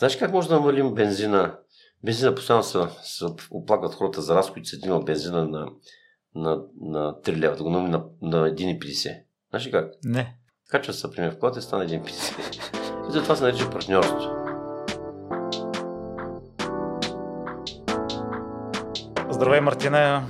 Знаеш 0.00 0.16
как 0.16 0.32
може 0.32 0.48
да 0.48 0.54
намалим 0.54 0.94
бензина? 0.94 1.54
Бензина 2.04 2.34
постоянно 2.34 2.62
се, 2.62 2.78
се 3.02 3.24
оплакват 3.50 3.94
хората 3.94 4.22
за 4.22 4.34
разходи, 4.34 4.66
са 4.66 4.78
динал 4.78 5.02
бензина 5.02 5.48
на, 5.48 5.66
на, 6.34 6.62
на 6.80 7.14
3 7.24 7.36
лева, 7.36 7.56
да 7.56 7.62
го 7.62 7.70
намали 7.70 7.90
на, 7.90 8.04
на 8.22 8.50
1,50. 8.50 9.22
Знаеш 9.50 9.66
ли 9.66 9.70
как? 9.70 9.90
Не. 10.04 10.36
Качва 10.68 10.92
се, 10.92 11.06
например, 11.06 11.32
в 11.32 11.38
колата 11.38 11.58
и 11.58 11.62
стана 11.62 11.86
1,50. 11.86 13.08
И 13.08 13.12
затова 13.12 13.36
се 13.36 13.44
нарича 13.44 13.70
партньорство. 13.70 14.18
Здравей, 19.30 19.60
Мартина. 19.60 20.26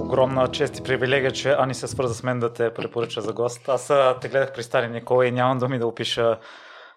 Огромна 0.00 0.48
чест 0.48 0.78
и 0.78 0.82
привилегия, 0.82 1.32
че 1.32 1.50
Ани 1.58 1.74
се 1.74 1.88
свърза 1.88 2.14
с 2.14 2.22
мен 2.22 2.40
да 2.40 2.52
те 2.52 2.74
препоръча 2.74 3.20
за 3.20 3.32
гост. 3.32 3.68
Аз 3.68 3.92
те 4.20 4.28
гледах 4.28 4.52
при 4.52 4.62
Стари 4.62 4.88
Никола 4.88 5.26
и 5.26 5.32
нямам 5.32 5.58
думи 5.58 5.78
да 5.78 5.86
опиша 5.86 6.38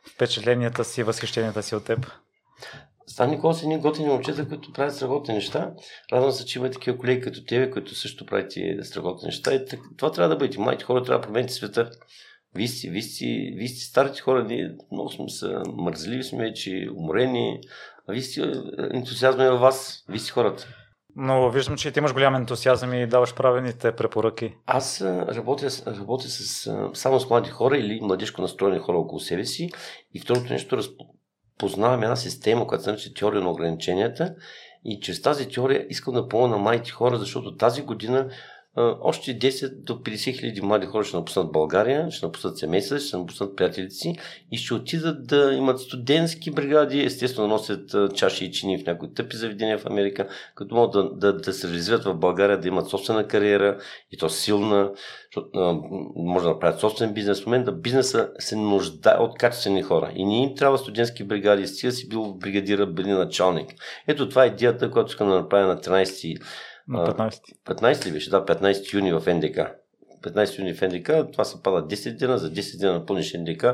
впечатленията 0.08 0.84
си, 0.84 1.04
възхищенията 1.04 1.64
си 1.64 1.76
от 1.76 1.86
теб. 1.86 2.12
Стани 3.07 3.32
Никола 3.32 3.54
са 3.54 3.66
едни 3.66 3.80
готини 3.80 4.07
момчета, 4.07 4.47
които 4.47 4.74
правят 4.74 4.96
страхотни 4.96 5.33
неща. 5.33 5.71
Радвам 6.14 6.32
се, 6.32 6.46
че 6.46 6.60
има 6.60 6.71
такива 6.71 6.97
колеги 6.97 7.21
като 7.21 7.46
тебе, 7.46 7.71
които 7.71 7.96
също 7.96 8.25
правят 8.25 8.52
страхотни 8.82 9.25
неща. 9.25 9.54
И 9.54 9.66
това 9.97 10.11
трябва 10.11 10.30
да 10.30 10.36
бъде. 10.36 10.57
Младите 10.57 10.83
хора 10.83 11.04
трябва 11.04 11.21
да 11.21 11.28
промените 11.28 11.54
света. 11.54 11.92
Вие 12.56 12.68
сте, 12.68 12.89
вие 12.89 13.02
сте, 13.02 13.25
вие 13.56 13.68
сте 13.68 13.86
старите 13.86 14.21
хора, 14.21 14.43
ние 14.43 14.75
много 14.92 15.10
сме 15.10 15.30
са 15.30 15.61
мързливи 15.74 16.24
сме 16.24 16.44
вече, 16.44 16.89
уморени. 16.96 17.60
А 18.08 18.14
вие 18.14 18.21
сте 18.21 18.52
ентусиазма 18.94 19.52
във 19.52 19.61
вас. 19.61 20.05
Вие 20.10 20.19
сте 20.19 20.32
хората. 20.32 20.68
Но 21.20 21.50
виждам, 21.50 21.78
че 21.78 21.92
ти 21.92 22.00
имаш 22.00 22.14
голям 22.14 22.36
ентусиазъм 22.36 22.94
и 22.94 23.07
даваш 23.07 23.36
правилните 23.36 23.92
препоръки. 23.92 24.54
Аз 24.66 25.02
работя, 25.02 25.68
работя 25.88 26.28
с, 26.28 26.71
само 26.94 27.20
с 27.20 27.30
млади 27.30 27.50
хора 27.50 27.78
или 27.78 28.00
младежко 28.02 28.42
настроени 28.42 28.80
хора 28.80 28.98
около 28.98 29.20
себе 29.20 29.46
си. 29.46 29.70
И 30.14 30.20
второто 30.20 30.54
нещо, 30.54 30.80
познавам 31.58 32.03
една 32.03 32.16
система, 32.16 32.67
която 32.67 32.84
се 32.84 32.92
нарича 32.92 33.14
теория 33.14 33.42
на 33.42 33.52
ограниченията. 33.52 34.36
И 34.86 35.00
чрез 35.00 35.22
тази 35.22 35.50
теория 35.50 35.86
искам 35.89 36.14
да 36.14 36.28
помогна 36.28 36.56
на 36.56 36.61
младите 36.61 36.91
хора, 36.91 37.17
защото 37.17 37.56
тази 37.56 37.81
година 37.81 38.30
още 38.78 39.39
10 39.39 39.83
до 39.83 39.94
50 39.94 40.39
хиляди 40.39 40.61
млади 40.61 40.88
хора 40.88 41.03
ще 41.03 41.17
напуснат 41.17 41.52
България, 41.52 42.11
ще 42.11 42.25
напуснат 42.25 42.58
семейства, 42.58 43.00
ще 43.00 43.17
напуснат 43.17 43.56
приятелите 43.56 43.95
си 43.95 44.16
и 44.52 44.58
ще 44.58 44.73
отидат 44.73 45.28
да 45.28 45.53
имат 45.53 45.80
студентски 45.80 46.52
бригади, 46.52 47.00
естествено 47.00 47.47
носят 47.47 47.95
чаши 48.16 48.45
и 48.45 48.52
чини 48.52 48.78
в 48.78 48.86
някои 48.86 49.14
тъпи 49.14 49.38
заведения 49.38 49.78
в 49.78 49.86
Америка, 49.86 50.28
като 50.56 50.75
могат 50.75 50.92
да, 50.92 51.34
да, 51.34 51.38
да 51.38 51.53
се 51.53 51.67
реализират 51.67 52.03
в 52.03 52.16
България, 52.16 52.59
да 52.59 52.67
имат 52.67 52.89
собствена 52.89 53.28
кариера 53.28 53.78
и 54.11 54.17
то 54.17 54.30
силна, 54.30 54.91
може 56.16 56.44
да 56.44 56.50
направят 56.50 56.80
собствен 56.80 57.14
бизнес. 57.14 57.41
В 57.41 57.45
момента 57.45 57.72
бизнеса 57.72 58.30
се 58.39 58.56
нуждае 58.56 59.17
от 59.19 59.38
качествени 59.38 59.81
хора 59.81 60.12
и 60.16 60.25
не 60.25 60.44
им 60.44 60.56
трябва 60.56 60.78
студентски 60.78 61.23
бригади, 61.23 61.67
стига 61.67 61.91
си 61.91 62.09
бил 62.09 62.34
бригадира, 62.34 62.86
били 62.86 63.12
началник. 63.12 63.73
Ето 64.08 64.30
това 64.30 64.44
е 64.44 64.47
идеята, 64.47 64.91
която 64.91 65.09
искам 65.09 65.30
да 65.30 65.36
направя 65.36 65.67
на 65.67 65.78
13 65.78 66.41
на 66.88 67.07
15. 67.07 67.41
15 67.66 68.05
ли 68.05 68.11
беше? 68.11 68.30
Да, 68.30 68.45
15 68.45 68.93
юни 68.93 69.13
в 69.13 69.33
НДК. 69.33 69.59
15 70.21 70.59
юни 70.59 70.73
в 70.73 70.81
НДК, 70.81 71.31
това 71.31 71.44
се 71.44 71.63
пада 71.63 71.88
10 71.88 72.17
дена, 72.17 72.38
за 72.38 72.52
10 72.52 72.79
дена 72.79 72.94
напълниш 72.94 73.33
НДК, 73.33 73.66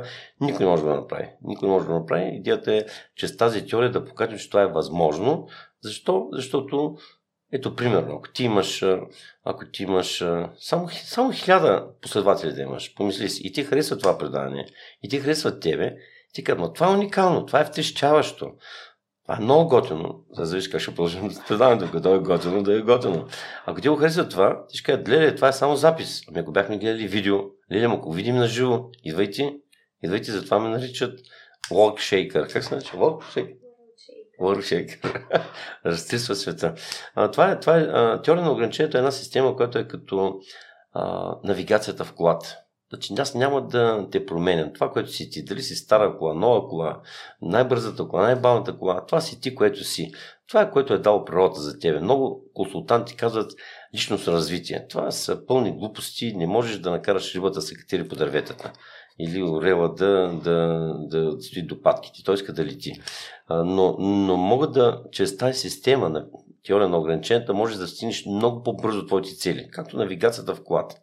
никой 0.42 0.66
не 0.66 0.72
може 0.72 0.83
да 0.83 0.89
го 0.89 0.95
направи. 0.95 1.30
Никой 1.44 1.67
не 1.67 1.73
може 1.73 1.86
да 1.86 1.94
го 1.94 2.00
направи. 2.00 2.36
Идеята 2.36 2.73
е, 2.73 2.86
че 3.16 3.28
с 3.28 3.38
тази 3.38 3.66
теория 3.67 3.92
да 3.92 4.05
покажем, 4.05 4.38
че 4.38 4.50
това 4.50 4.61
е 4.61 4.67
възможно. 4.67 5.47
Защо? 5.81 6.30
Защото, 6.31 6.95
ето, 7.52 7.75
примерно, 7.75 8.16
ако 8.16 8.31
ти 8.31 8.44
имаш, 8.44 8.86
ако 9.44 9.66
ти 9.73 9.83
имаш 9.83 10.23
само, 10.58 10.89
само 10.89 11.31
хиляда 11.31 11.88
последователи 12.02 12.53
да 12.53 12.61
имаш, 12.61 12.95
помисли 12.95 13.30
си, 13.30 13.48
и 13.48 13.53
ти 13.53 13.64
харесва 13.64 13.98
това 13.98 14.17
предание, 14.17 14.66
и 15.03 15.09
ти 15.09 15.20
харесва 15.20 15.59
тебе, 15.59 15.95
ти 16.33 16.44
казвам, 16.44 16.73
това 16.73 16.88
е 16.88 16.94
уникално, 16.94 17.45
това 17.45 17.59
е 17.59 17.66
втещаващо. 17.66 18.52
Това 19.24 19.38
е 19.38 19.42
много 19.42 19.70
готино. 19.70 20.24
За 20.32 20.46
завиш 20.46 20.68
как 20.68 20.82
ще 20.82 20.92
продължим 20.92 21.28
да 21.28 21.44
предаваме, 21.48 21.86
докато 21.86 22.16
е 22.16 22.20
готино, 22.20 22.64
да 22.64 22.78
е 22.78 22.82
готино. 22.82 23.28
Ако 23.66 23.82
ти 23.82 23.90
го 23.90 23.96
харесва 23.96 24.30
това, 24.30 24.66
ти 24.68 24.78
ще 24.78 24.86
кажа, 24.86 25.04
гледай, 25.04 25.36
това 25.36 25.48
е 25.48 25.54
само 25.54 25.76
запис. 25.76 26.22
Ами 26.30 26.39
ако 26.39 26.52
бяхме 26.52 26.78
гледали 26.78 27.08
видео, 27.08 27.39
гледай, 27.72 27.88
ако 27.88 28.12
видим 28.12 28.36
на 28.36 28.48
живо, 28.48 28.86
идвайте, 29.04 29.56
идвайте, 30.04 30.32
затова 30.32 30.60
ме 30.60 30.70
наричат 30.70 31.20
Walk 31.72 32.50
Как 32.52 32.64
се 32.64 32.76
нарича? 32.76 32.98
Walk 32.98 34.60
Shaker. 34.60 35.22
Разтрисва 35.86 36.36
света. 36.36 36.73
А, 37.16 37.32
това 37.32 37.52
е, 37.52 37.60
това 37.60 37.78
е 37.78 38.22
теория 38.22 38.44
на 38.44 38.52
ограничението 38.52 38.98
е 38.98 39.00
една 39.00 39.12
система, 39.12 39.56
която 39.56 39.78
е 39.78 39.88
като 39.88 40.39
а, 40.94 41.36
навигацията 41.44 42.06
в 42.06 42.14
колата. 42.14 42.58
Значи 42.93 43.14
аз 43.17 43.36
няма 43.36 43.67
да 43.67 44.08
те 44.11 44.26
променям. 44.26 44.73
Това, 44.73 44.92
което 44.92 45.11
си 45.11 45.30
ти, 45.30 45.43
дали 45.43 45.61
си 45.61 45.76
стара 45.76 46.17
кола, 46.17 46.33
нова 46.33 46.67
кола, 46.67 47.02
най-бързата 47.42 48.08
кола, 48.08 48.23
най-бавната 48.23 48.77
кола, 48.77 49.05
това 49.05 49.21
си 49.21 49.42
ти, 49.42 49.55
което 49.55 49.83
си. 49.83 50.11
Това 50.48 50.61
е 50.61 50.71
което 50.71 50.93
е 50.93 50.99
дал 50.99 51.26
природата 51.26 51.61
за 51.61 51.80
тебе. 51.80 51.99
Много 51.99 52.43
консултанти 52.53 53.15
казват 53.15 53.52
личност 53.95 54.27
развитие. 54.27 54.87
Това 54.89 55.11
са 55.11 55.45
пълни 55.45 55.71
глупости. 55.71 56.33
Не 56.36 56.48
можеш 56.48 56.77
да 56.77 56.92
накараш 56.92 57.36
рибата 57.36 57.61
се 57.61 57.76
катери 57.76 58.08
по 58.08 58.15
дърветата. 58.15 58.71
Или 59.20 59.43
орела 59.43 59.93
да, 59.93 60.39
да, 60.43 60.93
да 60.98 61.42
стои 61.42 61.61
до 61.61 61.82
патките. 61.82 62.23
Той 62.23 62.36
иска 62.36 62.53
да 62.53 62.65
лети. 62.65 62.93
Но, 63.49 63.95
но 63.99 64.37
мога 64.37 64.67
да, 64.67 65.03
чрез 65.11 65.37
тази 65.37 65.59
система 65.59 66.09
на 66.09 66.26
теория 66.65 66.89
на 66.89 66.98
ограниченията, 66.98 67.53
можеш 67.53 67.77
да 67.77 67.87
стигнеш 67.87 68.26
много 68.26 68.64
по-бързо 68.64 69.05
твоите 69.05 69.36
цели. 69.36 69.70
Както 69.71 69.98
навигацията 69.98 70.55
в 70.55 70.64
колата. 70.64 70.95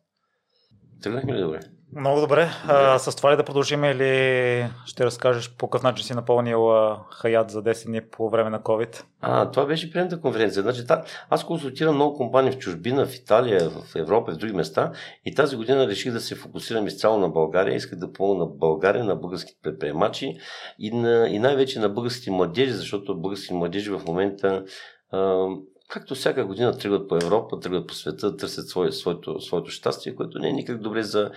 Тръгнахме 1.02 1.34
ли 1.34 1.40
добре? 1.40 1.60
Много 1.96 2.20
добре. 2.20 2.48
А, 2.66 2.98
с 2.98 3.16
това 3.16 3.32
ли 3.32 3.36
да 3.36 3.44
продължим 3.44 3.84
или 3.84 4.66
ще 4.86 5.04
разкажеш 5.04 5.50
по 5.58 5.68
какъв 5.68 5.82
начин 5.82 6.04
си 6.04 6.14
напълнил 6.14 6.70
Хаят 7.10 7.50
за 7.50 7.62
10 7.62 7.86
дни 7.86 8.00
по 8.00 8.30
време 8.30 8.50
на 8.50 8.60
COVID? 8.60 9.02
А, 9.20 9.50
това 9.50 9.66
беше 9.66 9.92
предната 9.92 10.20
конференция. 10.20 10.62
Значи, 10.62 10.86
та, 10.86 11.04
аз 11.30 11.46
консултирам 11.46 11.94
много 11.94 12.16
компании 12.16 12.52
в 12.52 12.58
чужбина, 12.58 13.06
в 13.06 13.14
Италия, 13.14 13.70
в 13.70 13.96
Европа, 13.96 14.32
в 14.32 14.36
други 14.36 14.52
места 14.52 14.92
и 15.24 15.34
тази 15.34 15.56
година 15.56 15.86
реших 15.86 16.12
да 16.12 16.20
се 16.20 16.34
фокусирам 16.34 16.86
изцяло 16.86 17.18
на 17.18 17.28
България. 17.28 17.76
Исках 17.76 17.98
да 17.98 18.12
помогна 18.12 18.44
на 18.44 18.50
България, 18.50 19.04
на 19.04 19.16
българските 19.16 19.58
предприемачи 19.62 20.36
и, 20.78 20.90
на, 20.90 21.28
и 21.28 21.38
най-вече 21.38 21.80
на 21.80 21.88
българските 21.88 22.30
младежи, 22.30 22.72
защото 22.72 23.20
българските 23.20 23.54
младежи 23.54 23.90
в 23.90 24.02
момента 24.06 24.64
а, 25.10 25.46
както 25.88 26.14
всяка 26.14 26.44
година 26.44 26.78
тръгват 26.78 27.08
по 27.08 27.16
Европа, 27.16 27.60
тръгват 27.60 27.86
по 27.86 27.94
света, 27.94 28.36
търсят 28.36 28.68
свое, 28.68 28.92
своето, 28.92 29.40
своето 29.40 29.70
щастие, 29.70 30.14
което 30.14 30.38
не 30.38 30.48
е 30.48 30.52
никак 30.52 30.78
добре 30.78 31.02
за, 31.02 31.30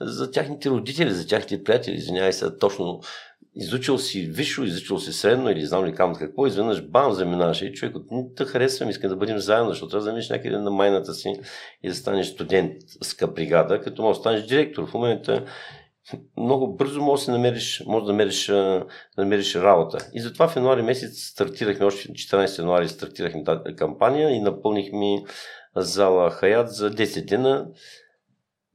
за 0.00 0.30
тяхните 0.30 0.70
родители, 0.70 1.10
за 1.10 1.26
тяхните 1.26 1.64
приятели. 1.64 1.94
Извинявай 1.94 2.32
се, 2.32 2.56
точно 2.58 3.00
изучил 3.54 3.98
си 3.98 4.20
висше, 4.20 4.62
изучил 4.62 4.98
си 4.98 5.12
средно 5.12 5.50
или 5.50 5.66
знам 5.66 5.86
ли 5.86 5.94
кам 5.94 6.14
какво, 6.14 6.46
изведнъж 6.46 6.82
бам, 6.82 7.12
заминаваш 7.12 7.62
и 7.62 7.72
човек, 7.72 7.96
те 8.36 8.44
харесвам, 8.44 8.90
искам 8.90 9.10
да 9.10 9.16
бъдем 9.16 9.38
заедно, 9.38 9.70
защото 9.70 9.90
трябва 9.90 10.00
да 10.00 10.04
заминеш 10.04 10.30
някъде 10.30 10.58
на 10.58 10.70
майната 10.70 11.14
си 11.14 11.32
и 11.82 11.88
да 11.88 11.94
станеш 11.94 12.26
студент 12.26 12.72
с 13.02 13.26
бригада, 13.26 13.80
като 13.80 14.02
може 14.02 14.16
да 14.16 14.20
станеш 14.20 14.42
директор. 14.42 14.86
В 14.86 14.94
момента 14.94 15.44
много 16.36 16.76
бързо 16.76 17.00
може 17.00 17.26
да 17.26 17.32
намериш, 17.32 17.82
може 17.86 18.04
да 18.04 18.12
намериш, 18.12 18.46
да 18.46 18.86
намериш 19.18 19.54
работа. 19.54 19.98
И 20.14 20.20
затова 20.20 20.48
в 20.48 20.56
януари 20.56 20.82
месец 20.82 21.18
стартирахме, 21.18 21.86
още 21.86 22.08
14 22.08 22.58
януари 22.58 22.88
стартирахме 22.88 23.44
тази 23.44 23.76
кампания 23.76 24.30
и 24.30 24.40
напълнихме 24.40 25.22
зала 25.76 26.30
Хаят 26.30 26.74
за 26.74 26.90
10 26.90 27.24
дена. 27.24 27.66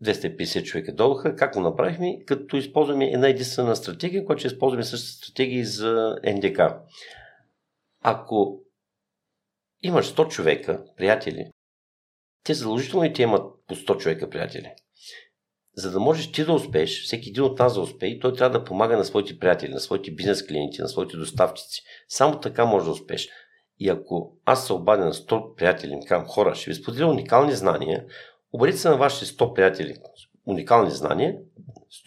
250 0.04 0.64
човека 0.64 0.94
дойдоха. 0.94 1.36
Как 1.36 1.54
го 1.54 1.60
направихме? 1.60 2.26
Като 2.26 2.58
използваме 2.58 3.06
една 3.06 3.28
единствена 3.28 3.76
стратегия, 3.76 4.26
която 4.26 4.40
ще 4.40 4.48
използваме 4.48 4.84
същата 4.84 5.18
стратегия 5.18 5.66
за 5.66 6.16
НДК. 6.24 6.60
Ако 8.02 8.62
имаш 9.82 10.14
100 10.14 10.28
човека, 10.28 10.84
приятели, 10.98 11.52
те 12.44 12.54
задължително 12.54 13.06
и 13.06 13.14
те 13.14 13.22
имат 13.22 13.54
по 13.68 13.76
100 13.76 13.98
човека 13.98 14.30
приятели. 14.30 14.72
За 15.76 15.92
да 15.92 16.00
можеш 16.00 16.32
ти 16.32 16.46
да 16.46 16.54
успееш, 16.54 17.04
всеки 17.04 17.30
един 17.30 17.44
от 17.44 17.60
нас 17.60 17.74
да 17.74 17.82
успее, 17.82 18.20
той 18.20 18.34
трябва 18.34 18.60
да 18.60 18.66
помага 18.66 18.98
на 18.98 19.06
своите 19.06 19.40
приятели, 19.40 19.72
на 19.72 19.80
своите 19.80 20.12
бизнес 20.12 20.48
клиенти, 20.48 20.82
на 20.82 20.88
своите 20.88 21.18
доставчици. 21.18 21.82
Само 22.10 22.40
така 22.40 22.66
може 22.66 22.86
да 22.86 22.92
успееш. 22.92 23.30
И 23.80 23.90
ако 23.90 24.38
аз 24.46 24.68
се 24.68 24.74
обадя 24.74 25.06
на 25.06 25.14
100 25.14 25.56
приятели, 25.56 26.00
казвам 26.08 26.28
хора, 26.28 26.56
ще 26.56 26.70
ви 26.70 26.76
споделя 26.76 27.12
уникални 27.12 27.54
знания, 27.54 28.06
Обадете 28.54 28.78
се 28.78 28.90
на 28.90 28.98
вашите 28.98 29.26
100 29.26 29.54
приятели, 29.54 29.96
уникални 30.48 30.92
знания, 30.92 31.36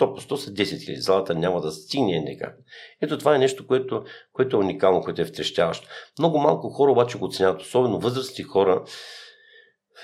100 0.00 0.14
по 0.14 0.20
100 0.20 0.34
са 0.36 0.50
10 0.50 0.62
000. 0.62 0.98
Залата 0.98 1.34
няма 1.34 1.60
да 1.60 1.72
стигне 1.72 2.20
НДК. 2.20 2.54
Ето 3.02 3.18
това 3.18 3.36
е 3.36 3.38
нещо, 3.38 3.66
което, 3.66 4.04
което 4.32 4.56
е 4.56 4.60
уникално, 4.60 5.00
което 5.00 5.22
е 5.22 5.24
втрещяващо. 5.24 5.88
Много 6.18 6.38
малко 6.38 6.70
хора 6.70 6.92
обаче 6.92 7.18
го 7.18 7.24
оценяват, 7.24 7.62
особено 7.62 8.00
възрастни 8.00 8.44
хора, 8.44 8.84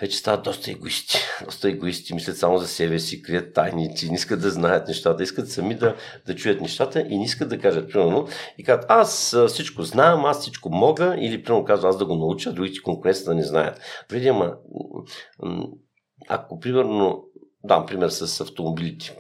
вече 0.01 0.17
стават 0.17 0.43
доста 0.43 0.71
егоисти. 0.71 1.19
Доста 1.45 1.69
егоисти, 1.69 2.15
мислят 2.15 2.37
само 2.37 2.59
за 2.59 2.69
себе 2.69 2.99
си, 2.99 3.23
крият 3.23 3.55
тайници, 3.55 4.09
не 4.09 4.15
искат 4.15 4.41
да 4.41 4.51
знаят 4.51 4.89
нещата, 4.89 5.23
искат 5.23 5.51
сами 5.51 5.75
да, 5.75 5.97
да 6.27 6.35
чуят 6.35 6.61
нещата 6.61 7.01
и 7.01 7.19
не 7.19 7.25
искат 7.25 7.49
да 7.49 7.59
кажат, 7.59 7.91
примерно, 7.91 8.29
и 8.59 8.65
казват, 8.65 8.87
аз 8.89 9.37
всичко 9.49 9.83
знам, 9.83 10.25
аз 10.25 10.41
всичко 10.41 10.71
мога, 10.71 11.17
или 11.19 11.43
примерно 11.43 11.65
казват, 11.65 11.89
аз 11.89 11.99
да 11.99 12.07
го 12.07 12.15
науча, 12.15 12.53
другите 12.53 12.83
конкуренцията 12.83 13.31
да 13.31 13.35
не 13.35 13.43
знаят. 13.43 13.81
Преди, 14.09 14.29
ама, 14.29 14.57
ако 16.29 16.61
примерно 16.61 17.25
дам 17.65 17.87
пример 17.87 18.09
с 18.09 18.41
автомобилите. 18.41 19.17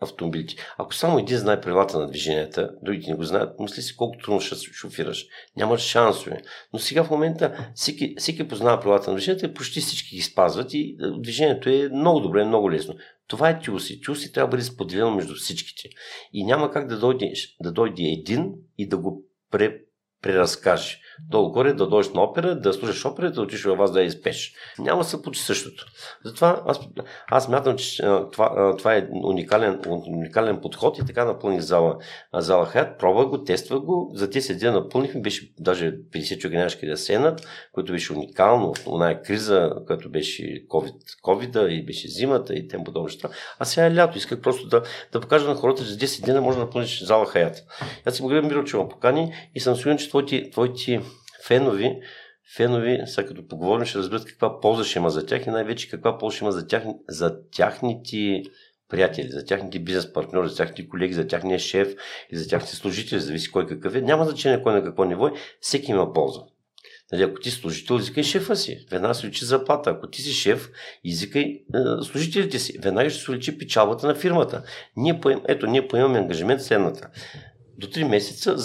автомобилите. 0.00 0.54
Ако 0.78 0.94
само 0.94 1.18
един 1.18 1.38
знае 1.38 1.60
правилата 1.60 1.98
на 1.98 2.06
движенията, 2.06 2.70
другите 2.82 3.10
не 3.10 3.16
го 3.16 3.22
знаят, 3.22 3.60
мисли 3.60 3.82
си 3.82 3.96
колко 3.96 4.18
трудно 4.18 4.40
ще 4.40 4.56
шофираш. 4.56 5.26
Няма 5.56 5.78
шансове. 5.78 6.42
Но 6.72 6.78
сега 6.78 7.04
в 7.04 7.10
момента 7.10 7.70
всеки, 7.74 8.14
всеки 8.18 8.48
познава 8.48 8.80
правилата 8.80 9.10
на 9.10 9.16
движенията 9.16 9.46
и 9.46 9.54
почти 9.54 9.80
всички 9.80 10.16
ги 10.16 10.22
спазват 10.22 10.74
и 10.74 10.96
движението 11.18 11.68
е 11.70 11.88
много 11.88 12.20
добре, 12.20 12.44
много 12.44 12.70
лесно. 12.70 12.94
Това 13.28 13.50
е 13.50 13.60
тюси. 13.60 14.00
Тюси 14.00 14.32
трябва 14.32 14.46
да 14.46 14.50
бъде 14.50 14.62
споделено 14.62 15.14
между 15.14 15.34
всичките. 15.34 15.88
И 16.32 16.44
няма 16.44 16.70
как 16.70 16.88
да 16.88 16.98
дойде, 16.98 17.32
да 17.60 17.72
дойде 17.72 18.02
един 18.02 18.52
и 18.78 18.88
да 18.88 18.96
го 18.98 19.24
пре, 19.50 19.78
преразкаже. 20.22 21.00
Долу-горе 21.30 21.72
да 21.72 21.86
дойдеш 21.86 22.12
на 22.12 22.22
опера, 22.22 22.60
да 22.60 22.72
слушаш 22.72 23.04
опера, 23.04 23.30
да 23.30 23.42
отиш 23.42 23.64
във 23.64 23.78
вас 23.78 23.92
да 23.92 24.00
я 24.00 24.06
изпеш. 24.06 24.54
Няма 24.78 25.04
се 25.04 25.22
получи 25.22 25.40
същото. 25.40 25.86
Затова 26.24 26.62
аз, 26.66 26.80
аз 27.30 27.48
мятам, 27.48 27.76
че 27.76 28.02
това, 28.32 28.76
това 28.78 28.96
е 28.96 29.08
уникален, 29.24 29.80
уникален 29.86 30.60
подход 30.60 30.98
и 30.98 31.06
така 31.06 31.24
напълних 31.24 31.60
зала, 31.60 31.96
зала 32.34 32.66
Хаят. 32.66 32.98
Пробва 32.98 33.26
го, 33.26 33.44
тества 33.44 33.80
го. 33.80 34.10
За 34.14 34.30
10 34.30 34.60
дни 34.60 34.70
напълнихме, 34.70 35.20
беше 35.20 35.52
даже 35.58 35.92
50 35.92 36.38
човека 36.38 36.58
нямаше 36.58 36.80
къде 36.80 36.92
да 36.92 36.98
сенат, 36.98 37.46
което 37.72 37.92
беше 37.92 38.12
уникално. 38.12 38.74
Она 38.86 39.22
криза, 39.22 39.72
която 39.86 40.10
беше 40.10 40.66
COVID, 40.68 40.94
COVID 41.24 41.68
и 41.68 41.86
беше 41.86 42.08
зимата 42.08 42.54
и 42.54 42.68
тем 42.68 42.84
подобни 42.84 43.06
неща. 43.06 43.28
А 43.58 43.64
сега 43.64 43.86
е 43.86 43.94
лято. 43.94 44.18
Исках 44.18 44.40
просто 44.40 44.68
да, 44.68 44.82
да 45.12 45.20
покажа 45.20 45.48
на 45.48 45.54
хората, 45.54 45.82
че 45.82 45.88
за 45.88 45.98
10 45.98 46.24
дни 46.24 46.40
може 46.40 46.58
да 46.58 46.64
напълниш 46.64 47.02
зала 47.02 47.26
Хаят. 47.26 47.64
Аз 48.04 48.14
си 48.14 48.22
благодаря 48.22 48.46
Миро, 48.46 48.64
че 48.64 48.76
ме 48.76 48.88
покани 48.88 49.32
и 49.54 49.60
съм 49.60 49.76
сигурен, 49.76 49.98
че 49.98 50.08
твоите, 50.08 50.50
твоите 50.50 51.02
фенови, 51.46 52.00
фенови, 52.56 53.02
сега 53.06 53.28
като 53.28 53.48
поговорим, 53.48 53.86
ще 53.86 53.98
разберат 53.98 54.24
каква 54.24 54.60
полза 54.60 54.84
ще 54.84 54.98
има 54.98 55.10
за 55.10 55.26
тях 55.26 55.46
и 55.46 55.50
най-вече 55.50 55.90
каква 55.90 56.18
полза 56.18 56.36
ще 56.36 56.44
има 56.44 56.52
за, 56.52 56.66
тях, 56.66 56.82
за 57.08 57.40
тяхните 57.50 58.42
приятели, 58.88 59.28
за 59.28 59.44
тяхните 59.44 59.78
бизнес 59.78 60.12
партньори, 60.12 60.48
за 60.48 60.56
тяхните 60.56 60.88
колеги, 60.88 61.14
за 61.14 61.26
тяхния 61.26 61.58
шеф 61.58 61.94
и 62.30 62.36
за 62.36 62.48
тяхните 62.48 62.76
служители, 62.76 63.20
зависи 63.20 63.50
кой 63.50 63.66
какъв 63.66 63.94
е. 63.94 64.00
Няма 64.00 64.24
значение 64.24 64.62
кой 64.62 64.72
на 64.72 64.84
какво 64.84 65.04
ниво 65.04 65.26
е, 65.26 65.32
всеки 65.60 65.90
има 65.90 66.12
полза. 66.12 66.40
Нали, 67.12 67.22
ако 67.22 67.40
ти 67.40 67.50
служител, 67.50 67.94
извикай 67.94 68.22
шефа 68.22 68.56
си. 68.56 68.86
Веднага 68.90 69.14
се 69.14 69.26
учи 69.26 69.44
заплата. 69.44 69.90
Ако 69.90 70.10
ти 70.10 70.22
си 70.22 70.32
шеф, 70.32 70.70
извикай 71.04 71.42
е, 71.42 71.62
служителите 72.02 72.58
си. 72.58 72.78
Веднага 72.78 73.10
ще 73.10 73.22
се 73.22 73.30
увеличи 73.30 73.58
печалбата 73.58 74.06
на 74.06 74.14
фирмата. 74.14 74.62
Ние 74.96 75.20
поем, 75.20 75.40
ето, 75.48 75.66
ние 75.66 75.88
поемаме 75.88 76.18
ангажимент 76.18 76.62
следната. 76.62 77.10
До 77.78 77.86
3 77.86 78.08
месеца 78.08 78.56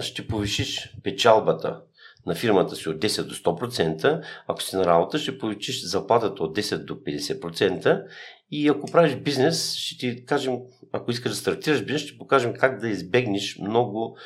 ще 0.00 0.26
повишиш 0.26 0.94
печалбата 1.02 1.80
на 2.26 2.34
фирмата 2.34 2.76
си 2.76 2.88
от 2.88 2.96
10 2.96 3.22
до 3.22 3.34
100%, 3.34 4.22
ако 4.46 4.62
си 4.62 4.76
на 4.76 4.86
работа, 4.86 5.18
ще 5.18 5.38
повишиш 5.38 5.84
заплатата 5.84 6.42
от 6.42 6.56
10 6.56 6.84
до 6.84 6.94
50% 6.94 8.04
и 8.50 8.68
ако 8.68 8.90
правиш 8.90 9.16
бизнес, 9.16 9.74
ще 9.74 9.98
ти 9.98 10.24
кажем, 10.24 10.58
ако 10.92 11.10
искаш 11.10 11.32
да 11.32 11.36
стартираш 11.36 11.84
бизнес, 11.84 12.02
ще 12.02 12.18
покажем 12.18 12.54
как 12.54 12.80
да 12.80 12.88
избегнеш 12.88 13.58
много, 13.58 14.16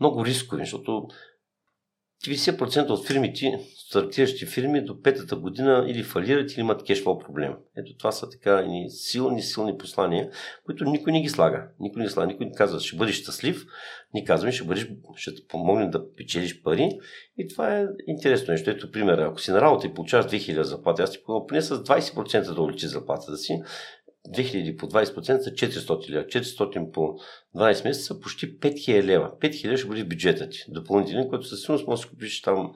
много 0.00 0.24
рискови, 0.24 0.62
защото 0.62 1.08
90% 2.26 2.90
от 2.90 3.06
фирмите, 3.06 3.60
стартиращи 3.76 4.46
фирми 4.46 4.84
до 4.84 5.02
петата 5.02 5.36
година 5.36 5.84
или 5.88 6.02
фалират 6.02 6.52
или 6.52 6.60
имат 6.60 6.84
кешфлоу 6.84 7.18
проблем. 7.18 7.54
Ето 7.76 7.96
това 7.96 8.12
са 8.12 8.30
така 8.30 8.62
ни 8.62 8.90
силни, 8.90 9.42
силни 9.42 9.78
послания, 9.78 10.30
които 10.64 10.84
никой 10.84 11.12
не 11.12 11.20
ги 11.20 11.28
слага. 11.28 11.68
Никой 11.80 12.02
не 12.02 12.08
слага, 12.08 12.26
никой 12.26 12.46
не 12.46 12.52
казва, 12.52 12.80
ще 12.80 12.96
бъдеш 12.96 13.14
щастлив, 13.14 13.66
ни 14.14 14.24
казваме, 14.24 14.52
ще, 14.52 14.64
бъдеш, 14.64 14.88
ще 15.16 15.34
те 15.34 15.46
помогне 15.48 15.88
да 15.88 16.14
печелиш 16.14 16.62
пари. 16.62 16.90
И 17.38 17.48
това 17.48 17.78
е 17.78 17.86
интересно 18.06 18.52
нещо. 18.52 18.70
Ето 18.70 18.90
пример, 18.90 19.18
ако 19.18 19.40
си 19.40 19.50
на 19.50 19.60
работа 19.60 19.86
и 19.86 19.94
получаваш 19.94 20.26
2000 20.26 20.60
заплати, 20.60 21.02
аз 21.02 21.10
ти 21.10 21.22
помогна 21.24 21.46
поне 21.46 21.62
с 21.62 21.76
20% 21.76 22.54
да 22.54 22.62
увеличи 22.62 22.86
заплатата 22.86 23.36
си, 23.36 23.62
2000 24.28 24.76
по 24.76 24.86
20% 24.86 25.38
са 25.38 25.50
400 25.50 26.10
лева. 26.10 26.24
400 26.24 26.90
по 26.90 27.14
12 27.56 27.84
месеца 27.84 28.06
са 28.06 28.20
почти 28.20 28.58
5000 28.58 29.02
лева. 29.02 29.32
5000 29.40 29.76
ще 29.76 29.88
бъде 29.88 30.04
бюджетът 30.04 30.50
ти. 30.50 30.58
Допълнителен, 30.68 31.28
който 31.28 31.46
със 31.46 31.60
сигурност 31.60 31.86
може 31.86 32.02
да 32.02 32.08
си 32.08 32.10
купиш 32.10 32.42
там 32.42 32.72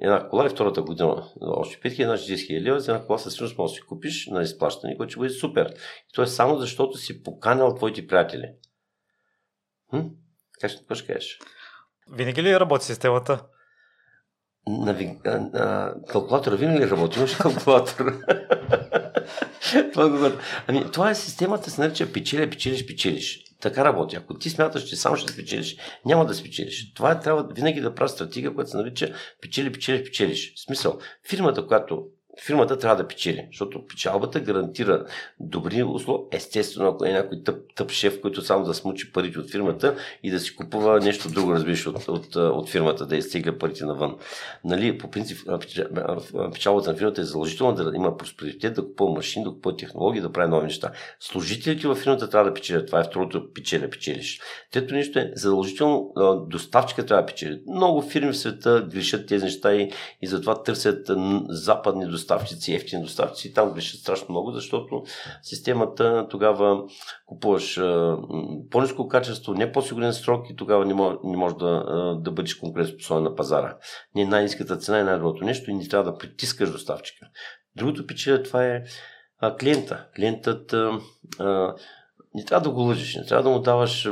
една 0.00 0.28
кола 0.28 0.46
и 0.46 0.48
втората 0.48 0.82
година 0.82 1.28
още 1.40 1.90
5000, 1.90 2.04
значи 2.04 2.32
10 2.32 2.34
000 2.34 2.62
лева. 2.62 2.80
За 2.80 2.92
една 2.92 3.06
кола 3.06 3.18
със 3.18 3.32
сигурност 3.32 3.58
може 3.58 3.70
да 3.70 3.74
си 3.74 3.82
купиш 3.82 4.26
на 4.26 4.42
изплащане, 4.42 4.96
което 4.96 5.10
ще 5.10 5.18
бъде 5.18 5.30
супер. 5.30 5.74
И 6.08 6.12
то 6.14 6.22
е 6.22 6.26
само 6.26 6.58
защото 6.58 6.98
си 6.98 7.22
поканял 7.22 7.74
твоите 7.74 8.06
приятели. 8.06 8.52
Хм? 9.90 10.00
Как 10.62 10.70
ще 10.70 10.80
какво 10.80 10.94
ще 10.94 11.12
кажеш? 11.12 11.38
Винаги 12.12 12.42
ли 12.42 12.60
работи 12.60 12.84
системата? 12.84 13.44
Нави... 14.66 15.18
А, 15.24 15.30
а, 15.30 15.94
калкулатора 16.08 16.56
винаги 16.56 16.78
ли 16.78 16.90
работи? 16.90 17.18
Имаш 17.18 17.34
калкулатор. 17.34 18.12
това, 19.92 20.32
ами, 20.66 20.90
това 20.92 21.10
е 21.10 21.14
системата, 21.14 21.70
се 21.70 21.80
нарича 21.80 22.12
печеля, 22.12 22.50
печелиш, 22.50 22.86
печелиш. 22.86 23.44
Така 23.60 23.84
работи. 23.84 24.16
Ако 24.16 24.38
ти 24.38 24.50
смяташ, 24.50 24.84
че 24.84 24.96
само 24.96 25.16
ще 25.16 25.32
спечелиш, 25.32 25.76
няма 26.04 26.26
да 26.26 26.34
спечелиш. 26.34 26.92
Това 26.94 27.12
е, 27.12 27.20
трябва 27.20 27.48
винаги 27.54 27.80
да 27.80 27.94
прави 27.94 28.08
стратегия, 28.08 28.54
която 28.54 28.70
се 28.70 28.76
нарича 28.76 29.14
печели, 29.40 29.72
печелиш, 29.72 30.04
печелиш. 30.04 30.54
В 30.54 30.60
смисъл, 30.60 30.98
фирмата, 31.28 31.66
която 31.66 32.06
фирмата 32.46 32.78
трябва 32.78 32.96
да 32.96 33.08
печели, 33.08 33.46
защото 33.50 33.86
печалбата 33.86 34.40
гарантира 34.40 35.04
добри 35.40 35.82
условия. 35.82 36.26
Естествено, 36.32 36.88
ако 36.88 37.04
е 37.04 37.12
някой 37.12 37.42
тъп, 37.44 37.56
тъп 37.74 37.90
шеф, 37.90 38.20
който 38.20 38.42
само 38.42 38.64
да 38.64 38.74
смучи 38.74 39.12
парите 39.12 39.38
от 39.38 39.50
фирмата 39.50 39.96
и 40.22 40.30
да 40.30 40.40
си 40.40 40.56
купува 40.56 41.00
нещо 41.00 41.28
друго, 41.28 41.52
разбираш, 41.52 41.86
от, 41.86 42.08
от, 42.08 42.36
от 42.36 42.68
фирмата, 42.68 43.06
да 43.06 43.16
изтегля 43.16 43.58
парите 43.58 43.84
навън. 43.84 44.16
Нали, 44.64 44.98
по 44.98 45.10
принцип, 45.10 45.38
печалбата 46.52 46.90
на 46.90 46.96
фирмата 46.96 47.20
е 47.20 47.24
задължително 47.24 47.74
да 47.74 47.92
има 47.94 48.16
просперитет, 48.16 48.74
да 48.74 48.82
купува 48.82 49.14
машини, 49.14 49.44
да 49.44 49.50
купува 49.50 49.76
технологии, 49.76 50.20
да 50.20 50.32
прави 50.32 50.50
нови 50.50 50.64
неща. 50.64 50.92
Служителите 51.20 51.88
в 51.88 51.94
фирмата 51.94 52.30
трябва 52.30 52.50
да 52.50 52.54
печелят. 52.54 52.86
Това 52.86 53.00
е 53.00 53.04
второто 53.04 53.52
печеля, 53.54 53.90
печелиш. 53.90 54.40
Трето 54.72 54.94
нещо 54.94 55.18
е 55.18 55.32
задължително 55.34 56.12
доставчика 56.48 57.06
трябва 57.06 57.22
да 57.22 57.26
печели. 57.26 57.62
Много 57.66 58.02
фирми 58.02 58.32
в 58.32 58.38
света 58.38 58.86
грешат 58.92 59.26
тези 59.26 59.44
неща 59.44 59.74
и, 59.74 59.90
и 60.22 60.26
затова 60.26 60.62
търсят 60.62 61.10
западни 61.48 62.06
доставчици 62.06 62.31
доставчици, 62.32 62.74
ефтини 62.74 63.02
доставчици, 63.02 63.54
там 63.54 63.72
грешат 63.72 64.00
страшно 64.00 64.26
много, 64.30 64.52
защото 64.52 65.02
системата 65.42 66.26
тогава 66.30 66.84
купуваш 67.26 67.80
по-низко 68.70 69.08
качество, 69.08 69.54
не 69.54 69.72
по-сигурен 69.72 70.12
срок 70.12 70.50
и 70.50 70.56
тогава 70.56 70.86
не 70.86 70.94
може, 70.94 71.16
не 71.24 71.36
може 71.36 71.54
да, 71.54 71.84
да 72.20 72.30
бъдеш 72.30 72.54
конкурентоспособен 72.54 73.22
на 73.22 73.34
пазара. 73.34 73.76
Не 74.14 74.24
най-низката 74.24 74.76
цена 74.76 74.98
е 74.98 75.04
най-доброто 75.04 75.44
нещо 75.44 75.70
и 75.70 75.74
не 75.74 75.88
трябва 75.88 76.12
да 76.12 76.18
притискаш 76.18 76.70
доставчика. 76.70 77.26
Другото 77.76 78.06
печеля 78.06 78.42
това 78.42 78.64
е 78.64 78.82
а, 79.38 79.56
клиента. 79.56 80.06
Клиентът 80.16 80.72
а, 80.72 80.98
а, 81.38 81.74
не 82.34 82.44
трябва 82.44 82.68
да 82.68 82.74
го 82.74 82.80
лъжиш, 82.80 83.16
не 83.16 83.26
трябва 83.26 83.42
да 83.42 83.50
му 83.50 83.60
даваш 83.60 84.08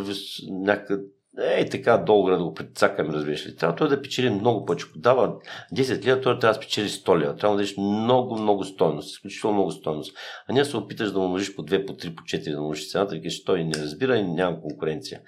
някакъв 0.50 1.00
е, 1.42 1.68
така 1.68 1.96
долу 1.96 2.30
да 2.30 2.44
го 2.44 2.54
прецакаме, 2.54 3.12
разбираш 3.12 3.46
ли. 3.46 3.56
Трябва 3.56 3.76
той 3.76 3.88
да 3.88 4.02
печели 4.02 4.30
много 4.30 4.64
повече. 4.64 4.86
Ако 4.88 4.98
дава 4.98 5.34
10 5.74 6.04
лева, 6.04 6.20
той 6.20 6.38
трябва 6.38 6.54
да 6.54 6.62
спечели 6.62 6.88
100 6.88 7.18
лева. 7.18 7.36
Трябва 7.36 7.56
да 7.56 7.62
дадеш 7.62 7.76
много, 7.76 8.38
много 8.38 8.64
стойност. 8.64 9.10
Изключително 9.10 9.56
много 9.56 9.70
стойност. 9.70 10.16
А 10.48 10.52
не 10.52 10.64
се 10.64 10.76
опиташ 10.76 11.12
да 11.12 11.18
му 11.18 11.28
множиш 11.28 11.54
по 11.54 11.62
2, 11.62 11.86
по 11.86 11.92
3, 11.92 12.14
по 12.14 12.22
4, 12.22 12.52
да 12.52 12.60
множиш 12.60 12.90
цената, 12.90 13.16
и 13.16 13.22
кажеш, 13.22 13.44
той 13.44 13.64
не 13.64 13.74
разбира 13.74 14.16
и 14.16 14.22
няма 14.22 14.60
конкуренция. 14.60 15.20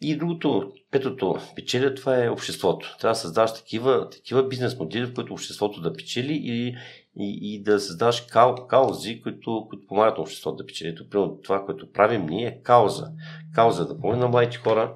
И 0.00 0.16
другото, 0.16 0.72
петото 0.90 1.38
печеля, 1.56 1.94
това 1.94 2.24
е 2.24 2.30
обществото. 2.30 2.96
Трябва 3.00 3.12
да 3.12 3.18
създаваш 3.18 3.54
такива, 3.54 4.08
такива 4.10 4.48
бизнес 4.48 4.78
модели, 4.78 5.04
в 5.04 5.14
които 5.14 5.32
обществото 5.32 5.80
да 5.80 5.92
печели 5.92 6.32
и, 6.32 6.76
и, 7.16 7.54
и 7.54 7.62
да 7.62 7.80
създаваш 7.80 8.20
кау, 8.20 8.54
каузи, 8.54 9.22
които, 9.22 9.66
които 9.68 9.86
помагат 9.86 10.16
на 10.16 10.22
обществото 10.22 10.56
да 10.56 10.66
печели. 10.66 10.88
Ето, 10.88 11.38
това, 11.44 11.64
което 11.64 11.92
правим 11.92 12.26
ние 12.26 12.46
е 12.46 12.62
кауза. 12.62 13.06
Кауза 13.54 13.86
да 13.86 14.00
помогне 14.00 14.20
на 14.20 14.28
младите 14.28 14.56
хора, 14.56 14.94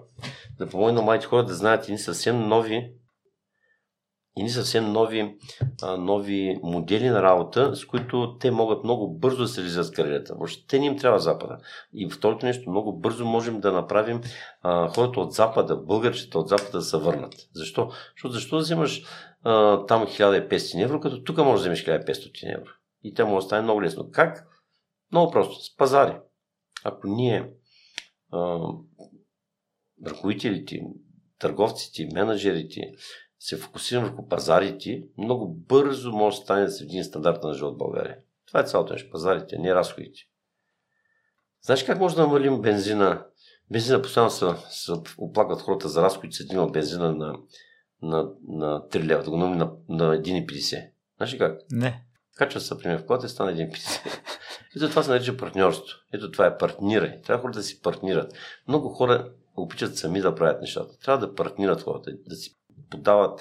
да 0.58 0.68
помогне 0.68 0.92
на 0.92 1.02
младите 1.02 1.26
хора 1.26 1.44
да 1.44 1.54
знаят 1.54 1.88
и 1.88 1.98
съвсем 1.98 2.48
нови 2.48 2.92
и 4.38 4.42
ни 4.42 4.50
съвсем 4.50 4.92
нови, 4.92 5.36
а, 5.82 5.96
нови 5.96 6.60
модели 6.62 7.08
на 7.08 7.22
работа, 7.22 7.76
с 7.76 7.84
които 7.84 8.36
те 8.40 8.50
могат 8.50 8.84
много 8.84 9.18
бързо 9.18 9.42
да 9.42 9.48
се 9.48 9.60
реализират 9.60 9.94
кариерата. 9.94 10.34
Въобще 10.34 10.66
те 10.66 10.78
не 10.78 10.86
им 10.86 10.98
трябва 10.98 11.18
Запада. 11.18 11.58
И 11.92 12.10
второто 12.10 12.46
нещо, 12.46 12.70
много 12.70 12.98
бързо 12.98 13.24
можем 13.24 13.60
да 13.60 13.72
направим 13.72 14.20
а, 14.62 14.88
хората 14.88 15.20
от 15.20 15.32
Запада, 15.32 15.76
българчета 15.76 16.38
от 16.38 16.48
Запада 16.48 16.78
да 16.78 16.82
се 16.82 16.96
върнат. 16.96 17.34
Защо? 17.54 17.90
Защото 18.14 18.32
защо 18.32 18.56
да 18.56 18.62
вземаш 18.62 19.02
а, 19.44 19.86
там 19.86 20.06
1500 20.06 20.82
евро, 20.84 21.00
като 21.00 21.24
тук 21.24 21.38
можеш 21.38 21.64
да 21.64 21.72
вземеш 21.72 22.02
1500 22.04 22.58
евро. 22.58 22.70
И 23.02 23.14
те 23.14 23.24
може 23.24 23.44
да 23.44 23.46
стане 23.46 23.62
много 23.62 23.82
лесно. 23.82 24.10
Как? 24.10 24.46
Много 25.12 25.32
просто. 25.32 25.64
С 25.64 25.76
пазари. 25.76 26.16
Ако 26.84 27.06
ние 27.06 27.50
а, 28.32 28.58
ръководителите, 30.06 30.80
търговците, 31.38 32.08
менеджерите, 32.14 32.80
се 33.40 33.56
фокусирам 33.56 34.04
върху 34.04 34.28
пазарите, 34.28 35.02
много 35.18 35.54
бързо 35.54 36.12
може 36.12 36.36
да 36.36 36.42
стане 36.42 36.68
се 36.68 36.84
един 36.84 37.04
стандарт 37.04 37.42
на 37.42 37.54
живот 37.54 37.74
в 37.74 37.78
България. 37.78 38.16
Това 38.46 38.60
е 38.60 38.64
цялото 38.64 38.92
нещо. 38.92 39.10
Пазарите, 39.10 39.58
не 39.58 39.74
разходите. 39.74 40.20
Знаеш 41.62 41.84
как 41.84 41.98
може 41.98 42.16
да 42.16 42.22
намалим 42.22 42.62
бензина? 42.62 43.24
Бензина 43.70 44.02
постоянно 44.02 44.30
се, 44.30 44.46
се 44.70 44.92
оплакват 45.18 45.60
хората 45.60 45.88
за 45.88 46.02
разходите 46.02 46.36
с 46.36 46.40
един 46.40 46.72
бензина 46.72 47.14
на, 47.14 47.38
на, 48.02 48.30
на 48.48 48.88
3 48.88 49.04
лева, 49.04 49.22
да 49.22 49.30
го 49.30 49.36
намали 49.36 49.58
на, 49.58 49.72
на 49.88 50.22
1,50. 50.22 50.90
Знаеш 51.16 51.34
ли 51.34 51.38
как? 51.38 51.60
Не. 51.70 52.04
Качва 52.36 52.60
се, 52.60 52.78
пример, 52.78 52.98
в 52.98 53.06
колата 53.06 53.26
и 53.26 53.28
стана 53.28 53.50
един 53.50 53.70
пис. 53.70 54.00
Ето 54.76 54.90
това 54.90 55.02
се 55.02 55.10
нарича 55.10 55.36
партньорство. 55.36 55.98
Ето 56.12 56.30
това 56.30 56.46
е 56.46 56.58
партнирай. 56.58 57.22
Трябва 57.22 57.42
хората 57.42 57.58
да 57.58 57.64
си 57.64 57.80
партнират. 57.82 58.32
Много 58.68 58.88
хора 58.88 59.32
обичат 59.62 59.96
сами 59.96 60.20
да 60.20 60.34
правят 60.34 60.60
нещата. 60.60 60.98
Трябва 60.98 61.26
да 61.26 61.34
партнират 61.34 61.82
хората, 61.82 62.10
да 62.26 62.36
си 62.36 62.56
подават 62.90 63.40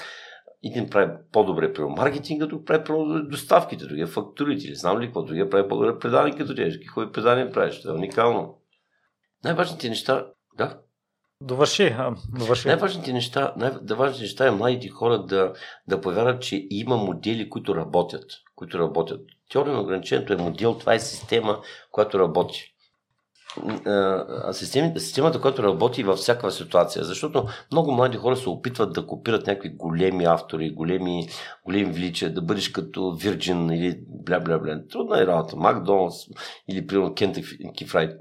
един 0.63 0.89
прави 0.89 1.11
по-добре 1.31 1.73
при 1.73 1.83
маркетинга, 1.83 2.45
друг 2.45 2.65
прави 2.65 2.83
по-добре 2.83 3.21
доставките, 3.21 3.85
другия 3.85 4.07
фактурите, 4.07 4.67
или 4.67 4.75
знам 4.75 4.99
ли 4.99 5.05
какво, 5.05 5.21
другия 5.21 5.49
прави 5.49 5.67
по-добре 5.67 5.99
предания 5.99 6.37
като 6.37 6.55
тези. 6.55 6.79
Какви 6.79 7.11
предания 7.11 7.51
правиш? 7.51 7.81
Това 7.81 7.93
е 7.93 7.97
уникално. 7.97 8.57
Най-важните 9.43 9.89
неща, 9.89 10.27
да, 10.57 10.79
Довърши, 11.41 11.95
довърши. 12.37 12.67
Най-важните 12.67 13.13
неща, 13.13 13.53
най-важните 13.57 14.21
неща 14.21 14.47
е 14.47 14.51
младите 14.51 14.89
хора 14.89 15.23
да, 15.23 15.53
да 15.87 16.01
повярват, 16.01 16.41
че 16.41 16.67
има 16.69 16.97
модели, 16.97 17.49
които 17.49 17.75
работят. 17.75 18.31
Които 18.55 18.79
работят. 18.79 19.21
Теория 19.51 19.73
на 19.73 19.81
ограничението 19.81 20.33
е 20.33 20.37
модел, 20.37 20.77
това 20.77 20.93
е 20.93 20.99
система, 20.99 21.61
която 21.91 22.19
работи 22.19 22.73
системата, 24.51 24.99
системата, 24.99 25.41
която 25.41 25.63
работи 25.63 26.03
във 26.03 26.17
всяка 26.17 26.51
ситуация. 26.51 27.03
Защото 27.03 27.45
много 27.71 27.91
млади 27.91 28.17
хора 28.17 28.35
се 28.35 28.49
опитват 28.49 28.93
да 28.93 29.07
копират 29.07 29.47
някакви 29.47 29.69
големи 29.69 30.25
автори, 30.25 30.71
големи, 30.71 31.27
големи 31.65 31.91
величия, 31.91 32.33
да 32.33 32.41
бъдеш 32.41 32.69
като 32.69 32.99
Virgin 32.99 33.75
или 33.75 33.99
бля 34.07 34.39
бля 34.39 34.59
бля. 34.59 34.79
Трудна 34.91 35.21
е 35.21 35.27
работа. 35.27 35.55
Макдоналдс 35.55 36.15
или 36.67 36.87
примерно 36.87 37.09
Kentucky 37.09 37.87
Fried. 37.87 38.17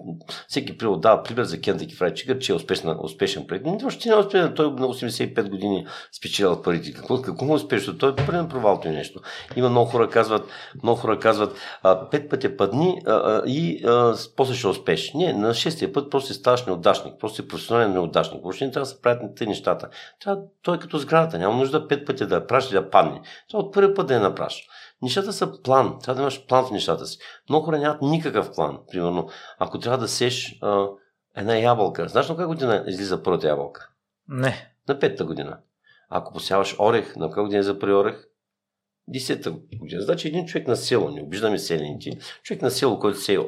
Всеки 0.49 0.79
примерно 0.79 0.99
дава 0.99 1.23
пример 1.23 1.45
за 1.45 1.57
Kentucky 1.57 1.99
Fried 1.99 2.13
Chicken, 2.13 2.39
че 2.39 2.53
е 2.53 2.55
успешна, 2.55 2.99
успешен 3.03 3.47
проект. 3.47 3.67
Но 3.67 3.79
въобще 3.79 4.09
не 4.09 4.15
е 4.15 4.19
успешен. 4.19 4.55
Той 4.55 4.67
на 4.67 4.87
85 4.87 5.51
години 5.51 5.87
спечелял 6.13 6.63
парите. 6.63 6.93
Какво, 6.93 7.23
какво 7.23 7.45
му 7.45 7.53
е 7.53 7.57
успешно? 7.57 7.99
Той 7.99 8.11
е 8.11 8.27
пълен 8.27 8.49
провал 8.49 8.81
това 8.81 8.93
нещо. 8.93 9.21
Има 9.57 9.69
много 9.69 9.91
хора 9.91 10.09
казват, 10.11 10.49
много 10.83 11.01
хора 11.01 11.19
казват, 11.19 11.57
а, 11.83 12.11
пет 12.11 12.31
пъти 12.31 12.57
падни 12.57 13.01
а, 13.07 13.13
а, 13.13 13.43
и 13.47 13.85
а, 13.85 14.15
после 14.37 14.55
ще 14.55 14.67
успеш. 14.67 15.13
Не, 15.15 15.26
на 15.33 15.55
шестия 15.55 15.93
път 15.93 16.11
просто 16.11 16.35
ставаш 16.35 16.67
неудачник, 16.67 17.15
просто 17.21 17.37
си 17.37 17.49
професионален 17.49 17.93
неудачник. 17.93 18.43
Въобще 18.43 18.65
не 18.67 18.71
трябва 18.71 18.85
да 18.85 18.91
се 18.91 19.03
правят 19.03 19.23
на 19.23 19.35
тези 19.35 19.49
нещата. 19.49 19.89
Трябва, 20.21 20.43
той 20.63 20.77
е 20.77 20.81
като 20.81 20.99
сградата, 20.99 21.39
няма 21.39 21.57
нужда 21.57 21.89
пет 21.89 22.07
пъти 22.07 22.27
да 22.27 22.35
я 22.35 22.47
праш 22.47 22.71
и 22.71 22.75
да 22.75 22.91
падне. 22.91 23.21
Това 23.49 23.61
от 23.61 23.75
първи 23.75 23.95
път 23.95 24.07
да 24.07 24.15
я 24.15 24.21
направиш. 24.21 24.69
Нещата 25.03 25.33
са 25.33 25.63
план. 25.63 25.99
Трябва 25.99 26.15
да 26.15 26.23
имаш 26.23 26.47
план 26.47 26.67
в 26.67 26.71
нещата 26.71 27.07
си. 27.07 27.19
Много 27.49 27.65
хора 27.65 27.79
нямат 27.79 28.03
никакъв 28.03 28.53
план. 28.55 28.79
Примерно, 28.91 29.29
ако 29.59 29.79
трябва 29.79 29.99
да 29.99 30.09
сеш 30.09 30.59
а, 30.63 30.87
една 31.37 31.57
ябълка, 31.57 32.09
знаеш 32.09 32.29
на 32.29 32.35
коя 32.35 32.47
година 32.47 32.85
излиза 32.87 33.23
първата 33.23 33.49
ябълка? 33.49 33.89
Не. 34.29 34.73
На 34.89 34.99
петата 34.99 35.25
година. 35.25 35.59
Ако 36.09 36.33
посяваш 36.33 36.77
орех, 36.79 37.17
на 37.17 37.31
коя 37.31 37.45
година 37.45 37.63
за 37.63 37.79
първи 37.79 37.95
орех? 37.95 38.25
Десета 39.09 39.51
година. 39.51 40.03
Значи 40.03 40.29
един 40.29 40.47
човек 40.47 40.69
на 40.69 40.77
село, 40.77 41.11
не 41.11 41.23
обиждаме 41.23 41.59
селените, 41.59 42.19
човек 42.43 42.63
на 42.63 42.71
село, 42.71 42.99
който 42.99 43.21
се 43.21 43.39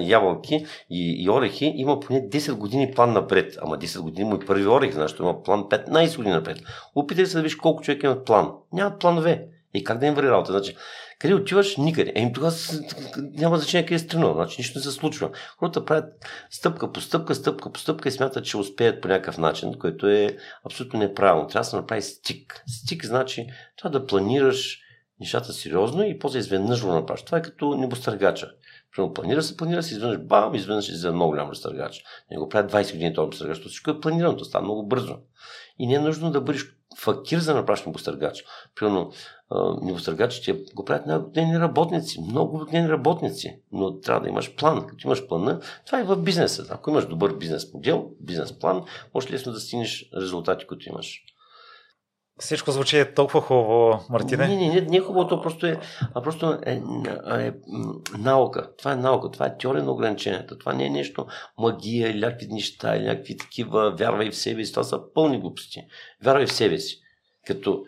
ябълки 0.00 0.66
и, 0.90 1.24
и 1.24 1.30
орехи, 1.30 1.72
има 1.76 2.00
поне 2.00 2.28
10 2.28 2.52
години 2.52 2.92
план 2.94 3.12
напред. 3.12 3.58
Ама 3.62 3.78
10 3.78 4.00
години 4.00 4.28
му 4.28 4.36
и 4.36 4.46
първи 4.46 4.66
орех, 4.66 4.94
защото 4.94 5.22
има 5.22 5.42
план 5.42 5.64
15 5.64 6.16
години 6.16 6.34
напред. 6.34 6.58
Опитай 6.94 7.26
се 7.26 7.36
да 7.36 7.42
виж 7.42 7.54
колко 7.54 7.82
човек 7.82 8.02
имат 8.02 8.24
план. 8.24 8.52
Нямат 8.72 9.00
планове. 9.00 9.48
И 9.74 9.84
как 9.84 9.98
да 9.98 10.06
им 10.06 10.14
върви 10.14 10.30
работа? 10.30 10.52
Значи, 10.52 10.76
къде 11.24 11.34
отиваш? 11.34 11.76
Никъде. 11.76 12.12
Еми 12.14 12.32
тогава 12.32 12.52
няма 13.16 13.58
значение 13.58 13.86
къде 13.86 13.94
е 13.94 13.98
стръгнал. 13.98 14.34
Значи 14.34 14.56
нищо 14.58 14.78
не 14.78 14.82
се 14.82 14.90
случва. 14.90 15.30
Хората 15.58 15.84
правят 15.84 16.04
стъпка 16.50 16.92
по 16.92 17.00
стъпка, 17.00 17.34
стъпка 17.34 17.72
по 17.72 17.80
стъпка 17.80 18.08
и 18.08 18.12
смятат, 18.12 18.44
че 18.44 18.56
успеят 18.56 19.00
по 19.00 19.08
някакъв 19.08 19.38
начин, 19.38 19.74
който 19.78 20.08
е 20.08 20.36
абсолютно 20.66 20.98
неправилно. 20.98 21.46
Трябва 21.46 21.64
да 21.64 21.70
се 21.70 21.76
направи 21.76 22.02
стик. 22.02 22.62
Стик 22.66 23.06
значи 23.06 23.46
трябва 23.76 24.00
да 24.00 24.06
планираш 24.06 24.78
нещата 25.20 25.52
сериозно 25.52 26.04
и 26.04 26.18
после 26.18 26.38
изведнъж 26.38 26.84
го 26.84 26.92
направиш. 26.92 27.22
Това 27.22 27.38
е 27.38 27.42
като 27.42 27.74
небостъргача. 27.74 28.50
Примерно 28.96 29.14
планира 29.14 29.42
се, 29.42 29.56
планира 29.56 29.82
се, 29.82 29.94
изведнъж 29.94 30.18
бам, 30.18 30.54
изведнъж 30.54 30.92
за 30.92 31.12
много 31.12 31.30
голям 31.30 31.50
разтъргач. 31.50 32.04
Не 32.30 32.36
го 32.36 32.48
правят 32.48 32.72
20 32.72 32.92
години 32.92 33.14
този 33.14 33.30
разтъргач, 33.30 33.58
всичко 33.58 33.90
е 33.90 34.00
планирано, 34.00 34.36
то 34.36 34.44
става 34.44 34.64
много 34.64 34.86
бързо. 34.86 35.16
И 35.78 35.86
не 35.86 35.94
е 35.94 35.98
нужно 35.98 36.30
да 36.30 36.40
бъдеш 36.40 36.66
факир 36.98 37.38
за 37.38 37.52
да 37.52 37.58
направиш 37.58 37.84
небостъргач. 37.84 38.44
Примерно, 38.74 39.12
небостъргачите 39.82 40.64
го 40.74 40.84
правят 40.84 41.06
на 41.06 41.18
дневни 41.18 41.58
работници, 41.58 42.20
много 42.20 42.64
дневни 42.64 42.88
работници, 42.88 43.58
но 43.72 44.00
трябва 44.00 44.20
да 44.20 44.28
имаш 44.28 44.54
план. 44.54 44.86
Като 44.86 45.06
имаш 45.06 45.26
плана, 45.26 45.60
това 45.86 46.00
е 46.00 46.04
в 46.04 46.16
бизнеса. 46.16 46.66
Ако 46.70 46.90
имаш 46.90 47.06
добър 47.06 47.36
бизнес 47.36 47.74
модел, 47.74 48.10
бизнес 48.20 48.58
план, 48.58 48.84
може 49.14 49.32
лесно 49.32 49.52
да 49.52 49.60
стигнеш 49.60 50.10
резултати, 50.16 50.66
които 50.66 50.88
имаш. 50.88 51.24
Всичко 52.38 52.70
звучи 52.70 53.04
толкова 53.16 53.40
хубаво, 53.40 54.04
Мартине. 54.10 54.48
Не, 54.48 54.56
не, 54.56 54.74
не, 54.74 54.80
не 54.80 54.96
е 54.96 55.00
хубаво, 55.00 55.28
то 55.28 55.42
просто 55.42 55.66
е, 55.66 55.80
а 56.14 56.22
просто 56.22 56.58
е, 56.66 56.72
е, 56.72 57.46
е, 57.46 57.52
наука. 58.18 58.70
Това 58.78 58.92
е 58.92 58.96
наука, 58.96 59.30
това 59.30 59.46
е 59.46 59.58
теория 59.58 59.82
на 59.82 59.92
ограниченията. 59.92 60.58
Това 60.58 60.72
не 60.72 60.86
е 60.86 60.90
нещо 60.90 61.26
магия 61.58 62.10
или 62.10 62.20
някакви 62.20 62.46
неща, 62.46 62.96
или 62.96 63.04
някакви 63.04 63.36
такива, 63.36 63.94
вярвай 63.98 64.30
в 64.30 64.36
себе 64.36 64.64
си. 64.64 64.72
Това 64.72 64.84
са 64.84 65.12
пълни 65.14 65.40
глупости. 65.40 65.80
Вярвай 66.24 66.46
в 66.46 66.52
себе 66.52 66.78
си. 66.78 67.00
Като 67.46 67.84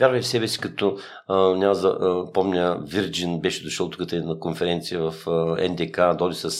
Вярвай 0.00 0.20
в 0.20 0.26
себе 0.26 0.48
си, 0.48 0.60
като 0.60 0.98
а, 1.28 1.36
няма 1.36 1.74
за, 1.74 1.88
а, 1.88 2.32
помня, 2.32 2.78
Вирджин 2.86 3.40
беше 3.40 3.64
дошъл 3.64 3.90
тук 3.90 4.12
на 4.12 4.38
конференция 4.38 5.00
в 5.00 5.28
а, 5.28 5.68
НДК, 5.68 6.18
дойде 6.18 6.34
с, 6.34 6.50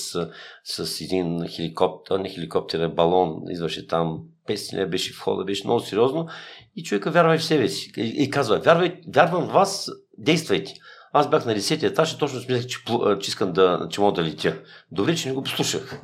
с 0.64 1.00
един 1.00 1.46
хеликоптер, 1.48 2.18
не 2.18 2.28
хеликоптер, 2.28 2.88
балон, 2.88 3.42
идваше 3.48 3.86
там, 3.86 4.20
5 4.48 4.74
лева 4.74 4.86
беше 4.86 5.12
в 5.12 5.20
хода, 5.20 5.44
беше 5.44 5.66
много 5.66 5.80
сериозно 5.80 6.28
и 6.76 6.82
човека 6.82 7.10
вярва 7.10 7.38
в 7.38 7.44
себе 7.44 7.68
си. 7.68 7.92
И, 7.96 8.22
и 8.22 8.30
казва, 8.30 8.58
вярвай, 8.58 9.00
вярвам 9.14 9.48
в 9.48 9.52
вас, 9.52 9.90
действайте. 10.18 10.74
Аз 11.12 11.30
бях 11.30 11.46
на 11.46 11.54
10 11.54 11.82
етаж 11.82 12.12
и 12.12 12.18
точно 12.18 12.40
смятах, 12.40 12.66
че, 12.66 12.78
че, 13.20 13.28
искам 13.28 13.52
да, 13.52 13.88
че 13.90 14.00
мога 14.00 14.12
да 14.12 14.28
летя. 14.28 14.58
Добре, 14.92 15.14
че 15.14 15.28
не 15.28 15.34
го 15.34 15.42
послушах. 15.42 16.00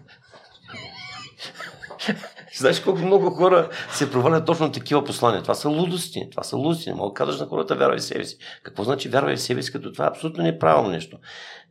Знаеш 2.57 2.81
колко 2.81 3.01
много 3.01 3.31
хора 3.31 3.69
се 3.93 4.11
провалят 4.11 4.47
точно 4.47 4.73
такива 4.73 5.05
послания. 5.05 5.43
Това 5.43 5.55
са 5.55 5.69
лудости. 5.69 6.29
Това 6.31 6.43
са 6.43 6.57
лудости. 6.57 6.89
Не 6.89 6.95
мога 6.95 7.11
да 7.11 7.15
кажеш 7.15 7.41
на 7.41 7.47
хората 7.47 7.75
вярвай 7.75 7.99
в 7.99 8.05
себе 8.05 8.25
си. 8.25 8.37
Какво 8.63 8.85
значи 8.85 9.09
вярвай 9.09 9.37
в 9.37 9.41
себе 9.41 9.63
си, 9.63 9.73
като 9.73 9.93
това 9.93 10.05
е 10.05 10.09
абсолютно 10.09 10.43
неправилно 10.43 10.91
нещо. 10.91 11.19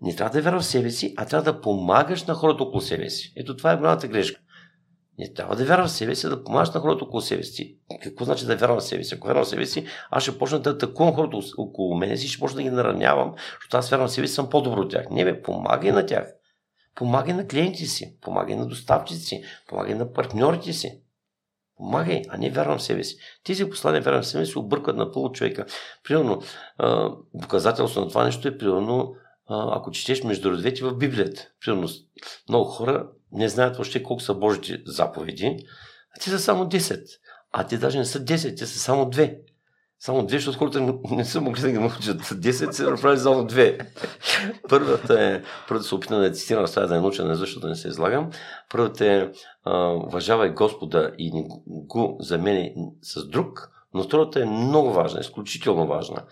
Не 0.01 0.15
трябва 0.15 0.33
да 0.33 0.41
вярваш 0.41 0.63
в 0.63 0.67
себе 0.67 0.91
си, 0.91 1.13
а 1.17 1.25
трябва 1.25 1.53
да 1.53 1.62
помагаш 1.62 2.24
на 2.24 2.33
хората 2.33 2.63
около 2.63 2.81
себе 2.81 3.09
си. 3.09 3.33
Ето 3.36 3.57
това 3.57 3.71
е 3.71 3.77
голямата 3.77 4.07
грешка. 4.07 4.41
Не 5.19 5.33
трябва 5.33 5.55
да 5.55 5.65
вярвам 5.65 5.88
в 5.88 5.91
себе 5.91 6.15
си, 6.15 6.29
да 6.29 6.43
помагаш 6.43 6.69
на 6.69 6.79
хората 6.79 7.03
около 7.03 7.21
себе 7.21 7.43
си. 7.43 7.77
Какво 8.03 8.25
значи 8.25 8.45
да 8.45 8.55
вярвам 8.55 8.79
в 8.79 8.83
себе 8.83 9.03
си? 9.03 9.15
Ако 9.15 9.27
вярвам 9.27 9.43
в 9.43 9.48
себе 9.48 9.65
си, 9.65 9.86
аз 10.12 10.24
ще 10.24 10.38
почна 10.38 10.59
да 10.59 10.69
атакувам 10.69 11.15
хората 11.15 11.38
около 11.57 11.98
мен 11.98 12.17
си, 12.17 12.27
ще 12.27 12.39
почна 12.39 12.55
да 12.55 12.63
ги 12.63 12.69
наранявам, 12.69 13.33
защото 13.38 13.77
аз 13.77 13.89
вярвам 13.89 14.07
в 14.07 14.12
себе 14.12 14.27
си, 14.27 14.33
съм 14.33 14.50
по-добро 14.50 14.81
от 14.81 14.91
тях. 14.91 15.05
Не, 15.12 15.25
бе, 15.25 15.41
помагай 15.41 15.91
на 15.91 16.05
тях. 16.05 16.27
Помагай 16.99 17.33
на 17.33 17.47
клиентите 17.47 17.85
си, 17.85 18.17
помагай 18.21 18.55
на 18.55 18.67
доставчиците 18.67 19.25
си, 19.25 19.43
помагай 19.67 19.95
на 19.95 20.13
партньорите 20.13 20.73
си. 20.73 21.01
Помагай, 21.77 22.21
а 22.29 22.37
не 22.37 22.49
вярвам 22.49 22.77
в 22.77 22.83
себе 22.83 23.03
си. 23.03 23.17
Тези 23.43 23.69
послания 23.69 24.01
вярвам 24.01 24.21
в 24.21 24.27
себе 24.27 24.45
си 24.45 24.57
объркват 24.57 24.97
напълно 24.97 25.31
човека. 25.31 25.65
Примерно, 26.03 26.41
доказателство 27.33 28.01
на 28.01 28.07
това 28.07 28.25
нещо 28.25 28.47
е 28.47 28.57
примерно 28.57 29.15
ако 29.49 29.91
четеш 29.91 30.23
между 30.23 30.51
редовете 30.51 30.83
в 30.83 30.97
Библията. 30.97 31.47
Примерно, 31.65 31.89
много 32.49 32.65
хора 32.65 33.09
не 33.31 33.49
знаят 33.49 33.75
въобще 33.75 34.03
колко 34.03 34.23
са 34.23 34.33
Божите 34.33 34.81
заповеди, 34.85 35.65
а 36.15 36.19
те 36.19 36.29
са 36.29 36.39
само 36.39 36.65
10. 36.65 37.05
А 37.51 37.67
те 37.67 37.77
даже 37.77 37.97
не 37.97 38.05
са 38.05 38.19
10, 38.19 38.57
те 38.57 38.65
са 38.65 38.79
само 38.79 39.05
2. 39.05 39.39
Само 40.01 40.25
две, 40.25 40.37
защото 40.37 40.57
хората 40.57 40.93
не 41.11 41.25
са 41.25 41.41
могли 41.41 41.61
да 41.61 41.71
ги 41.71 41.77
научат. 41.77 42.21
10 42.21 42.71
се 42.71 42.83
направи 42.83 43.19
само 43.19 43.45
две. 43.45 43.77
Първата 44.69 45.23
е, 45.23 45.41
първата 45.67 45.87
се 45.87 45.95
опитам 45.95 46.21
да 46.21 46.31
цитирам, 46.31 46.67
стая 46.67 46.87
да 46.87 46.95
я 46.95 47.01
науча, 47.01 47.25
не 47.25 47.35
защото 47.35 47.67
не 47.67 47.75
се 47.75 47.87
излагам. 47.87 48.29
Първата 48.71 49.05
е, 49.05 49.27
уважавай 50.07 50.49
Господа 50.49 51.11
и 51.17 51.31
не 51.31 51.43
го 51.67 52.17
замени 52.19 52.73
с 53.01 53.27
друг, 53.27 53.71
но 53.93 54.03
втората 54.03 54.41
е 54.41 54.45
много 54.45 54.93
важна, 54.93 55.19
изключително 55.19 55.87
важна. 55.87 56.23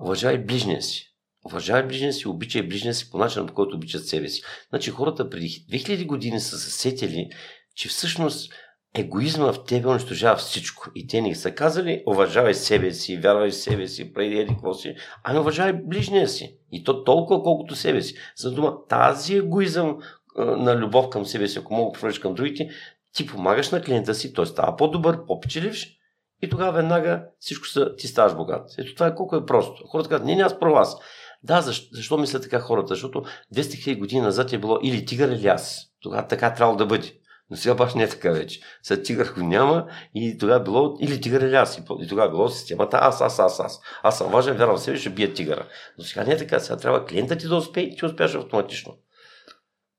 Уважавай 0.00 0.38
ближния 0.38 0.82
си. 0.82 1.14
Уважавай 1.46 1.82
ближния 1.82 2.12
си, 2.12 2.28
обичай 2.28 2.62
ближния 2.62 2.94
си 2.94 3.10
по 3.10 3.18
начина, 3.18 3.46
по 3.46 3.54
който 3.54 3.76
обичат 3.76 4.06
себе 4.06 4.28
си. 4.28 4.42
Значи 4.68 4.90
хората 4.90 5.30
преди 5.30 5.48
2000 5.48 6.06
години 6.06 6.40
са 6.40 6.58
се 6.58 6.70
сетили, 6.70 7.28
че 7.74 7.88
всъщност 7.88 8.52
егоизма 8.94 9.52
в 9.52 9.64
тебе 9.64 9.88
унищожава 9.88 10.36
всичко. 10.36 10.90
И 10.94 11.06
те 11.06 11.20
ни 11.20 11.34
са 11.34 11.50
казали, 11.50 12.02
уважавай 12.06 12.54
себе 12.54 12.92
си, 12.92 13.16
вярвай 13.16 13.50
в 13.50 13.54
себе 13.54 13.88
си, 13.88 14.12
преди 14.12 14.38
еди 14.38 14.54
какво 14.54 14.74
си, 14.74 14.94
ами 15.24 15.38
уважавай 15.38 15.72
ближния 15.72 16.28
си. 16.28 16.58
И 16.72 16.84
то 16.84 17.04
толкова, 17.04 17.42
колкото 17.42 17.76
себе 17.76 18.02
си. 18.02 18.14
За 18.36 18.50
дума, 18.50 18.74
тази 18.88 19.36
егоизъм 19.36 19.98
на 20.36 20.76
любов 20.76 21.08
към 21.08 21.26
себе 21.26 21.48
си, 21.48 21.58
ако 21.58 21.74
мога 21.74 21.98
да 22.12 22.20
към 22.20 22.34
другите, 22.34 22.70
ти 23.14 23.26
помагаш 23.26 23.70
на 23.70 23.82
клиента 23.82 24.14
си, 24.14 24.32
той 24.32 24.46
става 24.46 24.76
по-добър, 24.76 25.26
по-печеливш 25.26 25.98
и 26.42 26.48
тогава 26.48 26.72
веднага 26.72 27.24
всичко 27.38 27.66
са, 27.66 27.96
ти 27.96 28.06
ставаш 28.06 28.34
богат. 28.34 28.70
Ето 28.78 28.94
това 28.94 29.06
е 29.06 29.14
колко 29.14 29.36
е 29.36 29.46
просто. 29.46 29.86
Хората 29.86 30.08
казват, 30.08 30.26
не, 30.26 30.36
не, 30.36 30.42
аз 30.42 30.58
про 30.58 30.72
вас. 30.72 30.96
Да, 31.42 31.60
защо, 31.60 31.88
защо 31.92 32.18
мисля 32.18 32.40
така 32.40 32.60
хората? 32.60 32.94
Защото 32.94 33.22
200 33.54 33.60
000 33.60 33.98
години 33.98 34.20
назад 34.20 34.52
е 34.52 34.58
било 34.58 34.78
или 34.82 35.04
тигър, 35.04 35.28
или 35.28 35.46
аз. 35.46 35.86
Тогава 36.00 36.26
така 36.26 36.54
трябва 36.54 36.76
да 36.76 36.86
бъде. 36.86 37.12
Но 37.50 37.56
сега 37.56 37.74
баш 37.74 37.94
не 37.94 38.02
е 38.02 38.08
така 38.08 38.30
вече. 38.30 38.60
Сега 38.82 39.02
тигър 39.02 39.32
го 39.34 39.40
няма 39.40 39.86
и 40.14 40.38
тогава 40.38 40.60
било, 40.60 40.96
или 41.00 41.20
тигър 41.20 41.40
или 41.40 41.54
аз. 41.54 41.78
И 42.00 42.08
тогава 42.08 42.30
било 42.30 42.48
системата 42.48 42.98
аз, 43.00 43.20
аз, 43.20 43.38
аз, 43.38 43.60
аз. 43.60 43.80
Аз 44.02 44.18
съм 44.18 44.32
важен, 44.32 44.56
вярвам 44.56 44.76
в 44.76 44.80
себе, 44.80 44.96
ще 44.96 45.10
бия 45.10 45.34
тигъра. 45.34 45.66
Но 45.98 46.04
сега 46.04 46.24
не 46.24 46.32
е 46.32 46.36
така. 46.36 46.60
Сега 46.60 46.76
трябва 46.76 47.06
клиентът 47.06 47.38
ти 47.38 47.48
да 47.48 47.56
успее 47.56 47.84
и 47.84 47.96
ти 47.96 48.06
успееш 48.06 48.34
автоматично. 48.34 48.94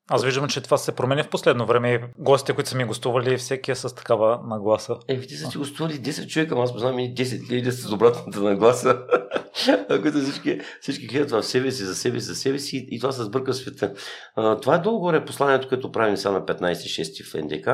Аз 0.10 0.24
виждам, 0.24 0.48
че 0.48 0.62
това 0.62 0.78
се 0.78 0.96
променя 0.96 1.24
в 1.24 1.30
последно 1.30 1.66
време. 1.66 2.10
Гостите, 2.18 2.54
които 2.54 2.70
са 2.70 2.78
ми 2.78 2.86
гостували, 2.86 3.38
всеки 3.38 3.72
е 3.72 3.76
с 3.76 3.96
такава 3.96 4.40
нагласа. 4.48 4.96
Е, 5.08 5.22
ти 5.22 5.36
са 5.36 5.52
си 5.52 5.58
гостували 5.58 5.94
10 5.94 6.28
човека, 6.28 6.56
аз 6.58 6.74
познавам 6.74 7.00
и 7.00 7.16
10 7.16 7.48
хиляди 7.48 7.72
с 7.72 7.92
обратната 7.92 8.42
нагласа, 8.42 9.00
които 10.02 10.20
всички, 10.20 10.60
всички 10.82 11.08
гледат 11.08 11.32
в 11.32 11.44
себе 11.44 11.72
си, 11.72 11.84
за 11.84 11.96
себе 11.96 12.20
си, 12.20 12.26
за 12.26 12.36
себе 12.36 12.60
си 12.60 12.88
и 12.92 13.00
това 13.00 13.12
се 13.12 13.24
сбърка 13.24 13.54
света. 13.54 13.94
Това 14.62 14.76
е 14.76 14.80
долу-горе 14.80 15.26
посланието, 15.26 15.68
което 15.68 15.92
правим 15.92 16.18
сега 16.18 16.32
на 16.32 16.46
15-6 16.46 17.32
в 17.32 17.44
НДК. 17.44 17.68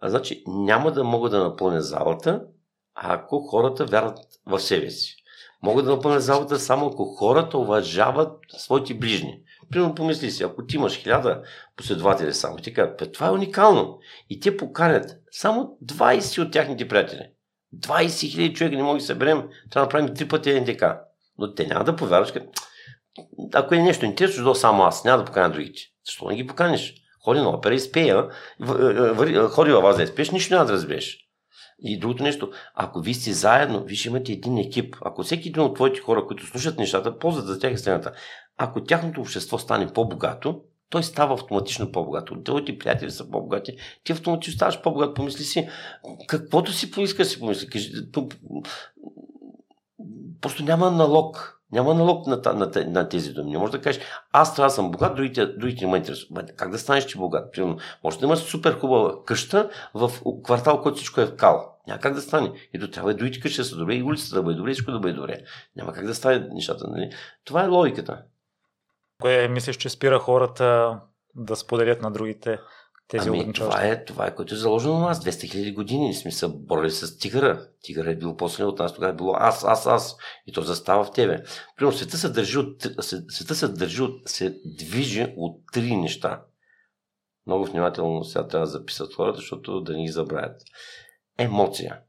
А, 0.00 0.10
значи 0.10 0.42
няма 0.46 0.92
да 0.92 1.04
мога 1.04 1.30
да 1.30 1.44
напълня 1.44 1.82
залата, 1.82 2.42
ако 2.94 3.40
хората 3.40 3.84
вярват 3.84 4.18
в 4.46 4.60
себе 4.60 4.90
си. 4.90 5.16
Мога 5.62 5.82
да 5.82 5.90
напълня 5.90 6.20
залата 6.20 6.58
само 6.58 6.86
ако 6.86 7.04
хората 7.04 7.58
уважават 7.58 8.38
своите 8.58 8.94
ближни. 8.94 9.42
Примерно 9.70 9.94
помисли 9.94 10.30
си, 10.30 10.42
ако 10.42 10.66
ти 10.66 10.76
имаш 10.76 10.96
хиляда 10.96 11.42
последователи 11.80 12.34
само, 12.34 12.56
ти 12.56 12.74
казват, 12.74 13.12
това 13.12 13.26
е 13.26 13.30
уникално. 13.30 13.98
И 14.30 14.40
те 14.40 14.56
поканят 14.56 15.16
само 15.30 15.78
20 15.84 16.46
от 16.46 16.52
тяхните 16.52 16.88
приятели. 16.88 17.22
20 17.76 18.30
хиляди 18.30 18.54
човека 18.54 18.76
не 18.76 18.82
могат 18.82 18.98
да 18.98 19.06
съберем, 19.06 19.38
трябва 19.38 19.50
да 19.74 19.80
направим 19.80 20.14
три 20.14 20.28
пъти 20.28 20.60
НДК. 20.60 20.84
Но 21.38 21.54
те 21.54 21.66
няма 21.66 21.84
да 21.84 21.96
повярваш, 21.96 22.32
ако 23.54 23.74
е 23.74 23.78
нещо 23.78 24.04
интересно, 24.04 24.44
до 24.44 24.54
само 24.54 24.82
аз, 24.82 25.04
няма 25.04 25.18
да 25.18 25.24
поканя 25.24 25.50
другите. 25.50 25.80
Защо 26.06 26.28
не 26.28 26.36
ги 26.36 26.46
поканиш? 26.46 26.94
Ходи 27.24 27.40
на 27.40 27.48
опера 27.48 27.74
и 27.74 27.80
спея, 27.80 28.28
ходи 29.50 29.72
във 29.72 29.82
вас 29.82 29.96
да 29.96 30.06
спеш, 30.06 30.30
нищо 30.30 30.54
няма 30.54 30.66
да 30.66 30.72
разбереш. 30.72 31.18
И 31.82 31.98
другото 31.98 32.22
нещо, 32.22 32.50
ако 32.74 33.00
ви 33.00 33.14
сте 33.14 33.32
заедно, 33.32 33.84
вие 33.84 33.96
ще 33.96 34.08
имате 34.08 34.32
един 34.32 34.58
екип. 34.58 34.96
Ако 35.04 35.22
всеки 35.22 35.48
един 35.48 35.62
от 35.62 35.74
твоите 35.74 36.00
хора, 36.00 36.26
които 36.26 36.46
слушат 36.46 36.78
нещата, 36.78 37.18
ползват 37.18 37.46
за 37.46 37.58
тях 37.58 37.80
стената, 37.80 38.12
ако 38.56 38.84
тяхното 38.84 39.20
общество 39.20 39.58
стане 39.58 39.92
по-богато, 39.92 40.62
той 40.90 41.02
става 41.02 41.34
автоматично 41.34 41.92
по-богато. 41.92 42.42
Твоите 42.42 42.78
приятели 42.78 43.10
са 43.10 43.30
по-богати, 43.30 43.76
ти 44.04 44.12
автоматично 44.12 44.56
ставаш 44.56 44.80
по-богат. 44.80 45.14
Помисли 45.14 45.44
си, 45.44 45.68
каквото 46.26 46.72
си 46.72 46.90
поиска, 46.90 47.24
си 47.24 47.40
помисли. 47.40 47.68
Просто 50.40 50.64
няма 50.64 50.90
налог. 50.90 51.56
Няма 51.72 51.94
налог 51.94 52.26
на, 52.26 52.40
на, 52.44 52.84
на, 52.86 53.08
тези 53.08 53.32
думи. 53.32 53.50
Не 53.50 53.58
може 53.58 53.72
да 53.72 53.80
кажеш, 53.80 54.02
аз 54.32 54.54
трябва 54.54 54.66
да 54.66 54.74
съм 54.74 54.90
богат, 54.90 55.16
другите, 55.16 55.46
другите 55.46 55.84
не 55.84 55.90
ме 55.90 55.96
интересуват. 55.98 56.56
Как 56.56 56.70
да 56.70 56.78
станеш 56.78 57.06
ти 57.06 57.18
богат? 57.18 57.52
Примерно, 57.52 57.78
може 58.04 58.18
да 58.18 58.26
имаш 58.26 58.38
супер 58.38 58.78
хубава 58.78 59.24
къща 59.24 59.70
в 59.94 60.10
квартал, 60.44 60.82
който 60.82 60.96
всичко 60.96 61.20
е 61.20 61.26
в 61.26 61.36
кал. 61.36 61.76
Няма 61.86 62.00
как 62.00 62.14
да 62.14 62.20
стане. 62.20 62.52
Ето 62.74 62.90
трябва 62.90 63.10
и 63.10 63.14
другите 63.14 63.40
къщи 63.40 63.60
да 63.60 63.64
са 63.64 63.76
добре, 63.76 63.94
и 63.94 64.02
улицата 64.02 64.36
да 64.36 64.42
бъде 64.42 64.56
добре, 64.56 64.70
и 64.70 64.74
всичко 64.74 64.92
да 64.92 64.98
бъде 64.98 65.14
добре. 65.14 65.40
Няма 65.76 65.92
как 65.92 66.06
да 66.06 66.14
стане 66.14 66.48
нещата. 66.52 66.86
Нали? 66.90 67.10
Това 67.44 67.64
е 67.64 67.68
логиката. 67.68 68.22
Кое 69.20 69.48
мислиш, 69.48 69.76
че 69.76 69.88
спира 69.88 70.18
хората 70.18 71.00
да 71.34 71.56
споделят 71.56 72.02
на 72.02 72.10
другите 72.10 72.58
тези 73.10 73.28
ами, 73.28 73.52
това 73.52 73.82
е, 73.82 74.04
това 74.04 74.26
е, 74.26 74.34
което 74.34 74.54
е 74.54 74.58
заложено 74.58 74.98
на 74.98 75.06
нас. 75.06 75.24
200 75.24 75.50
хиляди 75.50 75.72
години 75.72 76.14
сме 76.14 76.30
се 76.30 76.48
борили 76.48 76.90
с 76.90 77.18
тигъра. 77.18 77.66
Тигъра 77.82 78.10
е 78.10 78.16
бил 78.16 78.36
после 78.36 78.64
от 78.64 78.78
нас, 78.78 78.94
тогава 78.94 79.12
е 79.12 79.16
било 79.16 79.34
аз, 79.38 79.64
аз, 79.64 79.86
аз. 79.86 80.16
И 80.46 80.52
то 80.52 80.62
застава 80.62 81.04
в 81.04 81.12
тебе. 81.12 81.42
Примерно 81.76 81.98
света 81.98 82.16
се 82.16 82.28
държи 82.28 82.58
от, 82.58 82.86
света 83.28 83.54
се 83.54 83.68
държи 83.68 84.02
от, 84.02 84.28
се 84.28 84.60
движи 84.64 85.34
от 85.36 85.60
три 85.72 85.96
неща. 85.96 86.42
Много 87.46 87.64
внимателно 87.64 88.24
сега 88.24 88.48
трябва 88.48 88.66
да 88.66 88.72
записат 88.72 89.14
хората, 89.14 89.36
защото 89.36 89.80
да 89.80 89.92
ни 89.92 90.04
ги 90.04 90.12
забравят. 90.12 90.62
Емоция. 91.38 92.00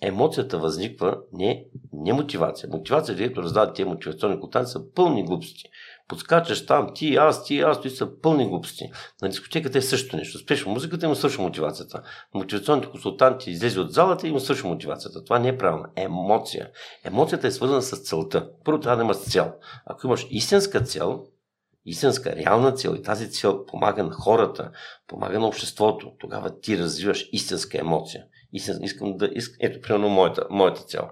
Емоцията 0.00 0.58
възниква 0.58 1.18
не, 1.32 1.64
не 1.92 2.12
мотивация. 2.12 2.68
Мотивация, 2.72 3.16
дето 3.16 3.42
раздават 3.42 3.76
тези 3.76 3.88
мотивационни 3.88 4.40
контакти, 4.40 4.70
са 4.70 4.92
пълни 4.94 5.24
глупости 5.24 5.64
подскачаш 6.12 6.66
там, 6.66 6.88
ти, 6.94 7.16
аз, 7.16 7.44
ти, 7.44 7.60
аз, 7.60 7.80
ти 7.80 7.90
са 7.90 8.20
пълни 8.20 8.48
глупости. 8.48 8.90
На 9.22 9.28
дискотеката 9.28 9.78
е 9.78 9.82
също 9.82 10.16
нещо. 10.16 10.38
Спешно 10.38 10.72
музиката 10.72 11.06
има 11.06 11.16
също 11.16 11.42
мотивацията. 11.42 12.02
Мотивационните 12.34 12.90
консултанти 12.90 13.50
излезе 13.50 13.80
от 13.80 13.92
залата 13.92 14.26
и 14.26 14.30
има 14.30 14.40
също 14.40 14.66
мотивацията. 14.66 15.24
Това 15.24 15.38
не 15.38 15.48
е 15.48 15.58
правилно. 15.58 15.84
Емоция. 15.96 16.70
Емоцията 17.04 17.46
е 17.46 17.50
свързана 17.50 17.82
с 17.82 17.96
целта. 17.96 18.48
Първо 18.64 18.80
трябва 18.80 18.96
да 18.96 19.02
имаш 19.02 19.16
цел. 19.16 19.52
Ако 19.86 20.06
имаш 20.06 20.26
истинска 20.30 20.80
цел, 20.80 21.24
истинска, 21.86 22.36
реална 22.36 22.72
цел 22.72 22.94
и 22.98 23.02
тази 23.02 23.30
цел 23.30 23.66
помага 23.66 24.02
на 24.02 24.12
хората, 24.12 24.70
помага 25.06 25.38
на 25.38 25.46
обществото, 25.46 26.12
тогава 26.18 26.60
ти 26.60 26.78
развиваш 26.78 27.28
истинска 27.32 27.78
емоция. 27.78 28.24
Истин, 28.52 28.78
искам 28.82 29.16
да, 29.16 29.30
иск, 29.32 29.56
ето, 29.60 29.80
примерно, 29.80 30.08
моята, 30.08 30.46
моята 30.50 30.82
цел. 30.82 31.08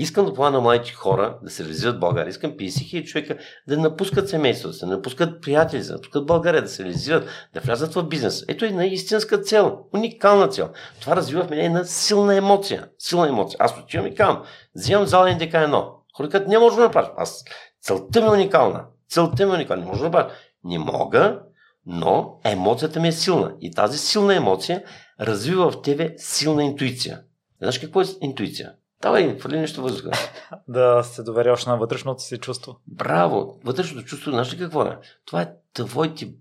Искам 0.00 0.26
да 0.26 0.34
помагам 0.34 0.54
на 0.54 0.60
младите 0.60 0.92
хора 0.92 1.38
да 1.42 1.50
се 1.50 1.62
реализират 1.62 1.96
в 1.96 1.98
България. 1.98 2.30
Искам 2.30 2.52
50 2.52 2.88
хиляди 2.88 3.08
човека 3.08 3.36
да 3.68 3.76
напускат 3.76 4.28
семейството, 4.28 4.72
да 4.72 4.78
се 4.78 4.86
напускат 4.86 5.42
приятели, 5.42 5.82
да 5.82 5.92
напускат 5.92 6.26
България, 6.26 6.62
да 6.62 6.68
се 6.68 6.84
реализират, 6.84 7.28
да 7.54 7.60
влязат 7.60 7.94
в 7.94 8.02
бизнес. 8.02 8.44
Ето 8.48 8.64
е 8.64 8.70
на 8.70 8.86
истинска 8.86 9.38
цел, 9.38 9.78
уникална 9.94 10.48
цел. 10.48 10.70
Това 11.00 11.16
развива 11.16 11.44
в 11.44 11.50
мен 11.50 11.58
една 11.58 11.84
силна 11.84 12.36
емоция. 12.36 12.88
Силна 12.98 13.28
емоция. 13.28 13.56
Аз 13.60 13.78
отивам 13.78 14.06
и 14.06 14.14
казвам, 14.14 14.42
взимам 14.74 15.06
зала 15.06 15.34
НДК 15.34 15.54
едно. 15.54 15.94
Хората 16.16 16.44
не 16.48 16.58
може 16.58 16.76
да 16.76 16.82
направиш. 16.82 17.10
Аз 17.16 17.44
целта 17.82 18.20
ми 18.20 18.26
е 18.26 18.30
уникална. 18.30 18.84
Целта 19.08 19.46
ми 19.46 19.52
е 19.52 19.54
уникална. 19.54 19.82
Не 19.82 19.88
може 19.88 20.00
да 20.00 20.04
направиш. 20.04 20.32
Не 20.64 20.78
мога, 20.78 21.40
но 21.86 22.40
емоцията 22.44 23.00
ми 23.00 23.08
е 23.08 23.12
силна. 23.12 23.54
И 23.60 23.70
тази 23.70 23.98
силна 23.98 24.34
емоция 24.34 24.82
развива 25.20 25.70
в 25.70 25.82
тебе 25.82 26.14
силна 26.16 26.64
интуиция. 26.64 27.20
Знаеш 27.60 27.78
какво 27.78 28.00
е 28.00 28.04
интуиция? 28.20 28.72
Давай, 29.02 29.38
фърли 29.38 29.58
нещо 29.58 29.82
въздуха. 29.82 30.10
да 30.68 31.02
се 31.04 31.22
доверяваш 31.22 31.66
на 31.66 31.76
вътрешното 31.76 32.22
си 32.22 32.38
чувство. 32.38 32.80
Браво! 32.86 33.60
Вътрешното 33.64 34.04
чувство, 34.06 34.30
знаеш 34.30 34.54
ли 34.54 34.58
какво 34.58 34.82
е? 34.82 34.98
Това 35.24 35.42
е 35.42 35.52
твоите 35.74 36.32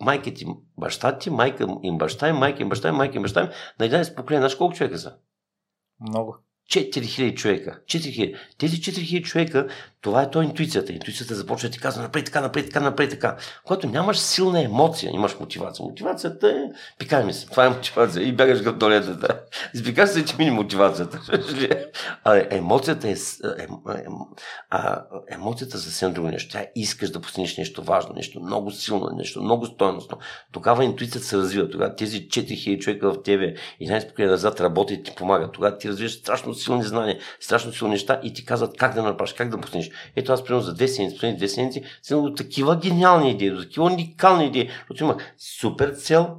майка 0.00 0.34
ти, 0.34 0.46
баща 0.78 1.18
ти, 1.18 1.30
майка 1.30 1.66
им 1.82 1.98
баща 1.98 2.28
им, 2.28 2.36
майка 2.36 2.62
им 2.62 2.68
баща 2.68 2.88
им, 2.88 2.94
майка 2.94 3.16
им 3.16 3.22
баща 3.22 3.40
им, 3.40 3.48
на 3.80 3.88
11 3.88 4.14
поколения. 4.14 4.40
Знаеш 4.40 4.54
колко 4.54 4.74
човека 4.74 4.98
са? 4.98 5.16
Много. 6.00 6.36
4000 6.70 7.34
човека. 7.34 7.80
4000. 7.86 8.36
Тези 8.58 8.76
4000 8.76 9.22
човека, 9.22 9.68
това 10.06 10.22
е 10.22 10.30
то 10.30 10.42
интуицията. 10.42 10.92
Интуицията 10.92 11.34
започва 11.34 11.68
да 11.68 11.72
ти 11.72 11.78
казва 11.78 12.02
напред 12.02 12.24
така, 12.24 12.40
напред 12.40 12.66
така, 12.66 12.80
напред 12.80 13.10
така. 13.10 13.36
Когато 13.64 13.88
нямаш 13.88 14.18
силна 14.18 14.62
емоция, 14.62 15.12
имаш 15.14 15.36
мотивация. 15.40 15.86
Мотивацията 15.86 16.48
е, 16.48 16.54
пикай 16.98 17.24
ми 17.24 17.32
се, 17.32 17.46
това 17.46 17.66
е 17.66 17.68
мотивация. 17.68 18.22
И 18.28 18.32
бягаш 18.32 18.62
към 18.62 18.78
туалетата. 18.78 19.40
Избегаш 19.74 20.10
се, 20.10 20.24
че 20.24 20.36
мини 20.38 20.50
мотивацията. 20.50 21.20
а 22.24 22.42
емоцията 22.50 23.08
е, 23.08 23.10
е, 23.12 23.14
е, 23.62 24.04
а, 24.70 25.02
емоцията 25.30 25.78
съвсем 25.78 26.12
друго 26.12 26.28
нещо. 26.28 26.52
Тя 26.52 26.66
искаш 26.74 27.10
да 27.10 27.20
постигнеш 27.20 27.56
нещо 27.56 27.82
важно, 27.82 28.12
нещо 28.16 28.40
много 28.40 28.70
силно, 28.70 29.10
нещо 29.16 29.42
много 29.42 29.66
стойностно. 29.66 30.18
Тогава 30.52 30.84
интуицията 30.84 31.26
се 31.26 31.36
развива. 31.36 31.70
Тогава 31.70 31.96
тези 31.96 32.28
4000 32.28 32.78
човека 32.78 33.12
в 33.12 33.22
тебе, 33.22 33.54
11 33.82 34.08
поколения 34.08 34.32
назад 34.32 34.60
работят 34.60 34.98
и 34.98 35.02
ти 35.02 35.14
помагат. 35.14 35.52
Тогава 35.52 35.78
ти 35.78 35.88
развиваш 35.88 36.12
страшно 36.12 36.54
силни 36.54 36.82
знания, 36.82 37.18
страшно 37.40 37.72
силни 37.72 37.92
неща 37.92 38.20
и 38.24 38.32
ти 38.32 38.44
казват 38.44 38.76
как 38.76 38.94
да 38.94 39.02
направиш, 39.02 39.32
как 39.32 39.48
да 39.48 39.60
постигнеш. 39.60 39.90
Ето 40.16 40.32
аз, 40.32 40.44
примерно, 40.44 40.62
за 40.62 40.74
две 40.74 40.88
седмици, 40.88 41.14
последните 41.14 41.38
две 41.38 41.48
седмици, 41.48 41.82
съм 42.02 42.22
до 42.22 42.34
такива 42.34 42.76
гениални 42.76 43.30
идеи, 43.30 43.50
до 43.50 43.62
такива 43.62 43.86
уникални 43.86 44.46
идеи, 44.46 44.68
защото 44.78 45.04
имах 45.04 45.16
супер 45.38 45.90
цел, 45.90 46.36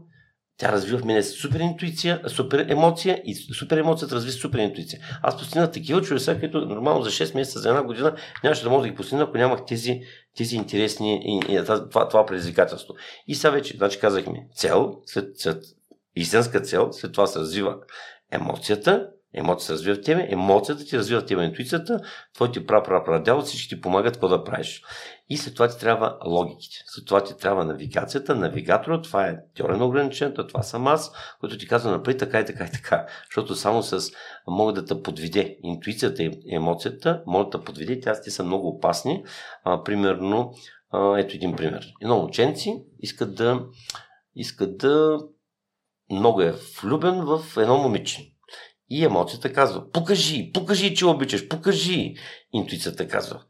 тя 0.57 0.71
развива 0.71 0.99
в 0.99 1.05
мене 1.05 1.23
супер 1.23 1.59
интуиция, 1.59 2.21
супер 2.27 2.65
емоция 2.69 3.21
и 3.25 3.35
супер 3.35 3.77
емоцията 3.77 4.15
разви 4.15 4.31
супер 4.31 4.59
интуиция. 4.59 4.99
Аз 5.23 5.37
постигнах 5.37 5.71
такива 5.71 6.01
чудеса, 6.01 6.39
които 6.39 6.61
нормално 6.61 7.03
за 7.03 7.09
6 7.09 7.35
месеца, 7.35 7.59
за 7.59 7.69
една 7.69 7.83
година 7.83 8.15
нямаше 8.43 8.63
да 8.63 8.69
мога 8.69 8.81
да 8.81 8.89
ги 8.89 8.95
постигна, 8.95 9.23
ако 9.23 9.37
нямах 9.37 9.65
тези, 9.67 10.01
тези 10.37 10.55
интересни, 10.55 11.21
и, 11.25 11.53
и, 11.53 11.63
това, 11.65 12.07
това 12.07 12.25
предизвикателство. 12.25 12.93
И 13.27 13.35
сега 13.35 13.51
вече, 13.51 13.77
значи 13.77 13.99
казахме, 13.99 14.47
цел, 14.55 14.95
след, 15.05 15.39
след 15.39 15.63
истинска 16.15 16.61
цел, 16.61 16.89
след 16.91 17.11
това 17.11 17.27
се 17.27 17.39
развива 17.39 17.75
емоцията, 18.31 19.07
Емоцията 19.33 19.73
развива 19.73 19.95
в 19.95 20.01
тебе, 20.01 20.27
емоцията 20.29 20.85
ти 20.85 20.97
развива 20.97 21.21
в 21.21 21.25
тебе 21.25 21.43
интуицията, 21.43 21.99
твоите 22.33 22.65
пра 22.65 22.83
пра 22.83 23.03
пра 23.05 23.41
всички 23.41 23.69
ти 23.69 23.81
помагат 23.81 24.13
какво 24.13 24.27
да 24.27 24.43
правиш. 24.43 24.83
И 25.29 25.37
след 25.37 25.53
това 25.53 25.67
ти 25.67 25.79
трябва 25.79 26.17
логиките. 26.25 26.75
След 26.85 27.05
това 27.05 27.23
ти 27.23 27.37
трябва 27.37 27.65
навигацията, 27.65 28.35
навигатора, 28.35 29.01
това 29.01 29.27
е 29.27 29.37
теория 29.55 29.77
на 29.77 29.85
ограничението, 29.85 30.47
това 30.47 30.63
съм 30.63 30.87
аз, 30.87 31.11
който 31.39 31.57
ти 31.57 31.67
казва 31.67 31.91
напред 31.91 32.17
така 32.17 32.39
и 32.39 32.45
така 32.45 32.65
и 32.65 32.71
така. 32.71 33.05
Защото 33.25 33.55
само 33.55 33.83
с 33.83 34.11
могат 34.47 34.75
да 34.75 34.85
те 34.85 35.03
подведе 35.03 35.57
интуицията 35.63 36.23
и 36.23 36.41
емоцията, 36.49 37.23
могат 37.25 37.51
да 37.51 37.63
подведе, 37.63 37.99
тя 37.99 38.21
ти 38.21 38.31
са 38.31 38.43
много 38.43 38.67
опасни. 38.67 39.23
А, 39.63 39.83
примерно, 39.83 40.53
а, 40.91 41.19
ето 41.19 41.35
един 41.35 41.55
пример. 41.55 41.93
Едно 42.01 42.23
ученци 42.23 42.83
искат 42.99 43.35
да 43.35 43.65
искат 44.35 44.77
да 44.77 45.19
много 46.11 46.41
е 46.41 46.55
влюбен 46.81 47.25
в 47.25 47.57
едно 47.57 47.77
момиче 47.77 48.36
и 48.89 49.05
емоцията 49.05 49.53
казва, 49.53 49.91
покажи, 49.91 50.51
покажи, 50.53 50.95
че 50.95 51.05
обичаш, 51.05 51.47
покажи. 51.47 52.15
Интуицията 52.53 53.07
казва, 53.07 53.43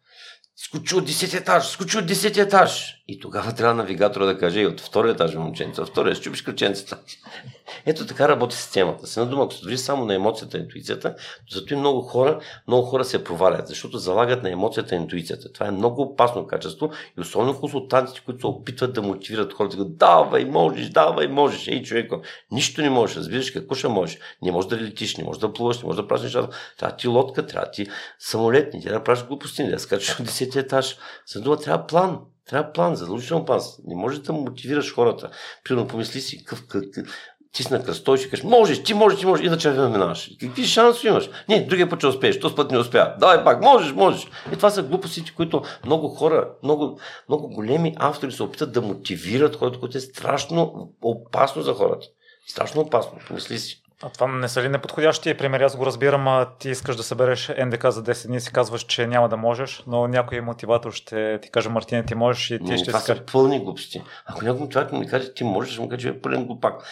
скочи 0.58 0.96
от 0.96 1.10
10 1.10 1.40
етаж, 1.40 1.68
скочи 1.68 1.98
от 1.98 2.06
10 2.06 2.38
етаж. 2.38 2.94
И 3.08 3.20
тогава 3.20 3.54
трябва 3.54 3.74
навигатора 3.74 4.26
да 4.26 4.38
каже, 4.38 4.62
и 4.62 4.68
от 4.68 4.82
втория 4.82 5.12
етаж 5.12 5.36
момченца, 5.36 5.86
втория 5.86 6.16
щупиш 6.16 6.42
кръченцата. 6.42 6.98
Ето 7.86 8.06
така 8.06 8.28
работи 8.28 8.56
системата. 8.56 9.08
С 9.08 9.18
една 9.18 9.30
дума, 9.30 9.44
ако 9.44 9.54
се 9.54 9.64
дори 9.64 9.78
само 9.78 10.06
на 10.06 10.14
емоцията 10.14 10.58
и 10.58 10.62
интуицията, 10.62 11.16
зато 11.52 11.74
и 11.74 11.78
много 11.78 12.02
хора, 12.02 12.40
много 12.68 12.86
хора 12.88 13.06
се 13.06 13.24
провалят, 13.24 13.68
защото 13.68 13.98
залагат 13.98 14.44
на 14.44 14.50
емоцията 14.50 14.96
и 14.96 14.98
интуицията. 14.98 15.52
Това 15.52 15.68
е 15.68 15.72
много 15.72 16.02
опасно 16.02 16.48
качество 16.48 16.92
и 17.18 17.22
особено 17.22 17.60
консултантите, 17.60 18.22
които 18.26 18.40
се 18.40 18.48
опитват 18.48 18.94
да 18.94 19.02
мотивират 19.02 19.54
хората, 19.54 19.78
да 19.78 19.86
давай, 19.86 20.46
можеш, 20.46 20.90
давай, 20.90 21.28
можеш. 21.28 21.68
Ей, 21.68 21.84
човеко, 21.84 22.22
нищо 22.52 22.82
не 22.82 22.90
можеш, 22.90 23.18
разбираш 23.18 23.52
какво 23.52 23.76
ще 23.76 23.88
можеш. 23.88 24.18
Не 24.42 24.52
можеш 24.52 24.70
да 24.70 24.78
летиш, 24.78 25.18
не 25.18 25.24
можеш 25.24 25.40
да 25.40 25.54
плуваш, 25.54 25.80
не 25.80 25.86
можеш 25.86 26.02
да 26.02 26.08
правиш 26.08 26.24
нещата. 26.24 26.58
Трябва 26.78 26.98
ти 26.98 27.08
лодка, 27.08 27.46
трябва 27.46 27.72
ти 27.72 27.88
самолет, 28.20 28.74
не 28.74 28.82
трябва 28.82 29.00
да 29.00 29.04
правиш 29.04 29.24
глупости, 29.24 29.64
не 29.64 29.72
да 29.72 29.80
скачаш 29.80 30.20
от 30.20 30.28
10 30.28 30.47
етаж. 30.56 30.98
За 31.34 31.42
дума 31.42 31.58
трябва 31.58 31.88
план. 31.88 32.20
Трябва 32.50 32.74
план, 32.74 32.96
задължително 32.96 33.46
план. 33.46 33.62
Не 33.88 33.96
можеш 33.96 34.20
да 34.20 34.34
мотивираш 34.34 34.94
хората. 34.94 35.30
Примерно 35.64 35.88
помисли 35.88 36.22
си 36.22 36.46
какъв, 36.46 36.68
какъв, 36.68 37.08
ти 37.52 37.64
си 37.64 37.74
на 37.74 37.84
кръсто 37.84 38.16
и 38.16 38.18
ще 38.18 38.30
кажеш, 38.30 38.44
можеш, 38.44 38.84
ти 38.84 38.94
можеш, 38.94 39.20
ти 39.20 39.26
можеш, 39.26 39.46
иначе 39.46 39.70
да 39.70 39.90
минаваш. 39.90 40.30
Какви 40.40 40.66
шанси 40.66 41.08
имаш? 41.08 41.30
Не, 41.50 41.66
другия 41.66 41.90
път 41.90 42.00
ще 42.00 42.08
успееш, 42.08 42.40
този 42.40 42.56
път 42.56 42.72
не 42.72 42.78
успя. 42.78 43.14
Давай 43.20 43.44
пак, 43.44 43.62
можеш, 43.62 43.94
можеш. 43.94 44.28
И 44.54 44.56
това 44.56 44.70
са 44.70 44.84
глупостите, 44.84 45.34
които 45.36 45.62
много 45.86 46.08
хора, 46.08 46.50
много, 46.64 47.00
много 47.30 47.50
големи 47.50 47.96
автори 47.98 48.32
се 48.32 48.44
опитат 48.44 48.72
да 48.72 48.82
мотивират 48.82 49.56
хората, 49.56 49.80
което 49.80 49.98
е 49.98 50.02
страшно 50.02 50.94
опасно 51.02 51.62
за 51.62 51.74
хората. 51.74 52.08
Страшно 52.48 52.82
опасно, 52.82 53.20
помисли 53.28 53.60
си. 53.60 53.82
А 54.04 54.10
това 54.10 54.28
не 54.28 54.48
са 54.48 54.64
ли 54.64 54.70
неподходящи 54.70 55.38
примери? 55.38 55.64
Аз 55.64 55.78
го 55.78 55.86
разбирам, 55.86 56.28
а 56.28 56.50
ти 56.60 56.70
искаш 56.70 56.96
да 56.96 57.04
събереш 57.04 57.52
НДК 57.66 57.92
за 57.92 58.04
10 58.04 58.28
дни, 58.28 58.42
си 58.42 58.54
казваш, 58.54 58.82
че 58.82 59.08
няма 59.08 59.30
да 59.30 59.38
можеш, 59.38 59.84
но 59.88 60.08
някой 60.08 60.42
мотиватор 60.42 60.92
ще 60.92 61.40
ти 61.42 61.52
каже, 61.52 61.70
Мартина, 61.70 62.06
ти 62.06 62.16
можеш 62.16 62.52
и 62.52 62.60
ти 62.60 62.64
не, 62.64 62.78
ще 62.78 62.88
това 62.88 63.00
си 63.00 63.06
са 63.06 63.26
пълни 63.32 63.60
глупости. 63.60 64.04
Ако 64.26 64.44
някой 64.44 64.62
мотиватор 64.62 64.98
ми 64.98 65.08
каже, 65.08 65.34
ти 65.34 65.44
можеш, 65.44 65.74
ще 65.74 65.82
му 65.82 65.90
каже, 65.90 66.02
че 66.02 66.10
е 66.10 66.22
пълен 66.22 66.46
глупак. 66.46 66.84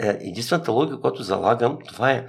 Е, 0.00 0.08
единствената 0.08 0.72
логика, 0.72 1.00
която 1.00 1.22
залагам, 1.22 1.78
това 1.88 2.10
е 2.10 2.26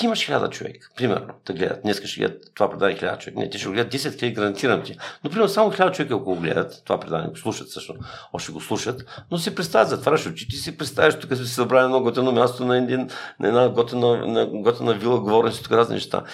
ти 0.00 0.06
имаш 0.06 0.26
хиляда 0.26 0.50
човек, 0.50 0.92
примерно, 0.96 1.34
да 1.46 1.52
гледат. 1.52 1.82
Днес 1.82 2.04
ще 2.04 2.20
гледат 2.20 2.54
това 2.54 2.70
предание 2.70 2.96
хиляда 2.96 3.18
човек. 3.18 3.36
Не, 3.36 3.50
те 3.50 3.58
ще 3.58 3.66
го 3.66 3.72
гледат 3.72 3.92
10 3.92 4.18
хиляди, 4.18 4.34
гарантирам 4.34 4.82
ти. 4.82 4.96
Но, 5.24 5.30
примерно, 5.30 5.48
само 5.48 5.70
хиляда 5.70 5.92
човека, 5.92 6.14
ако 6.14 6.24
го 6.24 6.36
гледат, 6.36 6.82
това 6.84 7.00
предание 7.00 7.28
го 7.28 7.36
слушат 7.36 7.70
също, 7.70 7.94
още 8.32 8.52
го 8.52 8.60
слушат, 8.60 9.24
но 9.30 9.38
си 9.38 9.54
представят, 9.54 9.88
затваряш 9.88 10.26
очите 10.26 10.56
и 10.56 10.58
си 10.58 10.78
представяш, 10.78 11.18
тук 11.18 11.36
си 11.36 11.46
събрали 11.46 11.84
едно 11.84 12.00
готено 12.00 12.32
място 12.32 12.64
на, 12.64 12.78
един, 12.78 13.08
на 13.40 13.48
една 13.48 13.68
готена, 13.68 14.26
на 14.26 14.46
готена 14.46 14.94
вила, 14.94 15.20
говорим 15.20 15.52
си 15.52 15.62
тук 15.62 15.72
разни 15.72 15.94
неща. 15.94 16.24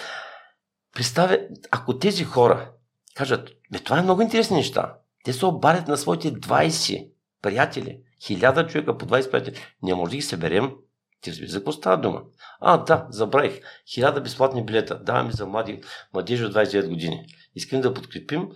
Представя, 0.95 1.39
ако 1.71 1.97
тези 1.97 2.23
хора 2.23 2.69
кажат, 3.15 3.49
бе, 3.71 3.79
това 3.79 3.99
е 3.99 4.01
много 4.01 4.21
интересни 4.21 4.57
неща, 4.57 4.93
те 5.23 5.33
се 5.33 5.45
обадят 5.45 5.87
на 5.87 5.97
своите 5.97 6.33
20 6.33 7.09
приятели, 7.41 7.99
хиляда 8.25 8.67
човека 8.67 8.97
по 8.97 9.05
20 9.05 9.31
приятели, 9.31 9.55
не 9.83 9.95
може 9.95 10.09
да 10.09 10.15
ги 10.15 10.21
съберем 10.21 10.71
ти 11.21 11.31
разбираш 11.31 11.51
за 11.51 11.59
какво 11.59 11.71
става 11.71 11.97
дума? 11.97 12.21
А, 12.59 12.77
да, 12.77 13.07
забравих. 13.09 13.59
Хиляда 13.93 14.21
безплатни 14.21 14.65
билета. 14.65 14.95
Даваме 14.95 15.31
за 15.31 15.45
млади, 15.45 15.81
младежи 16.13 16.45
от 16.45 16.53
29 16.53 16.87
години. 16.89 17.25
Искам 17.55 17.81
да 17.81 17.93
подкрепим 17.93 18.49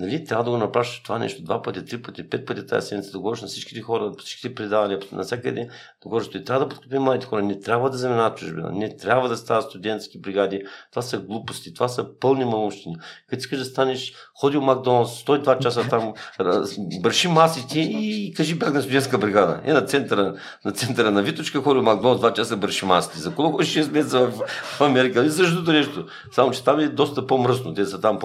Нали, 0.00 0.24
трябва 0.24 0.44
да 0.44 0.50
го 0.50 0.56
направиш 0.56 1.00
това 1.04 1.18
нещо 1.18 1.42
два 1.42 1.62
пъти, 1.62 1.84
три 1.84 2.02
пъти, 2.02 2.28
пет 2.28 2.46
пъти 2.46 2.66
тази 2.66 2.86
седмица, 2.86 3.10
да 3.12 3.18
говориш 3.18 3.42
на 3.42 3.48
всичките 3.48 3.80
хора, 3.80 4.04
на 4.04 4.12
всичките 4.18 4.54
предавания, 4.54 4.98
на 5.12 5.22
всякъде, 5.22 5.64
да 6.02 6.08
говориш, 6.08 6.28
и 6.34 6.44
трябва 6.44 6.64
да 6.64 6.68
подкрепим 6.68 7.02
младите 7.02 7.26
хора, 7.26 7.42
не 7.42 7.60
трябва 7.60 7.90
да 7.90 7.96
заминават 7.96 8.38
чужбина, 8.38 8.70
не 8.72 8.96
трябва 8.96 9.28
да 9.28 9.36
стават 9.36 9.64
студентски 9.64 10.20
бригади, 10.20 10.62
това 10.90 11.02
са 11.02 11.18
глупости, 11.18 11.74
това 11.74 11.88
са 11.88 12.18
пълни 12.20 12.44
малощини. 12.44 12.96
Като 13.28 13.40
искаш 13.40 13.58
да 13.58 13.64
станеш, 13.64 14.14
ходи 14.34 14.56
в 14.56 14.60
Макдоналдс, 14.60 15.24
102 15.24 15.58
часа 15.58 15.88
там, 15.88 16.14
бърши 17.00 17.28
масите 17.28 17.80
и 17.80 18.32
кажи 18.36 18.54
бях 18.54 18.72
на 18.72 18.82
студентска 18.82 19.18
бригада. 19.18 19.60
Е 19.64 19.72
на 19.72 19.82
центъра, 19.82 20.34
на 20.64 20.72
центъра 20.72 21.10
на 21.10 21.22
Виточка, 21.22 21.62
ходи 21.62 21.80
в 21.80 21.82
Макдоналдс 21.82 22.22
2 22.22 22.32
часа 22.32 22.56
бърши 22.56 22.84
масите. 22.84 23.18
За 23.18 23.34
колко 23.34 23.52
ходиш 23.56 23.74
6 23.74 23.92
месеца 23.92 24.26
в, 24.26 24.44
в 24.48 24.80
Америка? 24.80 25.24
И 25.24 25.30
същото 25.30 25.72
нещо. 25.72 26.06
Само, 26.32 26.50
че 26.50 26.64
там 26.64 26.80
е 26.80 26.88
доста 26.88 27.26
по-мръсно. 27.26 27.74
Те 27.74 27.84
са 27.84 28.00
там 28.00 28.18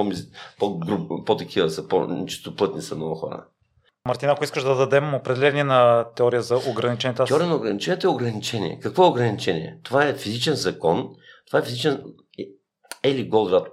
по-такива, 0.56 1.65
по 1.65 1.65
такива 1.66 1.70
са 1.70 1.88
по-чистоплътни 1.88 2.82
са 2.82 2.96
много 2.96 3.16
хора. 3.16 3.46
Мартина, 4.08 4.32
ако 4.32 4.44
искаш 4.44 4.64
да 4.64 4.76
дадем 4.76 5.14
определение 5.14 5.64
на 5.64 6.06
теория 6.16 6.42
за 6.42 6.58
ограничението. 6.70 7.24
Аз... 7.24 7.30
Теория 7.30 7.48
на 7.48 7.56
ограничението 7.56 8.08
е 8.08 8.10
ограничение. 8.10 8.80
Какво 8.82 9.04
е 9.04 9.08
ограничение? 9.08 9.78
Това 9.84 10.06
е 10.06 10.14
физичен 10.14 10.54
закон. 10.54 11.10
Това 11.48 11.60
е 11.60 11.62
физичен 11.62 12.04
Ели 13.06 13.24
Голдрат 13.24 13.70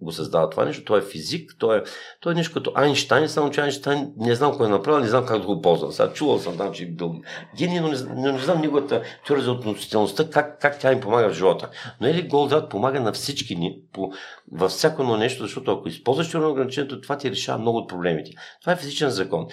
го, 0.00 0.12
създава 0.12 0.50
това 0.50 0.64
нещо. 0.64 0.84
Той 0.84 0.98
е 0.98 1.02
физик, 1.02 1.56
той 1.58 1.78
е, 1.78 1.82
той 2.20 2.32
е 2.32 2.34
нещо 2.34 2.54
като 2.54 2.72
Айнштайн, 2.74 3.28
само 3.28 3.50
че 3.50 3.60
Айнштайн 3.60 4.12
не 4.16 4.34
знам 4.34 4.56
кой 4.56 4.66
е 4.66 4.70
направил, 4.70 5.00
не 5.00 5.08
знам 5.08 5.26
как 5.26 5.40
да 5.40 5.46
го 5.46 5.62
ползвам. 5.62 5.92
Сега 5.92 6.12
чувал 6.12 6.38
съм 6.38 6.56
там, 6.56 6.72
че 6.72 6.82
е 6.82 6.86
бил 6.86 7.14
гений, 7.56 7.80
но 7.80 7.88
не, 7.88 8.32
не, 8.32 8.38
знам 8.38 8.60
неговата 8.60 9.02
теория 9.26 9.44
за 9.44 9.52
относителността, 9.52 10.30
как, 10.30 10.60
как 10.60 10.78
тя 10.78 10.92
им 10.92 11.00
помага 11.00 11.28
в 11.28 11.34
живота. 11.34 11.70
Но 12.00 12.08
Ели 12.08 12.22
Голдрат 12.22 12.70
помага 12.70 13.00
на 13.00 13.12
всички 13.12 13.56
ни, 13.56 13.78
по, 13.92 14.12
във 14.52 14.70
всяко 14.70 15.02
едно 15.02 15.16
нещо, 15.16 15.42
защото 15.42 15.72
ако 15.72 15.88
използваш 15.88 16.30
теория 16.30 16.48
ограничението, 16.48 17.00
това 17.00 17.18
ти 17.18 17.30
решава 17.30 17.58
много 17.58 17.78
от 17.78 17.88
проблемите. 17.88 18.30
Това 18.60 18.72
е 18.72 18.76
физичен 18.76 19.10
закон 19.10 19.46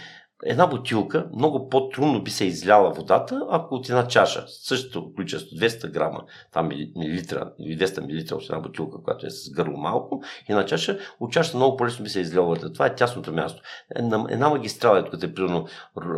една 0.46 0.68
бутилка 0.68 1.26
много 1.36 1.70
по-трудно 1.70 2.24
би 2.24 2.32
се 2.32 2.46
изляла 2.46 2.92
водата, 2.92 3.48
ако 3.50 3.76
от 3.76 3.90
една 3.90 4.08
чаша, 4.08 4.44
същото 4.48 5.14
количество, 5.16 5.56
200 5.56 5.92
грама, 5.92 6.24
там 6.54 6.68
милилитра 6.96 7.52
или 7.60 7.78
200 7.78 8.06
милилитра 8.06 8.36
от 8.36 8.44
една 8.44 8.60
бутилка, 8.60 8.98
която 9.04 9.26
е 9.26 9.30
с 9.30 9.52
гърло 9.52 9.78
малко, 9.78 10.24
една 10.50 10.66
чаша, 10.66 10.98
от 11.20 11.32
чашата 11.32 11.58
много 11.58 11.78
по-лесно 11.78 12.04
би 12.04 12.10
се 12.10 12.20
изляла 12.20 12.48
водата. 12.48 12.74
Това 12.74 12.86
е 12.86 12.96
тясното 12.96 13.34
място. 13.34 13.62
Една, 13.96 14.26
една 14.30 14.50
магистрала, 14.50 15.06
като 15.10 15.26
е 15.26 15.34
примерно 15.34 15.66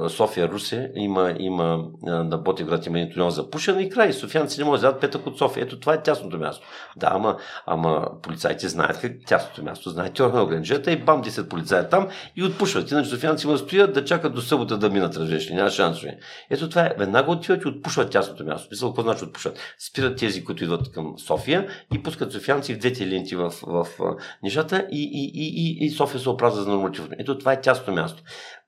София, 0.10 0.50
Русе, 0.50 0.92
има, 0.96 1.36
има 1.40 1.86
на 2.02 2.38
Ботевград 2.38 2.86
има 2.86 3.00
един 3.00 3.14
тунел 3.14 3.30
за 3.30 3.50
пушене 3.50 3.82
и 3.82 3.90
край. 3.90 4.14
Софианци 4.14 4.60
не 4.60 4.66
могат 4.66 4.82
да 4.82 5.00
петък 5.00 5.28
от 5.28 5.38
София. 5.38 5.64
Ето 5.64 5.80
това 5.80 5.94
е 5.94 6.04
тясното 6.04 6.38
място. 6.38 6.68
Да, 6.98 7.10
ама, 7.12 7.38
ама 7.66 8.08
полицайите 8.22 8.68
знаят 8.68 9.02
как 9.02 9.12
тясното 9.28 9.64
място, 9.64 9.90
знаят 9.90 10.14
теория 10.14 10.36
на 10.36 10.44
ограниченията 10.44 10.92
и 10.92 11.04
бам 11.04 11.24
10 11.24 11.48
полицаи 11.48 11.90
там 11.92 12.08
и 12.36 12.44
отпушват. 12.44 12.92
Иначе 12.92 13.10
софианци 13.10 13.48
има 13.48 13.54
да 13.54 13.60
стоят 13.60 13.94
да 13.94 14.06
чакат 14.14 14.34
до 14.34 14.42
събота 14.42 14.78
да 14.78 14.90
минат, 14.90 15.16
разбираш 15.16 15.50
ли, 15.50 15.54
няма 15.54 15.70
шансове. 15.70 16.18
Ето 16.50 16.70
това 16.70 16.82
е, 16.82 16.96
веднага 16.98 17.32
отиват 17.32 17.64
и 17.64 17.68
отпушват 17.68 18.12
тясното 18.12 18.46
място. 18.46 18.68
Мисъл, 18.72 18.90
какво 18.90 19.02
значи 19.02 19.24
отпушват? 19.24 19.60
Спират 19.80 20.18
тези, 20.18 20.44
които 20.44 20.64
идват 20.64 20.92
към 20.92 21.20
София 21.20 21.68
и 21.94 22.04
пускат 22.04 22.32
софианци 22.32 22.74
в 22.74 22.78
двете 22.78 23.08
ленти 23.08 23.36
в, 23.36 23.54
в, 23.68 23.88
в 24.00 24.16
нещата 24.44 24.88
и, 24.92 25.04
и, 25.14 25.32
и, 25.36 25.86
и 25.86 25.90
София 25.90 26.22
се 26.22 26.30
опразва 26.30 26.62
за 26.64 26.70
нормативно. 26.70 27.10
Ето 27.20 27.38
това 27.38 27.54
е 27.54 27.62
тясното 27.62 27.92
място 27.92 28.24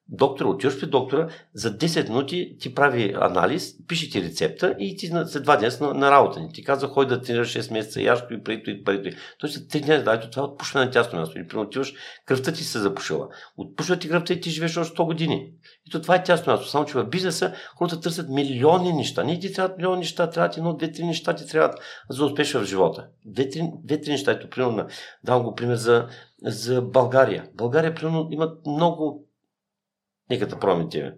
доктора, 0.09 0.49
отиваш 0.49 0.79
при 0.79 0.87
доктора, 0.87 1.29
за 1.53 1.77
10 1.77 2.09
минути 2.09 2.57
ти 2.59 2.75
прави 2.75 3.15
анализ, 3.21 3.75
пише 3.87 4.09
ти 4.09 4.23
рецепта 4.23 4.75
и 4.79 4.95
ти 4.95 5.07
след 5.07 5.43
два 5.43 5.57
дни 5.57 5.67
на, 5.81 5.93
на 5.93 6.11
работа 6.11 6.39
ни. 6.39 6.53
Ти 6.53 6.63
казва, 6.63 6.87
хой 6.87 7.07
да 7.07 7.21
тренираш 7.21 7.53
6 7.53 7.73
месеца, 7.73 8.01
яшко 8.01 8.33
и 8.33 8.43
преди 8.43 8.71
и 8.71 8.83
преди. 8.83 9.15
Той 9.39 9.49
след 9.49 9.63
3 9.63 9.85
дни, 9.85 10.03
да, 10.03 10.19
това 10.19 10.41
е 10.41 10.45
отпушване 10.45 10.85
на 10.85 10.91
тясно 10.91 11.19
място. 11.19 11.39
И 11.39 11.47
примерно 11.47 11.67
отиваш, 11.67 11.93
кръвта 12.25 12.51
ти 12.51 12.63
се 12.63 12.79
запушила. 12.79 13.27
Отпушва 13.57 13.99
ти 13.99 14.09
кръвта 14.09 14.33
и 14.33 14.41
ти 14.41 14.49
живееш 14.49 14.77
още 14.77 14.97
100 14.97 15.05
години. 15.05 15.51
И 15.87 15.91
то 15.91 16.01
това 16.01 16.15
е 16.15 16.23
тясно 16.23 16.53
място. 16.53 16.69
Само, 16.69 16.85
че 16.85 16.97
в 16.97 17.05
бизнеса 17.05 17.53
хората 17.75 17.99
търсят 17.99 18.29
милиони 18.29 18.93
неща. 18.93 19.23
Не 19.23 19.39
ти 19.39 19.53
трябват 19.53 19.77
милиони 19.77 19.99
неща, 19.99 20.29
трябват 20.29 20.57
едно, 20.57 20.73
две, 20.73 20.91
три 20.91 21.03
неща 21.03 21.35
ти 21.35 21.47
трябват 21.47 21.79
за 22.09 22.25
успеш 22.25 22.53
в 22.53 22.65
живота. 22.65 23.07
Две-три, 23.25 23.71
две-три 23.83 24.11
неща. 24.11 24.31
Ето, 24.31 24.49
примерно, 24.49 24.87
давам 25.23 25.43
го 25.43 25.55
пример 25.55 25.75
за, 25.75 26.07
за 26.43 26.81
България. 26.81 27.47
България, 27.53 27.95
примерно, 27.95 28.27
имат 28.31 28.65
много 28.65 29.24
Нека 30.29 30.47
да 30.47 30.59
промите 30.59 31.13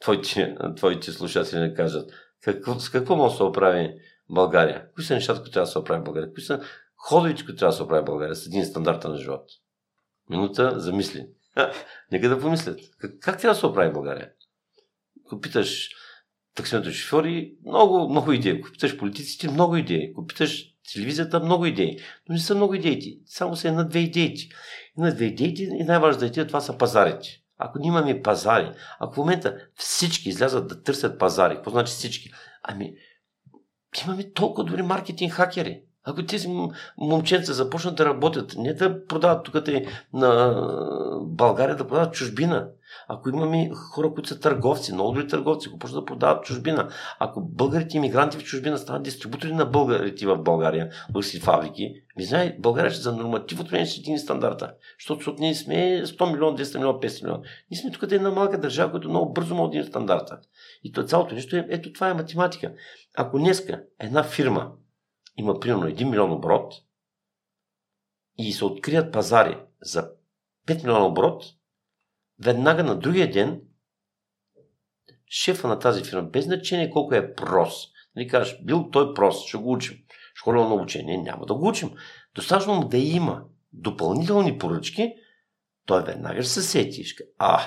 твоите, 0.00 0.56
твоите 0.76 1.12
слушатели 1.12 1.60
да 1.60 1.74
кажат 1.74 2.10
какво, 2.42 2.80
с 2.80 2.90
какво 2.90 3.16
може 3.16 3.32
да 3.32 3.36
се 3.36 3.42
оправи 3.42 3.94
България? 4.30 4.86
Кои 4.94 5.04
са 5.04 5.14
нещата, 5.14 5.40
които 5.40 5.52
трябва 5.52 5.66
да 5.66 5.70
се 5.70 5.78
оправи 5.78 6.04
България? 6.04 6.32
Кои 6.32 6.42
са 6.42 6.60
ходовите, 6.96 7.44
които 7.44 7.58
трябва 7.58 7.72
да 7.72 7.76
се 7.76 7.82
оправи 7.82 8.04
България 8.04 8.36
с 8.36 8.46
един 8.46 8.64
стандарт 8.64 9.04
на 9.04 9.16
живот? 9.16 9.50
Минута 10.30 10.80
за 10.80 10.92
мисли. 10.92 11.26
нека 12.12 12.28
да 12.28 12.40
помислят. 12.40 12.80
Как, 12.98 13.18
как 13.20 13.40
трябва 13.40 13.54
да 13.54 13.60
се 13.60 13.66
оправи 13.66 13.92
България? 13.92 14.30
Ако 15.26 15.40
питаш 15.40 15.88
таксиметро 16.54 16.90
шофьори, 16.90 17.54
много, 17.66 18.08
много 18.08 18.32
идеи. 18.32 18.58
Ако 18.60 18.72
питаш 18.72 18.96
политиците, 18.96 19.50
много 19.50 19.76
идеи. 19.76 20.10
Ако 20.12 20.26
питаш 20.26 20.64
телевизията, 20.92 21.40
много 21.40 21.66
идеи. 21.66 21.98
Но 22.28 22.32
не 22.32 22.40
са 22.40 22.54
много 22.54 22.74
идеи. 22.74 23.20
Само 23.26 23.56
са 23.56 23.68
една-две 23.68 23.98
идеи. 23.98 24.36
Една-две 24.98 25.24
идеи 25.24 25.68
и 25.80 25.84
най-важната 25.84 26.26
идея 26.26 26.46
това 26.46 26.60
са 26.60 26.78
пазарите. 26.78 27.28
Ако 27.58 27.78
нямаме 27.78 28.22
пазари, 28.22 28.72
ако 29.00 29.14
в 29.14 29.16
момента 29.16 29.56
всички 29.74 30.28
излязат 30.28 30.68
да 30.68 30.82
търсят 30.82 31.18
пазари, 31.18 31.54
какво 31.54 31.70
значи 31.70 31.92
всички? 31.92 32.30
Ами, 32.62 32.94
имаме 34.04 34.32
толкова 34.32 34.64
добри 34.64 34.82
маркетинг 34.82 35.32
хакери. 35.32 35.82
Ако 36.04 36.26
тези 36.26 36.48
момченца 36.98 37.52
започнат 37.52 37.96
да 37.96 38.04
работят, 38.04 38.54
не 38.56 38.74
да 38.74 39.06
продават 39.06 39.44
тук 39.44 39.54
на 40.12 40.54
България, 41.22 41.76
да 41.76 41.88
продават 41.88 42.14
чужбина. 42.14 42.68
Ако 43.08 43.28
имаме 43.28 43.70
хора, 43.74 44.14
които 44.14 44.28
са 44.28 44.40
търговци, 44.40 44.92
много 44.92 45.12
добри 45.12 45.28
търговци, 45.28 45.68
ако 45.68 45.78
почнат 45.78 46.02
да 46.02 46.04
продават 46.04 46.44
чужбина, 46.44 46.88
ако 47.18 47.40
българите 47.40 47.96
иммигранти 47.96 48.36
в 48.36 48.44
чужбина 48.44 48.78
станат 48.78 49.02
дистрибутори 49.02 49.54
на 49.54 49.66
българите 49.66 50.26
в 50.26 50.38
България, 50.38 50.90
български 51.12 51.40
фабрики, 51.40 51.94
ви 52.16 52.24
знае, 52.24 52.56
България 52.58 52.90
ще 52.90 53.02
за 53.02 53.16
норматив 53.16 53.60
от 53.60 53.72
един 53.72 54.18
стандарта. 54.18 54.74
Защото 55.00 55.36
ние 55.38 55.54
сме 55.54 56.02
100 56.04 56.32
милиона, 56.32 56.56
200 56.56 56.76
милиона, 56.76 56.98
500 56.98 57.22
милиона. 57.22 57.42
Ние 57.70 57.80
сме 57.80 57.90
тук 57.90 58.06
да 58.06 58.14
е 58.14 58.16
една 58.16 58.30
малка 58.30 58.60
държава, 58.60 58.90
която 58.90 59.08
много 59.08 59.32
бързо 59.32 59.54
може 59.54 59.78
да 59.78 59.84
стандарта. 59.84 60.40
И 60.84 60.92
то 60.92 61.02
цялото 61.02 61.34
нещо 61.34 61.56
е, 61.56 61.66
ето 61.70 61.92
това 61.92 62.08
е 62.08 62.14
математика. 62.14 62.72
Ако 63.16 63.38
днеска 63.38 63.82
една 64.00 64.22
фирма 64.22 64.72
има 65.36 65.60
примерно 65.60 65.86
1 65.86 66.04
милион 66.04 66.32
оборот 66.32 66.74
и 68.38 68.52
се 68.52 68.64
открият 68.64 69.12
пазари 69.12 69.58
за 69.82 70.10
5 70.66 70.82
милиона 70.82 71.06
оборот, 71.06 71.44
веднага 72.44 72.84
на 72.84 72.98
другия 72.98 73.30
ден 73.30 73.60
шефа 75.30 75.68
на 75.68 75.78
тази 75.78 76.04
фирма, 76.04 76.22
без 76.22 76.44
значение 76.44 76.90
колко 76.90 77.14
е 77.14 77.34
прос, 77.34 77.86
нали 78.16 78.28
кажеш, 78.28 78.58
бил 78.62 78.90
той 78.90 79.14
прос, 79.14 79.46
ще 79.46 79.58
го 79.58 79.72
учим. 79.72 79.98
Ще 80.34 80.50
на 80.52 80.74
обучение, 80.74 81.18
няма 81.18 81.46
да 81.46 81.54
го 81.54 81.68
учим. 81.68 81.90
Достатъчно 82.34 82.74
му 82.74 82.88
да 82.88 82.98
има 82.98 83.42
допълнителни 83.72 84.58
поръчки, 84.58 85.14
той 85.86 86.02
веднага 86.02 86.42
ще 86.42 86.52
се 86.52 86.62
сети. 86.62 87.04
Ще 87.04 87.24
а, 87.38 87.60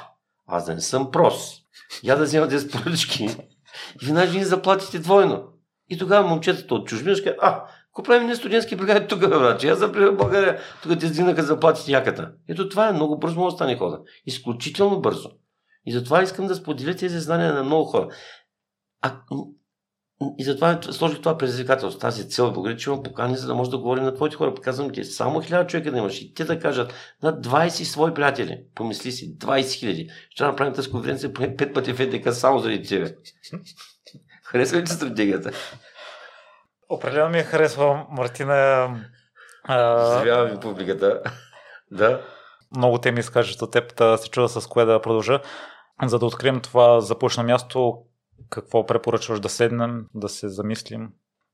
аз 0.48 0.68
не 0.68 0.82
съм 0.82 1.12
прос. 1.12 1.62
Я 2.04 2.16
да 2.16 2.24
взема 2.24 2.48
10 2.48 2.72
поръчки 2.84 3.24
и 3.24 4.06
веднага 4.06 4.34
ни 4.34 4.44
заплатите 4.44 5.00
двойно. 5.00 5.48
И 5.90 5.98
тогава 5.98 6.28
момчетата 6.28 6.76
от 6.76 6.88
чужбина 6.88 7.16
ще 7.16 7.36
а, 7.42 7.68
ако 7.94 8.04
правим 8.04 8.28
не 8.28 8.36
студентски 8.36 8.76
бригади 8.76 9.08
тук, 9.08 9.20
брат, 9.20 9.64
аз 9.64 9.80
за 9.80 9.88
в 9.88 10.16
България, 10.18 10.60
тук 10.84 11.00
ти 11.00 11.06
издигнаха 11.06 11.44
заплатите 11.44 11.92
яката. 11.92 12.32
Ето 12.48 12.70
това 12.70 12.90
е 12.90 12.94
много 12.94 13.20
бързо 13.20 13.40
може 13.40 13.54
да 13.54 13.58
стане 13.58 13.78
хода. 13.78 14.00
Изключително 14.26 15.02
бързо. 15.02 15.30
И 15.86 15.92
затова 15.92 16.24
искам 16.24 16.48
да 16.48 16.56
споделя 16.56 16.96
тези 16.96 17.20
знания 17.20 17.54
на 17.54 17.64
много 17.64 17.86
хора. 17.86 18.10
А, 19.02 19.16
и 20.38 20.44
затова 20.44 20.82
сложих 20.82 21.20
това 21.20 21.38
предизвикателство, 21.38 22.00
тази 22.00 22.30
цел 22.30 22.52
България, 22.52 22.78
че 22.78 22.90
имам 22.90 23.04
покани, 23.04 23.38
за 23.38 23.48
да 23.48 23.56
може 23.56 23.72
да 23.72 23.78
говорим 23.78 24.04
на 24.04 24.16
твоите 24.16 24.36
хора. 24.36 24.54
Показвам 24.54 24.92
ти, 24.92 25.04
само 25.04 25.42
хиляда 25.42 25.68
човека 25.68 25.92
да 25.92 25.98
имаш 25.98 26.22
и 26.22 26.34
те 26.34 26.46
да 26.46 26.60
кажат 26.60 26.94
на 27.24 27.42
20 27.42 27.84
свои 27.84 28.14
приятели. 28.14 28.64
Помисли 28.76 29.12
си, 29.12 29.38
20 29.38 29.72
хиляди. 29.72 30.10
Ще 30.30 30.44
направим 30.44 30.74
тази 30.74 30.92
конференция 30.92 31.34
поне 31.34 31.56
5 31.56 31.74
пъти 31.74 31.94
в 31.94 32.00
ЕДК 32.00 32.34
само 32.34 32.60
заради 32.60 32.88
тебе. 32.88 33.16
Харесва 34.44 34.80
ли 34.80 34.84
ти 34.84 34.92
стратегията? 34.92 35.52
Определено 36.92 37.30
ми 37.30 37.40
е 37.40 37.44
харесва 37.44 38.06
Мартина. 38.10 38.90
Завявам 39.70 40.52
ви 40.52 40.60
публиката. 40.60 41.22
да. 41.92 42.22
Много 42.76 42.98
теми 42.98 43.20
изкажат 43.20 43.62
от 43.62 43.72
теб, 43.72 43.98
да 43.98 44.18
се 44.18 44.30
чуда 44.30 44.50
с 44.50 44.68
кое 44.68 44.86
да 44.86 45.02
продължа. 45.02 45.40
За 46.06 46.20
да 46.20 46.26
открием 46.26 46.62
това 46.62 47.02
започна 47.02 47.44
място, 47.44 47.98
какво 48.50 48.86
препоръчваш 48.86 49.40
да 49.40 49.50
седнем, 49.50 50.06
да 50.16 50.30
се 50.30 50.50
замислим? 50.50 51.10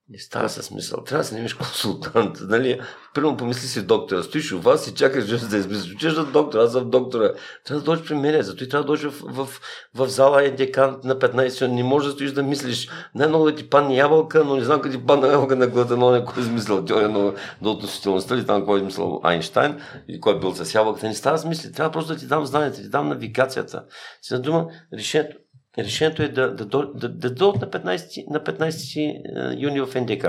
Не 0.10 0.20
става 0.20 0.50
с 0.50 0.64
смисъл. 0.64 1.04
Трябва 1.04 1.24
да 1.24 1.28
се 1.28 1.36
немиш 1.36 1.54
консултант. 1.54 2.38
Нали? 2.42 2.82
Първо 3.14 3.38
помисли 3.38 3.68
си 3.68 3.86
доктора. 3.86 4.24
Стоиш 4.24 4.52
у 4.52 4.60
вас 4.60 4.88
и 4.88 4.94
чакаш 4.94 5.26
да 5.26 5.58
измислиш. 5.58 5.94
Учиш 5.94 6.14
да 6.14 6.26
доктора, 6.26 6.64
аз 6.64 6.72
съм 6.72 6.90
доктора. 6.90 7.34
Трябва 7.66 7.82
да 7.82 7.86
дойдеш 7.86 8.08
при 8.08 8.16
мен. 8.16 8.42
Зато 8.42 8.64
и 8.64 8.70
трябва 8.70 8.84
да 8.84 8.88
дойдеш 8.88 9.06
в, 9.06 9.22
в, 9.22 9.62
в 9.96 10.08
зала 10.08 10.44
е 10.44 10.52
декант 10.52 11.04
на 11.04 11.20
15. 11.20 11.68
Не 11.68 11.84
можеш 11.84 12.08
да 12.08 12.14
стоиш 12.14 12.32
да 12.32 12.44
мислиш. 12.44 12.90
Най-много 13.16 13.46
да 13.46 13.56
ти 13.56 13.70
падне 13.70 13.96
ябълка, 13.96 14.44
но 14.46 14.56
не 14.56 14.64
знам 14.64 14.82
къде 14.82 14.98
ти 14.98 15.06
падна 15.06 15.28
ябълка 15.28 15.56
на 15.56 15.68
главата, 15.68 15.98
но 15.98 16.12
не 16.12 16.26
кой 16.26 16.44
е 16.44 16.46
измислил 16.46 16.86
теория 16.86 17.10
на, 17.10 17.34
на 17.62 17.70
относителността 17.70 18.36
или 18.36 18.46
там 18.46 18.66
кой 18.66 18.78
е 18.78 18.80
измислил 18.80 19.20
Айнштайн 19.24 19.82
или 20.08 20.20
кой 20.20 20.36
е 20.36 20.40
бил 20.40 20.56
с 20.56 20.74
ябълката. 20.74 21.08
Не 21.08 21.14
става 21.14 21.38
с 21.38 21.46
мисли. 21.46 21.72
Трябва 21.72 21.92
просто 21.92 22.14
да 22.14 22.20
ти 22.20 22.28
дам 22.28 22.46
знанието, 22.46 22.78
да 22.78 22.84
ти 22.84 22.90
дам 22.90 23.10
навигацията. 23.10 23.84
Си 24.22 24.34
на 24.34 24.40
дума, 24.42 24.68
решението 24.94 25.38
решението 25.78 26.24
е 26.24 26.28
да, 26.28 26.56
да, 26.56 26.66
да, 26.66 27.10
да 27.10 27.34
дойдат 27.34 27.62
на 27.62 27.70
15, 27.70 28.30
на 28.30 28.44
15 28.44 28.98
е, 28.98 29.62
юни 29.62 29.82
в 29.82 30.02
НДК. 30.02 30.28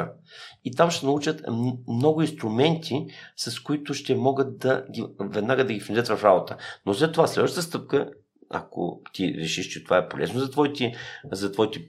И 0.65 0.73
там 0.73 0.91
ще 0.91 1.07
научат 1.07 1.45
много 1.89 2.23
инструменти, 2.23 3.07
с 3.37 3.61
които 3.61 3.95
ще 3.95 4.15
могат 4.15 4.59
да 4.59 4.85
ги, 4.91 5.05
веднага 5.21 5.65
да 5.67 5.73
ги 5.73 5.81
внедрят 5.81 6.09
в 6.09 6.25
работа. 6.25 6.57
Но 6.87 6.95
след 6.95 7.13
това, 7.13 7.27
следващата 7.27 7.63
стъпка, 7.63 8.11
ако 8.51 9.01
ти 9.13 9.35
решиш, 9.35 9.67
че 9.67 9.85
това 9.85 9.97
е 9.97 10.09
полезно 10.09 10.41
за 10.41 10.51
твоите, 10.51 10.95
за 11.33 11.53
твоите 11.53 11.81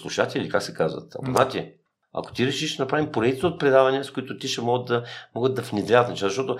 слушатели, 0.00 0.48
как 0.48 0.62
се 0.62 0.74
казват, 0.74 1.14
абонати, 1.14 1.72
ако 2.12 2.32
ти 2.32 2.46
решиш 2.46 2.76
да 2.76 2.82
направим 2.82 3.12
поредица 3.12 3.46
от 3.46 3.60
предавания, 3.60 4.04
с 4.04 4.10
които 4.10 4.38
ти 4.38 4.48
ще 4.48 4.60
могат 4.60 4.86
да, 4.86 5.04
могат 5.34 5.54
да 5.54 5.62
внедрят 5.62 6.08
неща, 6.08 6.26
защото 6.26 6.56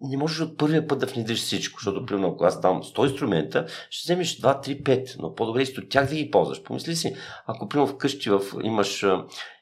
не 0.00 0.16
можеш 0.16 0.40
от 0.40 0.58
първия 0.58 0.86
път 0.86 0.98
да 0.98 1.06
внедриш 1.06 1.38
всичко, 1.38 1.80
защото, 1.80 2.06
примерно, 2.06 2.28
ако 2.28 2.44
аз 2.44 2.60
дам 2.60 2.82
100 2.82 3.10
инструмента, 3.10 3.66
ще 3.90 4.06
вземеш 4.06 4.40
2, 4.40 4.66
3, 4.66 4.82
5, 4.82 5.16
но 5.18 5.34
по-добре 5.34 5.62
е 5.62 5.80
от 5.80 5.88
тях 5.88 6.08
да 6.08 6.14
ги 6.14 6.30
ползваш. 6.30 6.62
Помисли 6.62 6.96
си, 6.96 7.16
ако, 7.46 7.68
примерно, 7.68 7.92
вкъщи 7.92 8.30
в, 8.30 8.40
имаш, 8.62 9.06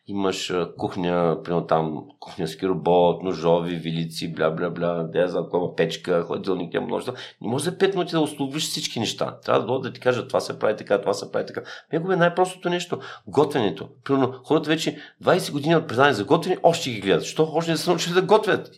имаш 0.06 0.52
кухня, 0.78 1.40
примерно 1.44 1.66
там 1.66 2.04
кухненски 2.20 2.66
робот, 2.66 3.22
ножови, 3.22 3.76
вилици, 3.76 4.32
бля, 4.32 4.50
бля, 4.50 4.70
бля, 4.70 5.02
да 5.02 5.28
за 5.28 5.48
кома 5.50 5.74
печка, 5.76 6.22
хладилник, 6.22 6.74
няма 6.74 6.86
множество. 6.86 7.14
Не 7.40 7.48
може 7.48 7.64
за 7.64 7.78
5 7.78 7.94
минути 7.94 8.12
да 8.12 8.20
условиш 8.20 8.62
всички 8.62 9.00
неща. 9.00 9.38
Трябва 9.44 9.66
да 9.66 9.78
да 9.78 9.92
ти 9.92 10.00
кажа, 10.00 10.28
това 10.28 10.40
се 10.40 10.58
прави 10.58 10.76
така, 10.76 11.00
това 11.00 11.14
се 11.14 11.32
прави 11.32 11.46
така. 11.46 11.62
Него 11.92 12.12
е 12.12 12.16
най-простото 12.16 12.70
нещо. 12.70 12.98
Готвенето. 13.26 13.88
Примерно, 14.04 14.40
хората 14.44 14.70
вече 14.70 14.98
20 15.22 15.52
години 15.52 15.76
от 15.76 15.88
предание 15.88 16.14
за 16.14 16.24
готвене, 16.24 16.58
още 16.62 16.90
ги 16.90 17.00
гледат. 17.00 17.24
Що 17.24 17.50
още 17.54 17.70
не 17.70 17.76
са 17.76 17.90
научили 17.90 18.14
да 18.14 18.22
готвят? 18.22 18.70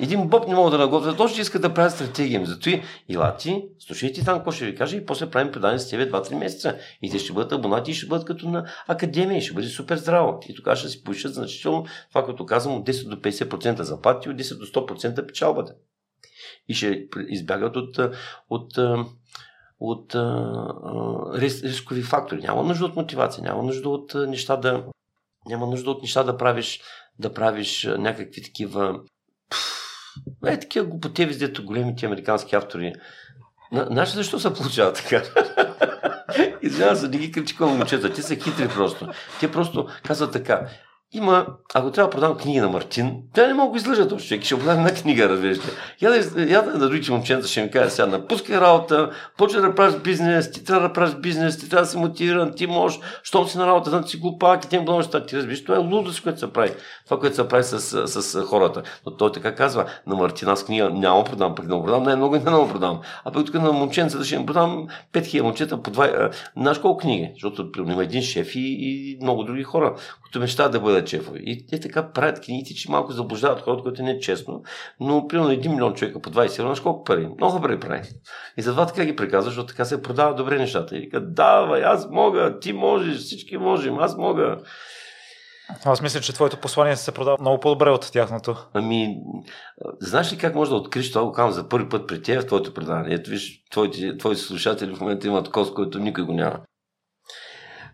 Един 0.00 0.28
боб 0.28 0.48
не 0.48 0.54
мога 0.54 0.70
да 0.70 0.78
наготвя, 0.78 1.16
точно 1.16 1.42
иска 1.42 1.58
да 1.58 1.74
правят 1.74 1.92
стратегия. 1.92 2.46
Зато 2.46 2.70
и 2.70 2.82
илати, 3.08 3.64
слушайте 3.78 4.24
там 4.24 4.36
какво 4.36 4.52
ще 4.52 4.64
ви 4.64 4.74
кажа 4.74 4.96
и 4.96 5.06
после 5.06 5.30
правим 5.30 5.52
предание 5.52 5.78
с 5.78 5.90
тебе 5.90 6.10
2-3 6.10 6.34
месеца. 6.34 6.78
И 7.02 7.10
те 7.10 7.18
ще 7.18 7.32
бъдат 7.32 7.52
абонати 7.52 7.90
и 7.90 7.94
ще 7.94 8.06
бъдат 8.06 8.26
като 8.26 8.48
на 8.48 8.66
академия, 8.86 9.40
ще 9.40 9.54
бъде 9.54 9.68
супер 9.68 9.96
здраво. 9.96 10.40
И 10.48 10.54
тогава 10.54 10.76
ще 10.76 10.88
си 10.88 11.04
повишат 11.04 11.34
значително 11.34 11.86
това, 12.08 12.24
което 12.24 12.46
казвам, 12.46 12.76
от 12.76 12.86
10 12.86 13.08
до 13.08 13.16
50% 13.16 13.82
заплати 13.82 14.28
и 14.28 14.30
от 14.30 14.36
10 14.36 14.58
до 14.58 14.66
100% 14.66 15.26
печалбата. 15.26 15.74
И 16.68 16.74
ще 16.74 17.06
избягат 17.28 17.76
от, 17.76 17.98
от, 18.50 18.78
от, 19.80 20.14
от 20.14 20.14
рискови 21.40 22.02
фактори. 22.02 22.40
Няма 22.40 22.62
нужда 22.62 22.84
от 22.84 22.96
мотивация, 22.96 23.44
няма 23.44 23.62
нужда 23.62 23.88
от 23.88 24.14
неща 24.14 24.56
да 24.56 24.84
няма 25.46 25.66
нужда 25.66 25.90
от 25.90 26.02
неща 26.02 26.22
да 26.22 26.36
правиш, 26.36 26.80
да 27.18 27.34
правиш 27.34 27.88
някакви 27.98 28.42
такива 28.42 29.00
е, 30.46 30.60
такива 30.60 30.86
глупоти, 30.86 31.26
дето 31.26 31.64
големите 31.64 32.06
американски 32.06 32.56
автори. 32.56 32.92
Знаеш 33.72 34.08
защо 34.08 34.40
се 34.40 34.54
получава 34.54 34.92
така? 34.92 35.22
Извинявам 36.62 36.96
се, 36.96 37.08
не 37.08 37.18
ги 37.18 37.32
критикувам 37.32 37.76
момчета. 37.76 38.12
Те 38.12 38.22
са 38.22 38.34
хитри 38.34 38.68
просто. 38.68 39.08
Те 39.40 39.52
просто 39.52 39.88
казват 40.02 40.32
така 40.32 40.68
има, 41.14 41.46
ако 41.74 41.90
трябва 41.90 42.10
да 42.10 42.16
продам 42.16 42.36
книги 42.36 42.60
на 42.60 42.68
Мартин, 42.68 43.16
тя 43.34 43.46
не 43.46 43.54
мога 43.54 43.72
да 43.72 43.76
излъжат 43.76 44.08
този 44.08 44.28
човек, 44.28 44.44
ще 44.44 44.58
продам 44.58 44.78
една 44.78 44.94
книга, 44.94 45.28
разбираш 45.28 45.58
Я 46.00 46.10
да, 46.10 46.42
я 46.42 46.62
да, 46.62 46.78
да 46.78 46.88
другите 46.88 47.12
момчета 47.12 47.48
ще 47.48 47.62
ми 47.62 47.70
кажа 47.70 47.90
сега, 47.90 48.06
напускай 48.06 48.60
работа, 48.60 49.10
почва 49.36 49.60
да 49.60 49.74
правиш 49.74 49.96
бизнес, 49.96 50.50
ти 50.50 50.64
трябва 50.64 50.88
да 50.88 50.92
правиш 50.92 51.14
бизнес, 51.14 51.58
ти 51.58 51.68
трябва 51.68 51.84
да 51.84 51.90
се 51.90 51.98
мотивиран, 51.98 52.52
ти 52.54 52.66
можеш, 52.66 53.00
щом 53.22 53.48
си 53.48 53.58
на 53.58 53.66
работа, 53.66 53.90
да 53.90 54.08
си 54.08 54.16
глупак 54.16 54.64
и 54.64 54.68
тем 54.68 54.82
много 54.82 54.98
неща, 54.98 55.26
ти 55.26 55.36
разбираш, 55.36 55.64
това 55.64 55.74
е 55.74 55.78
лудост, 55.78 56.22
което 56.22 56.38
се 56.38 56.52
прави. 56.52 56.72
Това, 57.04 57.20
което 57.20 57.36
се 57.36 57.48
прави 57.48 57.64
с, 57.64 57.80
с, 57.80 58.22
с 58.22 58.42
хората. 58.42 58.82
Но 59.06 59.16
той 59.16 59.32
така 59.32 59.54
казва, 59.54 59.84
на 60.06 60.16
Мартин 60.16 60.48
аз 60.48 60.64
книга 60.64 60.90
няма 60.90 61.24
продам, 61.24 61.54
пък 61.54 61.66
да 61.66 61.82
продам, 61.82 62.02
най-много 62.02 62.36
не 62.36 62.50
много 62.50 62.68
продам. 62.68 63.00
А 63.24 63.30
пък 63.30 63.46
тук 63.46 63.54
на 63.54 63.72
момченца 63.72 64.24
ще 64.24 64.34
им 64.34 64.46
продам 64.46 64.86
5000 65.12 65.40
момчета 65.40 65.82
по 65.82 65.90
2, 65.90 66.34
знаеш 66.56 66.78
колко 66.78 66.98
книги, 66.98 67.30
защото 67.34 67.70
има 67.88 68.02
един 68.02 68.22
шеф 68.22 68.54
и, 68.54 68.60
и 68.60 69.18
много 69.22 69.44
други 69.44 69.62
хора, 69.62 69.94
мечтаят 70.40 70.72
да 70.72 70.80
бъдат 70.80 71.08
шефове. 71.08 71.38
И 71.38 71.66
те 71.66 71.80
така 71.80 72.12
правят 72.12 72.40
книгите, 72.40 72.74
че 72.74 72.90
малко 72.90 73.12
заблуждават 73.12 73.60
хората, 73.60 73.82
което 73.82 74.02
не 74.02 74.10
е 74.10 74.20
честно. 74.20 74.62
Но 75.00 75.28
примерно 75.28 75.50
1 75.50 75.68
милион 75.68 75.94
човека 75.94 76.20
по 76.20 76.30
20 76.30 76.58
евро, 76.58 76.82
колко 76.82 77.04
пари? 77.04 77.28
Много 77.40 77.60
пари 77.60 77.80
прави. 77.80 78.08
И 78.56 78.62
затова 78.62 78.86
така 78.86 79.04
ги 79.04 79.16
приказва, 79.16 79.50
защото 79.50 79.66
така 79.66 79.84
се 79.84 80.02
продават 80.02 80.36
добре 80.36 80.58
нещата. 80.58 80.96
И 80.96 81.00
викат, 81.00 81.34
давай, 81.34 81.82
аз 81.82 82.08
мога, 82.10 82.58
ти 82.60 82.72
можеш, 82.72 83.16
всички 83.16 83.56
можем, 83.56 83.98
аз 83.98 84.16
мога. 84.16 84.56
Аз 85.84 86.02
мисля, 86.02 86.20
че 86.20 86.32
твоето 86.32 86.56
послание 86.56 86.96
се 86.96 87.12
продава 87.12 87.36
много 87.40 87.60
по-добре 87.60 87.90
от 87.90 88.12
тяхното. 88.12 88.56
Ами, 88.74 89.16
знаеш 90.00 90.32
ли 90.32 90.38
как 90.38 90.54
може 90.54 90.70
да 90.70 90.76
откриеш 90.76 91.12
това, 91.12 91.24
го 91.24 91.32
казвам 91.32 91.52
за 91.52 91.68
първи 91.68 91.88
път 91.88 92.08
при 92.08 92.22
теб 92.22 92.42
в 92.42 92.46
твоето 92.46 92.74
предаване? 92.74 93.14
Ето 93.14 93.30
виж, 93.30 93.64
твоите, 93.70 94.16
твоите 94.16 94.40
слушатели 94.40 94.94
в 94.94 95.00
момента 95.00 95.26
имат 95.26 95.50
кос, 95.50 95.74
който 95.74 95.98
никой 95.98 96.24
го 96.24 96.32
няма. 96.32 96.60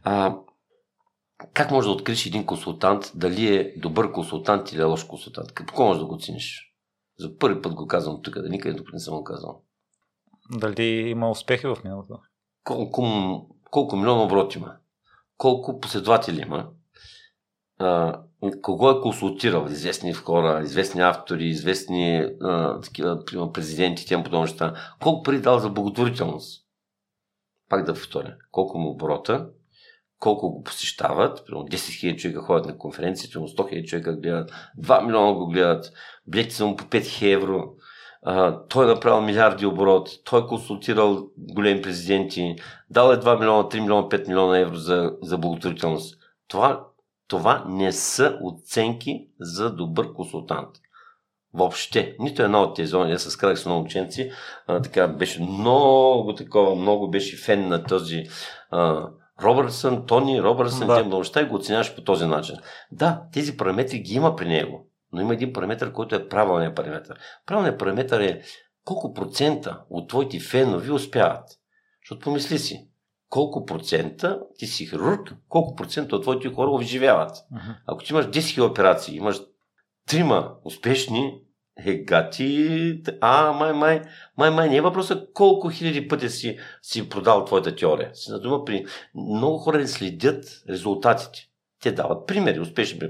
А, 0.04 0.34
как 1.54 1.70
може 1.70 1.88
да 1.88 1.92
откриеш 1.92 2.26
един 2.26 2.46
консултант, 2.46 3.12
дали 3.14 3.56
е 3.56 3.74
добър 3.76 4.12
консултант 4.12 4.72
или 4.72 4.80
е 4.80 4.84
лош 4.84 5.04
консултант? 5.04 5.52
Какво 5.52 5.84
може 5.84 6.00
да 6.00 6.06
го 6.06 6.14
оцениш? 6.14 6.74
За 7.18 7.38
първи 7.38 7.62
път 7.62 7.74
го 7.74 7.86
казвам 7.86 8.22
тук, 8.22 8.34
да 8.34 8.48
никъде 8.48 8.76
тук 8.76 8.92
не 8.92 8.98
съм 8.98 9.14
го 9.14 9.24
казал. 9.24 9.62
Дали 10.50 10.84
има 10.84 11.30
успехи 11.30 11.66
в 11.66 11.76
миналото? 11.84 12.18
Колко, 12.64 13.04
колко 13.70 13.96
милиона 13.96 14.22
оборот 14.22 14.54
има? 14.54 14.76
Колко 15.36 15.80
последователи 15.80 16.40
има? 16.40 16.70
а, 17.80 18.20
кого 18.62 18.90
е 18.90 19.00
консултирал, 19.00 19.66
известни 19.70 20.12
хора, 20.12 20.62
известни 20.62 21.00
автори, 21.00 21.46
известни 21.46 22.30
а, 22.40 22.80
такива, 22.80 23.52
президенти, 23.52 24.06
тем 24.06 24.24
подобни 24.24 24.40
неща, 24.40 24.74
колко 25.02 25.22
пари 25.22 25.40
дал 25.40 25.58
за 25.58 25.70
благотворителност. 25.70 26.66
Пак 27.68 27.86
да 27.86 27.94
повторя, 27.94 28.36
колко 28.50 28.78
му 28.78 28.90
оборота, 28.90 29.48
колко 30.20 30.50
го 30.50 30.62
посещават, 30.62 31.46
примерно 31.46 31.66
10 31.66 31.76
000 31.76 32.16
човека 32.16 32.40
ходят 32.40 32.66
на 32.66 32.78
конференции, 32.78 33.30
примерно 33.30 33.48
100 33.48 33.74
000 33.74 33.84
човека 33.84 34.16
гледат, 34.16 34.52
2 34.78 35.06
милиона 35.06 35.32
го 35.32 35.46
гледат, 35.46 35.92
билети 36.26 36.54
са 36.54 36.66
му 36.66 36.76
по 36.76 36.84
5 36.84 37.00
000 37.00 37.34
евро, 37.34 37.64
а, 38.22 38.62
той 38.68 38.84
е 38.84 38.88
направил 38.88 39.20
милиарди 39.20 39.66
оборот, 39.66 40.08
той 40.24 40.40
е 40.40 40.46
консултирал 40.46 41.28
големи 41.38 41.82
президенти, 41.82 42.56
дал 42.90 43.12
е 43.12 43.16
2 43.16 43.38
милиона, 43.38 43.62
3 43.62 43.80
милиона, 43.80 44.08
5 44.08 44.28
милиона 44.28 44.58
евро 44.58 44.76
за, 44.76 45.12
за 45.22 45.38
благотворителност. 45.38 46.18
Това, 46.48 46.86
това 47.28 47.64
не 47.68 47.92
са 47.92 48.38
оценки 48.42 49.28
за 49.40 49.74
добър 49.74 50.12
консултант. 50.12 50.68
Въобще, 51.54 52.16
нито 52.18 52.42
една 52.42 52.62
от 52.62 52.76
тези 52.76 52.86
зони, 52.86 53.12
аз 53.12 53.22
се 53.22 53.30
скарах 53.30 53.58
с 53.58 53.66
много 53.66 53.84
ученци, 53.84 54.30
а, 54.66 54.82
така 54.82 55.08
беше 55.08 55.42
много 55.42 56.34
такова, 56.34 56.76
много 56.76 57.10
беше 57.10 57.36
фен 57.36 57.68
на 57.68 57.84
този 57.84 58.24
а, 58.70 59.08
Робъртсън, 59.42 60.06
Тони 60.06 60.42
Робъртсън, 60.42 60.86
да. 60.86 61.04
много 61.04 61.18
неща 61.18 61.40
и 61.40 61.44
го 61.44 61.54
оценяваш 61.54 61.94
по 61.94 62.04
този 62.04 62.26
начин. 62.26 62.56
Да, 62.92 63.22
тези 63.32 63.56
параметри 63.56 63.98
ги 63.98 64.14
има 64.14 64.36
при 64.36 64.48
него, 64.48 64.88
но 65.12 65.20
има 65.20 65.34
един 65.34 65.52
параметр, 65.52 65.92
който 65.92 66.14
е 66.14 66.28
правилният 66.28 66.76
параметр. 66.76 67.12
Правилният 67.46 67.78
параметр 67.78 68.20
е 68.20 68.42
колко 68.84 69.14
процента 69.14 69.80
от 69.90 70.08
твоите 70.08 70.40
фенови 70.40 70.90
успяват. 70.92 71.48
Защото 72.02 72.24
помисли 72.24 72.58
си, 72.58 72.88
колко 73.28 73.64
процента, 73.64 74.40
ти 74.58 74.66
си 74.66 74.86
хирург, 74.86 75.34
колко 75.48 75.76
процента 75.76 76.16
от 76.16 76.22
твоите 76.22 76.48
хора. 76.48 76.70
Uh-huh. 76.70 77.76
Ако 77.86 78.04
ти 78.04 78.12
имаш 78.12 78.26
10 78.26 78.30
000 78.30 78.70
операции, 78.70 79.16
имаш 79.16 79.40
трима 80.08 80.54
успешни, 80.64 81.42
е 81.86 81.94
гати, 81.94 83.02
а, 83.20 83.52
май, 83.52 83.72
май, 83.72 84.02
май, 84.36 84.50
май, 84.50 84.68
не 84.68 84.76
е 84.76 84.80
въпросът 84.80 85.32
колко 85.34 85.68
хиляди 85.68 86.08
пъти 86.08 86.28
си, 86.28 86.58
си 86.82 87.08
продал 87.08 87.44
твоята 87.44 87.76
теория. 87.76 88.10
Си 88.14 88.30
на 88.30 88.40
дума 88.40 88.64
при 88.64 88.84
много 89.14 89.58
хора 89.58 89.78
не 89.78 89.86
следят 89.86 90.44
резултатите. 90.68 91.46
Те 91.82 91.92
дават 91.92 92.26
примери, 92.26 92.60
успешни. 92.60 93.00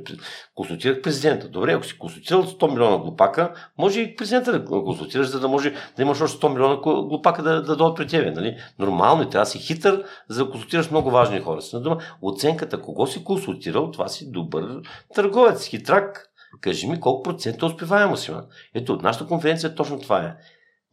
Консултирах 0.54 1.02
президента. 1.02 1.48
Добре, 1.48 1.72
ако 1.72 1.87
си 1.87 1.98
консултирал 1.98 2.44
100 2.44 2.70
милиона 2.70 2.98
глупака, 2.98 3.52
може 3.78 4.00
и 4.00 4.16
президента 4.16 4.52
да 4.52 4.64
консултираш, 4.64 5.26
за 5.26 5.40
да 5.40 5.48
може 5.48 5.74
да 5.96 6.02
имаш 6.02 6.20
още 6.20 6.46
100 6.46 6.52
милиона 6.52 6.76
глупака 7.09 7.42
да, 7.42 7.62
да 7.62 7.76
дойдат 7.76 7.96
при 7.96 8.06
тебе. 8.06 8.30
Нали? 8.30 8.56
Нормално 8.78 9.22
и 9.22 9.28
трябва 9.28 9.44
да 9.44 9.50
си 9.50 9.59
хитър, 9.59 10.04
за 10.28 10.44
да 10.44 10.50
консултираш 10.50 10.90
много 10.90 11.11
важни 11.11 11.40
хора. 11.40 11.62
Си 11.62 11.76
на 11.76 11.83
дума, 11.83 11.98
оценката 12.22 12.80
кого 12.80 13.06
си 13.06 13.24
консултирал, 13.24 13.90
това 13.90 14.09
си 14.09 14.30
добър 14.30 14.80
търговец, 15.14 15.66
хитрак, 15.66 16.29
Кажи 16.60 16.86
ми 16.86 17.00
колко 17.00 17.22
процента 17.22 17.66
успеваемост 17.66 18.28
има. 18.28 18.46
Ето, 18.74 18.96
нашата 18.96 19.26
конференция 19.26 19.74
точно 19.74 20.00
това 20.00 20.24
е. 20.24 20.36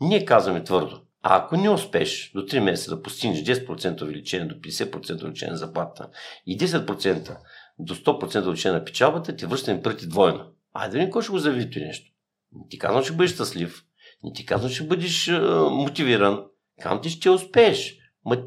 Ние 0.02 0.26
казваме 0.26 0.63
твърдо. 0.63 1.02
А 1.22 1.38
ако 1.38 1.58
не 1.58 1.70
успеш 1.70 2.32
до 2.36 2.41
3 2.41 2.60
месеца 2.60 2.96
да 2.96 3.02
постигнеш 3.02 3.43
10% 3.43 4.02
увеличение 4.02 4.48
до 4.48 4.56
50% 4.56 5.22
увеличение 5.22 5.52
на 5.52 5.58
заплата 5.58 6.10
и 6.46 6.58
10% 6.58 7.38
до 7.80 7.96
100% 7.96 8.46
увеличение 8.46 8.80
на 8.80 8.86
печалбата, 8.86 9.36
ти 9.36 9.46
връщаме 9.46 9.82
пръти 9.82 10.08
двойно. 10.08 10.46
Айде 10.74 11.06
да 11.06 11.10
кой 11.10 11.22
ще 11.22 11.32
го 11.32 11.38
завиди 11.38 11.80
нещо. 11.80 12.12
Не 12.52 12.67
ти 12.70 12.80
казвам, 12.80 13.04
че 13.04 13.13
бъдеш 13.13 13.34
щастлив. 13.34 13.84
Не 14.24 14.34
ти 14.34 14.46
казвам, 14.46 14.72
че 14.72 14.88
бъдеш 14.88 15.30
а, 15.30 15.70
мотивиран. 15.72 16.43
Казвам 16.82 17.02
ти, 17.02 17.10
ще 17.10 17.30
успееш. 17.30 17.98
Ма, 18.26 18.38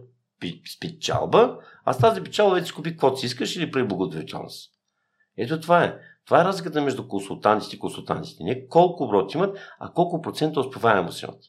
с 0.67 0.81
печалба, 0.81 1.59
а 1.85 1.93
с 1.93 1.99
тази 1.99 2.21
печалба 2.21 2.55
вече 2.55 2.75
купи 2.75 2.91
каквото 2.91 3.21
си 3.21 3.27
искаш 3.27 3.57
или 3.57 3.71
при 3.71 3.85
благотворителност. 3.85 4.73
Ето 5.37 5.61
това 5.61 5.85
е. 5.85 5.99
Това 6.27 6.41
е 6.41 6.45
разликата 6.45 6.83
между 6.83 7.09
консултантите 7.09 7.77
и 7.77 7.79
консултантите. 7.79 8.45
Не 8.45 8.69
колко 8.69 9.05
оборот 9.05 9.35
имат, 9.35 9.59
а 9.79 9.93
колко 9.93 10.23
процента 10.23 10.61
успеваемост 10.61 11.23
имат. 11.23 11.43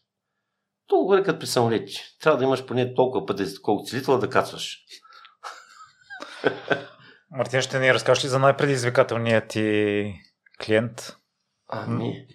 Толкова 0.87 1.19
е 1.19 1.23
като 1.23 1.39
при 1.39 1.47
самолети. 1.47 1.97
Трябва 2.21 2.37
да 2.37 2.43
имаш 2.43 2.65
поне 2.65 2.93
толкова 2.93 3.25
пъти, 3.25 3.43
колко 3.61 3.83
целител 3.83 4.19
да 4.19 4.29
кацваш. 4.29 4.77
Мартин, 7.31 7.61
ще 7.61 7.79
ни 7.79 7.93
разкажеш 7.93 8.23
ли 8.23 8.27
за 8.27 8.39
най-предизвикателният 8.39 9.47
ти 9.47 10.13
клиент? 10.65 11.15
Ами, 11.67 12.27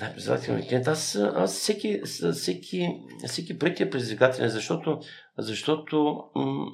най-предизвикателният 0.00 0.68
клиент. 0.68 0.86
Аз, 0.86 1.14
аз 1.14 1.52
всеки, 1.54 2.00
всеки, 2.32 2.88
всеки 3.26 3.58
проект 3.58 3.80
е 3.80 3.90
предизвикателен, 3.90 4.48
защото, 4.48 5.00
защото 5.38 6.24
м- 6.34 6.66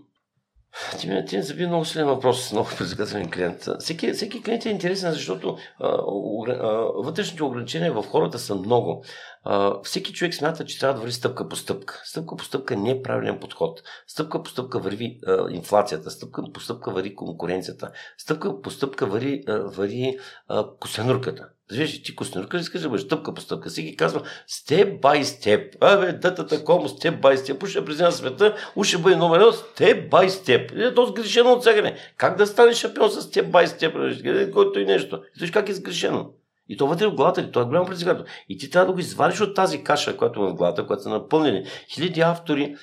ти 0.98 1.09
ми, 1.09 1.24
ти 1.24 1.42
заби 1.42 1.66
много 1.66 1.85
силен 1.85 2.06
въпрос, 2.06 2.52
много 2.52 2.68
предизвикателен 2.78 3.30
клиент. 3.30 3.68
Всеки, 3.78 4.12
всеки 4.12 4.42
клиент 4.42 4.66
е 4.66 4.70
интересен, 4.70 5.12
защото 5.12 5.56
а, 5.80 5.88
а, 5.88 6.66
вътрешните 6.94 7.44
ограничения 7.44 7.92
в 7.92 8.02
хората 8.02 8.38
са 8.38 8.54
много. 8.54 9.04
А, 9.44 9.83
всеки 9.83 10.12
човек 10.12 10.35
смята, 10.35 10.64
че 10.64 10.78
трябва 10.78 10.94
да 10.94 11.00
върви 11.00 11.12
стъпка 11.12 11.48
по 11.48 11.56
стъпка. 11.56 12.00
Стъпка 12.04 12.37
по 12.37 12.44
стъпка 12.44 12.76
не 12.76 12.90
е 12.90 13.02
правилен 13.02 13.38
подход. 13.40 13.83
Стъпка 14.06 14.42
по 14.42 14.50
стъпка 14.50 14.78
върви 14.78 15.18
а, 15.26 15.50
инфлацията, 15.50 16.11
стъпка 16.11 16.42
по 16.54 16.61
стъпка 16.61 16.90
върви 16.90 17.14
конкуренцията, 17.14 17.92
стъпка 18.18 18.61
по 18.62 18.70
стъпка 18.70 19.06
върви, 19.06 19.42
а, 19.48 19.59
върви 19.59 20.18
а, 20.48 20.66
косенурката. 20.80 21.48
Виж, 21.70 22.02
ти 22.02 22.16
костенурка 22.16 22.56
ли 22.56 22.61
искаш 22.61 22.80
да 22.80 22.88
бъдеш 22.88 23.04
стъпка 23.04 23.35
по 23.35 23.40
стъпка? 23.40 23.70
Си 23.70 23.83
ги 23.83 23.96
казва 23.96 24.22
степ 24.46 25.00
бай 25.00 25.24
степ. 25.24 25.76
Абе, 25.80 26.12
дата 26.12 26.64
кому 26.64 26.88
степ 26.88 27.20
бай 27.20 27.37
степ. 27.37 27.62
Уше 27.62 27.85
президент 27.85 28.14
света, 28.14 28.56
уше 28.76 28.98
бъде 28.98 29.16
номер 29.16 29.40
едно 29.40 29.52
степ 29.52 30.11
бай 30.11 30.30
степ. 30.30 30.72
Е, 30.76 30.94
то 30.94 31.06
сгрешено 31.06 31.52
от 31.52 31.64
сега. 31.64 31.92
Как 32.16 32.38
да 32.38 32.46
станеш 32.46 32.76
шампион 32.76 33.11
с 33.11 33.22
степ 33.22 33.50
бай 33.50 33.66
степ? 33.66 33.94
Който 34.52 34.80
и 34.80 34.85
нещо. 34.85 35.22
Виж 35.40 35.50
как 35.50 35.68
е 35.68 35.74
сгрешено. 35.74 36.30
И 36.68 36.76
то 36.76 36.87
вътре 36.87 37.06
в 37.06 37.14
главата 37.14 37.44
ти, 37.44 37.52
това 37.52 37.62
е 37.62 37.68
голямо 37.68 37.87
предизвикателство. 37.87 38.35
И 38.48 38.59
ти 38.59 38.70
трябва 38.70 38.87
да 38.87 38.92
го 38.92 38.98
извадиш 39.00 39.40
от 39.40 39.56
тази 39.56 39.85
каша, 39.85 40.16
която 40.16 40.44
е 40.44 40.50
в 40.50 40.54
главата, 40.54 40.87
която 40.87 41.02
са 41.02 41.09
напълнени. 41.09 41.64
Хиляди 41.94 42.20
автори, 42.20 42.76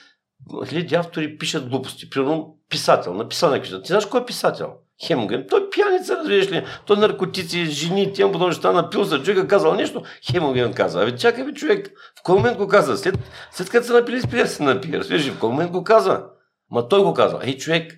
хиляди 0.66 0.96
автори 0.96 1.38
пишат 1.38 1.70
глупости. 1.70 2.10
Примерно 2.10 2.58
писател, 2.70 3.14
написал 3.14 3.50
на. 3.50 3.62
Ти 3.62 3.88
знаеш 3.88 4.06
кой 4.06 4.22
е 4.22 4.26
писател? 4.26 4.74
Хемоген. 5.06 5.46
Той 5.50 5.70
пияница, 5.70 6.18
разбираш 6.18 6.52
ли? 6.52 6.66
Той 6.86 6.98
наркотици, 6.98 7.66
жени, 7.66 8.14
тем 8.14 8.28
подобно 8.32 8.48
неща, 8.48 8.72
напил 8.72 9.06
се, 9.06 9.24
човек 9.24 9.50
казал 9.50 9.76
нещо, 9.76 10.04
Хемоген 10.32 10.74
каза. 10.74 11.02
Абе, 11.02 11.16
чакай 11.16 11.44
ви 11.44 11.54
човек, 11.54 11.92
в 12.20 12.24
кой 12.24 12.36
момент 12.36 12.58
го 12.58 12.68
каза? 12.68 12.98
След, 12.98 13.20
след 13.52 13.70
като 13.70 13.88
се 13.88 13.94
напили, 13.94 14.22
спира 14.22 14.48
се 14.48 14.64
напие. 14.64 15.00
Разбираш 15.00 15.26
ли, 15.26 15.32
в 15.32 15.40
кой 15.40 15.50
момент 15.50 15.72
го 15.72 15.84
каза? 15.84 16.26
Ма 16.72 16.88
той 16.88 17.04
го 17.04 17.14
казва. 17.14 17.40
Ей, 17.44 17.58
човек, 17.58 17.94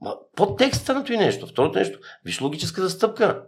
ма, 0.00 0.14
под 0.36 0.58
текста 0.58 0.94
на 0.94 1.04
това 1.04 1.18
нещо. 1.18 1.46
Второто 1.46 1.78
нещо, 1.78 1.98
виж 2.24 2.40
логическата 2.40 2.90
стъпка. 2.90 3.42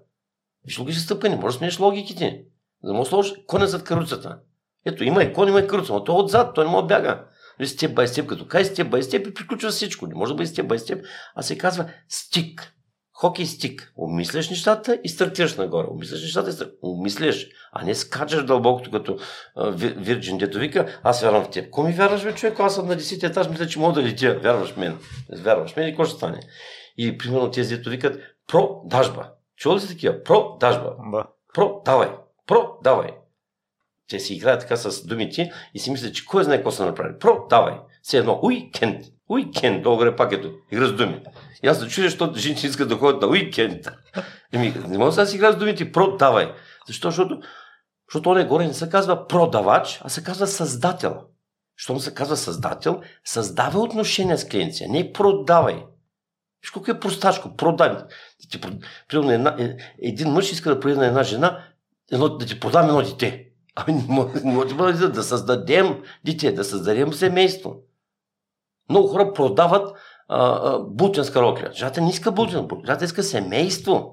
Виж 0.65 0.79
логическа 0.79 1.05
стъпка, 1.05 1.29
не 1.29 1.37
можеш 1.37 1.55
да 1.55 1.59
смениш 1.59 1.81
логиките. 1.81 2.45
За 2.85 2.93
да 2.93 2.99
да 2.99 3.05
сложиш 3.05 3.35
коня 3.47 3.67
зад 3.67 3.85
каруцата. 3.85 4.39
Ето, 4.87 5.05
има 5.05 5.23
и 5.23 5.33
кон, 5.33 5.49
има 5.49 5.61
и 5.61 5.67
каруца, 5.67 5.93
но 5.93 6.05
той 6.05 6.15
е 6.15 6.19
отзад, 6.19 6.55
той 6.55 6.65
не 6.65 6.71
може 6.71 6.83
да 6.83 6.87
бяга. 6.87 7.25
Степ 7.65 7.95
бай 7.95 8.09
степ, 8.09 8.27
като 8.27 8.47
кай 8.47 8.65
степ 8.65 8.91
бай 8.91 9.03
степ 9.03 9.27
и 9.27 9.35
приключва 9.35 9.71
всичко. 9.71 10.07
Не 10.07 10.15
може 10.15 10.33
да 10.33 10.37
бъде 10.37 10.47
степ 10.47 10.67
бай 10.67 10.79
степ, 10.79 11.05
а 11.35 11.43
се 11.43 11.59
казва 11.59 11.91
стик. 12.09 12.76
Хокей 13.19 13.47
стик. 13.47 13.93
Обмисляш 13.97 14.51
нещата 14.51 15.01
и 15.05 15.09
стартираш 15.09 15.57
нагоре. 15.57 15.87
Обмисляш 15.91 16.23
нещата 16.23 16.51
и 16.51 16.53
стартираш. 16.53 16.79
Обмисляш, 16.83 17.49
а 17.73 17.85
не 17.85 17.95
скачаш 17.95 18.45
дълбокото 18.45 18.91
като 18.91 19.19
Вирджин, 19.77 20.39
дето 20.39 20.59
вика, 20.59 21.01
аз 21.03 21.23
вярвам 21.23 21.45
в 21.45 21.51
теб. 21.51 21.71
Ко 21.71 21.83
ми 21.83 21.93
вярваш, 21.93 22.25
бе, 22.25 22.35
човек? 22.35 22.61
Аз 22.61 22.75
съм 22.75 22.87
на 22.87 22.97
10 22.97 23.31
етаж, 23.31 23.49
мисля, 23.49 23.67
че 23.67 23.79
мога 23.79 23.93
да 23.93 24.03
летя. 24.03 24.39
Вярваш 24.43 24.77
мен. 24.77 24.99
Вярваш 25.39 25.77
мен 25.77 25.89
и 25.89 25.91
какво 25.91 26.05
ще 26.05 26.17
стане? 26.17 26.41
И 26.97 27.19
примерно 27.19 27.51
тези, 27.51 27.77
дето 27.77 27.91
викат, 27.91 28.21
про 28.49 28.81
дажба. 28.85 29.31
Чува 29.57 29.77
ли 29.77 29.81
се 29.81 29.89
такива? 29.89 30.23
Про 30.23 30.57
дажба. 30.61 30.97
Да. 31.13 31.27
Про, 31.55 31.83
давай. 31.85 32.09
Про, 32.47 32.69
давай. 32.85 33.11
Те 34.09 34.21
си 34.21 34.35
играят 34.35 34.61
така 34.61 34.77
с 34.77 35.07
думите 35.07 35.53
и 35.75 35.79
си 35.79 35.91
мислят, 35.91 36.15
че 36.15 36.27
кой 36.27 36.45
знае 36.45 36.57
какво 36.57 36.71
са 36.71 36.87
направили. 36.87 37.19
Про, 37.19 37.47
давай. 37.51 37.75
Все 38.03 38.19
едно, 38.19 38.41
уикенд. 38.43 39.05
Уикенд, 39.29 39.83
долу 39.83 40.17
пак 40.17 40.33
ето. 40.33 40.53
Игра 40.73 40.87
с 40.87 40.93
думи. 40.93 41.21
И 41.63 41.69
аз 41.69 41.79
да 41.79 41.89
чуя, 41.89 42.09
защото 42.09 42.39
жените 42.39 42.67
искат 42.67 42.89
да 42.89 42.97
ходят 42.97 43.23
на 43.23 43.29
уикенд. 43.29 43.89
Еми, 44.53 44.75
не 44.89 44.99
мога 44.99 45.13
да 45.13 45.27
си 45.27 45.37
игра 45.37 45.53
с 45.53 45.57
думите 45.57 45.93
продавай. 45.93 46.53
Защо? 46.87 47.09
Защото, 47.09 47.41
защото 48.09 48.31
он 48.31 48.39
е 48.39 48.47
горе 48.47 48.67
не 48.67 48.75
се 48.75 48.91
казва 48.91 49.27
продавач, 49.27 50.01
а 50.05 50.09
се 50.09 50.23
казва 50.23 50.47
създател. 50.47 51.21
Щом 51.77 52.01
се 52.01 52.15
казва 52.15 52.37
създател, 52.37 53.01
създава 53.25 53.81
отношения 53.81 54.39
с 54.39 54.49
клиенция, 54.49 54.89
не 54.89 55.13
продавай. 55.13 55.85
Виж 56.63 56.71
колко 56.71 56.91
е 56.91 57.01
простачко, 57.01 57.57
продай. 57.57 57.97
Ти, 58.51 58.61
примерно, 59.09 59.31
една, 59.31 59.57
е, 59.59 59.77
един 60.03 60.29
мъж 60.29 60.53
иска 60.53 60.75
да 60.75 60.81
продаде 60.81 61.01
на 61.01 61.07
една 61.07 61.23
жена 61.23 61.65
едно, 62.13 62.29
да 62.29 62.47
ти 62.47 62.61
продам 62.61 62.89
едно 62.89 63.03
дете. 63.03 63.49
Ами 63.75 63.95
не 64.45 64.55
може 64.55 65.09
да 65.09 65.23
създадем 65.23 66.03
дете, 66.25 66.53
да 66.53 66.65
създадем 66.65 67.13
семейство. 67.13 67.77
Много 68.89 69.09
хора 69.09 69.33
продават 69.33 69.97
булченска 70.89 71.43
рокля. 71.43 71.71
Жената 71.73 72.01
не 72.01 72.11
иска 72.11 72.31
рокля, 72.31 72.87
жената 72.87 73.05
иска 73.05 73.23
семейство. 73.23 74.13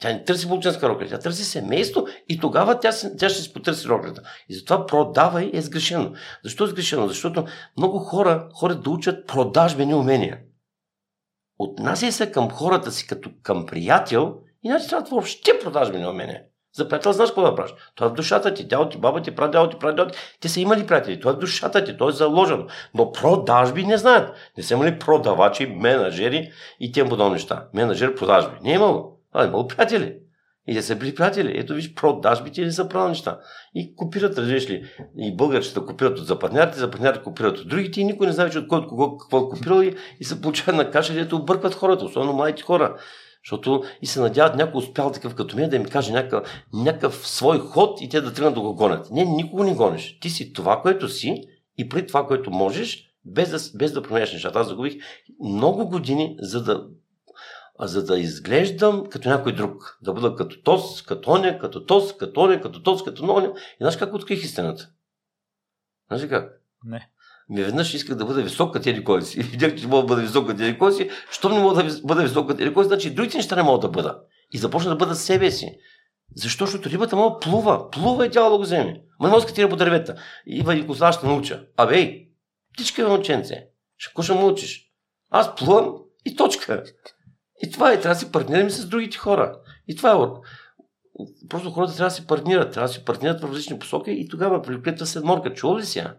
Тя 0.00 0.12
не 0.12 0.24
търси 0.24 0.48
булченска 0.48 0.88
рокля, 0.88 1.06
тя 1.08 1.18
търси 1.18 1.44
семейство 1.44 2.06
и 2.28 2.40
тогава 2.40 2.80
тя, 2.80 2.90
тя 3.18 3.28
ще 3.28 3.42
си 3.42 3.52
потърси 3.52 3.88
роклята. 3.88 4.22
И 4.48 4.54
затова 4.54 4.86
продавай 4.86 5.50
е 5.54 5.62
сгрешено. 5.62 6.12
Защо 6.44 6.64
е 6.64 6.68
сгрешено? 6.68 7.08
Защото 7.08 7.44
много 7.76 7.98
хора 7.98 8.48
ходят 8.54 8.82
да 8.82 8.90
учат 8.90 9.26
продажбени 9.26 9.94
умения. 9.94 10.40
отнасяй 11.58 12.12
се 12.12 12.32
към 12.32 12.50
хората 12.50 12.92
си 12.92 13.06
като 13.06 13.30
към 13.42 13.66
приятел, 13.66 14.34
иначе 14.62 14.88
трябва 14.88 15.10
въобще 15.10 15.58
продажби 15.58 15.98
на 15.98 16.12
мене. 16.12 16.44
За 16.76 16.88
приятел 16.88 17.12
знаеш 17.12 17.30
какво 17.30 17.42
да 17.42 17.54
правиш. 17.54 17.74
Това 17.94 18.06
е 18.06 18.10
в 18.10 18.14
душата 18.14 18.54
ти, 18.54 18.64
дядо 18.64 18.88
ти, 18.88 18.98
баба 18.98 19.22
ти, 19.22 19.30
прадядо 19.30 19.70
ти, 19.70 19.78
прадядо 19.78 20.10
ти. 20.10 20.18
Те 20.40 20.48
са 20.48 20.60
имали 20.60 20.86
приятели. 20.86 21.20
Това 21.20 21.32
е 21.32 21.34
в 21.34 21.38
душата 21.38 21.84
ти, 21.84 21.96
то 21.96 22.08
е 22.08 22.12
заложено. 22.12 22.66
Но 22.94 23.12
продажби 23.12 23.84
не 23.84 23.98
знаят. 23.98 24.34
Не 24.56 24.62
са 24.62 24.74
имали 24.74 24.98
продавачи, 24.98 25.66
менеджери 25.66 26.52
и 26.80 26.92
тем 26.92 27.08
подобни 27.08 27.32
неща. 27.32 27.64
Менеджер, 27.74 28.14
продажби. 28.14 28.56
Не 28.62 28.70
е 28.70 28.74
имало. 28.74 29.18
А 29.32 29.44
е 29.44 29.46
имало 29.46 29.68
приятели. 29.68 30.16
И 30.66 30.74
те 30.74 30.82
са 30.82 30.96
били 30.96 31.14
приятели. 31.14 31.58
Ето 31.58 31.74
виж, 31.74 31.94
продажбите 31.94 32.64
не 32.64 32.72
са 32.72 32.88
правилни 32.88 33.10
неща. 33.10 33.38
И 33.74 33.96
копират, 33.96 34.38
разбираш 34.38 34.70
ли, 34.70 34.84
и 35.18 35.36
българчета 35.36 35.86
копират 35.86 36.18
от 36.18 36.26
западнярите, 36.26 36.78
западнярите 36.78 37.24
копират 37.24 37.58
от 37.58 37.68
другите 37.68 38.00
и 38.00 38.04
никой 38.04 38.26
не 38.26 38.32
знае, 38.32 38.50
че 38.50 38.58
от 38.58 38.68
кой 38.68 38.78
от 38.78 38.88
кого 38.88 39.18
какво 39.18 39.38
е 39.38 39.48
копирал 39.48 39.82
и, 39.82 39.96
и 40.20 40.24
се 40.24 40.40
получава 40.40 40.76
на 40.76 40.90
каша, 40.90 41.14
дето 41.14 41.36
объркват 41.36 41.74
хората, 41.74 42.04
особено 42.04 42.32
младите 42.32 42.62
хора. 42.62 42.96
Защото 43.44 43.84
и 44.02 44.06
се 44.06 44.20
надяват 44.20 44.56
някой 44.56 44.78
успял 44.78 45.12
такъв 45.12 45.34
като 45.34 45.56
мен 45.56 45.70
да 45.70 45.76
им 45.76 45.84
каже 45.84 46.12
някакъв, 46.12 46.64
някакъв 46.72 47.28
свой 47.28 47.58
ход 47.58 48.00
и 48.00 48.08
те 48.08 48.20
да 48.20 48.32
тръгнат 48.32 48.54
да 48.54 48.60
го 48.60 48.74
гонят. 48.74 49.10
Не, 49.10 49.24
никого 49.24 49.64
не 49.64 49.74
гониш. 49.74 50.18
Ти 50.20 50.30
си 50.30 50.52
това, 50.52 50.82
което 50.82 51.08
си 51.08 51.44
и 51.78 51.88
при 51.88 52.06
това, 52.06 52.26
което 52.26 52.50
можеш, 52.50 53.14
без 53.24 53.50
да, 53.50 53.78
без 53.78 53.92
да 53.92 54.02
променяш 54.02 54.32
нещата. 54.32 54.58
Аз 54.58 54.68
загубих 54.68 54.94
много 55.44 55.88
години, 55.88 56.36
за 56.40 56.64
да, 56.64 56.86
за 57.80 58.04
да 58.04 58.18
изглеждам 58.18 59.06
като 59.10 59.28
някой 59.28 59.52
друг. 59.52 59.98
Да 60.02 60.12
бъда 60.12 60.34
като 60.34 60.62
тос, 60.62 61.02
като 61.02 61.30
оня, 61.30 61.58
като 61.58 61.84
тос, 61.86 62.16
като 62.16 62.40
оня, 62.40 62.60
като 62.60 62.82
тос, 62.82 63.04
като 63.04 63.34
оня. 63.34 63.52
И 63.56 63.76
знаеш 63.80 63.96
как 63.96 64.14
открих 64.14 64.44
истината? 64.44 64.90
Знаеш 66.08 66.28
как? 66.28 66.60
Не. 66.84 67.08
Ми 67.48 67.62
веднъж 67.62 67.94
исках 67.94 68.16
да 68.16 68.24
бъда 68.24 68.42
висок 68.42 68.72
като 68.72 68.88
еди 68.88 69.04
кой 69.04 69.22
си. 69.22 69.42
Видях, 69.42 69.74
че 69.74 69.86
мога 69.86 70.02
да 70.02 70.06
бъда 70.06 70.22
висок 70.22 70.46
като 70.46 70.78
кой 70.78 70.92
си. 70.92 71.10
Щом 71.30 71.52
не 71.52 71.58
мога 71.58 71.82
да 71.82 72.00
бъда 72.04 72.22
висок 72.22 72.48
като 72.48 72.62
еди 72.62 72.74
кой 72.74 72.84
си, 72.84 72.88
значи 72.88 73.14
другите 73.14 73.36
неща 73.36 73.56
не 73.56 73.62
могат 73.62 73.80
да 73.80 73.88
бъда. 73.88 74.20
И 74.52 74.58
започна 74.58 74.90
да 74.90 74.96
бъда 74.96 75.14
себе 75.14 75.50
си. 75.50 75.78
Защо? 76.36 76.66
Защото 76.66 76.90
рибата 76.90 77.16
мога 77.16 77.38
плува. 77.40 77.90
Плува 77.90 78.26
и 78.26 78.30
тя 78.30 78.50
да 78.50 78.56
го 78.56 78.62
вземе. 78.62 79.02
Ма 79.20 79.28
не 79.28 79.34
може 79.34 79.46
да 79.46 79.68
по 79.68 79.76
дървета. 79.76 80.14
И 80.46 80.86
коса 80.86 81.12
ще 81.12 81.26
науча. 81.26 81.64
Абе, 81.76 81.98
ей, 81.98 82.28
птичка 82.74 83.02
е 83.02 83.06
момченце. 83.06 83.66
Ще 83.96 84.22
ще 84.22 84.32
му 84.32 84.46
учиш? 84.46 84.90
Аз 85.30 85.54
плувам 85.54 85.94
и 86.24 86.36
точка. 86.36 86.84
И 87.62 87.70
това 87.70 87.92
е. 87.92 88.00
Трябва 88.00 88.14
да 88.14 88.20
си 88.20 88.32
партнираме 88.32 88.70
с 88.70 88.86
другите 88.86 89.18
хора. 89.18 89.60
И 89.88 89.96
това 89.96 90.12
е. 90.12 90.16
Просто 91.48 91.70
хората 91.70 91.96
трябва 91.96 92.08
да 92.08 92.14
си 92.14 92.26
партнират. 92.26 92.72
Трябва 92.72 92.88
да 92.88 92.94
си 92.94 93.04
партнират 93.04 93.40
в 93.40 93.44
различни 93.44 93.78
посоки 93.78 94.10
и 94.10 94.28
тогава 94.28 94.62
приклетва 94.62 95.06
се 95.06 95.20
морка. 95.20 95.54
Чува 95.54 95.78
ли 95.78 95.84
сега? 95.84 96.16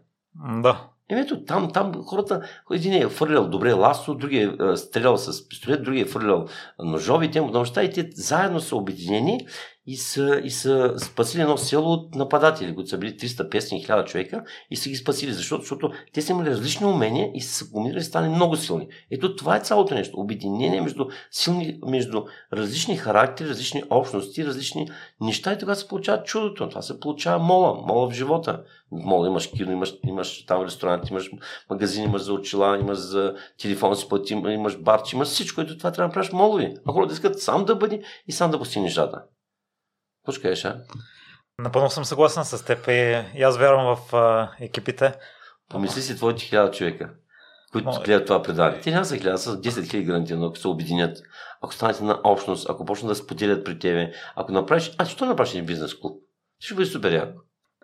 Да. 0.63 0.89
Ето, 1.09 1.45
там, 1.45 1.71
там 1.71 1.93
хората, 2.03 2.41
един 2.71 2.93
е 2.93 3.09
фърлял 3.09 3.47
добре 3.47 3.73
ласо, 3.73 4.15
другия 4.15 4.55
е 4.73 4.77
стрелял 4.77 5.17
с 5.17 5.49
пистолет, 5.49 5.83
другия 5.83 6.01
е 6.01 6.07
фърлял 6.07 6.47
ножови, 6.79 7.31
те 7.31 7.41
неща 7.41 7.83
и 7.83 7.91
те 7.91 8.09
заедно 8.15 8.59
са 8.59 8.75
обединени 8.75 9.47
и 9.87 9.97
са, 9.97 10.41
и 10.43 10.49
са 10.49 10.93
спасили 10.97 11.41
едно 11.41 11.57
село 11.57 11.93
от 11.93 12.15
нападатели, 12.15 12.75
които 12.75 12.89
са 12.89 12.97
били 12.97 13.11
300, 13.11 13.49
500, 13.49 13.87
1000 13.87 14.05
човека 14.05 14.43
и 14.71 14.75
са 14.75 14.89
ги 14.89 14.95
спасили, 14.95 15.33
защото, 15.33 15.61
защото 15.61 15.91
те 16.13 16.21
са 16.21 16.31
имали 16.31 16.49
различни 16.49 16.85
умения 16.85 17.31
и 17.33 17.41
са 17.41 17.71
комбинирали 17.71 18.01
и 18.01 18.03
стали 18.03 18.29
много 18.29 18.55
силни. 18.55 18.87
Ето 19.11 19.35
това 19.35 19.55
е 19.55 19.59
цялото 19.59 19.93
нещо. 19.93 20.19
Обединение 20.19 20.81
между, 20.81 21.05
силни, 21.31 21.79
между 21.85 22.23
различни 22.53 22.97
характери, 22.97 23.49
различни 23.49 23.83
общности, 23.89 24.45
различни 24.45 24.87
неща 25.21 25.53
и 25.53 25.57
тогава 25.57 25.75
се 25.75 25.87
получава 25.87 26.23
чудото. 26.23 26.69
Това 26.69 26.81
се 26.81 26.99
получава 26.99 27.43
мола, 27.43 27.73
мола 27.87 28.09
в 28.09 28.13
живота. 28.13 28.63
Мола 28.91 29.27
имаш 29.27 29.47
кино, 29.47 29.71
имаш, 29.71 29.93
имаш 30.07 30.45
там 30.45 30.65
ресторант, 30.65 31.09
имаш 31.09 31.31
магазин, 31.69 32.03
имаш 32.03 32.21
за 32.21 32.33
очила, 32.33 32.77
имаш 32.79 32.97
за 32.97 33.35
телефон 33.61 33.95
си 33.95 34.09
плати, 34.09 34.33
имаш 34.33 34.77
барчи, 34.77 35.15
имаш 35.15 35.27
всичко, 35.27 35.61
ето 35.61 35.77
това 35.77 35.91
трябва 35.91 36.09
да 36.09 36.13
правиш 36.13 36.31
молови. 36.31 36.73
А 36.87 36.91
хората 36.91 37.13
искат 37.13 37.41
сам 37.41 37.65
да 37.65 37.75
бъде 37.75 38.01
и 38.27 38.31
сам 38.31 38.51
да 38.51 38.57
постигне 38.59 38.85
нещата. 38.85 39.21
Какво 40.25 40.41
кажеш, 40.41 40.65
а? 40.65 40.81
Напълно 41.59 41.89
съм 41.89 42.05
съгласен 42.05 42.45
с 42.45 42.65
теб 42.65 42.87
и, 42.87 43.23
и 43.35 43.43
аз 43.43 43.57
вярвам 43.57 43.95
в 43.95 44.15
а, 44.15 44.51
екипите. 44.59 45.13
Помисли 45.69 46.01
си 46.01 46.15
твоите 46.15 46.43
хиляда 46.43 46.71
човека, 46.71 47.09
които 47.71 47.89
Но... 47.89 48.01
гледат 48.01 48.27
това 48.27 48.41
предание. 48.41 48.81
Те 48.81 48.91
няма 48.91 49.05
са 49.05 49.17
хиляда, 49.17 49.37
са 49.37 49.61
10 49.61 49.89
хиляди 49.89 50.05
гарантирано, 50.05 50.45
ако 50.45 50.57
се 50.57 50.67
обединят, 50.67 51.17
ако 51.61 51.73
станете 51.73 52.03
на 52.03 52.19
общност, 52.23 52.69
ако 52.69 52.85
почнат 52.85 53.09
да 53.09 53.15
споделят 53.15 53.65
при 53.65 53.79
тебе, 53.79 54.11
ако 54.35 54.51
направиш... 54.51 54.91
А, 54.97 55.05
защо 55.05 55.25
направиш 55.25 55.51
един 55.51 55.65
бизнес 55.65 55.99
клуб? 55.99 56.21
Ще 56.59 56.73
бъде 56.73 56.85
супер 56.85 57.11
яко. 57.11 57.39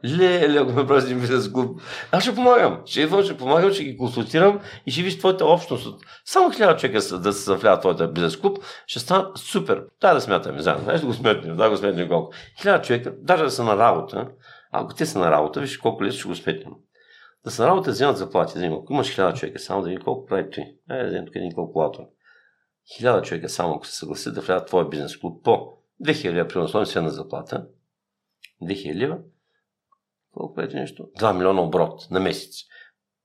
Леле, 0.05 0.59
ако 0.59 0.71
ме 0.71 0.87
прави 0.87 1.15
бизнес 1.15 1.51
клуб. 1.51 1.81
Аз 2.11 2.23
ще 2.23 2.35
помагам. 2.35 2.81
Ще 2.85 3.01
идвам, 3.01 3.23
ще 3.23 3.37
помагам, 3.37 3.73
ще 3.73 3.83
ги 3.83 3.97
консултирам 3.97 4.59
и 4.85 4.91
ще 4.91 5.01
видиш 5.01 5.19
твоята 5.19 5.45
общност. 5.45 6.05
Само 6.25 6.51
хиляда 6.51 6.77
човека 6.77 7.17
да 7.17 7.33
се 7.33 7.43
завляват 7.43 7.81
твоята 7.81 8.07
бизнес 8.07 8.37
клуб, 8.37 8.57
ще 8.87 8.99
стане 8.99 9.23
супер. 9.35 9.83
Дай 10.01 10.13
да 10.13 10.21
смятаме 10.21 10.61
заедно. 10.61 10.83
Знаеш 10.83 11.01
да 11.01 11.07
го 11.07 11.13
сметнем, 11.13 11.57
да 11.57 11.69
го 11.69 11.77
сметнем 11.77 12.09
колко. 12.09 12.33
Хиляда 12.61 12.81
човека, 12.81 13.13
даже 13.17 13.43
да 13.43 13.51
са 13.51 13.63
на 13.63 13.77
работа, 13.77 14.27
ако 14.71 14.93
те 14.93 15.05
са 15.05 15.19
на 15.19 15.31
работа, 15.31 15.59
виж 15.59 15.77
колко 15.77 16.03
лесно 16.03 16.19
ще 16.19 16.27
го 16.27 16.35
сметнем. 16.35 16.73
Да 17.45 17.51
са 17.51 17.61
на 17.61 17.67
работа, 17.67 17.91
вземат 17.91 18.17
заплати. 18.17 18.59
Да 18.59 18.65
ако 18.65 18.93
имаш 18.93 19.15
хиляда 19.15 19.33
човека, 19.33 19.59
само 19.59 19.81
да 19.81 19.89
видим 19.89 20.03
колко 20.03 20.25
прави 20.25 20.49
ти. 20.49 20.61
Е, 20.89 21.03
да 21.03 21.25
тук 21.25 21.35
един 21.35 21.55
калкулатор. 21.55 22.03
Хиляда 22.97 23.21
човека 23.21 23.49
само 23.49 23.73
ако 23.73 23.87
се 23.87 23.95
съгласят 23.95 24.35
да 24.35 24.41
влязат 24.41 24.63
в 24.63 24.65
твоя 24.65 24.89
бизнес 24.89 25.17
клуб 25.17 25.43
по 25.43 25.81
2000 26.05 26.31
лева, 26.31 26.47
примерно, 26.47 27.03
на 27.03 27.09
заплата, 27.09 27.65
2000 28.63 28.95
лева, 28.95 29.17
колко 30.33 30.61
е 30.61 30.67
нещо? 30.67 31.03
2 31.19 31.33
милиона 31.37 31.61
оборот 31.61 32.07
на 32.11 32.19
месец. 32.19 32.55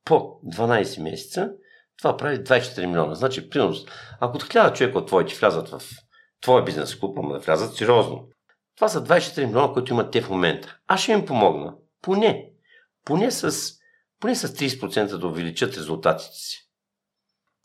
По 0.05 0.15
12 0.45 1.03
месеца 1.03 1.53
това 1.99 2.17
прави 2.17 2.37
24 2.37 2.87
милиона. 2.87 3.15
Значи, 3.15 3.51
принос, 3.51 3.85
ако 4.21 4.39
1000 4.39 4.75
човека 4.75 4.99
от 4.99 5.07
твоите 5.07 5.35
влязат 5.35 5.69
в 5.69 5.83
твоя 6.41 6.65
бизнес 6.65 6.99
клуб, 6.99 7.19
ама 7.19 7.33
да 7.33 7.39
влязат 7.39 7.75
сериозно, 7.75 8.29
това 8.77 8.89
са 8.89 9.05
24 9.05 9.47
милиона, 9.47 9.73
които 9.73 9.93
имат 9.93 10.13
те 10.13 10.23
в 10.23 10.31
момента. 10.31 10.79
Аз 10.87 11.01
ще 11.01 11.13
им 11.13 11.27
помогна. 11.27 11.75
Поне. 12.03 12.51
Поне 13.05 13.31
с, 13.31 13.73
поне 14.21 14.35
с 14.35 14.49
30% 14.49 15.19
да 15.19 15.27
увеличат 15.27 15.77
резултатите 15.77 16.35
си. 16.35 16.71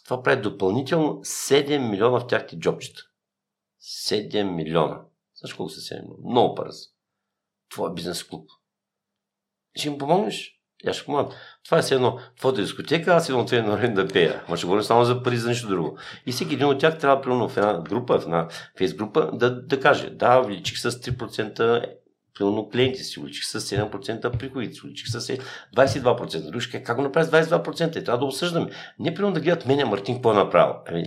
Това 0.04 0.24
прави 0.24 0.42
допълнително 0.42 1.14
7 1.14 1.90
милиона 1.90 2.20
в 2.20 2.28
тяхте 2.28 2.60
джобчета. 2.60 3.02
7 4.10 4.44
милиона. 4.44 5.02
Знаеш 5.36 5.54
колко 5.54 5.70
са 5.70 5.80
7 5.80 6.02
милиона? 6.02 6.30
Много 6.30 6.56
пари. 6.56 6.70
Твоя 7.70 7.94
бизнес 7.94 8.24
клуб 8.24 8.50
ще 9.76 9.88
им 9.88 9.98
помогнеш. 9.98 10.62
Я 10.86 10.94
ще 10.94 11.06
помогна. 11.06 11.36
Това 11.66 11.78
е 11.78 11.96
едно 11.96 12.20
твоята 12.40 12.62
дискотека, 12.62 13.12
аз 13.12 13.30
идвам 13.30 13.46
това 13.46 13.62
на 13.62 13.94
да 13.94 14.08
пея. 14.08 14.44
Ма 14.50 14.58
ще 14.58 14.66
говорим 14.66 14.84
само 14.84 15.06
за 15.06 15.24
пари, 15.24 15.38
за 15.38 15.50
нищо 15.50 15.68
друго. 15.68 15.98
И 16.26 16.32
всеки 16.32 16.54
един 16.54 16.68
от 16.68 16.80
тях 16.80 16.98
трябва, 16.98 17.22
примерно, 17.22 17.50
в 17.50 17.58
една 17.58 17.80
група, 17.80 18.20
в 18.20 18.24
една 18.24 18.48
фейс 18.78 18.94
група, 18.94 19.30
да, 19.34 19.62
да 19.62 19.80
каже, 19.80 20.10
да, 20.10 20.40
увеличих 20.40 20.80
с 20.80 20.92
3% 20.92 21.86
примерно 22.34 22.70
клиенти 22.70 23.04
си, 23.04 23.20
увеличих 23.20 23.46
с 23.46 23.60
7% 23.60 24.38
приходите 24.38 24.74
си, 24.74 24.82
увеличих 24.84 25.08
с 25.08 25.38
22%. 25.76 26.52
Друг 26.52 26.62
ще 26.62 26.84
как 26.84 26.98
го 26.98 27.04
направи 27.04 27.26
с 27.26 27.32
22%? 27.32 28.00
И 28.00 28.04
трябва 28.04 28.20
да 28.20 28.26
обсъждаме. 28.26 28.70
Не 29.00 29.14
примерно 29.14 29.34
да 29.34 29.42
гледат 29.42 29.66
мене 29.66 29.86
Мартин 29.86 30.16
какво 30.16 30.32
е 30.32 30.36
направил. 30.36 30.76
Ами, 30.88 31.06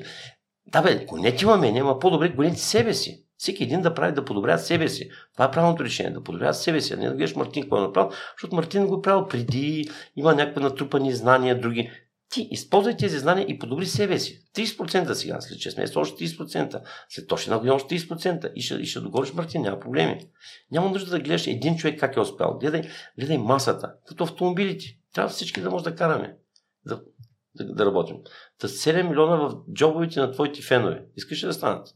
да 0.66 0.82
бе, 0.82 1.06
не 1.12 1.36
ти 1.36 1.44
има 1.44 1.56
мене, 1.56 1.80
ама 1.80 1.98
по-добре 1.98 2.28
големите 2.28 2.60
себе 2.60 2.94
си. 2.94 3.23
Всеки 3.44 3.62
един 3.62 3.82
да 3.82 3.94
прави 3.94 4.12
да 4.12 4.24
подобрява 4.24 4.58
себе 4.58 4.88
си. 4.88 5.10
Това 5.32 5.44
е 5.44 5.50
правилното 5.50 5.84
решение, 5.84 6.12
да 6.12 6.22
подобрява 6.22 6.54
себе 6.54 6.80
си, 6.80 6.94
а 6.94 6.96
не 6.96 7.08
да 7.08 7.14
гледаш 7.14 7.34
Мартин 7.34 7.62
какво 7.62 7.78
е 7.78 7.80
направил, 7.80 8.10
защото 8.36 8.56
Мартин 8.56 8.86
го 8.86 8.98
е 8.98 9.02
правил 9.02 9.28
преди, 9.28 9.88
има 10.16 10.34
някакви 10.34 10.62
натрупани 10.62 11.12
знания, 11.12 11.60
други. 11.60 11.90
Ти 12.30 12.48
използвай 12.50 12.96
тези 12.96 13.18
знания 13.18 13.46
и 13.48 13.58
подобри 13.58 13.86
себе 13.86 14.18
си. 14.18 14.44
30% 14.54 15.12
сега, 15.12 15.40
след 15.40 15.58
6 15.58 15.80
месеца 15.80 16.00
още 16.00 16.28
30%, 16.28 16.80
след 17.08 17.32
още 17.32 17.50
една 17.50 17.58
година 17.58 17.74
още 17.74 17.98
30% 17.98 18.52
и 18.54 18.62
ще, 18.62 18.74
и 18.74 18.86
ще 18.86 19.00
догориш 19.00 19.32
Мартин, 19.32 19.62
няма 19.62 19.80
проблеми. 19.80 20.28
Няма 20.72 20.90
нужда 20.90 21.10
да 21.10 21.20
гледаш 21.20 21.46
един 21.46 21.76
човек 21.76 22.00
как 22.00 22.16
е 22.16 22.20
успял. 22.20 22.58
Гледай, 22.58 22.82
гледай 23.18 23.38
масата, 23.38 23.94
като 24.06 24.24
автомобилите. 24.24 24.84
Трябва 25.14 25.30
всички 25.30 25.60
да 25.60 25.70
може 25.70 25.84
да 25.84 25.94
караме. 25.94 26.36
Да, 26.86 27.00
да, 27.54 27.74
да 27.74 27.86
работим. 27.86 28.16
Та 28.58 28.68
7 28.68 29.08
милиона 29.08 29.36
в 29.36 29.56
джобовете 29.74 30.20
на 30.20 30.32
твоите 30.32 30.62
фенове. 30.62 31.04
Искаш 31.16 31.42
ли 31.42 31.46
да 31.46 31.52
станат? 31.52 31.88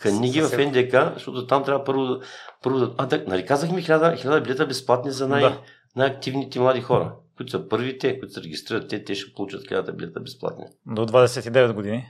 Хани 0.00 0.30
ги 0.30 0.40
в 0.40 0.58
НДК, 0.58 1.14
защото 1.14 1.46
там 1.46 1.64
трябва 1.64 1.84
първо, 1.84 2.20
първо 2.62 2.78
да... 2.78 2.94
А, 2.98 3.06
да, 3.06 3.24
нали 3.26 3.46
казахме 3.46 3.82
хиляда, 3.82 4.16
хиляда 4.16 4.40
билета 4.40 4.66
безплатни 4.66 5.10
за 5.10 5.28
най- 5.28 5.42
да. 5.42 5.58
най-активните 5.96 6.60
млади 6.60 6.80
хора, 6.80 7.14
които 7.36 7.50
са 7.50 7.68
първите, 7.68 8.18
които 8.18 8.34
се 8.34 8.42
регистрират, 8.42 8.88
те, 8.88 9.04
те 9.04 9.14
ще 9.14 9.34
получат 9.34 9.68
хиляда 9.68 9.92
билета 9.92 10.20
безплатни. 10.20 10.64
До 10.86 11.06
29 11.06 11.72
години. 11.72 12.06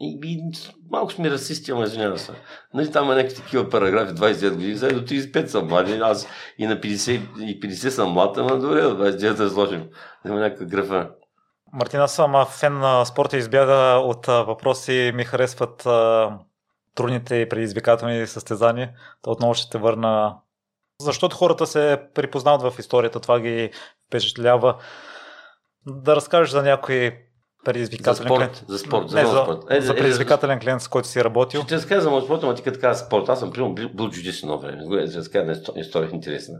И, 0.00 0.18
и 0.24 0.42
малко 0.90 1.12
сме 1.12 1.30
расисти, 1.30 1.70
ама 1.70 1.84
извинявам 1.84 2.18
се. 2.18 2.32
Нали, 2.74 2.90
там 2.92 3.12
е 3.12 3.14
някакви 3.14 3.36
такива 3.36 3.68
параграфи, 3.68 4.14
29 4.14 4.50
години, 4.54 4.78
сега 4.78 4.94
до 4.94 5.06
35 5.06 5.46
съм 5.46 5.66
млади, 5.68 5.92
аз 6.02 6.28
и 6.58 6.66
на 6.66 6.80
50, 6.80 7.40
и 7.40 7.60
50 7.60 7.88
съм 7.88 8.10
млад, 8.10 8.38
ама 8.38 8.58
добре, 8.58 8.82
29 8.82 9.34
да 9.34 9.50
сложим. 9.50 9.88
Има 10.26 10.40
някаква 10.40 10.66
графа. 10.66 11.10
Мартина, 11.72 12.08
съм 12.08 12.46
фен 12.46 12.78
на 12.78 13.04
спорта, 13.04 13.36
избяга 13.36 13.98
от 13.98 14.26
въпроси, 14.26 15.12
ми 15.14 15.24
харесват 15.24 15.86
трудните 16.94 17.36
и 17.36 17.48
предизвикателни 17.48 18.26
състезания. 18.26 18.92
То 19.22 19.30
отново 19.30 19.54
ще 19.54 19.70
те 19.70 19.78
върна. 19.78 20.36
Защото 21.00 21.36
хората 21.36 21.66
се 21.66 22.02
припознават 22.14 22.72
в 22.72 22.78
историята, 22.78 23.20
това 23.20 23.40
ги 23.40 23.70
впечатлява. 24.06 24.76
Да 25.86 26.16
разкажеш 26.16 26.50
за 26.50 26.62
някои 26.62 27.23
предизвикателен 27.64 28.14
за 28.16 28.22
спорт, 28.22 28.38
клиент. 28.38 28.64
За 28.68 28.78
спорт, 28.78 29.10
за, 29.10 29.16
не, 29.16 29.26
за, 29.26 29.42
спорт. 29.42 29.58
Е, 29.70 29.80
за 29.80 29.94
предизвикателен 29.94 30.60
клиент, 30.60 30.82
с 30.82 30.88
който 30.88 31.08
си 31.08 31.24
работил. 31.24 31.60
Ще 31.60 31.68
ти 31.68 31.74
разкажа 31.74 32.00
за 32.00 32.10
моят 32.10 32.24
спорт, 32.24 32.42
ама 32.42 32.54
ти 32.54 32.62
като 32.62 32.74
така 32.74 32.94
спорт. 32.94 33.28
Аз 33.28 33.38
съм 33.38 33.50
примерно 33.50 33.74
бил, 33.74 33.88
бил 33.88 34.10
джудист 34.10 34.42
едно 34.42 34.58
време. 34.58 35.06
Ще 35.08 35.18
разкажа 35.18 35.60
история 35.76 36.10
интересна. 36.12 36.54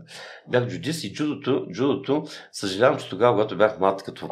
Бях 0.47 0.67
джудист 0.67 1.03
и 1.03 1.13
джудото, 1.13 1.65
джудото, 1.71 2.23
съжалявам, 2.51 2.99
че 2.99 3.09
тогава, 3.09 3.33
когато 3.33 3.57
бях 3.57 3.79
млад, 3.79 4.03
като 4.03 4.29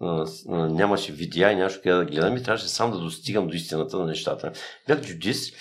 а, 0.00 0.26
а, 0.48 0.54
нямаше 0.68 1.12
видеа 1.12 1.52
и 1.52 1.56
нямаше 1.56 1.82
къде 1.82 1.96
да 1.96 2.04
гледам 2.04 2.36
и 2.36 2.42
трябваше 2.42 2.68
сам 2.68 2.90
да 2.90 2.98
достигам 2.98 3.48
до 3.48 3.54
истината 3.54 3.98
на 3.98 4.06
нещата. 4.06 4.52
Бях 4.86 5.00
джудист 5.00 5.54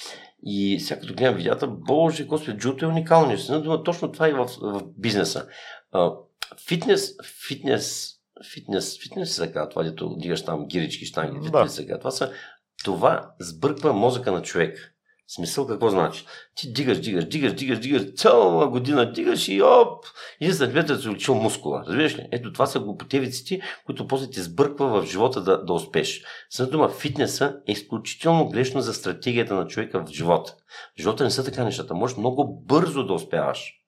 и 0.44 0.80
сега 0.80 1.00
като 1.00 1.14
гледам 1.14 1.36
видеята, 1.36 1.68
боже, 1.68 2.24
господи, 2.24 2.58
джудото 2.58 2.86
е 2.86 2.88
уникално. 2.88 3.28
Наистина, 3.28 3.84
точно 3.84 4.12
това 4.12 4.28
е 4.28 4.34
в, 4.34 4.50
в 4.62 4.82
бизнеса. 4.98 5.46
А, 5.92 6.12
фитнес, 6.68 7.16
фитнес, 7.48 8.19
фитнес, 8.54 9.00
фитнес 9.04 9.36
се 9.36 9.52
казва, 9.52 9.70
това 9.70 9.84
дето 9.84 10.16
дигаш 10.18 10.46
там 10.46 10.68
гирички, 10.68 11.06
штанги, 11.06 11.46
фитнес 11.46 11.64
да. 11.64 11.70
се 11.70 11.88
казва. 11.88 12.00
Това, 12.00 12.12
са, 12.12 12.32
това 12.84 13.32
сбърква 13.40 13.94
мозъка 13.94 14.32
на 14.32 14.42
човек. 14.42 14.96
Смисъл 15.36 15.68
какво 15.68 15.90
значи? 15.90 16.26
Ти 16.56 16.74
дигаш, 16.74 17.00
дигаш, 17.00 17.26
дигаш, 17.26 17.54
дигаш, 17.54 17.80
дигаш, 17.80 18.14
цяла 18.14 18.68
година 18.68 19.12
дигаш 19.12 19.48
и 19.48 19.62
оп! 19.62 20.06
И 20.42 20.52
след 20.52 20.70
две 20.70 21.00
си 21.00 21.10
учил 21.10 21.36
мускула. 21.36 21.84
Разбираш 21.88 22.18
ли? 22.18 22.28
Ето 22.32 22.54
това 22.54 22.66
са 22.66 22.80
глупотевиците, 22.80 23.62
които 23.86 24.08
после 24.08 24.30
ти 24.30 24.42
сбърква 24.42 24.88
в 24.88 25.06
живота 25.06 25.42
да, 25.42 25.66
да 25.66 25.74
успеш. 25.74 26.24
С 26.50 26.68
дума, 26.68 26.90
фитнеса 26.90 27.58
е 27.68 27.72
изключително 27.72 28.50
грешно 28.50 28.82
за 28.82 28.94
стратегията 28.94 29.56
на 29.56 29.68
човека 29.68 30.06
в 30.06 30.10
живота. 30.10 30.56
В 30.98 31.02
живота 31.02 31.24
не 31.24 31.32
са 31.32 31.44
така 31.44 31.64
нещата. 31.64 31.94
Можеш 31.94 32.18
много 32.18 32.64
бързо 32.66 33.04
да 33.04 33.14
успяваш. 33.14 33.79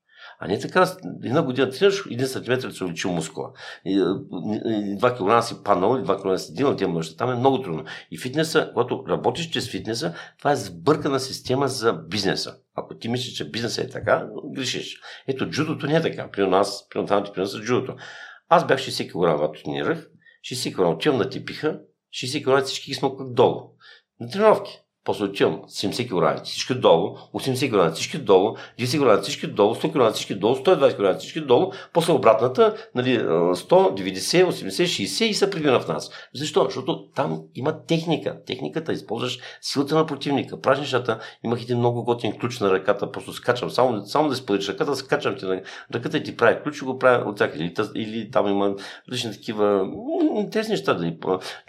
А 0.44 0.48
не 0.48 0.60
така, 0.60 0.92
една 1.24 1.42
година 1.42 1.70
тренираш, 1.70 2.06
един 2.12 2.28
сантиметр 2.28 2.72
се 2.72 2.84
увеличил 2.84 3.12
мускула. 3.12 3.52
Два 4.98 5.16
килограма 5.16 5.44
си 5.44 5.56
паднал, 5.64 6.02
два 6.04 6.16
килограма 6.16 6.40
си 6.40 6.54
динал, 6.54 6.76
тия 6.76 6.88
неща. 6.88 7.18
Там 7.18 7.32
е 7.32 7.40
много 7.40 7.62
трудно. 7.62 7.84
И 8.12 8.18
фитнеса, 8.18 8.70
когато 8.74 9.06
работиш 9.10 9.50
чрез 9.50 9.70
фитнеса, 9.70 10.14
това 10.38 10.52
е 10.52 10.56
сбъркана 10.56 11.20
система 11.20 11.68
за 11.68 11.94
бизнеса. 11.94 12.56
Ако 12.76 12.98
ти 12.98 13.10
мислиш, 13.10 13.34
че 13.34 13.50
бизнесът 13.50 13.86
е 13.86 13.90
така, 13.90 14.28
грешиш. 14.46 15.02
Ето, 15.28 15.50
джудото 15.50 15.88
не 15.88 15.96
е 15.96 16.02
така. 16.02 16.32
Примерно 16.32 16.58
аз, 16.58 16.90
примерно 16.90 17.08
там 17.08 17.24
ти 17.24 17.46
с 17.46 17.60
джудото. 17.60 17.96
Аз 18.50 18.68
бях 18.68 18.80
60 18.80 19.08
кг, 19.08 19.12
когато 19.12 19.64
тренирах. 19.64 20.08
60 20.52 20.74
кг 20.74 20.80
отивам 20.80 21.18
на 21.18 21.30
типиха, 21.30 21.80
60 22.14 22.62
кг 22.62 22.66
всички 22.66 22.92
ги 22.92 22.96
смъквах 22.96 23.30
долу. 23.30 23.62
На 24.20 24.30
тренировки. 24.30 24.81
После 25.04 25.26
отивам 25.26 25.62
70 25.68 26.10
кг, 26.10 26.44
всички 26.44 26.74
долу, 26.74 27.18
80 27.34 27.72
кг, 27.72 27.94
всички 27.94 28.18
долу, 28.18 28.56
10 28.80 29.18
кг, 29.18 29.22
всички 29.24 29.48
долу, 29.48 29.76
100 29.76 29.92
кг, 29.92 30.14
всички 30.14 30.36
долу, 30.36 30.56
120 30.56 30.98
кг, 30.98 31.20
всички 31.20 31.42
долу, 31.42 31.72
после 31.94 32.14
обратната, 32.14 32.76
нали, 32.96 33.20
100, 33.20 33.56
90, 33.66 34.46
80, 34.46 35.06
60 35.06 35.24
и 35.24 35.34
се 35.34 35.50
прибира 35.50 35.80
в 35.80 35.88
нас. 35.88 36.12
Защо? 36.36 36.64
Защото 36.64 37.08
там 37.16 37.42
има 37.56 37.86
техника. 37.86 38.38
Техниката 38.46 38.94
използваш 38.94 39.40
силата 39.62 39.96
на 39.96 40.06
противника. 40.06 40.62
Пражнищата 40.62 41.20
имах 41.44 41.62
един 41.62 41.78
много 41.78 42.04
готин 42.04 42.40
ключ 42.40 42.60
на 42.60 42.72
ръката, 42.72 43.12
просто 43.12 43.34
скачам, 43.34 43.70
само, 43.70 44.06
само 44.06 44.30
да 44.30 44.36
споделиш 44.36 44.70
ръката, 44.70 44.96
скачам 44.96 45.36
ти 45.38 45.46
на 45.46 45.62
ръката 45.94 46.18
и 46.18 46.24
ти 46.24 46.38
прави 46.38 46.64
ключ 46.64 46.84
го 46.84 47.00
правя 47.00 47.30
от 47.30 47.36
всяка. 47.36 47.58
Или, 47.58 47.74
или 47.96 48.32
там 48.32 48.48
има 48.48 48.76
различни 49.10 49.32
такива 49.32 49.88
интересни 50.36 50.72
неща. 50.72 50.94
Дали. 50.94 51.18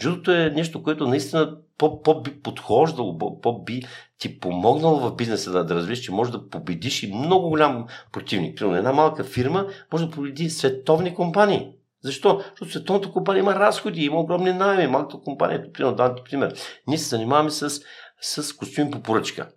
Джудото 0.01 0.31
е 0.33 0.51
нещо, 0.51 0.83
което 0.83 1.07
наистина 1.07 1.57
по-би 1.91 2.41
подхождало, 2.43 3.41
по-би 3.41 3.83
ти 4.19 4.41
помогнало 4.41 4.97
в 5.01 5.17
бизнеса 5.17 5.51
да, 5.51 5.65
да 5.65 5.75
развиш, 5.75 6.01
че 6.01 6.13
може 6.13 6.33
да 6.33 6.49
победиш 6.49 7.03
и 7.03 7.15
много 7.15 7.49
голям 7.49 7.87
противник. 8.13 8.59
Примерно 8.59 8.79
една 8.79 8.93
малка 8.93 9.25
фирма 9.25 9.67
може 9.93 10.07
да 10.07 10.11
победи 10.11 10.51
световни 10.51 11.15
компании. 11.15 11.73
Защо? 12.03 12.41
Защото 12.51 12.71
световната 12.71 13.13
компания 13.13 13.41
има 13.41 13.55
разходи, 13.55 14.05
има 14.05 14.21
огромни 14.21 14.53
найми. 14.53 14.87
Малката 14.87 15.25
компания, 15.25 15.73
примерно, 15.73 15.97
дам 15.97 16.15
ти 16.17 16.23
пример. 16.25 16.55
Ние 16.87 16.99
се 16.99 17.09
занимаваме 17.09 17.51
с, 17.51 17.81
с 18.21 18.53
костюми 18.53 18.91
по 18.91 19.01
поръчка. 19.01 19.49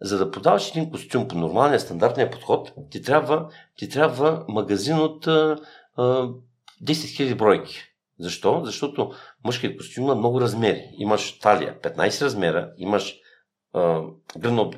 За 0.00 0.18
да 0.18 0.30
продаваш 0.30 0.70
един 0.70 0.90
костюм 0.90 1.28
по 1.28 1.38
нормалния, 1.38 1.80
стандартния 1.80 2.30
подход, 2.30 2.72
ти 2.90 3.02
трябва, 3.02 3.48
ти 3.76 3.88
трябва 3.88 4.44
магазин 4.48 4.98
от 4.98 5.26
а, 5.26 5.58
а, 5.96 6.02
10 6.02 6.32
000 6.84 7.34
бройки. 7.34 7.95
Защо? 8.18 8.60
Защото 8.64 9.12
мъжкият 9.44 9.76
костюм 9.76 10.04
има 10.04 10.14
много 10.14 10.40
размери. 10.40 10.82
Имаш 10.98 11.38
талия 11.38 11.80
15 11.80 12.24
размера, 12.24 12.72
имаш 12.78 13.16
гръдно, 14.38 14.72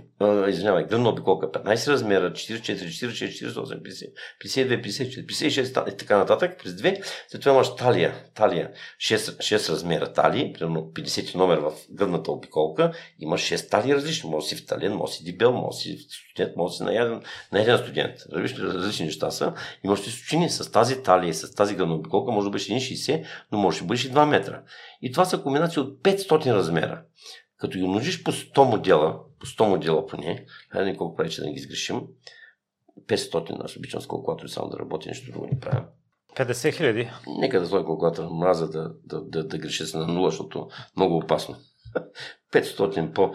извинявай, 0.49 0.85
гръдна 0.85 1.09
обиколка 1.09 1.53
15 1.53 1.89
размера, 1.89 2.33
44, 2.33 2.61
46, 2.61 3.53
48, 3.53 3.83
50, 3.83 4.13
52, 4.45 4.81
54, 4.81 5.27
56 5.27 5.93
и 5.93 5.97
така 5.97 6.19
нататък, 6.19 6.59
през 6.63 6.75
две. 6.75 7.01
След 7.29 7.41
това 7.41 7.53
имаш 7.53 7.75
талия, 7.75 8.15
талия 8.35 8.71
6, 9.01 9.17
6 9.17 9.73
размера 9.73 10.13
талии, 10.13 10.53
примерно 10.53 10.81
50 10.81 11.35
номер 11.35 11.59
в 11.59 11.73
гръдната 11.91 12.33
обиколка, 12.33 12.93
имаш 13.19 13.41
6 13.41 13.71
талии 13.71 13.95
различни. 13.95 14.31
Може 14.31 14.47
си 14.47 14.57
в 14.57 14.67
тален, 14.67 14.93
може 14.93 15.13
си 15.13 15.25
дебел, 15.25 15.53
може 15.53 15.79
си 15.79 15.99
студент, 15.99 16.57
може 16.57 16.77
си 16.77 16.83
наяден, 16.83 17.23
наяден 17.53 17.79
студент. 17.79 18.15
Различни, 18.33 18.65
различни 18.65 19.07
неща 19.07 19.31
са. 19.31 19.55
Имаш 19.85 20.07
ли 20.07 20.11
сучини 20.11 20.51
с 20.51 20.73
тази 20.73 21.03
талия, 21.03 21.35
с 21.35 21.55
тази 21.55 21.75
гръдна 21.75 21.95
обиколка, 21.95 22.33
може 22.33 22.45
да 22.45 22.51
бъдеш 22.51 22.69
1,60, 22.69 23.25
но 23.53 23.59
може 23.59 23.79
да 23.79 23.85
бъдеш 23.85 24.05
и 24.05 24.13
2 24.13 24.29
метра. 24.29 24.63
И 25.03 25.13
това 25.13 25.25
са 25.25 25.43
комбинации 25.43 25.81
от 25.83 26.03
500 26.03 26.55
размера. 26.55 27.03
Като 27.59 27.79
ги 27.79 27.85
умножиш 27.85 28.23
по 28.23 28.33
100 28.33 28.71
модела, 28.71 29.21
по 29.41 29.47
100 29.47 29.69
модела 29.69 30.07
поне, 30.07 30.47
хайде 30.71 30.97
колко 30.97 31.17
прави, 31.17 31.31
че 31.31 31.41
да 31.41 31.47
не 31.47 31.53
ги 31.53 31.61
сгрешим, 31.61 32.03
500, 33.07 33.65
аз 33.65 33.77
обичам 33.77 34.01
с 34.01 34.07
калкулатор 34.07 34.49
само 34.49 34.69
да 34.69 34.79
работя, 34.79 35.09
нещо 35.09 35.33
друго 35.33 35.47
не 35.53 35.61
правя. 35.61 35.85
50 36.37 36.77
хиляди. 36.77 37.11
Нека 37.27 37.61
да 37.61 37.67
сложа 37.67 37.85
калкулатор, 37.85 38.29
мраза 38.31 38.71
да, 38.71 38.91
да, 39.05 39.21
да, 39.21 39.45
да 39.45 39.59
греша 39.59 39.87
се 39.87 39.99
на 39.99 40.07
нула, 40.07 40.31
защото 40.31 40.69
много 40.97 41.17
опасно. 41.17 41.57
500 42.53 43.13
по 43.13 43.33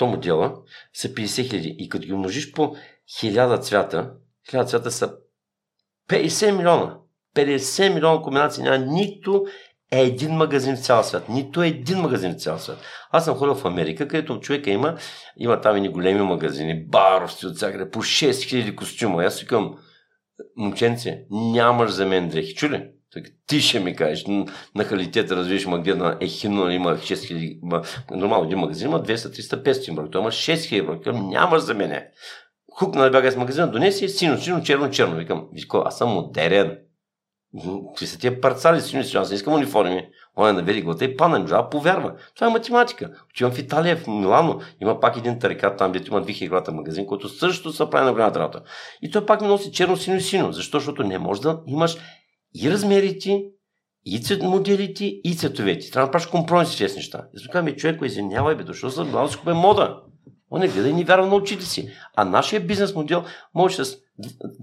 100 0.00 0.04
модела 0.04 0.56
са 0.92 1.08
50 1.08 1.50
хиляди. 1.50 1.76
И 1.78 1.88
като 1.88 2.06
ги 2.06 2.12
умножиш 2.12 2.52
по 2.52 2.76
1000 3.20 3.60
цвята, 3.60 4.14
1000 4.52 4.66
цвята 4.66 4.90
са 4.90 5.16
50 6.08 6.56
милиона. 6.56 6.98
50 7.34 7.94
милиона 7.94 8.22
комбинации. 8.22 8.64
Няма 8.64 8.78
нито 8.78 9.46
е 9.92 10.00
един 10.00 10.30
магазин 10.30 10.76
в 10.76 10.80
цял 10.80 11.02
свят. 11.02 11.28
Нито 11.28 11.62
един 11.62 11.98
магазин 11.98 12.32
в 12.32 12.40
цял 12.40 12.58
свят. 12.58 12.78
Аз 13.10 13.24
съм 13.24 13.34
ходил 13.34 13.54
в 13.54 13.64
Америка, 13.64 14.08
където 14.08 14.40
човека 14.40 14.70
има, 14.70 14.96
има 15.36 15.60
там 15.60 15.84
и 15.84 15.88
големи 15.88 16.20
магазини, 16.20 16.86
баровци 16.86 17.46
от 17.46 17.56
всякъде, 17.56 17.90
по 17.90 18.02
6000 18.02 18.74
костюма. 18.74 19.24
Аз 19.24 19.40
викам, 19.40 19.74
момченце, 20.56 21.22
нямаш 21.30 21.90
за 21.90 22.06
мен 22.06 22.28
дрехи. 22.28 22.54
Чули? 22.54 22.88
Ти 23.46 23.60
ще 23.60 23.80
ми 23.80 23.96
кажеш, 23.96 24.24
на 24.74 24.84
халитета 24.84 25.36
развиш 25.36 25.66
магазина 25.66 26.18
Ехино, 26.20 26.70
има 26.70 26.96
6000, 26.96 27.86
нормално 28.10 28.44
един 28.44 28.58
магазин 28.58 28.88
има 28.88 29.02
200, 29.02 29.14
300, 29.14 29.62
500 29.62 29.94
брой, 29.94 30.10
той 30.10 30.20
има 30.20 30.30
6000 30.30 30.84
брой, 30.84 30.96
викам, 30.96 31.28
нямаш 31.28 31.62
за 31.62 31.74
мене. 31.74 32.08
Хукна 32.78 33.02
да 33.02 33.10
бяга 33.10 33.32
с 33.32 33.36
магазина, 33.36 33.70
донеси 33.70 34.08
сино, 34.08 34.38
сино, 34.38 34.62
черно, 34.62 34.90
черно. 34.90 35.16
Викам, 35.16 35.48
аз 35.84 35.98
съм 35.98 36.08
модерен. 36.08 36.78
Какви 37.88 38.06
са 38.06 38.18
тия 38.18 38.40
парцали, 38.40 38.80
си 38.80 38.96
мисля, 38.96 39.20
аз 39.20 39.30
не 39.30 39.36
искам 39.36 39.54
униформи. 39.54 40.08
Он 40.36 40.48
е 40.48 40.52
навери 40.52 40.82
глата 40.82 41.04
и 41.04 41.16
пана, 41.16 41.38
не 41.38 41.70
повярва. 41.70 42.14
Това 42.34 42.46
е 42.46 42.50
математика. 42.50 43.10
Отивам 43.30 43.52
в 43.52 43.58
Италия, 43.58 43.96
в 43.96 44.06
Милано, 44.06 44.60
има 44.80 45.00
пак 45.00 45.16
един 45.16 45.38
тарикат 45.38 45.78
там, 45.78 45.92
дето 45.92 46.10
има 46.10 46.22
2000 46.22 46.48
глата 46.48 46.72
магазин, 46.72 47.06
който 47.06 47.28
също 47.28 47.72
се 47.72 47.90
прави 47.90 48.06
на 48.06 48.12
голямата 48.12 48.40
работа. 48.40 48.62
И 49.02 49.10
той 49.10 49.26
пак 49.26 49.40
ми 49.40 49.48
носи 49.48 49.72
черно, 49.72 49.96
сино 49.96 50.16
и 50.16 50.20
сино. 50.20 50.52
Защо? 50.52 50.78
Защото 50.78 51.02
не 51.02 51.18
може 51.18 51.40
да 51.40 51.60
имаш 51.66 51.96
и 52.54 52.70
размерите, 52.70 53.44
и 54.04 54.20
моделите, 54.42 55.04
и 55.04 55.36
цветовете. 55.36 55.90
Трябва 55.90 56.06
да 56.06 56.10
правиш 56.10 56.26
компромиси 56.26 56.74
с 56.74 56.78
тези 56.78 56.96
неща. 56.96 57.26
И 57.34 57.46
казвам, 57.46 57.64
ми 57.64 57.76
човек, 57.76 58.00
извинявай, 58.02 58.54
бе, 58.54 58.64
дошъл 58.64 58.90
съм, 58.90 59.10
главно 59.10 59.30
си 59.30 59.36
купе 59.36 59.52
мода. 59.52 60.00
Он 60.52 60.60
не 60.60 60.68
гледа 60.68 60.88
и 60.88 60.92
ни 60.92 61.04
вярва 61.04 61.26
на 61.26 61.34
очите 61.34 61.64
си. 61.64 61.88
А 62.16 62.24
нашия 62.24 62.60
бизнес 62.60 62.94
модел 62.94 63.24
може 63.54 63.84
с 63.84 63.84
2 63.84 63.96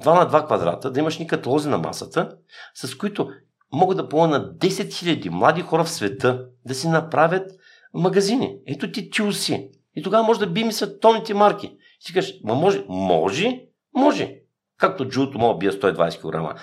на 0.06 0.32
2 0.32 0.46
квадрата 0.46 0.92
да 0.92 1.00
имаш 1.00 1.18
ни 1.18 1.28
каталози 1.28 1.70
на 1.70 1.78
масата, 1.78 2.30
с 2.74 2.96
които 2.96 3.30
могат 3.74 3.98
да 3.98 4.10
помогнат 4.10 4.58
10 4.58 4.68
000 4.68 5.30
млади 5.30 5.62
хора 5.62 5.84
в 5.84 5.90
света 5.90 6.46
да 6.66 6.76
си 6.76 6.88
направят 6.88 7.52
магазини. 7.94 8.58
Ето 8.68 8.92
ти 8.92 9.10
тюси. 9.10 9.70
И 9.96 10.04
тогава 10.04 10.24
може 10.24 10.40
да 10.40 10.48
би 10.48 10.64
ми 10.64 10.74
световните 10.74 11.34
марки. 11.34 11.68
И 11.68 12.06
си 12.06 12.14
кажеш, 12.14 12.34
ма 12.44 12.56
може, 12.56 12.84
може, 12.90 13.62
може. 13.96 14.39
Както 14.80 15.06
джуто 15.06 15.40
мога 15.40 15.58
бие 15.58 15.72
120 15.72 16.22
кг. 16.22 16.60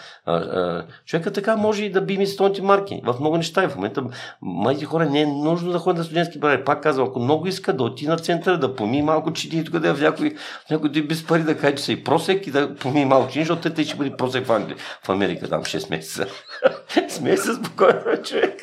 Човека 1.06 1.32
така 1.32 1.56
може 1.56 1.84
и 1.84 1.92
да 1.92 2.00
би 2.00 2.18
ми 2.18 2.26
столните 2.26 2.62
марки 2.62 3.00
в 3.04 3.16
много 3.20 3.36
неща. 3.36 3.64
И 3.64 3.68
в 3.68 3.76
момента 3.76 4.02
майки 4.42 4.84
хора 4.84 5.06
не 5.06 5.20
е 5.20 5.26
нужно 5.26 5.72
да 5.72 5.78
ходят 5.78 5.98
на 5.98 6.04
студентски 6.04 6.38
бари. 6.38 6.64
Пак 6.64 6.82
казвам, 6.82 7.08
ако 7.08 7.20
много 7.20 7.46
иска 7.46 7.72
да 7.72 7.84
отиде 7.84 8.10
на 8.10 8.18
центъра, 8.18 8.58
да 8.58 8.74
поми 8.74 9.02
малко 9.02 9.32
чини, 9.32 9.64
тук 9.64 9.78
да 9.78 9.88
е 9.88 9.94
в 9.94 10.00
някой, 10.00 10.34
в 10.66 10.70
някой 10.70 10.90
да 10.90 11.02
без 11.02 11.26
пари 11.26 11.42
да 11.42 11.58
каже, 11.58 11.74
че 11.74 11.82
са 11.82 11.92
и 11.92 12.04
просек 12.04 12.46
и 12.46 12.50
да 12.50 12.74
поми 12.74 13.04
малко 13.04 13.32
чини, 13.32 13.44
защото 13.44 13.74
те 13.74 13.84
ще 13.84 13.96
бъде 13.96 14.16
просек 14.16 14.46
в 14.46 14.52
Англия. 14.52 14.76
В 15.02 15.08
Америка 15.08 15.48
там 15.48 15.62
6 15.62 15.90
месеца. 15.90 16.26
Смей 17.08 17.36
се 17.36 17.54
спокойно, 17.54 18.22
човек. 18.24 18.62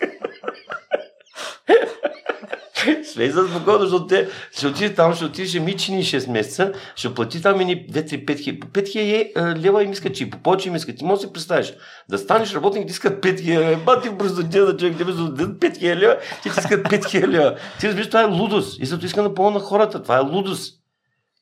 Слезат 3.13 3.49
спокойно, 3.49 3.79
защото 3.79 4.07
те 4.07 4.29
ще 4.57 4.67
отиде 4.67 4.95
там, 4.95 5.15
ще 5.15 5.25
отиде, 5.25 5.47
ще 5.47 5.59
ми 5.59 5.77
чини 5.77 6.03
6 6.03 6.31
месеца, 6.31 6.73
ще 6.95 7.13
плати 7.13 7.41
там 7.41 7.61
и 7.61 7.87
2-3-5 7.87 8.43
хиляди. 8.43 8.59
5 8.59 8.91
хиляди 8.91 9.31
лева 9.65 9.83
им 9.83 9.91
искат, 9.91 10.15
че 10.15 10.23
и 10.23 10.29
по 10.29 10.37
повече 10.37 10.69
им 10.69 10.75
искат. 10.75 10.97
Ти 10.97 11.05
можеш 11.05 11.21
да 11.21 11.27
си 11.27 11.33
представиш, 11.33 11.73
да 12.09 12.17
станеш 12.17 12.53
работник, 12.53 12.87
ти 12.87 12.91
искат 12.91 13.23
5 13.23 13.41
хиляди. 13.41 13.75
Бати 13.75 14.09
бързо 14.09 14.43
да 14.43 14.77
човек, 14.77 14.97
тебе 14.97 15.11
за 15.11 15.21
5 15.21 15.77
хиляди 15.77 16.01
лева, 16.01 16.17
ти 16.43 16.49
ти 16.49 16.59
искат 16.59 16.85
5 16.85 17.09
хиляди 17.09 17.33
лева. 17.33 17.55
Ти 17.79 17.87
разбираш, 17.87 18.07
това 18.07 18.21
е 18.21 18.25
лудост. 18.25 18.81
И 18.81 18.85
зато 18.85 19.05
иска 19.05 19.23
напълно 19.23 19.51
на 19.51 19.59
хората. 19.59 20.03
Това 20.03 20.17
е 20.17 20.21
лудост. 20.21 20.79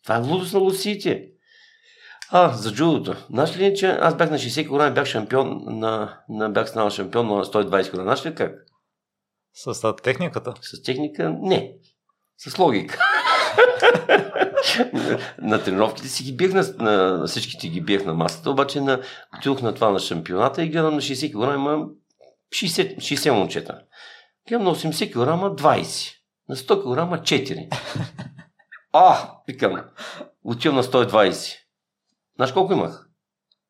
Това 0.03 0.15
е 0.15 0.19
лудост 0.19 0.53
на 0.53 0.59
лусиите. 0.59 1.23
А, 2.31 2.49
за 2.49 2.73
джудото. 2.73 3.15
Знаеш 3.29 3.57
ли, 3.57 3.75
че 3.75 3.87
аз 3.87 4.15
бях 4.15 4.31
на 4.31 4.37
60 4.37 4.67
кг, 4.67 4.95
бях 4.95 5.05
шампион 5.05 5.61
на, 5.67 6.17
на 6.29 6.49
бях 6.49 6.69
станал 6.69 6.89
шампион 6.89 7.27
на 7.27 7.45
120 7.45 7.91
кг. 7.91 7.95
Знаеш 7.95 8.25
ли 8.25 8.35
как? 8.35 8.70
С 9.53 9.93
техниката? 10.03 10.53
С 10.61 10.81
техника 10.81 11.35
не. 11.41 11.73
С 12.37 12.59
логика. 12.59 12.97
на 15.41 15.63
тренировките 15.63 16.07
си 16.07 16.23
ги 16.23 16.35
бех 16.35 16.53
на, 16.53 16.63
на 16.79 17.27
всичките 17.27 17.67
ги 17.67 17.81
бех 17.81 18.05
на 18.05 18.13
масата, 18.13 18.51
обаче 18.51 18.81
на, 18.81 19.01
отидох 19.37 19.61
на 19.61 19.75
това 19.75 19.89
на 19.89 19.99
шампионата 19.99 20.63
и 20.63 20.69
гледам 20.69 20.95
на 20.95 21.01
60 21.01 21.31
кг 21.31 21.55
има 21.55 21.87
60, 22.53 22.97
60 22.97 23.31
момчета. 23.31 23.81
Гледам 24.47 24.63
на 24.63 24.75
80 24.75 25.11
кг 25.11 25.17
20. 25.61 26.13
На 26.49 26.55
100 26.55 26.83
кг 26.83 27.23
4. 27.23 27.67
А, 28.93 29.31
викам, 29.47 29.81
отивам 30.43 30.75
на 30.75 30.83
120. 30.83 31.57
Знаеш 32.35 32.53
колко 32.53 32.73
имах? 32.73 33.07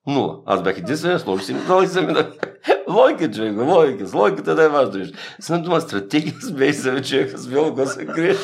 Нула. 0.07 0.41
Аз 0.45 0.63
бях 0.63 0.77
единствен, 0.77 1.19
сложи 1.19 1.45
си 1.45 1.53
ми 1.53 1.61
и 1.83 1.87
се 1.87 2.01
минах. 2.01 2.50
Лойка, 2.89 3.31
човек, 3.31 3.57
лойка. 3.57 4.07
С 4.07 4.13
лойката 4.13 4.55
да 4.55 4.63
е 4.63 4.69
важно 4.69 4.99
нещо. 4.99 5.17
С 5.39 5.59
дума 5.59 5.81
стратегия, 5.81 6.33
смей 6.41 6.73
се, 6.73 7.01
човек, 7.01 7.37
с 7.37 7.47
го 7.71 7.85
се 7.85 8.05
криеш. 8.05 8.37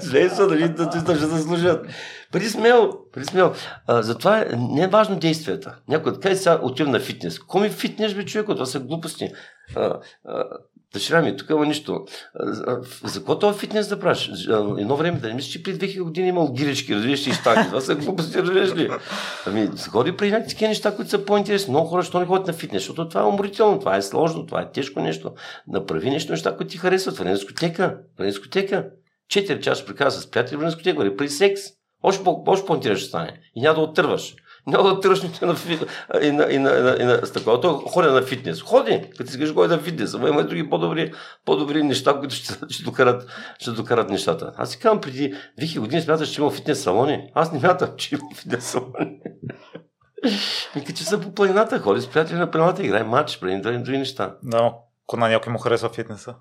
Смей 0.00 0.28
се, 0.28 0.46
дали 0.46 0.68
да 0.68 0.90
ти 0.90 0.98
ще 0.98 1.26
да 1.26 1.38
служат. 1.38 1.86
Преди 2.32 2.48
смел, 2.48 2.92
преди 3.12 3.26
смел. 3.26 3.52
А, 3.86 4.02
затова 4.02 4.38
е, 4.38 4.46
не 4.56 4.82
е 4.82 4.88
важно 4.88 5.18
действията. 5.18 5.78
Някой 5.88 6.12
откъде 6.12 6.36
сега 6.36 6.60
отивам 6.62 6.92
на 6.92 7.00
фитнес. 7.00 7.38
Коми 7.38 7.68
фитнес, 7.68 8.14
бе, 8.14 8.24
човек, 8.24 8.46
това 8.46 8.66
са 8.66 8.80
глупости. 8.80 9.28
А, 9.76 10.00
а, 10.24 10.44
Дъщеря 10.96 11.22
ми, 11.22 11.36
тук 11.36 11.50
има 11.50 11.66
нищо. 11.66 12.04
За 13.04 13.18
какво 13.18 13.38
това 13.38 13.52
фитнес 13.52 13.88
да 13.88 14.00
правиш? 14.00 14.30
Едно 14.78 14.96
време 14.96 15.18
да 15.18 15.28
не 15.28 15.34
мислиш, 15.34 15.52
че 15.52 15.62
при 15.62 15.78
2000 15.78 16.02
години 16.02 16.28
имал 16.28 16.52
гирички, 16.52 16.94
разбираш 16.94 17.26
и 17.26 17.32
штаки. 17.32 17.68
Това 17.68 17.80
са 17.80 17.94
глупости, 17.94 18.38
разбираш 18.38 18.74
ли? 18.76 18.90
Ами, 19.46 19.68
ходи 19.90 20.16
при 20.16 20.30
някакви 20.30 20.48
такива 20.48 20.68
неща, 20.68 20.96
които 20.96 21.10
са 21.10 21.24
по-интересни. 21.24 21.70
Много 21.70 21.88
хора, 21.88 22.02
що 22.02 22.20
не 22.20 22.26
ходят 22.26 22.46
на 22.46 22.52
фитнес, 22.52 22.82
защото 22.82 23.08
това 23.08 23.20
е 23.20 23.24
уморително, 23.24 23.78
това 23.78 23.96
е 23.96 24.02
сложно, 24.02 24.46
това 24.46 24.60
е 24.60 24.70
тежко 24.72 25.00
нещо. 25.00 25.32
Направи 25.68 26.10
нещо, 26.10 26.32
неща, 26.32 26.56
които 26.56 26.70
ти 26.70 26.78
харесват. 26.78 27.18
Върни 27.18 27.32
дискотека. 27.32 27.98
Върни 28.18 28.30
дискотека. 28.32 28.86
Четири 29.28 29.60
часа 29.60 29.84
приказва 29.86 30.20
с 30.20 30.30
приятели, 30.30 30.56
върни 30.56 30.68
дискотека. 30.70 31.16
При 31.16 31.28
секс. 31.28 31.60
Още, 32.02 32.24
по- 32.24 32.42
още 32.46 32.66
по-интересно 32.66 33.00
ще 33.00 33.08
стане. 33.08 33.40
И 33.54 33.60
няма 33.60 33.74
да 33.74 33.80
оттърваш. 33.80 34.34
Няма 34.66 34.94
да 34.94 35.00
тръщните 35.00 35.46
на, 35.46 35.54
фит... 35.54 35.84
и 36.22 36.32
на, 36.32 36.52
и 36.52 36.58
на, 36.58 36.70
и 36.70 36.82
на, 36.82 36.96
и 37.00 37.04
на 37.04 37.26
стъкла. 37.26 37.60
Той 37.60 37.72
ходи 37.72 38.08
на 38.08 38.22
фитнес. 38.22 38.62
Ходи, 38.62 39.04
като 39.18 39.30
си 39.30 39.38
кажеш, 39.38 39.54
ходи 39.54 39.74
на 39.74 39.78
фитнес. 39.78 40.14
Ама 40.14 40.28
има 40.28 40.40
и 40.40 40.44
други 40.44 40.70
по-добри, 40.70 41.12
по-добри 41.44 41.82
неща, 41.82 42.18
които 42.18 42.34
ще, 42.34 42.54
ще, 42.68 42.82
докарат, 42.84 43.26
ще 43.58 43.70
докарат 43.70 44.10
нещата. 44.10 44.52
Аз 44.56 44.70
си 44.70 44.78
казвам, 44.78 45.00
преди 45.00 45.34
2000 45.60 45.80
години 45.80 46.02
смяташ, 46.02 46.28
че 46.28 46.40
има 46.40 46.50
фитнес 46.50 46.82
салони. 46.82 47.30
Аз 47.34 47.52
не 47.52 47.58
мятам, 47.58 47.88
че 47.96 48.14
има 48.14 48.24
фитнес 48.34 48.64
салони. 48.64 49.18
Мика, 50.76 50.92
че 50.92 51.04
са 51.04 51.20
по 51.20 51.34
планината, 51.34 51.78
ходи 51.78 52.00
с 52.00 52.10
приятели 52.10 52.38
на 52.38 52.50
планината, 52.50 52.84
играе 52.84 53.04
матч, 53.04 53.40
преди 53.40 53.60
други, 53.60 53.78
други 53.78 53.98
неща. 53.98 54.34
Да, 54.42 54.72
ако 55.08 55.16
на 55.16 55.28
някой 55.28 55.52
му 55.52 55.58
харесва 55.58 55.88
фитнеса. 55.88 56.34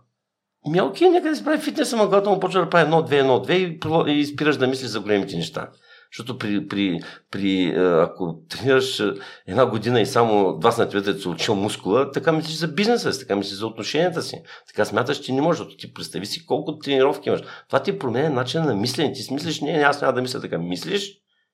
Ми 0.69 0.81
окей, 0.81 1.09
някъде 1.09 1.35
се 1.35 1.43
прави 1.43 1.61
фитнес, 1.61 1.93
ама 1.93 2.05
когато 2.05 2.29
му 2.29 2.39
почва 2.39 2.61
да 2.61 2.69
прави 2.69 2.83
едно, 2.83 3.01
две, 3.01 3.17
едно, 3.17 3.39
две 3.39 3.55
и, 3.55 3.79
и 4.07 4.25
спираш 4.25 4.57
да 4.57 4.67
мислиш 4.67 4.89
за 4.89 4.99
големите 4.99 5.35
неща. 5.35 5.69
Защото 6.11 6.37
при, 6.37 6.67
при, 6.67 6.99
при, 7.31 7.73
ако 8.01 8.39
тренираш 8.49 9.03
една 9.47 9.65
година 9.65 10.01
и 10.01 10.05
само 10.05 10.57
два 10.57 10.71
сантиметра 10.71 11.13
се 11.13 11.29
учил 11.29 11.55
мускула, 11.55 12.11
така 12.11 12.31
мислиш 12.31 12.55
за 12.55 12.67
бизнеса 12.67 13.13
си, 13.13 13.19
така 13.19 13.35
мислиш 13.35 13.57
за 13.57 13.67
отношенията 13.67 14.21
си. 14.21 14.41
Така 14.67 14.85
смяташ, 14.85 15.19
че 15.19 15.33
не 15.33 15.41
можеш, 15.41 15.57
защото 15.57 15.77
ти 15.77 15.93
представи 15.93 16.25
си 16.25 16.45
колко 16.45 16.77
тренировки 16.77 17.29
имаш. 17.29 17.41
Това 17.67 17.83
ти 17.83 17.99
променя 17.99 18.29
начин 18.29 18.61
на 18.61 18.75
мислене. 18.75 19.13
Ти 19.13 19.21
си 19.21 19.33
мислиш, 19.33 19.61
не, 19.61 19.71
аз 19.71 20.01
няма 20.01 20.13
да 20.13 20.21
мисля 20.21 20.41
така. 20.41 20.57
Мислиш 20.57 21.11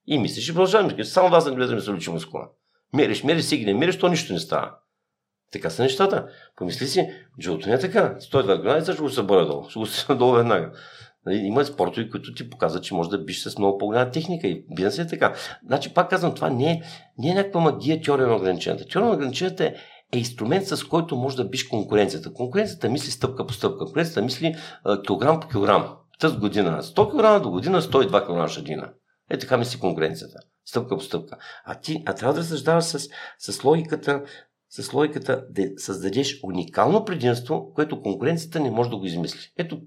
и 0.07 0.19
мислиш 0.19 0.49
и 0.49 0.53
продължаваш. 0.53 1.07
Само 1.07 1.29
два 1.29 1.41
сантиметра 1.41 1.75
ми 1.75 1.81
се 1.81 1.91
учи 1.91 2.09
мускула. 2.09 2.47
Мериш, 2.93 3.23
мериш, 3.23 3.43
си 3.43 3.57
ги 3.57 3.65
не 3.65 3.73
мериш, 3.73 3.99
то 3.99 4.07
нищо 4.07 4.33
не 4.33 4.39
става. 4.39 4.71
Така 5.51 5.69
са 5.69 5.83
нещата. 5.83 6.27
Помисли 6.55 6.87
си, 6.87 7.09
джуто 7.39 7.69
не 7.69 7.75
е 7.75 7.79
така. 7.79 8.15
102 8.19 8.61
граница 8.61 8.93
ще 8.93 9.01
го 9.01 9.09
съборя 9.09 9.45
долу. 9.45 9.69
Ще 9.69 9.79
го 9.79 9.85
съборя 9.85 10.17
долу 10.17 10.31
веднага. 10.31 10.71
Нали, 11.25 11.37
има 11.37 11.65
спортове, 11.65 12.09
които 12.09 12.33
ти 12.33 12.49
показват, 12.49 12.83
че 12.83 12.93
може 12.93 13.09
да 13.09 13.23
биш 13.23 13.43
с 13.43 13.57
много 13.57 13.77
по-голяма 13.77 14.11
техника 14.11 14.47
и 14.47 14.65
бизнес 14.75 14.99
е 14.99 15.07
така. 15.07 15.35
Значи, 15.65 15.93
пак 15.93 16.09
казвам, 16.09 16.35
това 16.35 16.49
не 16.49 16.71
е, 16.71 16.81
не 17.17 17.29
е 17.29 17.33
някаква 17.33 17.61
магия 17.61 18.01
теория 18.01 18.27
на 18.27 18.35
ограниченията. 18.35 18.87
Теория 18.87 19.09
на 19.09 19.15
ограниченията 19.15 19.65
е, 19.65 19.75
е 20.13 20.17
инструмент, 20.17 20.67
с 20.67 20.83
който 20.83 21.15
може 21.15 21.37
да 21.37 21.49
биш 21.49 21.63
конкуренцията. 21.63 22.33
Конкуренцията 22.33 22.89
мисли 22.89 23.11
стъпка 23.11 23.45
по 23.45 23.53
стъпка. 23.53 23.77
Конкуренцията 23.77 24.21
мисли 24.21 24.55
а, 24.83 25.01
килограм 25.01 25.39
по 25.39 25.47
килограм. 25.47 25.95
Тъс 26.19 26.37
година 26.37 26.83
100 26.83 27.37
кг, 27.37 27.43
до 27.43 27.51
година 27.51 27.81
102 27.81 28.45
кг 28.45 28.51
шадина. 28.51 28.89
Е 29.29 29.37
така 29.37 29.57
мисли 29.57 29.79
конкуренцията. 29.79 30.39
Стъпка 30.65 30.97
по 30.97 31.03
стъпка. 31.03 31.37
А 31.65 31.79
ти 31.79 32.03
а 32.05 32.13
трябва 32.13 32.33
да 32.33 32.39
разсъждаваш 32.39 32.83
с, 32.83 32.99
с 33.39 33.63
логиката, 33.63 34.23
с 34.69 34.93
логиката 34.93 35.45
да 35.49 35.63
създадеш 35.77 36.39
уникално 36.43 37.05
предимство, 37.05 37.73
което 37.73 38.01
конкуренцията 38.01 38.59
не 38.59 38.71
може 38.71 38.89
да 38.89 38.97
го 38.97 39.05
измисли. 39.05 39.39
Ето, 39.57 39.81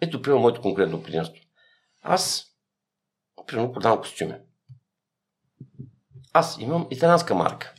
ето, 0.00 0.22
примерно, 0.22 0.42
моето 0.42 0.60
конкретно 0.60 1.02
предимство. 1.02 1.44
Аз, 2.02 2.46
примерно, 3.46 3.72
продавам 3.72 4.00
костюми. 4.00 4.34
Аз 6.32 6.58
имам 6.60 6.86
италянска 6.90 7.34
марка. 7.34 7.74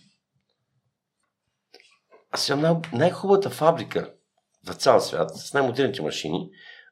Аз 2.31 2.49
имам 2.49 2.61
най- 2.61 2.81
най-хубавата 2.93 3.49
фабрика 3.49 4.13
в 4.67 4.73
цял 4.73 4.99
свят 4.99 5.31
с 5.35 5.53
най-модерните 5.53 6.01
машини, 6.01 6.49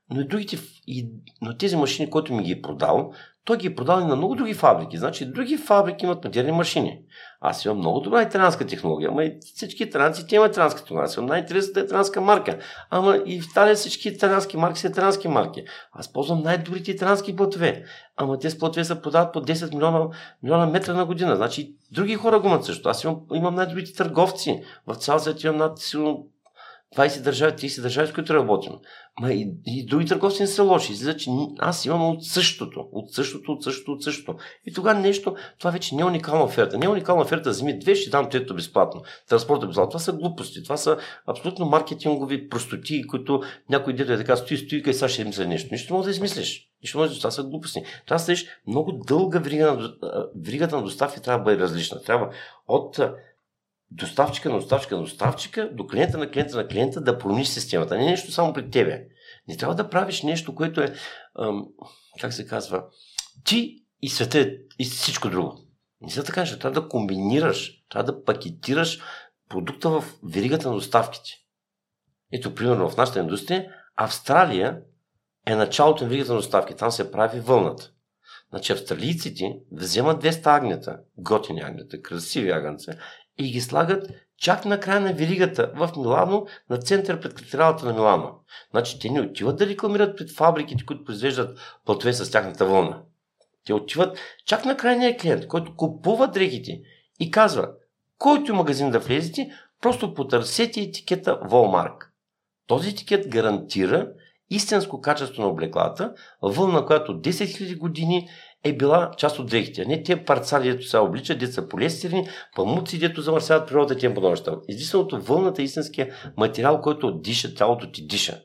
но 0.09 0.21
и 0.21 0.27
другите, 0.27 0.59
и, 0.87 1.09
но 1.41 1.57
тези 1.57 1.75
машини, 1.75 2.09
които 2.09 2.33
ми 2.33 2.43
ги 2.43 2.51
е 2.51 2.61
продал, 2.61 3.13
той 3.43 3.57
ги 3.57 3.67
е 3.67 3.75
продал 3.75 4.01
и 4.01 4.05
на 4.05 4.15
много 4.15 4.35
други 4.35 4.53
фабрики. 4.53 4.97
Значи, 4.97 5.31
други 5.31 5.57
фабрики 5.57 6.05
имат 6.05 6.23
модерни 6.23 6.51
машини. 6.51 7.03
Аз 7.41 7.65
имам 7.65 7.77
много 7.77 7.99
добра 7.99 8.21
италянска 8.21 8.65
технология, 8.65 9.09
ама 9.09 9.23
и 9.23 9.37
всички 9.55 9.83
италянци 9.83 10.27
те 10.27 10.35
имат 10.35 10.51
италянска 10.51 10.81
технология. 10.81 11.05
Аз 11.05 11.17
имам 11.17 11.25
най-интересната 11.25 11.79
италянска 11.79 12.21
марка. 12.21 12.57
Ама 12.89 13.17
и 13.25 13.41
в 13.41 13.45
Италия 13.51 13.75
всички 13.75 14.09
италянски 14.09 14.57
марки 14.57 14.79
са 14.79 14.87
италянски 14.87 15.27
марки. 15.27 15.63
Аз 15.91 16.13
ползвам 16.13 16.41
най-добрите 16.43 16.91
италянски 16.91 17.35
платове. 17.35 17.83
Ама 18.17 18.39
тези 18.39 18.57
платове 18.57 18.83
се 18.83 19.01
продават 19.01 19.33
по 19.33 19.41
10 19.41 19.73
милиона, 19.73 20.07
милиона 20.43 20.65
метра 20.65 20.93
на 20.93 21.05
година. 21.05 21.35
Значи 21.35 21.75
други 21.91 22.15
хора 22.15 22.39
го 22.39 22.47
имат 22.47 22.65
също. 22.65 22.89
Аз 22.89 23.03
имам, 23.03 23.19
имам 23.33 23.55
най-добрите 23.55 23.93
търговци. 23.93 24.63
В 24.87 24.95
цял 24.95 25.19
свят 25.19 25.43
имам 25.43 25.57
над 25.57 25.79
20 26.97 27.21
държави, 27.21 27.53
30 27.53 27.81
държави, 27.81 28.07
с 28.07 28.13
които 28.13 28.33
работим. 28.33 28.73
Ма 29.21 29.33
и, 29.33 29.53
и 29.65 29.85
други 29.85 30.05
търговци 30.05 30.41
не 30.41 30.47
са 30.47 30.63
лоши. 30.63 30.91
Излиза, 30.91 31.17
че 31.17 31.29
аз 31.59 31.85
имам 31.85 32.09
от 32.09 32.25
същото, 32.25 32.89
от 32.91 33.13
същото, 33.13 33.51
от 33.51 33.63
същото, 33.63 33.91
от 33.91 34.03
същото. 34.03 34.39
И 34.65 34.73
тогава 34.73 34.99
нещо, 34.99 35.35
това 35.59 35.71
вече 35.71 35.95
не 35.95 36.01
е 36.01 36.05
уникална 36.05 36.43
оферта. 36.43 36.77
Не 36.77 36.85
е 36.85 36.89
уникална 36.89 37.21
оферта, 37.21 37.49
вземи 37.49 37.79
две, 37.79 37.95
ще 37.95 38.09
дам 38.09 38.29
трето 38.29 38.55
безплатно. 38.55 39.01
Транспорта 39.29 39.67
безплатно. 39.67 39.89
Това 39.89 39.99
са 39.99 40.13
глупости. 40.13 40.63
Това 40.63 40.77
са 40.77 40.97
абсолютно 41.27 41.65
маркетингови 41.65 42.49
простоти, 42.49 43.07
които 43.07 43.41
някой 43.69 43.93
дете 43.93 44.13
е 44.13 44.17
така 44.17 44.35
стои, 44.35 44.57
стои 44.57 44.83
и 44.87 44.93
сега 44.93 45.09
ще 45.09 45.25
мисля 45.25 45.45
нещо. 45.45 45.69
Нищо 45.71 45.93
може 45.93 46.05
да 46.05 46.11
измислиш. 46.11 46.69
Нищо 46.83 46.97
може 46.97 47.13
да 47.13 47.17
това 47.17 47.31
са 47.31 47.43
глупости. 47.43 47.83
Трябва 48.07 48.25
да 48.25 48.35
много 48.67 48.91
дълга 48.91 49.39
врига 49.39 50.67
на, 50.67 50.77
на 50.77 50.83
доставки 50.83 51.21
трябва 51.21 51.37
да 51.37 51.43
бъде 51.43 51.63
различна. 51.63 52.01
Трябва 52.01 52.29
от 52.67 52.99
доставчика 53.91 54.49
на 54.49 54.55
доставчика 54.55 54.95
на 54.95 55.01
доставчика 55.01 55.69
до 55.73 55.87
клиента 55.87 56.17
на 56.17 56.31
клиента 56.31 56.57
на 56.57 56.67
клиента 56.67 57.01
да 57.01 57.17
промиш 57.17 57.47
системата. 57.47 57.97
Не 57.97 58.05
нещо 58.05 58.31
само 58.31 58.53
пред 58.53 58.71
тебе. 58.71 59.05
Не 59.47 59.57
трябва 59.57 59.75
да 59.75 59.89
правиш 59.89 60.23
нещо, 60.23 60.55
което 60.55 60.81
е, 60.81 60.93
ам, 61.39 61.65
как 62.21 62.33
се 62.33 62.47
казва, 62.47 62.83
ти 63.43 63.83
и 64.01 64.09
света 64.09 64.51
и 64.79 64.85
всичко 64.85 65.29
друго. 65.29 65.57
Не 66.01 66.11
са 66.11 66.23
така 66.23 66.39
неща. 66.39 66.59
Трябва 66.59 66.81
да 66.81 66.87
комбинираш, 66.87 67.83
трябва 67.89 68.13
да 68.13 68.23
пакетираш 68.23 69.01
продукта 69.49 69.89
в 69.89 70.03
веригата 70.23 70.69
на 70.69 70.75
доставките. 70.75 71.29
Ето, 72.31 72.55
примерно 72.55 72.89
в 72.89 72.97
нашата 72.97 73.19
индустрия, 73.19 73.71
Австралия 73.95 74.81
е 75.47 75.55
началото 75.55 76.03
на 76.03 76.09
веригата 76.09 76.31
на 76.31 76.37
доставки. 76.37 76.75
Там 76.75 76.91
се 76.91 77.11
прави 77.11 77.39
вълната. 77.39 77.91
Значи 78.49 78.73
австралийците 78.73 79.59
вземат 79.71 80.23
200 80.23 80.57
агнета, 80.57 80.99
готини 81.17 81.61
агнета, 81.61 82.01
красиви 82.01 82.51
агнца 82.51 82.93
и 83.39 83.51
ги 83.51 83.61
слагат 83.61 84.11
чак 84.37 84.65
на 84.65 84.79
края 84.79 84.99
на 84.99 85.13
веригата 85.13 85.71
в 85.75 85.91
Милано, 85.97 86.45
на 86.69 86.77
център 86.77 87.19
пред 87.19 87.33
катедралата 87.33 87.85
на 87.85 87.93
Милано. 87.93 88.35
Значи 88.71 88.99
те 88.99 89.09
не 89.09 89.21
отиват 89.21 89.57
да 89.57 89.67
рекламират 89.67 90.17
пред 90.17 90.31
фабриките, 90.31 90.85
които 90.85 91.03
произвеждат 91.03 91.59
платове 91.85 92.13
с 92.13 92.31
тяхната 92.31 92.65
вълна. 92.65 93.01
Те 93.65 93.73
отиват 93.73 94.17
чак 94.45 94.65
на 94.65 94.77
крайния 94.77 95.17
клиент, 95.17 95.47
който 95.47 95.75
купува 95.75 96.27
дрехите 96.27 96.81
и 97.19 97.31
казва, 97.31 97.69
който 98.17 98.55
магазин 98.55 98.91
да 98.91 98.99
влезете, 98.99 99.51
просто 99.81 100.13
потърсете 100.13 100.81
етикета 100.81 101.39
Волмарк. 101.43 102.13
Този 102.67 102.89
етикет 102.89 103.29
гарантира 103.29 104.07
истинско 104.49 105.01
качество 105.01 105.41
на 105.41 105.47
облеклата, 105.47 106.13
вълна, 106.41 106.85
която 106.85 107.21
10 107.21 107.29
000 107.29 107.77
години 107.77 108.29
е 108.63 108.77
била 108.77 109.11
част 109.17 109.39
от 109.39 109.49
дрехите. 109.49 109.85
Не 109.85 110.03
те 110.03 110.25
парцали, 110.25 110.71
дето 110.71 110.87
се 110.87 110.97
обличат, 110.97 111.39
дето 111.39 111.53
са 111.53 111.67
полиестерни, 111.67 112.27
памуци, 112.55 112.99
дето 112.99 113.21
замърсяват 113.21 113.67
природата 113.67 113.93
и 113.93 113.97
тем 113.97 114.13
подобно. 114.13 114.61
Единственото 114.69 115.21
вълната 115.21 115.61
е 115.61 115.65
истинския 115.65 116.13
материал, 116.37 116.81
който 116.81 117.11
диша, 117.11 117.55
тялото 117.55 117.91
ти 117.91 118.07
диша. 118.07 118.41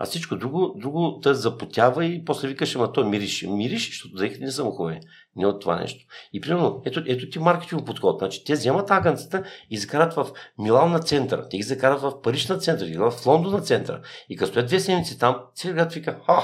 А 0.00 0.06
всичко 0.06 0.36
друго, 0.36 0.74
друго 0.76 1.20
те 1.22 1.34
запотява 1.34 2.04
и 2.04 2.24
после 2.24 2.48
викаш, 2.48 2.76
ама 2.76 2.92
то 2.92 3.04
мириш. 3.04 3.46
Мириш, 3.48 3.88
защото 3.88 4.14
дрехите 4.14 4.44
не 4.44 4.50
са 4.50 4.64
му 4.64 4.70
хубави. 4.70 5.00
Не 5.36 5.46
от 5.46 5.60
това 5.60 5.80
нещо. 5.80 6.04
И 6.32 6.40
примерно, 6.40 6.82
ето, 6.84 7.02
ето 7.06 7.30
ти 7.30 7.38
маркетинг 7.38 7.86
подход. 7.86 8.18
Значи, 8.18 8.44
те 8.44 8.52
вземат 8.52 8.90
агънцата 8.90 9.44
и 9.70 9.78
закарат 9.78 10.14
в 10.14 10.28
Милан 10.58 10.90
на 10.90 10.98
център. 10.98 11.44
Те 11.50 11.56
ги 11.56 11.62
закарат 11.62 12.00
в 12.00 12.22
Париж 12.22 12.48
на 12.48 12.58
център, 12.58 12.86
ги 12.86 12.98
в 12.98 13.12
Лондон 13.26 13.52
на 13.52 13.60
център. 13.60 14.00
И 14.28 14.36
като 14.36 14.50
стоят 14.50 14.66
две 14.66 14.80
седмици 14.80 15.18
там, 15.18 15.40
целият 15.54 15.76
град 15.76 15.92
вика, 15.92 16.20
ха, 16.26 16.42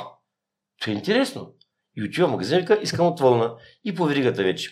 това 0.80 0.92
е 0.92 0.96
интересно. 0.96 1.52
И 1.96 2.04
отива 2.04 2.28
в 2.28 2.30
магазин, 2.30 2.58
вика, 2.58 2.78
искам 2.82 3.06
от 3.06 3.20
вълна. 3.20 3.54
И 3.84 3.94
по 3.94 4.04
веригата 4.04 4.42
вече. 4.42 4.70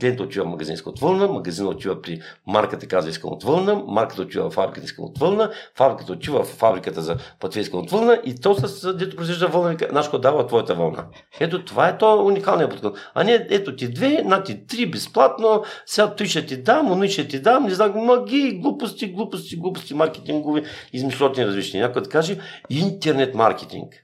Клиента 0.00 0.22
отива 0.22 0.44
в 0.44 0.48
магазин, 0.48 0.74
иска 0.74 0.90
от 0.90 1.00
вълна, 1.00 1.26
магазина 1.26 1.68
отива 1.68 2.02
при 2.02 2.20
марката, 2.46 2.86
казва, 2.86 3.10
искам 3.10 3.32
от 3.32 3.44
вълна, 3.44 3.82
марката 3.86 4.22
отива 4.22 4.50
в 4.50 4.54
фабриката, 4.54 4.84
искам 4.84 5.04
от 5.04 5.18
вълна, 5.18 5.50
фабриката 5.76 6.12
отива 6.12 6.44
в 6.44 6.48
фабриката 6.48 7.02
за 7.02 7.16
пътве, 7.40 7.60
искам 7.60 7.80
от 7.80 7.90
вълна 7.90 8.20
и 8.24 8.40
то 8.40 8.54
с 8.54 8.94
дето 8.94 9.16
произвежда 9.16 9.48
вълна, 9.48 9.76
нашко 9.92 10.18
дава 10.18 10.46
твоята 10.46 10.74
вълна. 10.74 11.06
Ето 11.40 11.64
това 11.64 11.88
е 11.88 11.98
то 11.98 12.24
уникалният 12.26 12.70
подход. 12.70 12.98
А 13.14 13.24
не, 13.24 13.46
ето 13.50 13.76
ти 13.76 13.88
две, 13.88 14.22
на 14.24 14.42
ти 14.42 14.66
три 14.66 14.90
безплатно, 14.90 15.64
сега 15.86 16.14
той 16.14 16.26
ще 16.26 16.46
ти 16.46 16.62
дам, 16.62 16.92
оно 16.92 17.08
ще 17.08 17.28
ти 17.28 17.40
дам, 17.40 17.64
не 17.64 17.74
знам, 17.74 17.92
маги, 17.92 18.58
глупости, 18.62 19.12
глупости, 19.12 19.56
глупости, 19.56 19.94
маркетингови, 19.94 20.62
измислотни 20.92 21.46
различни. 21.46 21.80
Някой 21.80 22.02
да 22.02 22.08
каже 22.08 22.38
интернет 22.70 23.34
маркетинг. 23.34 23.94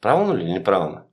Правилно 0.00 0.36
ли? 0.36 0.44
Неправилно. 0.44 1.05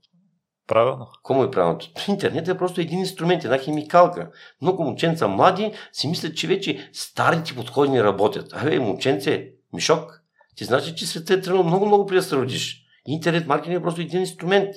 Правилно. 0.74 1.07
Кому 1.24 1.43
е 1.43 1.51
правилното? 1.51 1.91
Интернет 2.07 2.47
е 2.47 2.57
просто 2.57 2.82
един 2.82 2.99
инструмент, 2.99 3.43
една 3.43 3.57
химикалка. 3.57 4.32
Много 4.61 4.84
момченца 4.84 5.28
млади 5.28 5.71
си 5.91 6.07
мислят, 6.07 6.38
че 6.38 6.47
вече 6.47 6.89
старите 6.93 7.55
подходи 7.55 7.91
не 7.91 8.03
работят. 8.03 8.53
Абе, 8.53 8.80
момченце, 8.80 9.49
мишок, 9.74 10.21
ти 10.55 10.65
знаеш, 10.65 10.93
че 10.93 11.07
света 11.07 11.34
е 11.34 11.41
тръгнал 11.41 11.63
много, 11.63 11.86
много 11.86 12.05
преди 12.05 12.19
да 12.19 12.24
се 12.24 12.36
родиш. 12.36 12.86
Интернет 13.07 13.47
маркетинг 13.47 13.80
е 13.80 13.82
просто 13.82 14.01
един 14.01 14.19
инструмент. 14.19 14.76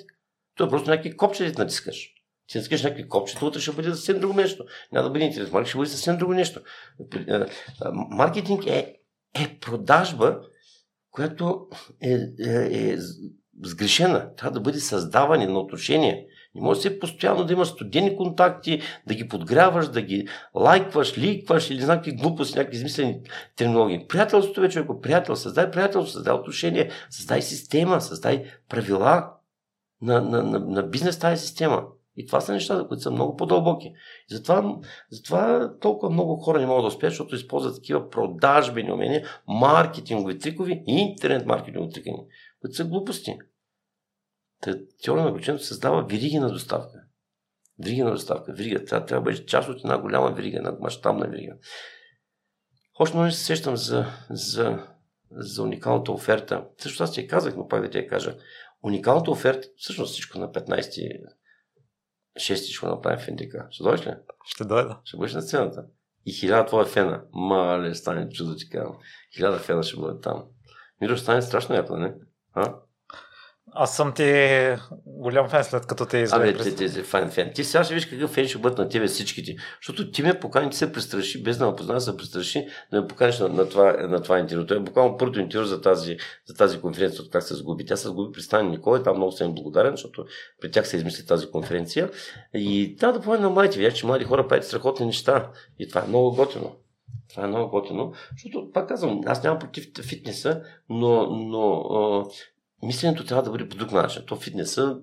Това 0.55 0.67
е 0.67 0.71
просто 0.71 0.91
някакви 0.91 1.17
копчета 1.17 1.53
да 1.53 1.63
натискаш. 1.63 2.15
Ти 2.47 2.59
натискаш 2.59 2.83
някакви 2.83 3.09
копчета, 3.09 3.47
утре 3.47 3.61
ще 3.61 3.73
бъде 3.73 3.89
съвсем 3.89 4.21
друго 4.21 4.35
нещо. 4.35 4.65
Няма 4.93 5.05
да 5.05 5.11
бъде 5.11 5.25
интернет 5.25 5.53
маркетинг, 5.53 5.69
ще 5.69 5.79
бъде 5.79 5.91
съвсем 5.91 6.19
друго 6.19 6.35
нещо. 6.35 6.61
Маркетинг 7.93 8.67
е, 8.67 8.97
е 9.35 9.59
продажба, 9.61 10.41
която 11.11 11.69
е, 12.01 12.13
е, 12.13 12.93
е 12.93 12.97
сгрешена. 13.63 14.35
Трябва 14.37 14.55
да 14.55 14.61
бъде 14.61 14.81
създаване 14.81 15.47
на 15.47 15.59
отношения. 15.59 16.19
Не 16.55 16.63
може 16.63 16.81
се 16.81 16.99
постоянно 16.99 17.45
да 17.45 17.53
имаш 17.53 17.69
студени 17.69 18.17
контакти, 18.17 18.81
да 19.07 19.15
ги 19.15 19.29
подгряваш, 19.29 19.89
да 19.89 20.03
ги 20.03 20.29
лайкваш, 20.55 21.19
ликваш 21.19 21.71
или 21.71 21.85
някакви 21.85 22.13
глупости, 22.13 22.59
някакви 22.59 22.77
измислени 22.77 23.21
терминологии. 23.57 24.07
Приятелството 24.09 24.61
вече, 24.61 24.79
ако 24.79 25.01
приятел, 25.01 25.37
създай 25.37 25.71
приятелство, 25.71 26.13
създай 26.13 26.35
отношения, 26.35 26.91
създай 27.11 27.43
система, 27.43 28.01
създай 28.01 28.45
правила 28.69 29.31
на, 30.03 30.21
на, 30.21 30.43
на, 30.43 30.59
на 30.59 30.83
бизнес 30.83 31.19
тази 31.19 31.47
система. 31.47 31.83
И 32.17 32.27
това 32.27 32.41
са 32.41 32.53
нещата, 32.53 32.89
които 32.89 33.03
са 33.03 33.11
много 33.11 33.37
по-дълбоки. 33.37 33.87
И 34.31 34.35
затова, 34.35 34.77
затова 35.11 35.73
толкова 35.81 36.13
много 36.13 36.37
хора 36.37 36.61
не 36.61 36.67
могат 36.67 36.83
да 36.83 36.87
успеят, 36.87 37.13
защото 37.13 37.35
използват 37.35 37.75
такива 37.75 38.11
продажбени 38.11 38.93
умения, 38.93 39.25
маркетингови 39.49 40.39
трикови 40.39 40.83
и 40.87 40.93
интернет 40.93 41.47
маркетингови 41.47 41.93
трикови 41.93 42.17
които 42.67 42.77
са 42.77 42.85
глупости. 42.85 43.39
Теория 45.03 45.25
на 45.25 45.31
обучението 45.31 45.65
създава 45.65 46.05
вириги 46.05 46.39
на 46.39 46.53
доставка. 46.53 47.03
Вириги 47.79 48.03
на 48.03 48.11
доставка. 48.11 48.53
Вирига. 48.53 48.85
Трябва, 48.85 49.07
трябва 49.07 49.25
да 49.25 49.31
бъде 49.31 49.47
част 49.47 49.69
от 49.69 49.79
една 49.79 49.99
голяма 49.99 50.35
вирига, 50.35 50.59
една 50.59 50.73
мащабна 50.81 51.27
вирига. 51.27 51.53
Още 52.99 53.17
много 53.17 53.33
се 53.33 53.45
сещам 53.45 53.77
за, 53.77 54.07
за, 54.31 54.87
за 55.31 55.63
уникалната 55.63 56.13
оферта. 56.13 56.65
Също 56.79 57.03
аз 57.03 57.13
ти 57.13 57.21
я 57.21 57.29
казах, 57.29 57.57
но 57.57 57.69
пак 57.69 57.83
да 57.83 57.91
ти 57.91 57.99
я 57.99 58.09
кажа. 58.09 58.37
Уникалната 58.83 59.31
оферта, 59.31 59.69
всъщност 59.77 60.13
всичко 60.13 60.39
на 60.39 60.53
15 60.53 61.23
6 62.37 62.55
ще 62.57 62.87
го 62.87 62.93
направим 62.93 63.19
в 63.19 63.29
НДК. 63.29 63.55
Ще 63.71 63.83
дойдеш 63.83 64.07
ли? 64.07 64.15
Ще 64.45 64.65
дойда. 64.65 65.01
Ще 65.05 65.17
бъдеш 65.17 65.35
на 65.35 65.43
сцената. 65.43 65.85
И 66.27 66.33
хиляда 66.33 66.67
твоя 66.67 66.87
фена. 66.87 67.25
Мале, 67.33 67.95
стане 67.95 68.29
чудо 68.29 68.57
ти 68.57 68.71
казвам. 68.71 68.99
Хиляда 69.37 69.59
фена 69.59 69.83
ще 69.83 69.97
бъде 69.97 70.21
там. 70.21 70.45
Миро, 71.01 71.17
стане 71.17 71.43
страшно 71.43 71.75
яко, 71.75 71.97
не? 71.97 72.15
А? 72.57 72.75
Аз 73.73 73.97
съм 73.97 74.13
ти 74.13 74.77
голям 75.07 75.49
фен 75.49 75.65
след 75.65 75.87
като 75.87 76.07
те 76.07 76.19
изведе. 76.19 76.49
Абе, 76.49 76.59
ти, 76.59 76.77
ти, 76.77 76.93
ти, 76.93 77.03
фен, 77.03 77.31
фен. 77.31 77.53
Ти 77.55 77.65
сега 77.65 77.85
ще 77.85 77.95
виж 77.95 78.07
какъв 78.07 78.31
фен 78.31 78.49
ще 78.49 78.59
бъдат 78.59 78.79
на 78.79 78.89
тебе 78.89 79.07
всичките. 79.07 79.57
Защото 79.81 80.11
ти 80.11 80.23
ме 80.23 80.41
покани, 80.41 80.71
ти 80.71 80.77
се 80.77 80.93
престраши, 80.93 81.43
без 81.43 81.59
да 81.59 81.71
ме 81.71 81.77
познаваш, 81.77 82.03
се 82.03 82.17
престраши 82.17 82.67
да 82.93 83.01
ме 83.01 83.09
поканиш 83.09 83.39
на, 83.39 83.49
на, 83.49 83.69
това, 83.69 83.93
на 83.93 84.23
това 84.23 84.39
интервю. 84.39 84.67
Това 84.67 84.81
е 84.81 84.85
буквално 84.85 85.17
първото 85.17 85.41
интервю 85.41 85.65
за 85.65 85.81
тази, 85.81 86.17
за 86.47 86.55
тази 86.55 86.81
конференция, 86.81 87.23
от 87.23 87.31
как 87.31 87.43
се 87.43 87.55
сгуби. 87.55 87.87
Тя 87.87 87.97
се 87.97 88.09
сгуби 88.09 88.33
при 88.33 88.43
Стани 88.43 88.71
Никола 88.71 88.99
и 88.99 89.03
там 89.03 89.17
много 89.17 89.33
съм 89.33 89.55
благодарен, 89.55 89.93
защото 89.93 90.27
при 90.61 90.71
тях 90.71 90.89
се 90.89 90.97
измисли 90.97 91.27
тази 91.27 91.51
конференция. 91.51 92.11
И 92.55 92.97
трябва 93.01 93.19
да 93.19 93.25
поведем 93.25 93.43
на 93.43 93.51
младите. 93.51 93.79
Видях, 93.79 93.95
че 93.95 94.07
млади 94.07 94.25
хора 94.25 94.49
правят 94.49 94.65
страхотни 94.65 95.07
неща. 95.07 95.51
И 95.79 95.89
това 95.89 96.01
е 96.05 96.09
много 96.09 96.37
готино. 96.37 96.77
Това 97.31 97.45
е 97.45 97.47
много 97.47 97.71
готино, 97.71 98.13
защото, 98.33 98.71
пак 98.73 98.89
казвам, 98.89 99.21
аз 99.27 99.43
нямам 99.43 99.59
против 99.59 99.87
фитнеса, 100.03 100.63
но, 100.89 101.27
но 101.27 101.85
мисленето 102.83 103.25
трябва 103.25 103.43
да 103.43 103.51
бъде 103.51 103.69
по 103.69 103.77
друг 103.77 103.93
начин. 103.93 104.23
То 104.27 104.37
фитнеса 104.37 104.99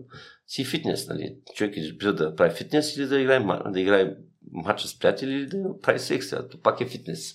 си 0.48 0.66
фитнес. 0.66 1.08
Нали? 1.08 1.38
Човек 1.56 1.78
избира 1.78 2.14
да 2.14 2.36
прави 2.36 2.56
фитнес 2.56 2.98
или 2.98 3.06
да 3.06 3.22
играе, 3.22 3.40
да 3.68 3.80
играе 3.80 4.16
матча 4.52 4.88
с 4.88 5.00
приятели 5.00 5.34
или 5.34 5.46
да 5.46 5.80
прави 5.82 6.00
секса. 6.00 6.48
То 6.48 6.62
пак 6.62 6.82
е 6.82 6.86
фитнес. 6.86 7.34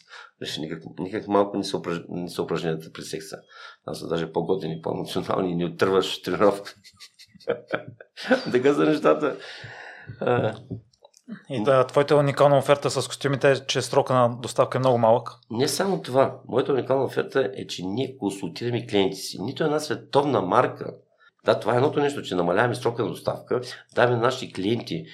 Никак, 0.59 0.83
никак 0.99 1.29
малко 1.29 1.57
не 1.57 1.64
се, 1.64 1.76
упраж... 1.76 2.01
не 2.09 2.29
се 2.29 2.43
упражненията 2.43 2.93
при 2.93 3.03
секса. 3.03 3.37
Аз 3.85 3.99
са 3.99 4.09
даже 4.09 4.33
по-готини, 4.33 4.81
по-емоционални 4.83 5.57
не 5.57 5.64
отърваш 5.64 6.22
тренировка. 6.22 6.74
така 8.53 8.74
са 8.74 8.85
нещата. 8.85 9.37
И 11.49 11.62
да, 11.62 11.87
твоята 11.87 12.16
уникална 12.16 12.59
оферта 12.59 12.91
с 12.91 13.09
костюмите 13.09 13.51
е, 13.51 13.66
че 13.66 13.83
срока 13.83 14.14
на 14.14 14.37
доставка 14.43 14.79
е 14.79 14.81
много 14.81 14.99
малък. 14.99 15.31
Не 15.51 15.68
само 15.68 16.03
това. 16.03 16.41
Моята 16.49 16.72
уникална 16.72 17.05
оферта 17.05 17.51
е, 17.55 17.66
че 17.66 17.87
ние 17.87 18.16
консултираме 18.16 18.87
клиенти 18.87 19.16
си. 19.16 19.43
Нито 19.43 19.64
една 19.64 19.81
световна 19.81 20.41
марка. 20.41 20.95
Да, 21.45 21.61
това 21.61 21.72
е 21.72 21.76
едното 21.76 22.01
нещо, 22.01 22.22
че 22.22 22.35
намаляваме 22.35 22.74
срока 22.74 23.03
на 23.03 23.09
доставка, 23.09 23.61
даваме 23.95 24.16
на 24.16 24.22
нашите 24.22 24.53
клиенти 24.53 25.07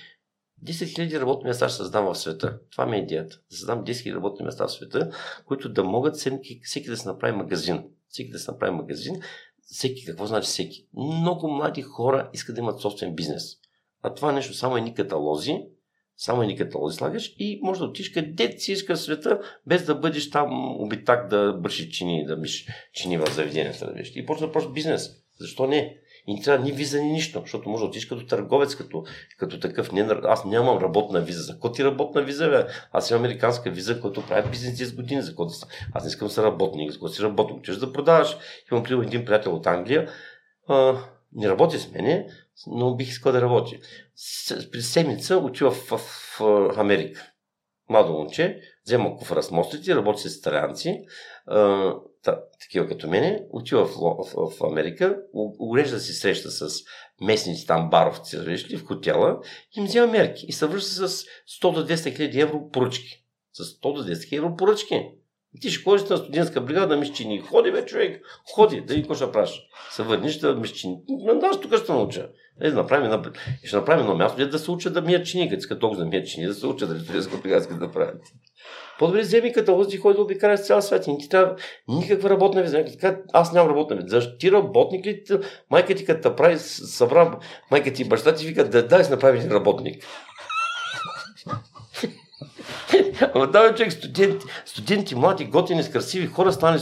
10 0.64 0.72
000 0.72 1.20
работни 1.20 1.48
места 1.48 1.68
ще 1.68 1.76
създам 1.76 2.04
в 2.04 2.14
света. 2.14 2.58
Това 2.72 2.86
ми 2.86 2.96
е 2.96 3.00
идеята. 3.00 3.36
Да 3.50 3.56
създам 3.56 3.84
10 3.84 3.90
000 3.90 4.14
работни 4.14 4.44
места 4.44 4.66
в 4.66 4.72
света, 4.72 5.10
които 5.46 5.68
да 5.68 5.84
могат 5.84 6.16
всеки, 6.16 6.60
всеки 6.64 6.90
да 6.90 6.96
се 6.96 7.08
направи 7.08 7.36
магазин. 7.36 7.84
Всеки 8.08 8.30
да 8.30 8.38
се 8.38 8.50
направи 8.50 8.74
магазин. 8.74 9.20
Всеки, 9.66 10.04
какво 10.04 10.26
значи 10.26 10.46
всеки? 10.46 10.86
Много 10.94 11.48
млади 11.48 11.82
хора 11.82 12.30
искат 12.32 12.54
да 12.54 12.60
имат 12.60 12.80
собствен 12.80 13.14
бизнес. 13.14 13.44
А 14.02 14.14
това 14.14 14.32
нещо 14.32 14.54
само 14.54 14.76
е 14.76 14.80
ни 14.80 14.94
каталози, 14.94 15.62
само 16.16 16.42
едни 16.42 16.56
каталози 16.56 16.96
слагаш 16.96 17.34
и 17.38 17.60
може 17.62 17.80
да 17.80 17.86
отиш 17.86 18.10
къде 18.10 18.58
си 18.58 18.72
иска 18.72 18.96
света, 18.96 19.40
без 19.66 19.84
да 19.84 19.94
бъдеш 19.94 20.30
там 20.30 20.76
обитак 20.82 21.28
да 21.28 21.52
бърши 21.52 21.90
чини, 21.90 22.26
да 22.26 22.36
биш 22.36 22.66
чини 22.92 23.18
в 23.18 23.26
заведенията. 23.30 23.86
Да 23.86 24.02
и 24.14 24.26
почва 24.26 24.52
просто 24.52 24.72
бизнес. 24.72 25.10
Защо 25.40 25.66
не? 25.66 25.96
И 26.26 26.34
не 26.34 26.42
трябва 26.42 26.64
ни 26.64 26.72
виза, 26.72 27.02
ни 27.02 27.12
нищо, 27.12 27.40
защото 27.40 27.68
може 27.68 27.80
да 27.80 27.86
отиш 27.86 28.06
като 28.06 28.26
търговец, 28.26 28.74
като, 28.74 29.04
като 29.38 29.60
такъв. 29.60 29.92
Не, 29.92 30.08
аз 30.22 30.44
нямам 30.44 30.78
работна 30.78 31.20
виза. 31.20 31.42
За 31.42 31.52
какво 31.52 31.72
ти 31.72 31.84
работна 31.84 32.22
виза, 32.22 32.48
бе? 32.48 32.66
Аз 32.92 33.10
имам 33.10 33.22
американска 33.22 33.70
виза, 33.70 34.00
която 34.00 34.26
прави 34.26 34.50
бизнес 34.50 34.78
10 34.78 34.96
години. 34.96 35.22
За 35.22 35.30
какво 35.30 35.46
Аз 35.92 36.04
не 36.04 36.08
искам 36.08 36.28
да 36.28 36.34
съм 36.34 36.44
работник, 36.44 36.90
за 36.90 36.96
какво 36.96 37.08
си 37.08 37.22
работник. 37.22 37.64
Чеш 37.64 37.76
да 37.76 37.92
продаваш. 37.92 38.36
Имам 38.72 39.02
един 39.02 39.24
приятел 39.24 39.54
от 39.54 39.66
Англия. 39.66 40.08
А, 40.68 40.96
не 41.32 41.48
работи 41.48 41.78
с 41.78 41.92
мене, 41.92 42.26
но 42.66 42.94
бих 42.94 43.08
искал 43.08 43.32
да 43.32 43.40
работи. 43.40 43.80
През 44.72 44.92
седмица 44.92 45.36
отива 45.36 45.70
в, 45.70 45.88
в, 45.90 45.98
в 46.38 46.78
Америка. 46.78 47.30
Младо 47.88 48.12
момче, 48.12 48.60
взема 48.86 49.16
куфара 49.16 49.42
с 49.42 49.50
мостите, 49.50 49.94
работи 49.94 50.28
с 50.28 50.36
италианци, 50.36 51.04
такива 52.60 52.88
като 52.88 53.08
мене, 53.08 53.46
отива 53.50 53.84
в, 53.84 53.94
в, 54.34 54.50
в 54.50 54.64
Америка, 54.64 55.18
урежда 55.58 56.00
си 56.00 56.12
среща 56.12 56.50
с 56.50 56.84
местните 57.20 57.66
там 57.66 57.90
баровци, 57.90 58.38
ли, 58.38 58.76
в 58.76 58.86
хотела, 58.86 59.40
им 59.76 59.84
взема 59.84 60.12
мерки 60.12 60.46
и 60.46 60.52
се 60.52 60.66
връща 60.66 61.08
с 61.08 61.24
100 61.62 61.74
до 61.74 61.86
200 61.86 62.16
хиляди 62.16 62.40
евро 62.40 62.70
поръчки. 62.70 63.24
С 63.52 63.64
100 63.64 63.94
до 63.94 64.04
200 64.04 64.28
хиляди 64.28 64.36
евро 64.36 64.56
поръчки. 64.56 65.10
И 65.54 65.60
ти 65.60 65.70
ще 65.70 65.84
ходиш 65.84 66.08
на 66.08 66.16
студентска 66.16 66.60
бригада, 66.60 66.96
мишчини. 66.96 67.40
Ходи, 67.40 67.72
бе, 67.72 67.86
човек, 67.86 68.26
ходи, 68.54 68.80
да 68.80 68.94
и 68.94 68.96
какво 68.96 69.14
ще 69.14 69.32
правиш. 69.32 69.62
Се 69.90 70.02
върниш 70.02 70.38
да 70.38 70.54
мишчини. 70.54 70.96
Аз 71.42 71.60
тук 71.60 71.76
ще 71.76 71.92
науча. 71.92 72.30
Е, 72.60 72.70
да 72.70 72.76
направим 72.76 73.10
на... 73.10 73.22
И 73.64 73.66
ще 73.66 73.76
направим 73.76 74.00
едно 74.00 74.16
място, 74.16 74.48
да 74.48 74.58
се 74.58 74.70
учат 74.70 74.94
да 74.94 75.02
мият 75.02 75.26
чини, 75.26 75.48
като 75.48 75.58
искат 75.58 75.80
толкова 75.80 76.04
да 76.04 76.10
мият 76.10 76.26
чини, 76.26 76.46
да 76.46 76.54
се 76.54 76.66
учат 76.66 76.88
да 76.88 77.00
студентска 77.00 77.36
бригада 77.36 77.74
да 77.74 77.90
правят. 77.90 78.22
По-добре 78.98 79.20
вземи 79.20 79.52
каталози 79.52 79.96
и 79.96 79.98
ходи 79.98 80.16
да 80.16 80.22
обикаляш 80.22 80.60
цял 80.60 80.82
свят. 80.82 81.06
И 81.06 81.12
не 81.12 81.18
ти 81.18 81.28
трябва 81.28 81.56
никаква 81.88 82.30
работна 82.30 82.62
виза. 82.62 82.84
Така, 82.84 83.20
аз 83.32 83.52
нямам 83.52 83.70
работна 83.70 83.96
виза. 83.96 84.08
Защо 84.08 84.38
ти 84.38 84.52
работник 84.52 85.06
ли? 85.06 85.22
Майка 85.70 85.94
ти 85.94 86.04
като 86.04 86.36
прави, 86.36 86.58
събра, 86.58 87.38
майка 87.70 87.92
ти 87.92 88.02
и 88.02 88.08
баща 88.08 88.34
ти 88.34 88.46
вика 88.46 88.68
да 88.68 88.86
дай 88.86 89.08
направи 89.10 89.50
работник. 89.50 90.04
Ама 93.34 93.50
да, 93.50 93.74
човек, 93.74 93.92
студенти, 93.92 94.46
студенти, 94.64 95.14
млади, 95.14 95.44
готини, 95.44 95.82
с 95.82 95.90
красиви 95.90 96.26
хора 96.26 96.52
стане, 96.52 96.78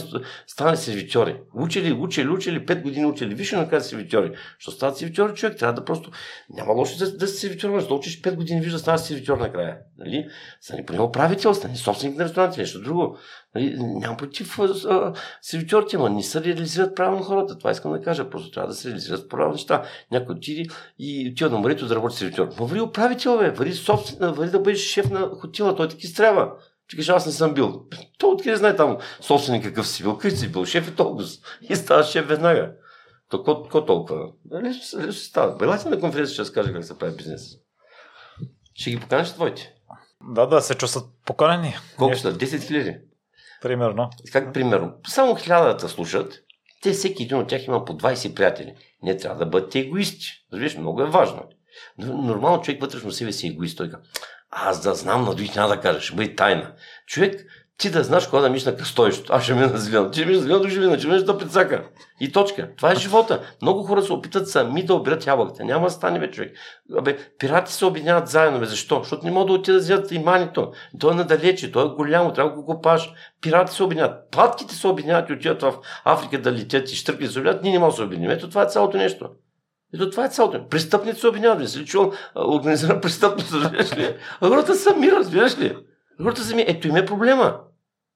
стане 0.47 0.77
сервитьори. 0.77 1.35
Учили, 1.53 1.91
учили, 1.93 2.29
учили, 2.29 2.65
пет 2.65 2.81
години 2.81 3.05
учили. 3.05 3.35
Виж 3.35 3.51
накрая 3.51 3.81
сервитьори. 3.81 4.31
Що 4.59 4.71
стават 4.71 4.97
сервитьори, 4.97 5.33
човек? 5.33 5.57
Трябва 5.57 5.73
да 5.73 5.85
просто... 5.85 6.11
Няма 6.49 6.73
лошо 6.73 6.97
да, 6.97 7.17
да 7.17 7.27
си 7.27 7.37
сервитьор, 7.37 7.87
да 7.87 7.93
учиш 7.93 8.21
пет 8.21 8.35
години, 8.35 8.61
виж 8.61 8.71
да 8.71 8.79
ставаш 8.79 9.01
сервитьор 9.01 9.37
накрая. 9.37 9.77
Нали? 9.97 10.27
Стани 10.61 10.85
поне 10.85 11.01
управител, 11.01 11.53
стани 11.53 11.77
собственик 11.77 12.17
на 12.17 12.23
ресторанти, 12.23 12.59
нещо 12.59 12.81
друго. 12.81 13.17
Нали? 13.55 13.75
Нямам 13.79 14.17
против 14.17 14.57
сервитьорите, 15.41 15.97
но 15.97 16.09
не 16.09 16.23
се 16.23 16.43
реализират 16.43 16.95
правилно 16.95 17.23
хората. 17.23 17.57
Това 17.57 17.71
искам 17.71 17.91
да 17.91 18.01
кажа. 18.01 18.29
Просто 18.29 18.51
трябва 18.51 18.67
да 18.67 18.75
се 18.75 18.89
реализират 18.89 19.29
правилно 19.29 19.53
неща. 19.53 19.83
Някой 20.11 20.35
отиде 20.35 20.65
и 20.99 21.29
отива 21.31 21.49
на 21.49 21.57
морето 21.57 21.87
да 21.87 21.95
работи 21.95 22.15
сервитьор. 22.15 22.49
Ма 22.59 22.65
вари 22.65 22.81
управител, 22.81 23.37
бе. 23.37 23.51
Вари, 23.51 23.73
собствен, 23.73 24.33
вари 24.33 24.49
да 24.49 24.59
бъдеш 24.59 24.79
шеф 24.79 25.09
на 25.09 25.29
хотела. 25.29 25.75
Той 25.75 25.87
таки 25.87 26.13
трябва. 26.13 26.51
Ти 26.89 26.95
кажеш, 26.95 27.09
аз 27.09 27.25
не 27.25 27.31
съм 27.31 27.53
бил. 27.53 27.85
То 28.17 28.29
откъде 28.29 28.55
знае 28.55 28.75
там 28.75 28.97
собственик 29.21 29.63
какъв 29.63 29.87
си 29.87 30.03
бил. 30.03 30.17
Къде 30.17 30.35
си 30.35 30.51
бил? 30.51 30.65
Шеф 30.65 30.87
е 30.87 30.95
толкова. 30.95 31.27
И 31.69 31.75
става 31.75 32.03
шеф 32.03 32.27
веднага. 32.27 32.71
То 33.29 33.43
ко, 33.43 33.85
толкова? 33.85 34.31
Лесно, 34.63 34.99
лесно 34.99 35.13
се 35.13 35.25
става. 35.25 35.55
Белайте 35.55 35.89
на 35.89 35.99
конференция, 35.99 36.33
ще 36.33 36.41
разкажа 36.41 36.73
как 36.73 36.83
се 36.85 36.97
прави 36.97 37.15
бизнес. 37.15 37.41
Ще 38.73 38.91
ги 38.91 38.99
поканиш 38.99 39.31
твоите. 39.31 39.73
Да, 40.29 40.45
да, 40.45 40.61
се 40.61 40.75
чувстват 40.75 41.05
поканени. 41.25 41.75
Колко 41.97 42.17
са? 42.17 42.33
10 42.33 42.67
хиляди. 42.67 42.97
Примерно. 43.63 44.09
Как 44.31 44.53
примерно? 44.53 44.93
Само 45.07 45.35
хилядата 45.35 45.89
слушат, 45.89 46.39
те 46.81 46.91
всеки 46.91 47.23
един 47.23 47.37
от 47.37 47.47
тях 47.47 47.67
има 47.67 47.85
по 47.85 47.97
20 47.97 48.35
приятели. 48.35 48.75
Не 49.03 49.17
трябва 49.17 49.39
да 49.39 49.45
бъдат 49.45 49.75
егоисти. 49.75 50.27
Разбираш, 50.53 50.77
много 50.77 51.01
е 51.01 51.09
важно. 51.09 51.43
Нормално 51.97 52.61
човек 52.61 52.81
вътрешно 52.81 53.11
себе 53.11 53.31
си 53.31 53.47
е 53.47 53.49
егоист. 53.49 53.77
Той 53.77 53.91
аз 54.51 54.81
да 54.83 54.93
знам, 54.95 55.23
на 55.23 55.35
другите 55.35 55.59
няма 55.59 55.75
да 55.75 55.81
кажа, 55.81 56.01
ще 56.01 56.15
бъде 56.15 56.35
тайна. 56.35 56.73
Човек, 57.07 57.45
ти 57.77 57.91
да 57.91 58.03
знаеш 58.03 58.27
кога 58.27 58.41
да 58.41 58.49
миш 58.49 58.65
на 58.65 58.75
кръстовището. 58.75 59.33
Аз 59.33 59.43
ще 59.43 59.53
мина 59.53 59.67
на 59.67 59.77
зелено. 59.77 60.11
Ти 60.11 60.25
миш 60.25 60.37
зелено, 60.37 60.69
ще 60.69 60.79
мина, 60.79 60.99
ще 60.99 61.07
минеш 61.07 61.23
да 61.23 61.37
прецака. 61.37 61.83
И 62.19 62.31
точка. 62.31 62.69
Това 62.77 62.91
е 62.91 62.95
живота. 62.95 63.41
Много 63.61 63.83
хора 63.83 64.01
се 64.01 64.13
опитат 64.13 64.49
сами 64.49 64.85
да 64.85 64.93
обират 64.93 65.27
ябълката. 65.27 65.65
Няма 65.65 65.87
да 65.87 65.91
стане, 65.91 66.19
бе, 66.19 66.31
човек. 66.31 66.57
Абе, 66.97 67.17
пирати 67.39 67.73
се 67.73 67.85
обединяват 67.85 68.27
заедно. 68.27 68.59
Бе. 68.59 68.65
Защо? 68.65 68.99
Защото 68.99 69.25
не 69.25 69.31
могат 69.31 69.47
да 69.47 69.53
отидат 69.53 69.79
да 69.79 69.83
вземат 69.83 70.11
имането. 70.11 70.71
То 70.99 71.11
е 71.11 71.15
надалече, 71.15 71.71
то 71.71 71.85
е 71.85 71.89
голямо, 71.89 72.33
трябва 72.33 72.51
да 72.51 72.57
го 72.57 72.65
копаш. 72.65 73.13
Пирати 73.41 73.73
се 73.73 73.83
обединяват. 73.83 74.31
Патките 74.31 74.75
се 74.75 74.87
обединяват 74.87 75.29
и 75.29 75.33
отиват 75.33 75.61
в 75.61 75.73
Африка 76.05 76.41
да 76.41 76.51
летят 76.51 76.91
и 76.91 76.95
штръкли 76.95 77.27
се 77.27 77.39
обединяват. 77.39 77.63
Ние 77.63 77.71
не 77.71 77.79
можем 77.79 77.91
да 77.91 77.95
се 77.95 78.03
обединим. 78.03 78.31
Ето 78.31 78.49
това 78.49 78.63
е 78.63 78.69
цялото 78.69 78.97
нещо. 78.97 79.29
Ето 79.93 80.09
това 80.09 80.25
е 80.25 80.29
цялото. 80.29 80.67
Престъпници 80.67 81.19
се 81.19 81.27
обвиняват. 81.27 81.59
Не 81.59 81.67
си 81.67 81.79
ли 81.79 81.85
чул 81.85 82.11
организирана 82.35 83.01
престъпност, 83.01 83.53
разбираш 83.53 83.97
ли? 83.97 84.15
А 84.41 84.47
хората 84.47 84.75
сами, 84.75 85.11
разбираш 85.11 85.59
ли? 85.59 85.75
Хората 86.21 86.41
сами. 86.41 86.65
Ето 86.67 86.87
им 86.87 86.95
е 86.95 87.05
проблема. 87.05 87.59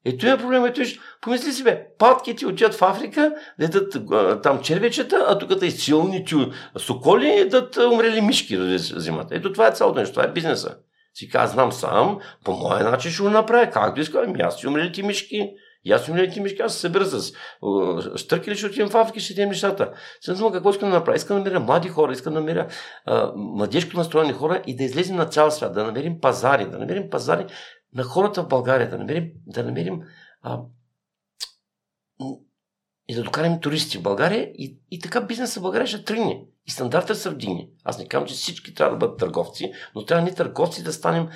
Ето 0.05 0.27
е 0.27 0.37
проблема. 0.37 0.67
Ето 0.67 0.81
помисли 1.21 1.51
си, 1.51 1.63
бе, 1.63 1.87
патките 1.99 2.45
отиват 2.45 2.75
в 2.75 2.81
Африка, 2.81 3.35
дадат 3.59 3.97
там 4.43 4.61
червечета, 4.61 5.25
а 5.27 5.37
тук 5.37 5.63
и 5.63 5.71
силните 5.71 6.35
соколи, 6.77 7.49
дадат 7.49 7.77
умрели 7.77 8.21
мишки 8.21 8.57
да 8.57 8.75
взимат. 8.75 9.27
Ето 9.31 9.53
това 9.53 9.67
е 9.67 9.71
цялото 9.71 9.99
нещо, 9.99 10.13
това 10.13 10.25
е 10.25 10.31
бизнеса. 10.31 10.75
Си 11.13 11.29
казвам, 11.29 11.71
знам 11.71 11.91
сам, 11.91 12.19
по 12.45 12.51
моя 12.51 12.83
начин 12.83 13.11
ще 13.11 13.23
го 13.23 13.29
направя. 13.29 13.69
Както 13.69 14.01
искам, 14.01 14.23
ами 14.23 14.41
аз 14.41 14.59
си 14.59 14.67
умрели 14.67 14.91
ти 14.91 15.03
мишки, 15.03 15.49
и 15.87 15.91
аз 15.91 16.07
имам 16.07 16.29
ти 16.33 16.39
мишки, 16.39 16.61
аз 16.61 16.73
се 16.73 16.79
събира 16.79 17.05
с 17.05 17.33
штърки, 18.15 18.55
ще 18.55 18.65
отидем 18.65 18.89
в 18.89 18.95
Африка, 18.95 19.19
ще 19.19 19.33
идем 19.33 19.49
нещата. 19.49 19.91
Знам 20.25 20.51
какво 20.51 20.69
искам 20.69 20.89
да 20.89 20.95
направя. 20.95 21.15
Искам 21.15 21.37
да 21.37 21.43
намеря 21.43 21.59
млади 21.59 21.89
хора, 21.89 22.11
искам 22.11 22.33
да 22.33 22.39
намеря 22.39 22.67
а, 23.05 23.31
младежко 23.35 23.97
настроени 23.97 24.33
хора 24.33 24.61
и 24.67 24.75
да 24.75 24.83
излезем 24.83 25.15
на 25.15 25.25
цял 25.25 25.51
свят, 25.51 25.73
да 25.73 25.83
намерим 25.83 26.21
пазари, 26.21 26.65
да 26.65 26.77
намерим 26.77 27.09
пазари 27.09 27.45
на 27.93 28.03
хората 28.03 28.43
в 28.43 28.47
България, 28.47 28.89
да 28.89 28.97
намерим, 28.97 29.31
да 29.45 29.63
намерим 29.63 30.01
а, 30.41 30.61
и 33.07 33.15
да 33.15 33.23
докараме 33.23 33.59
туристи 33.59 33.97
в 33.97 34.01
България 34.01 34.51
и, 34.53 34.79
и 34.91 34.99
така 34.99 35.21
бизнесът 35.21 35.59
в 35.59 35.61
България 35.61 35.87
ще 35.87 36.03
тръгне. 36.03 36.45
И 36.65 36.71
стандарта 36.71 37.15
се 37.15 37.29
вдигне. 37.29 37.69
Аз 37.83 37.99
не 37.99 38.07
казвам, 38.07 38.27
че 38.27 38.33
всички 38.33 38.73
трябва 38.73 38.95
да 38.95 38.97
бъдат 38.97 39.19
търговци, 39.19 39.71
но 39.95 40.05
трябва 40.05 40.25
ни 40.25 40.35
търговци 40.35 40.83
да 40.83 40.93
станем 40.93 41.29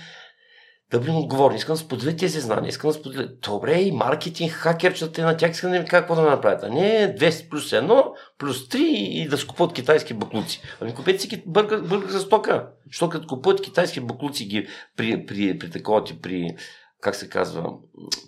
да 0.92 1.00
бъдем 1.00 1.18
отговорни. 1.18 1.58
Искам 1.58 1.74
да 1.74 1.80
споделя 1.80 2.16
тези 2.16 2.40
знания. 2.40 2.70
Искам 2.70 2.90
да 2.90 2.94
споделя. 2.94 3.28
Добре, 3.28 3.82
и 3.82 3.92
маркетинг, 3.92 4.52
хакерчета, 4.52 5.26
на 5.26 5.38
тях 5.38 5.52
искам 5.52 5.72
да 5.72 5.80
ми 5.80 5.86
какво 5.86 6.16
да 6.16 6.22
направят. 6.22 6.64
А 6.64 6.70
не 6.70 7.16
200 7.16 7.50
плюс 7.50 7.72
1, 7.72 8.06
плюс 8.38 8.70
3 8.70 8.78
и 8.78 9.28
да 9.28 9.38
скупат 9.38 9.74
китайски 9.74 10.14
баклуци. 10.14 10.62
Ами 10.82 10.94
купете 10.94 11.20
си 11.20 11.44
бърга, 11.46 11.82
бърга 11.82 12.08
за 12.08 12.20
стока. 12.20 12.68
Що 12.90 13.10
като 13.10 13.28
купуват 13.28 13.62
китайски 13.62 14.00
баклуци 14.00 14.46
ги 14.46 14.68
при, 14.98 15.26
при, 15.26 15.60
при 15.60 15.70
такова 15.70 16.04
ти, 16.04 16.22
при, 16.22 16.56
как 17.02 17.16
се 17.16 17.30
казва, 17.30 17.74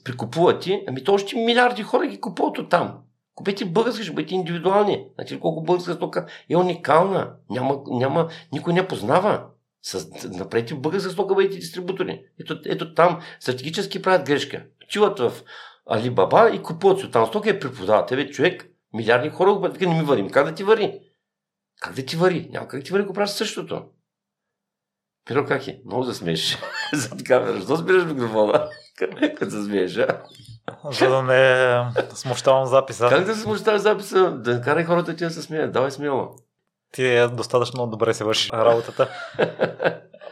прикупуват 0.03 0.61
ти, 0.61 0.84
ами 0.88 1.03
то 1.03 1.14
още 1.14 1.36
милиарди 1.36 1.84
хора 1.84 2.07
ги 2.07 2.22
купуват 2.22 2.57
от 2.57 2.70
там. 2.70 2.97
Купете 3.36 3.66
български, 3.66 4.03
ще 4.03 4.14
бъдете 4.14 4.36
индивидуални. 4.36 5.05
Значи 5.16 5.39
колко 5.39 5.64
българска 5.64 5.93
стока 5.93 6.26
е 6.49 6.57
уникална. 6.57 7.32
Няма, 7.49 7.80
няма, 7.88 8.28
никой 8.51 8.74
не 8.74 8.88
познава. 8.88 9.43
С, 9.84 10.07
направете 10.29 10.75
българска 10.75 11.09
стока, 11.09 11.36
бъдете 11.36 11.55
дистрибутори. 11.55 12.25
Ето, 12.39 12.59
ето 12.65 12.93
там 12.93 13.21
стратегически 13.39 14.01
правят 14.01 14.27
грешка. 14.27 14.65
Чуват 14.89 15.19
в 15.19 15.34
Алибаба 15.89 16.51
и 16.53 16.61
купуват 16.61 16.99
си 16.99 17.11
там 17.11 17.27
стока 17.27 17.49
и 17.49 17.59
преподават. 17.59 18.07
Тебе 18.07 18.29
човек, 18.29 18.65
милиарди 18.93 19.29
хора 19.29 19.53
го 19.53 19.61
правят, 19.61 19.81
не 19.81 19.88
ми 19.88 20.03
варим. 20.03 20.29
Как 20.29 20.45
да 20.45 20.53
ти 20.53 20.63
вари? 20.63 20.99
Как 21.81 21.95
да 21.95 22.05
ти 22.05 22.15
вари? 22.15 22.49
Няма 22.51 22.67
как 22.67 22.79
да 22.79 22.84
ти 22.84 22.91
вари, 22.91 23.03
го 23.03 23.13
правиш 23.13 23.29
същото. 23.29 23.86
Пиро 25.25 25.45
как 25.45 25.67
е? 25.67 25.81
Много 25.86 26.03
да 26.03 26.13
смееш. 26.13 26.57
Зад 26.93 27.23
камера. 27.23 27.53
Защо 27.53 27.77
спираш 27.77 28.03
микрофона? 28.03 28.69
Като 29.36 29.51
се 29.51 29.63
смееш, 29.63 29.97
а? 29.97 30.23
За 30.91 31.09
да 31.09 31.23
не 31.23 31.84
смущавам 32.13 32.65
записа. 32.65 33.09
Как 33.09 33.25
да 33.25 33.36
смущаваш 33.36 33.81
записа? 33.81 34.31
Да 34.31 34.61
карай 34.61 34.84
хората 34.84 35.15
ти 35.15 35.23
да 35.23 35.29
се 35.29 35.41
смеят. 35.41 35.71
Давай 35.71 35.91
смело 35.91 36.36
ти 36.94 37.08
е 37.08 37.28
достатъчно 37.28 37.88
добре 37.88 38.14
се 38.14 38.24
върши 38.24 38.50
работата. 38.54 39.10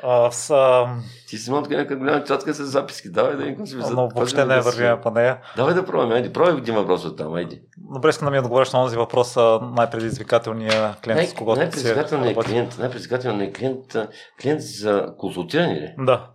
А, 0.03 0.32
с, 0.32 0.49
а... 0.49 0.95
Ти 1.28 1.38
си 1.38 1.49
имал 1.49 1.62
някаква 1.62 1.95
голяма 1.95 2.24
чатка 2.24 2.53
с 2.53 2.66
записки. 2.66 3.09
Давай 3.09 3.36
да 3.36 3.45
им 3.45 3.68
си 3.68 3.76
Но 3.76 4.09
въобще 4.09 4.45
не 4.45 4.62
вървим 4.62 5.01
по 5.01 5.12
нея. 5.12 5.38
Давай 5.55 5.74
да 5.74 5.86
пробваме. 5.86 6.16
Айде, 6.16 6.34
пробвай 6.34 6.57
един 6.57 6.76
въпрос 6.76 7.05
от 7.05 7.18
там. 7.18 7.34
Айде. 7.34 7.62
Добре, 7.78 8.09
искам 8.09 8.26
да 8.26 8.32
ми 8.32 8.39
отговориш 8.39 8.72
на 8.72 8.84
този 8.84 8.97
въпрос. 8.97 9.36
Най-предизвикателният 9.62 10.99
клиент, 11.01 11.18
най- 11.18 11.28
с 11.28 11.34
когото 11.34 11.59
най-предизвикателният 11.59 12.45
клиент, 12.45 12.78
най-предизвикателният 12.80 13.57
клиент, 13.57 13.97
клиент 14.41 14.62
за 14.62 15.14
консултиране 15.18 15.76
ли? 15.76 15.95
Да. 15.97 16.28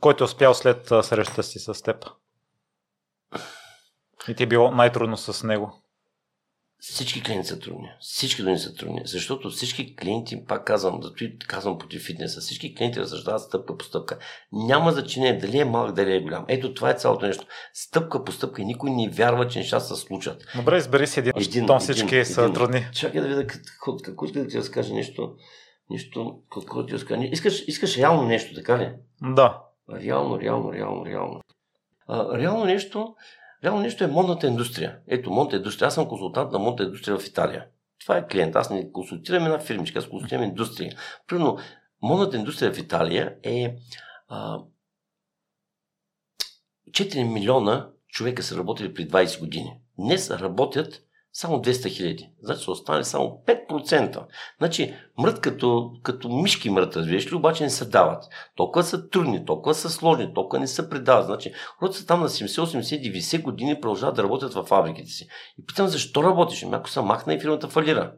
Който 0.00 0.24
е 0.24 0.26
успял 0.26 0.54
след 0.54 0.86
срещата 1.02 1.42
си 1.42 1.58
с 1.58 1.82
теб. 1.82 1.96
И 4.28 4.34
ти 4.34 4.42
е 4.42 4.46
било 4.46 4.70
най-трудно 4.70 5.16
с 5.16 5.46
него. 5.46 5.82
Всички 6.80 7.22
клиенти 7.22 7.48
са 7.48 7.58
трудни. 7.58 7.88
Всички 8.00 8.42
клиенти 8.42 8.62
са 8.62 8.74
трудни. 8.74 9.02
Защото 9.04 9.50
всички 9.50 9.96
клиенти, 9.96 10.44
пак 10.44 10.66
казвам, 10.66 11.02
зато 11.02 11.24
и 11.24 11.38
казвам 11.38 11.78
против 11.78 12.02
фитнеса, 12.06 12.40
всички 12.40 12.74
клиенти 12.74 13.00
разсъждават 13.00 13.42
стъпка 13.42 13.76
по 13.76 13.84
стъпка. 13.84 14.18
Няма 14.52 14.92
значение 14.92 15.38
дали 15.38 15.58
е 15.58 15.64
малък, 15.64 15.94
дали 15.94 16.16
е 16.16 16.20
голям. 16.20 16.44
Ето 16.48 16.74
това 16.74 16.90
е 16.90 16.94
цялото 16.94 17.26
нещо. 17.26 17.46
Стъпка 17.74 18.24
по 18.24 18.32
стъпка 18.32 18.62
и 18.62 18.64
никой 18.64 18.90
не 18.90 19.08
вярва, 19.08 19.48
че 19.48 19.58
нещата 19.58 19.84
се 19.84 19.94
случат. 19.94 20.42
Добре, 20.56 20.76
избери 20.76 21.06
си 21.06 21.20
един, 21.20 21.32
един 21.36 21.66
там 21.66 21.80
всички 21.80 22.14
един, 22.16 22.24
са 22.24 22.42
един. 22.42 22.54
трудни. 22.54 22.86
Чакай 22.94 23.20
да 23.20 23.28
видя 23.28 23.46
какво, 23.46 23.96
какво 23.96 24.26
иска 24.26 24.40
да 24.40 24.48
ти 24.48 24.58
разкаже 24.58 24.94
нещо. 24.94 25.34
Нещо, 25.90 26.40
какво 26.52 26.86
ти 26.86 26.92
разкаже. 26.92 27.28
Искаш, 27.32 27.64
искаш 27.66 27.98
реално 27.98 28.22
нещо, 28.22 28.54
така 28.54 28.78
ли? 28.78 28.92
Да. 29.22 29.62
Реално, 30.00 30.40
реално, 30.40 30.72
реално, 30.72 31.06
реално. 31.06 31.40
А, 32.08 32.38
реално 32.38 32.64
нещо, 32.64 33.14
Реално 33.66 33.80
нещо 33.80 34.04
е 34.04 34.06
модната 34.06 34.46
индустрия. 34.46 34.98
Ето, 35.08 35.30
модната 35.30 35.56
индустрия. 35.56 35.86
Аз 35.86 35.94
съм 35.94 36.08
консултант 36.08 36.52
на 36.52 36.58
модната 36.58 36.82
индустрия 36.82 37.18
в 37.18 37.26
Италия. 37.26 37.66
Това 38.00 38.16
е 38.16 38.26
клиент. 38.26 38.56
Аз 38.56 38.70
не 38.70 38.92
консултирам 38.92 39.44
една 39.44 39.58
фирмичка, 39.58 39.98
аз 39.98 40.08
консултирам 40.08 40.42
индустрия. 40.42 40.96
Примерно, 41.26 41.58
модната 42.02 42.36
индустрия 42.36 42.72
в 42.72 42.78
Италия 42.78 43.36
е 43.42 43.76
а, 44.28 44.60
4 46.90 47.32
милиона 47.32 47.88
човека 48.08 48.42
са 48.42 48.56
работили 48.58 48.94
при 48.94 49.08
20 49.08 49.40
години. 49.40 49.80
Днес 49.98 50.30
работят 50.30 51.05
само 51.36 51.56
200 51.56 51.88
хиляди. 51.88 52.30
Значи 52.42 52.64
са 52.64 52.70
останали 52.70 53.04
само 53.04 53.42
5%. 53.46 54.24
Значи 54.58 54.94
мрът 55.18 55.40
като, 55.40 55.90
като 56.02 56.28
мишки 56.28 56.70
мрът, 56.70 56.96
разбираш 56.96 57.32
ли, 57.32 57.34
обаче 57.34 57.64
не 57.64 57.70
се 57.70 57.84
дават. 57.84 58.24
Толкова 58.56 58.82
са 58.82 59.08
трудни, 59.08 59.44
толкова 59.44 59.74
са 59.74 59.90
сложни, 59.90 60.34
толкова 60.34 60.60
не 60.60 60.66
се 60.66 60.90
предават. 60.90 61.26
Значи 61.26 61.52
хората 61.78 61.96
са 61.96 62.06
там 62.06 62.20
на 62.20 62.28
70, 62.28 62.46
80, 62.46 63.12
90 63.12 63.42
години 63.42 63.80
продължават 63.80 64.16
да 64.16 64.22
работят 64.22 64.54
в 64.54 64.64
фабриките 64.64 65.10
си. 65.10 65.28
И 65.58 65.66
питам 65.66 65.88
защо 65.88 66.22
работиш? 66.22 66.62
Ами 66.62 66.74
ако 66.74 66.90
съм 66.90 67.06
махна 67.06 67.34
и 67.34 67.40
фирмата 67.40 67.68
фалира. 67.68 68.12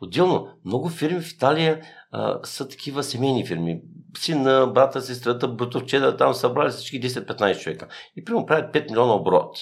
Отделно, 0.00 0.48
много 0.64 0.88
фирми 0.88 1.20
в 1.20 1.32
Италия 1.32 1.80
а, 2.10 2.38
са 2.44 2.68
такива 2.68 3.02
семейни 3.02 3.46
фирми. 3.46 3.80
Сина, 4.18 4.66
брата, 4.74 5.00
сестрата, 5.00 5.48
братовчета, 5.48 6.16
там 6.16 6.34
събрали 6.34 6.70
всички 6.70 7.02
10-15 7.02 7.58
човека. 7.58 7.88
И 8.16 8.24
примерно 8.24 8.46
правят 8.46 8.74
5 8.74 8.90
милиона 8.90 9.14
оборот. 9.14 9.56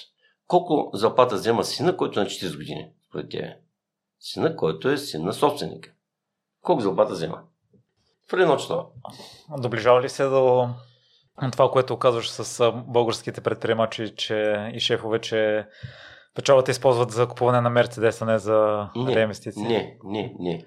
Колко 0.46 0.90
заплата 0.96 1.34
взема 1.34 1.64
сина, 1.64 1.96
който 1.96 2.20
е 2.20 2.22
на 2.22 2.28
40 2.28 2.56
години? 2.56 2.90
Според 3.08 3.30
тебе. 3.30 3.56
Сина, 4.20 4.56
който 4.56 4.88
е 4.88 4.96
син 4.96 5.24
на 5.24 5.32
собственика. 5.32 5.90
Колко 6.62 6.82
заплата 6.82 7.12
взема? 7.12 7.42
В 8.30 8.32
едно. 8.32 8.90
Доближава 9.58 10.02
ли 10.02 10.08
се 10.08 10.24
до 10.24 10.68
това, 11.52 11.70
което 11.70 11.96
казваш 11.96 12.30
с 12.30 12.72
българските 12.86 13.40
предприемачи 13.40 14.14
че 14.16 14.70
и 14.74 14.80
шефове, 14.80 15.20
че 15.20 15.66
печалата 16.34 16.70
използват 16.70 17.10
за 17.10 17.28
купуване 17.28 17.60
на 17.60 17.70
Мерцедес, 17.70 18.22
а 18.22 18.24
не 18.24 18.38
за 18.38 18.88
не, 18.96 19.16
реинвестиции? 19.16 19.62
Не, 19.62 19.98
не, 20.04 20.34
не. 20.38 20.64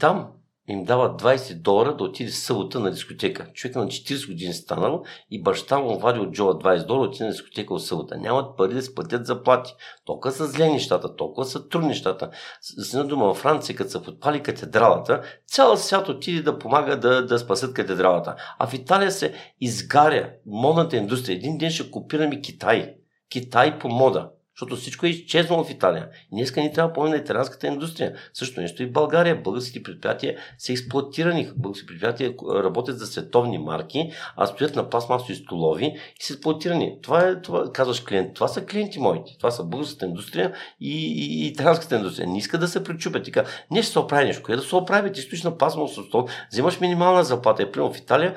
Там 0.00 0.32
им 0.68 0.84
дава 0.84 1.16
20 1.16 1.54
долара 1.54 1.96
да 1.96 2.04
отиде 2.04 2.30
събота 2.30 2.80
на 2.80 2.90
дискотека. 2.90 3.46
Човек 3.52 3.76
на 3.76 3.86
40 3.86 4.26
години 4.26 4.52
станал 4.52 5.02
и 5.30 5.42
баща 5.42 5.78
му 5.78 5.98
вади 5.98 6.20
от 6.20 6.32
джоба 6.32 6.52
20 6.52 6.86
долара, 6.86 7.08
отиде 7.08 7.24
на 7.24 7.30
дискотека 7.30 7.74
от 7.74 7.84
събота. 7.84 8.16
Нямат 8.16 8.56
пари 8.56 8.74
да 8.74 8.82
си 8.82 8.94
платят 8.94 9.26
заплати. 9.26 9.74
Толкова 10.04 10.32
са 10.32 10.46
зле 10.46 10.68
нещата, 10.68 11.16
толкова 11.16 11.44
са 11.44 11.68
трудни 11.68 11.88
нещата. 11.88 12.30
С 12.60 12.94
една 12.94 13.04
дума, 13.04 13.24
във 13.26 13.36
Франция, 13.36 13.76
като 13.76 13.90
са 13.90 14.02
подпали 14.02 14.42
катедралата, 14.42 15.22
цял 15.46 15.76
свят 15.76 16.08
отиде 16.08 16.42
да 16.42 16.58
помага 16.58 17.00
да, 17.00 17.26
да 17.26 17.38
спасат 17.38 17.74
катедралата. 17.74 18.36
А 18.58 18.66
в 18.66 18.74
Италия 18.74 19.10
се 19.10 19.34
изгаря 19.60 20.30
модната 20.46 20.96
индустрия. 20.96 21.36
Един 21.36 21.58
ден 21.58 21.70
ще 21.70 21.90
копираме 21.90 22.40
Китай. 22.40 22.94
Китай 23.30 23.78
по 23.78 23.88
мода. 23.88 24.30
Защото 24.56 24.80
всичко 24.80 25.06
е 25.06 25.08
изчезнало 25.08 25.64
в 25.64 25.70
Италия. 25.70 26.08
И 26.32 26.36
днеска 26.36 26.60
ни 26.60 26.72
трябва 26.72 26.88
да 26.88 26.94
помним 26.94 27.12
на 27.12 27.16
италианската 27.16 27.66
индустрия. 27.66 28.14
Също 28.34 28.60
нещо 28.60 28.82
и 28.82 28.86
в 28.86 28.92
България. 28.92 29.42
Българските 29.42 29.82
предприятия 29.82 30.36
са 30.58 30.72
експлуатирани. 30.72 31.50
Българските 31.56 31.86
предприятия 31.86 32.34
работят 32.64 32.98
за 32.98 33.06
световни 33.06 33.58
марки, 33.58 34.10
а 34.36 34.46
стоят 34.46 34.76
на 34.76 34.90
пластмасови 34.90 35.34
столови 35.34 35.86
и 36.20 36.24
са 36.24 36.32
експлуатирани. 36.32 36.98
Това 37.02 37.28
е, 37.28 37.42
това, 37.42 37.72
казваш 37.72 38.00
клиент. 38.00 38.34
Това 38.34 38.48
са 38.48 38.66
клиенти 38.66 38.98
моите. 38.98 39.36
Това 39.38 39.50
са 39.50 39.64
българската 39.64 40.06
индустрия 40.06 40.52
и, 40.80 40.90
и, 40.90 41.44
и 41.44 41.46
италианската 41.46 41.96
индустрия. 41.96 42.28
Не 42.28 42.38
иска 42.38 42.58
да 42.58 42.68
се 42.68 42.84
пречупят. 42.84 43.24
Така, 43.24 43.44
не 43.70 43.82
ще 43.82 43.92
се 43.92 43.98
оправи 43.98 44.24
нещо. 44.24 44.42
Къде 44.42 44.56
да 44.56 44.62
се 44.62 44.76
оправи? 44.76 45.12
Ти 45.12 45.20
стоиш 45.20 45.42
на 45.42 45.58
пластмасов 45.58 46.06
стол, 46.06 46.26
взимаш 46.52 46.80
минимална 46.80 47.24
заплата. 47.24 47.70
Примерно 47.70 47.92
в 47.92 47.98
Италия, 47.98 48.34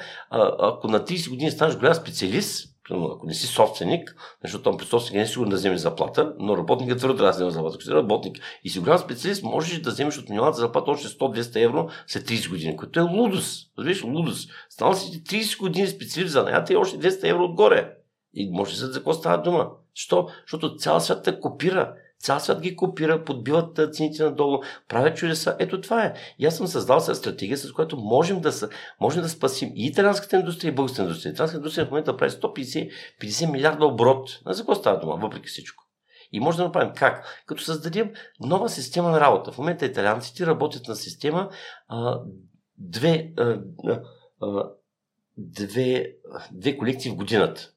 ако 0.60 0.88
на 0.88 1.00
30 1.00 1.30
години 1.30 1.52
станеш 1.52 1.76
голям 1.76 1.94
специалист, 1.94 2.77
ако 2.90 3.26
не 3.26 3.34
си 3.34 3.48
собственик, 3.48 4.16
защото 4.44 4.64
там 4.64 4.78
при 4.78 4.86
собственик 4.86 5.16
не 5.16 5.22
е 5.22 5.28
сигурно 5.28 5.50
да 5.50 5.56
вземеш 5.56 5.80
заплата, 5.80 6.34
но 6.40 6.58
работникът 6.58 6.98
твърдо 6.98 7.16
трябва 7.16 7.32
да 7.32 7.36
вземе 7.36 7.52
заплата. 7.52 7.76
Ако 7.76 7.84
си 7.84 7.92
работник 7.92 8.40
и 8.64 8.70
си 8.70 8.80
голям 8.80 8.98
специалист, 8.98 9.44
можеш 9.44 9.80
да 9.80 9.90
вземеш 9.90 10.18
от 10.18 10.30
минималната 10.30 10.60
заплата 10.60 10.92
още 10.92 11.08
100-200 11.08 11.64
евро 11.64 11.90
след 12.08 12.30
30 12.30 12.50
години, 12.50 12.78
което 12.78 13.00
е 13.00 13.04
лудост. 13.04 13.72
Разбираш, 13.78 14.04
лудост. 14.04 14.50
Станал 14.70 14.94
си 14.94 15.24
30 15.24 15.60
години 15.60 15.88
специалист 15.88 16.34
за 16.34 16.44
наята 16.44 16.74
и 16.74 16.78
още 16.78 17.12
200 17.12 17.30
евро 17.30 17.44
отгоре. 17.44 17.94
И 18.34 18.50
може 18.50 18.80
да 18.80 18.88
за 18.88 18.94
какво 18.94 19.14
става 19.14 19.38
дума. 19.42 19.70
Що? 19.94 20.28
Защото 20.42 20.76
цял 20.76 21.00
свят 21.00 21.24
те 21.24 21.40
копира. 21.40 21.94
Цял 22.20 22.40
свят 22.40 22.62
ги 22.62 22.76
копира, 22.76 23.24
подбиват 23.24 23.96
цените 23.96 24.24
надолу, 24.24 24.62
правят 24.88 25.18
чудеса. 25.18 25.56
Ето 25.60 25.82
това 25.82 26.04
е. 26.04 26.14
И 26.40 26.46
аз 26.46 26.58
съм 26.58 26.68
създал 26.68 27.00
се 27.00 27.16
стратегия, 27.16 27.58
с 27.58 27.74
която 27.74 27.98
можем 27.98 28.42
да, 28.42 28.52
можем 29.02 29.22
да 29.22 29.30
спасим 29.30 29.72
и 29.76 29.86
италианската 29.86 30.38
индустрия, 30.38 30.70
и 30.70 30.76
българската 30.76 31.02
индустрия. 31.02 31.32
Италианската 31.32 31.60
индустрия 31.60 31.86
в 31.86 31.90
момента 31.90 32.18
прави 32.18 32.32
150 32.32 32.92
50 33.22 33.52
милиарда 33.52 33.86
оборот. 33.86 34.40
На 34.46 34.54
за 34.54 34.62
какво 34.62 34.76
става 34.76 35.00
дума, 35.00 35.16
въпреки 35.16 35.48
всичко? 35.48 35.84
И 36.32 36.40
може 36.40 36.58
да 36.58 36.64
направим 36.64 36.94
как? 36.96 37.44
Като 37.46 37.64
създадем 37.64 38.14
нова 38.40 38.70
система 38.70 39.12
на 39.12 39.20
работа. 39.20 39.52
В 39.52 39.58
момента 39.58 39.86
италианците 39.86 40.46
работят 40.46 40.88
на 40.88 40.96
система 40.96 41.50
а, 41.88 42.20
две, 42.78 43.34
а, 43.38 43.60
а, 44.42 44.70
две, 45.38 46.14
две 46.52 46.78
колекции 46.78 47.12
в 47.12 47.16
годината. 47.16 47.72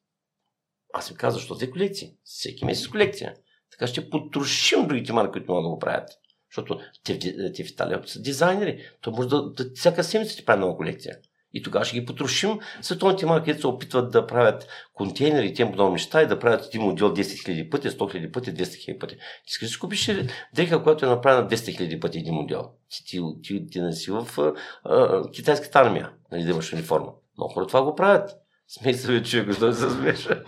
Аз 0.92 1.08
ви 1.08 1.14
казвам, 1.14 1.40
защо 1.40 1.54
две 1.54 1.70
колекции? 1.70 2.16
Всеки 2.24 2.64
месец 2.64 2.88
колекция. 2.88 3.34
Така 3.80 3.92
ще 3.92 4.10
потрошим 4.10 4.86
другите 4.86 5.12
марки, 5.12 5.32
които 5.32 5.52
могат 5.52 5.64
да 5.64 5.68
го 5.68 5.78
правят. 5.78 6.10
Защото 6.50 6.80
те, 7.04 7.18
те 7.52 7.64
в 7.64 7.68
Италия 7.68 8.02
са 8.06 8.22
дизайнери. 8.22 8.84
То 9.00 9.10
може 9.10 9.28
да, 9.28 9.50
да 9.50 9.70
всяка 9.74 10.04
седмица 10.04 10.36
ти 10.36 10.44
прави 10.44 10.60
нова 10.60 10.76
колекция. 10.76 11.16
И 11.54 11.62
тогава 11.62 11.84
ще 11.84 12.00
ги 12.00 12.06
потрошим. 12.06 12.58
Световните 12.82 13.26
марки, 13.26 13.44
които 13.44 13.60
се 13.60 13.66
опитват 13.66 14.12
да 14.12 14.26
правят 14.26 14.66
контейнери 14.94 15.46
и 15.46 15.54
тем 15.54 15.70
подобни 15.70 15.92
неща 15.92 16.22
и 16.22 16.26
да 16.26 16.38
правят 16.38 16.66
един 16.66 16.82
модел 16.82 17.14
10 17.14 17.20
000 17.20 17.70
пъти, 17.70 17.88
100 17.88 17.98
000 17.98 18.32
пъти, 18.32 18.54
200 18.54 18.62
000 18.62 18.98
пъти. 18.98 19.16
Ти 19.16 19.22
искаш 19.46 19.72
да 19.72 19.78
купиш 19.78 20.10
дреха, 20.54 20.82
която 20.82 21.06
е 21.06 21.08
направена 21.08 21.48
200 21.48 21.54
000 21.54 22.00
пъти 22.00 22.18
един 22.18 22.34
модел. 22.34 22.70
Ти, 22.90 23.04
ти, 23.04 23.20
ти, 23.42 23.66
ти 23.66 23.80
не 23.80 23.92
си 23.92 24.10
в 24.10 24.26
а, 24.38 24.52
а, 24.84 25.30
китайската 25.30 25.78
армия, 25.78 26.12
нали, 26.32 26.44
да 26.44 26.50
имаш 26.50 26.72
униформа. 26.72 27.12
Много 27.38 27.52
хора 27.52 27.66
това 27.66 27.82
го 27.82 27.94
правят. 27.94 28.30
Смей 28.68 28.94
се, 28.94 29.22
че 29.22 29.44
го 29.44 29.52
се 29.52 29.90
смеша. 29.90 30.42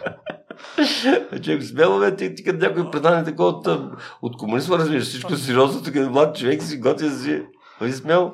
Човек 1.42 1.62
смело, 1.62 1.98
бе, 1.98 2.16
ти, 2.16 2.34
ти 2.34 2.44
като 2.44 2.58
някой 2.58 2.90
предане 2.90 3.24
такова 3.24 3.48
от, 3.48 3.66
от 4.22 4.36
комунизма, 4.36 4.78
разбираш, 4.78 5.04
всичко 5.04 5.36
сериозно, 5.36 5.82
тук 5.82 5.94
е 5.94 6.00
млад 6.00 6.36
човек 6.36 6.62
си 6.62 6.78
готвя 6.78 7.10
си. 7.10 7.42
Ви 7.80 7.92
смел. 7.92 8.32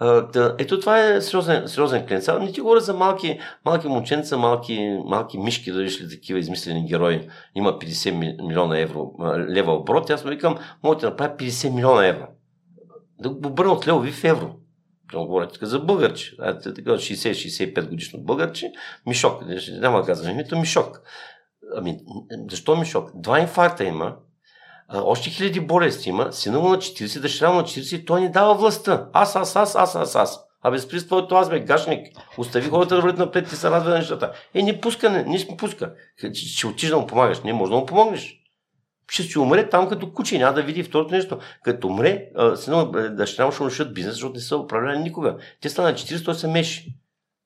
да, 0.00 0.56
ето 0.58 0.80
това 0.80 1.06
е 1.06 1.20
сериозен, 1.20 1.68
сериозен 1.68 2.06
клиент. 2.06 2.24
Сега 2.24 2.38
не 2.38 2.52
ти 2.52 2.60
говоря 2.60 2.80
за 2.80 2.94
малки, 2.94 3.38
малки 3.64 3.88
момченца, 3.88 4.38
малки, 4.38 4.98
малки 5.06 5.38
мишки, 5.38 5.72
да 5.72 5.82
ли 5.82 6.08
такива 6.10 6.38
измислени 6.38 6.86
герои. 6.88 7.28
Има 7.54 7.78
50 7.78 8.46
милиона 8.46 8.78
евро, 8.78 9.12
лева 9.48 9.72
оборот. 9.72 10.10
Аз 10.10 10.24
му 10.24 10.30
викам, 10.30 10.56
мога 10.82 10.96
да 10.96 11.10
направя 11.10 11.36
50 11.36 11.74
милиона 11.74 12.06
евро. 12.06 12.26
Да 13.20 13.30
го 13.30 13.48
обърна 13.48 13.72
от 13.72 13.88
левови 13.88 14.12
в 14.12 14.24
евро. 14.24 14.54
Говоря 15.14 15.48
за 15.62 15.78
българче. 15.78 16.36
Така 16.36 16.90
60-65 16.90 17.88
годишно 17.88 18.20
българче. 18.20 18.72
Мишок. 19.06 19.42
Няма 19.70 20.00
да 20.00 20.06
казвам 20.06 20.30
името, 20.30 20.58
Мишок. 20.58 21.00
Ами, 21.76 21.98
защо 22.50 22.76
ми 22.76 22.86
шок? 22.86 23.10
Два 23.14 23.40
инфаркта 23.40 23.84
има, 23.84 24.16
а, 24.88 25.02
още 25.02 25.30
хиляди 25.30 25.60
болести 25.60 26.08
има, 26.08 26.32
сина 26.32 26.60
му 26.60 26.68
на 26.68 26.76
40, 26.76 27.20
дъщеря 27.20 27.50
му 27.50 27.56
на 27.56 27.62
40 27.62 27.96
и 27.96 28.04
той 28.04 28.20
ни 28.20 28.30
дава 28.30 28.54
властта. 28.54 29.08
Аз, 29.12 29.36
аз, 29.36 29.56
аз, 29.56 29.76
аз, 29.76 29.94
аз, 29.94 30.16
аз. 30.16 30.40
Абе, 30.62 30.78
спри 30.78 31.00
с 31.00 31.06
твоето 31.06 31.34
аз, 31.34 31.50
бе, 31.50 31.60
гашник. 31.60 32.06
Остави 32.38 32.68
хората 32.68 32.94
да 32.94 33.00
върват 33.00 33.18
напред 33.18 33.52
и 33.52 33.56
се 33.56 33.70
радва 33.70 33.90
на 33.90 33.98
нещата. 33.98 34.32
Е, 34.54 34.62
не 34.62 34.80
пуска, 34.80 35.10
не, 35.10 35.24
не 35.24 35.38
ще 35.38 35.56
пуска. 35.56 35.92
Ще 36.34 36.66
отиш 36.66 36.90
да 36.90 36.98
му 36.98 37.06
помагаш. 37.06 37.42
Не, 37.42 37.52
може 37.52 37.70
да 37.72 37.78
му 37.78 37.86
помогнеш. 37.86 38.41
Ще 39.12 39.22
си 39.22 39.38
умре 39.38 39.68
там 39.68 39.88
като 39.88 40.12
куче, 40.12 40.38
няма 40.38 40.54
да 40.54 40.62
види 40.62 40.82
второто 40.82 41.14
нещо. 41.14 41.38
Като 41.64 41.88
умре, 41.88 42.28
сина 42.56 42.90
дъщеря 43.10 43.46
му 43.46 43.52
ще 43.52 43.62
унищат 43.62 43.94
бизнес, 43.94 44.14
защото 44.14 44.34
не 44.34 44.40
са 44.40 44.56
управляли 44.56 44.98
никога. 44.98 45.36
Те 45.60 45.68
стана 45.68 45.92
40, 45.92 46.24
той 46.24 46.34
се 46.34 46.48
меши. 46.48 46.94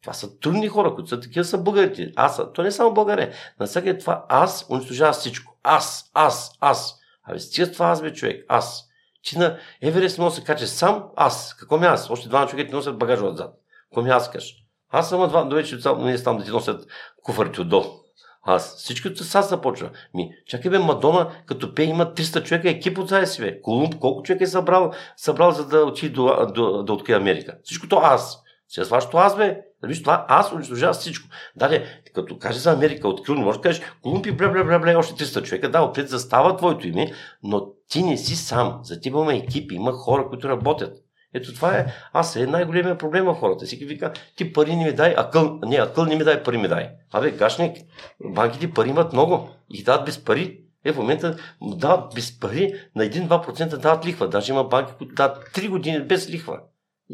Това 0.03 0.13
са 0.13 0.39
трудни 0.39 0.69
хора, 0.69 0.95
които 0.95 1.09
са 1.09 1.21
такива 1.21 1.45
са 1.45 1.59
българите. 1.59 2.13
Аз, 2.17 2.41
то 2.55 2.63
не 2.63 2.69
е 2.69 2.73
само 2.73 2.95
българе. 2.95 3.33
На 3.61 3.67
всяка 3.67 3.99
това 3.99 4.25
аз 4.29 4.67
унищожава 4.71 5.13
всичко. 5.13 5.57
Аз, 5.63 6.11
аз, 6.15 6.53
аз. 6.61 6.99
Абе, 7.25 7.39
стига 7.39 7.73
това 7.73 7.87
аз 7.87 8.03
бе 8.03 8.13
човек. 8.13 8.45
Аз. 8.49 8.89
Ти 9.23 9.39
на 9.39 9.59
Еверест 9.83 10.19
може 10.19 10.35
да 10.35 10.41
се 10.41 10.47
каче 10.47 10.67
сам 10.67 11.05
аз. 11.17 11.55
Какво 11.55 11.79
ми 11.79 11.87
аз? 11.87 12.11
Още 12.11 12.29
два 12.29 12.47
човека 12.47 12.69
ти 12.69 12.75
носят 12.75 12.99
багажа 12.99 13.25
отзад. 13.25 13.55
Какво 13.89 14.03
ми 14.03 14.11
аз 14.11 14.31
кажеш? 14.31 14.57
Аз 14.91 15.09
съм 15.09 15.29
два 15.29 15.45
до 15.45 15.57
вече 15.57 15.77
не 15.99 16.23
там 16.23 16.39
да 16.39 16.45
ти 16.45 16.51
носят 16.51 16.87
куфарите 17.23 17.61
отдолу. 17.61 18.06
Аз. 18.47 18.77
Всичкото 18.77 19.25
с 19.25 19.35
аз 19.35 19.49
започва. 19.49 19.91
Ми, 20.15 20.31
чакай 20.47 20.71
бе, 20.71 20.79
Мадона, 20.79 21.31
като 21.47 21.75
пе 21.75 21.83
има 21.83 22.15
300 22.15 22.43
човека 22.43 22.71
екип 22.71 22.99
от 22.99 23.09
себе 23.09 23.27
си, 23.27 23.43
бе. 23.43 23.61
Колумб, 23.61 23.99
колко 23.99 24.23
човека 24.23 24.45
е 24.45 24.47
събрал, 24.47 24.93
събрал 25.17 25.51
за 25.51 25.69
да 25.69 25.79
отиде 25.79 26.15
до, 26.15 26.47
до, 26.55 26.83
да 26.83 26.93
открие 26.93 27.17
Америка? 27.17 27.59
Всичкото 27.65 27.97
аз. 27.97 28.43
Сега 28.69 28.87
вашето 28.87 29.17
аз, 29.17 29.37
бе. 29.37 29.61
Виж 29.83 30.03
това, 30.03 30.27
аз 30.29 30.53
унищожавам 30.53 30.95
всичко. 30.95 31.29
Дале, 31.57 31.85
като 32.15 32.39
кажеш 32.39 32.63
за 32.63 32.73
Америка, 32.73 33.09
открил, 33.09 33.35
не 33.35 33.45
можеш 33.45 33.59
да 33.59 33.63
кажеш, 33.63 33.83
Колумби, 34.03 34.33
бля, 34.33 34.49
бля, 34.49 34.65
бля, 34.65 34.79
бля, 34.79 34.99
още 34.99 35.25
300 35.25 35.43
човека. 35.43 35.71
Да, 35.71 35.83
отпред 35.83 36.09
застава 36.09 36.57
твоето 36.57 36.89
име, 36.89 37.13
но 37.43 37.67
ти 37.89 38.03
не 38.03 38.17
си 38.17 38.37
сам. 38.37 38.81
За 38.83 39.01
теб 39.01 39.11
има 39.11 39.35
екипи, 39.35 39.75
има 39.75 39.93
хора, 39.93 40.29
които 40.29 40.49
работят. 40.49 41.06
Ето 41.35 41.55
това 41.55 41.79
е, 41.79 41.87
аз 42.13 42.37
е 42.37 42.47
най-големия 42.47 42.99
проблем 42.99 43.25
на 43.25 43.35
хората. 43.35 43.67
Всеки 43.67 43.85
вика, 43.85 44.13
ти 44.37 44.53
пари 44.53 44.77
не 44.77 44.85
ми 44.85 44.93
дай, 44.93 45.15
акъл, 45.17 45.59
не, 45.65 45.77
акъл 45.77 46.05
не 46.05 46.17
ми 46.17 46.25
дай, 46.25 46.43
пари 46.43 46.59
ми 46.59 46.69
дай. 46.69 46.91
Абе, 47.13 47.31
гашник, 47.31 47.77
банките 48.25 48.73
пари 48.73 48.89
имат 48.89 49.13
много 49.13 49.49
и 49.71 49.83
дават 49.83 50.05
без 50.05 50.25
пари. 50.25 50.61
Е, 50.85 50.93
в 50.93 50.97
момента 50.97 51.37
дават 51.63 52.15
без 52.15 52.41
пари, 52.41 52.75
на 52.97 53.05
1-2% 53.05 53.77
дават 53.77 54.07
лихва. 54.07 54.29
Даже 54.29 54.53
има 54.53 54.65
банки, 54.65 54.93
които 54.99 55.15
дават 55.15 55.51
3 55.55 55.69
години 55.69 56.01
без 56.01 56.31
лихва. 56.31 56.61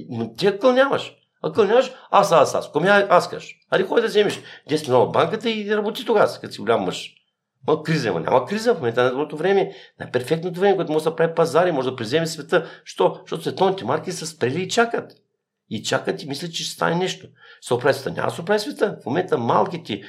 Но 0.09 0.35
ти 0.35 0.47
акъл 0.47 0.73
нямаш. 0.73 1.15
Ако 1.43 1.65
нямаш, 1.65 1.93
аз, 2.11 2.33
аз, 2.33 2.55
аз. 2.55 2.73
Коми 2.73 2.89
аз 2.89 3.31
кажеш. 3.31 3.57
Али 3.71 3.83
ходи 3.83 4.03
да 4.03 4.09
вземеш 4.09 4.41
10 4.71 4.89
милиона 4.89 5.07
банката 5.07 5.51
и 5.51 5.77
работи 5.77 6.05
тогава, 6.05 6.39
като 6.41 6.53
си 6.53 6.61
голям 6.61 6.81
мъж. 6.81 7.15
Ма 7.67 7.83
криза 7.83 8.09
има. 8.09 8.21
Няма 8.21 8.47
криза 8.47 8.75
в 8.75 8.79
момента 8.79 9.03
на 9.03 9.11
доброто 9.11 9.37
време. 9.37 9.75
На 10.01 10.11
перфектното 10.11 10.61
време, 10.61 10.77
което 10.77 10.93
може 10.93 11.05
да 11.05 11.17
прави 11.17 11.35
пазари, 11.35 11.73
може 11.73 11.91
да 11.91 11.97
преземе 11.97 12.27
света. 12.27 12.67
Що? 12.85 13.19
Защото 13.21 13.43
световните 13.43 13.85
марки 13.85 14.13
са 14.13 14.27
спрели 14.27 14.63
и 14.63 14.69
чакат. 14.69 15.13
И 15.71 15.83
чакат 15.83 16.23
и 16.23 16.29
мислят, 16.29 16.55
че 16.55 16.65
ще 16.65 16.75
стане 16.75 16.97
нещо. 16.97 17.27
Се 17.61 17.75
оправи 17.75 17.95
света. 17.95 18.11
Няма 18.11 18.29
да 18.29 18.35
се 18.35 18.41
оправи 18.41 18.61
света. 18.61 18.99
В 19.03 19.07
момента 19.07 19.39
малките 19.39 20.03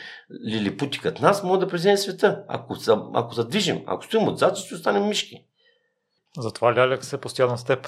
лилипути 0.48 1.00
като 1.00 1.22
нас 1.22 1.44
могат 1.44 1.60
да 1.60 1.68
преземе 1.68 1.98
света. 1.98 2.44
Ако, 2.48 2.76
са, 2.76 3.02
ако 3.14 3.34
задвижим, 3.34 3.84
ако 3.86 4.06
стоим 4.06 4.28
отзад, 4.28 4.58
ще 4.58 4.76
останем 4.76 5.08
мишки. 5.08 5.46
Затова 6.38 6.76
Ляляк 6.76 7.06
се 7.06 7.18
постоянно 7.22 7.58
с 7.58 7.64
теб. 7.64 7.88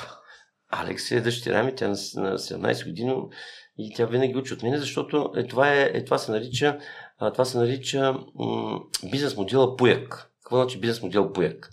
Алекс 0.70 1.11
е 1.11 1.22
дъщеря 1.22 1.63
ми, 1.63 1.76
тя 1.76 1.88
на 1.88 1.95
17 1.95 2.88
години 2.88 3.16
и 3.78 3.93
тя 3.95 4.05
винаги 4.05 4.38
учи 4.38 4.53
от 4.53 4.63
мен, 4.63 4.78
защото 4.78 5.32
е, 5.36 5.47
това, 5.47 5.74
е, 5.74 5.91
е, 5.93 6.05
това 6.05 6.18
се 6.18 6.32
нарича, 6.32 6.80
това 7.20 7.45
се 7.45 7.57
нарича 7.57 8.16
бизнес 9.11 9.38
модела 9.38 9.76
Пуяк. 9.76 10.32
Какво 10.43 10.55
значи 10.55 10.80
бизнес 10.80 11.01
модел 11.01 11.34
Пуяк? 11.34 11.70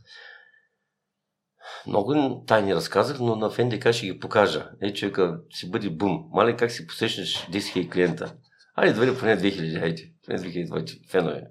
Много 1.86 2.42
тайни 2.46 2.74
разказах, 2.74 3.20
но 3.20 3.36
на 3.36 3.50
ФНДК 3.50 3.92
ще 3.92 4.06
ги 4.06 4.18
покажа. 4.18 4.70
Е, 4.82 4.92
човека, 4.92 5.40
си 5.52 5.70
бъде 5.70 5.90
бум. 5.90 6.24
Мале, 6.32 6.56
как 6.56 6.70
си 6.70 6.86
посещнеш 6.86 7.46
10 7.46 7.58
000 7.58 7.92
клиента? 7.92 8.34
Айде, 8.74 8.94
двери 8.94 9.18
поне 9.18 9.38
2000, 9.38 9.82
айде. 9.82 10.12
Поне 10.26 10.38
2000 10.38 11.10
фенове. 11.10 11.50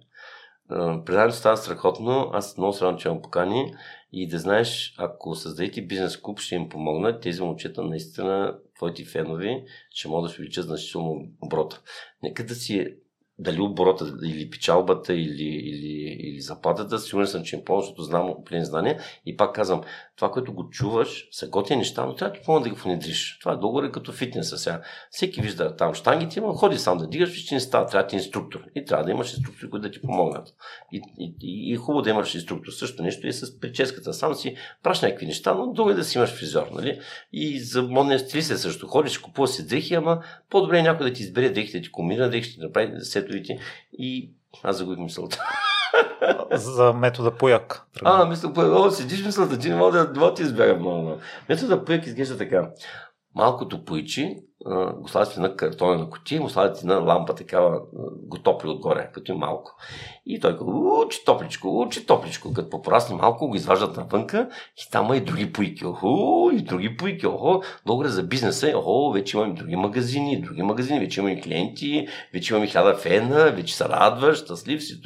Предаването 1.06 1.38
става 1.38 1.58
страхотно. 1.58 2.30
Аз 2.34 2.58
много 2.58 2.74
срано, 2.74 2.98
че 2.98 3.08
имам 3.08 3.22
покани. 3.22 3.74
И 4.12 4.28
да 4.28 4.40
знаеш, 4.40 4.96
ако 4.98 5.36
създадете 5.36 5.82
бизнес 5.82 6.18
клуб, 6.18 6.40
ще 6.40 6.56
им 6.56 6.70
помогна. 6.70 7.20
Тези 7.20 7.42
момчета 7.42 7.84
наистина, 7.84 8.58
твоите 8.76 9.06
фенови, 9.06 9.64
ще 9.90 10.08
могат 10.08 10.30
да 10.30 10.34
се 10.36 10.42
увеличат 10.42 10.66
значително 10.66 11.28
оборота. 11.42 11.82
Нека 12.24 12.46
да 12.46 12.56
си 12.56 12.96
дали 13.42 13.62
оборота 13.62 14.06
или 14.24 14.50
печалбата 14.50 15.14
или, 15.14 15.44
или, 15.44 16.18
или 16.20 16.42
заплатата, 16.42 17.00
сигурен 17.00 17.28
съм, 17.28 17.44
че 17.44 17.56
им 17.56 17.66
помня, 17.66 17.82
защото 17.82 18.04
знам 18.04 18.30
определени 18.30 18.66
знания. 18.66 19.00
И 19.26 19.38
пак 19.38 19.56
казвам, 19.56 19.82
това, 20.22 20.32
което 20.32 20.54
го 20.54 20.70
чуваш, 20.70 21.28
са 21.32 21.48
готини 21.48 21.78
неща, 21.78 22.06
но 22.06 22.16
трябва 22.16 22.38
да 22.38 22.44
помня 22.46 22.62
да 22.62 22.70
ги 22.70 22.76
внедриш. 22.76 23.38
Това 23.40 23.54
е 23.54 23.58
долу 23.58 23.92
като 23.92 24.12
фитнеса 24.12 24.58
сега. 24.58 24.82
Всеки 25.12 25.42
вижда 25.42 25.76
там 25.76 25.94
штангите, 25.94 26.40
има, 26.40 26.54
ходи 26.54 26.78
сам 26.78 26.98
да 26.98 27.08
дигаш, 27.08 27.44
че 27.44 27.56
не 27.56 27.60
става, 27.60 27.86
трябва 27.86 28.04
да 28.04 28.08
ти 28.08 28.16
инструктор. 28.16 28.64
И 28.76 28.86
трябва 28.86 29.06
да 29.06 29.12
имаш 29.12 29.34
инструктори, 29.34 29.70
които 29.70 29.88
да 29.88 29.92
ти 29.92 30.02
помогнат. 30.02 30.48
И, 30.92 31.02
и, 31.20 31.36
и, 31.42 31.74
и 31.74 31.76
хубаво 31.76 32.02
да 32.02 32.10
имаш 32.10 32.36
инструктор. 32.36 32.72
Също 32.72 33.04
нещо 33.04 33.28
и 33.28 33.34
с 33.34 33.60
прическата. 33.60 34.14
Сам 34.14 34.36
си 34.36 34.56
праш 34.84 35.02
някакви 35.02 35.26
неща, 35.26 35.54
но 35.54 35.74
друго 35.74 35.90
е 35.90 35.94
да 35.94 36.04
си 36.04 36.18
имаш 36.18 36.30
фризьор. 36.30 36.68
Нали? 36.72 37.00
И 37.34 37.60
за 37.60 37.84
модния 37.84 38.20
стилист 38.20 38.52
е 38.52 38.58
също. 38.58 38.88
Ходиш, 38.88 39.18
купува 39.18 39.48
си 39.48 39.68
дрехи, 39.68 39.94
ама 39.94 40.24
по-добре 40.50 40.80
е 40.80 40.84
някой 40.84 41.10
да 41.10 41.14
ти 41.14 41.24
избере 41.24 41.50
дрехите, 41.50 41.78
да 41.78 41.84
ти 41.84 41.92
комбинира 41.92 42.30
дрехите, 42.30 42.60
да 42.60 42.66
направи 42.66 43.02
сетовите. 43.02 43.60
И 43.94 44.32
аз 44.64 44.78
загубих 44.78 45.00
мисълта. 45.00 45.44
За 46.54 46.94
метода 46.94 47.32
Пуяк. 47.32 47.86
А, 48.04 48.26
мисля, 48.26 48.52
О, 48.58 48.92
седиш 48.92 49.26
мисълта, 49.26 49.60
ти 49.60 49.70
не 49.70 49.76
мога 49.76 49.92
да, 49.92 50.14
да 50.14 50.34
ти 50.34 50.42
избяга 50.42 50.76
много. 50.76 51.18
Метода 51.50 51.86
Пуяк 51.86 52.06
изглежда 52.06 52.38
така. 52.38 52.70
Малкото 53.36 53.86
поичи, 53.86 54.38
го 54.96 55.08
слагате 55.08 55.40
на 55.40 55.56
картонена 55.56 56.10
кутия, 56.10 56.42
му 56.42 56.50
слагате 56.50 56.88
на 56.88 56.96
лампа 56.96 57.36
такава, 57.36 57.82
го 58.28 58.38
топли 58.38 58.70
отгоре, 58.70 59.10
като 59.14 59.32
и 59.32 59.36
малко. 59.36 59.76
И 60.26 60.40
той 60.40 60.52
като 60.52 61.02
учи 61.08 61.26
топличко, 61.26 61.82
учи 61.82 62.06
топличко, 62.06 62.54
като 62.54 62.70
попорасне 62.70 63.16
малко, 63.16 63.48
го 63.48 63.56
изваждат 63.56 63.98
навънка 63.98 64.50
и 64.78 64.92
там 64.92 65.06
има 65.06 65.18
и 65.18 65.22
други 65.22 65.54
пуйки. 65.54 65.86
Охо, 65.86 66.50
и 66.54 66.62
други 66.62 66.98
пуйки. 66.98 67.28
Охо, 67.28 67.62
добре 67.86 68.08
за 68.08 68.24
бизнеса. 68.24 68.74
Охо, 68.76 69.12
вече 69.12 69.38
имаме 69.38 69.54
други 69.54 69.76
магазини, 69.76 70.42
други 70.42 70.62
магазини, 70.62 71.00
вече 71.00 71.20
имаме 71.20 71.42
клиенти, 71.42 72.08
вече 72.34 72.54
имаме 72.54 72.68
хиляда 72.68 72.96
фена, 72.96 73.52
вече 73.52 73.76
се 73.76 73.86
радваш, 73.86 74.38
щастлив 74.38 74.84
си, 74.84 75.02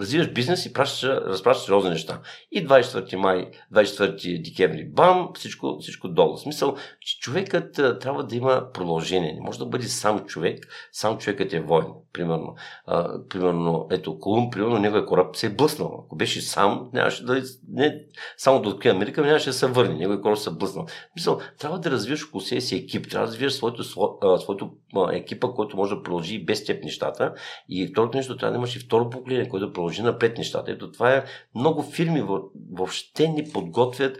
развиваш 0.00 0.32
бизнес 0.32 0.66
и 0.66 0.72
разпращаш 0.76 1.64
сериозни 1.64 1.90
неща. 1.90 2.20
И 2.52 2.66
24 2.66 3.16
май, 3.16 3.50
24 3.74 4.42
декември, 4.44 4.88
бам, 4.88 5.28
всичко, 5.34 5.78
всичко 5.80 6.08
долу. 6.08 6.36
В 6.36 6.40
смисъл, 6.40 6.76
че 7.00 7.18
човекът 7.18 7.72
трябва 8.00 8.24
да 8.24 8.36
има 8.36 8.72
продължение 8.72 8.97
продължение. 8.98 9.32
Не 9.32 9.40
може 9.40 9.58
да 9.58 9.66
бъде 9.66 9.88
сам 9.88 10.24
човек, 10.26 10.66
сам 10.92 11.18
човекът 11.18 11.52
е 11.52 11.60
войн. 11.60 11.86
Примерно, 12.12 12.54
а, 12.86 13.28
примерно 13.28 13.86
ето 13.90 14.18
Колумб, 14.18 14.52
примерно, 14.52 14.78
неговия 14.78 15.06
кораб 15.06 15.36
се 15.36 15.46
е 15.46 15.50
блъснал. 15.50 16.04
Ако 16.06 16.16
беше 16.16 16.40
сам, 16.40 16.90
нямаше 16.92 17.24
да, 17.24 17.42
не, 17.68 18.04
само 18.36 18.62
да 18.62 18.68
открие 18.68 18.92
Америка, 18.92 19.22
нямаше 19.22 19.50
да 19.50 19.52
се 19.52 19.66
върне. 19.66 19.94
Неговия 19.94 20.20
кораб 20.20 20.38
се 20.38 20.50
блъснал. 20.50 20.86
Мисъл, 21.16 21.40
трябва 21.58 21.78
да 21.78 21.90
развиеш 21.90 22.24
около 22.24 22.40
себе 22.40 22.60
си 22.60 22.76
екип, 22.76 23.10
трябва 23.10 23.26
да 23.26 23.32
развиеш 23.32 23.52
своето, 23.52 23.84
своето 23.84 24.70
екипа, 25.12 25.48
който 25.48 25.76
може 25.76 25.94
да 25.94 26.02
продължи 26.02 26.44
без 26.44 26.64
теб 26.64 26.84
нещата. 26.84 27.34
И 27.68 27.86
второто 27.86 28.16
нещо, 28.16 28.36
трябва 28.36 28.52
да 28.52 28.58
имаш 28.58 28.76
и 28.76 28.78
второ 28.78 29.10
поколение, 29.10 29.48
което 29.48 29.66
да 29.66 29.72
продължи 29.72 30.02
напред 30.02 30.38
нещата. 30.38 30.70
Ето 30.70 30.92
това 30.92 31.14
е 31.14 31.24
много 31.54 31.82
фирми 31.82 32.24
въобще 32.72 33.28
ни 33.28 33.44
подготвят 33.52 34.16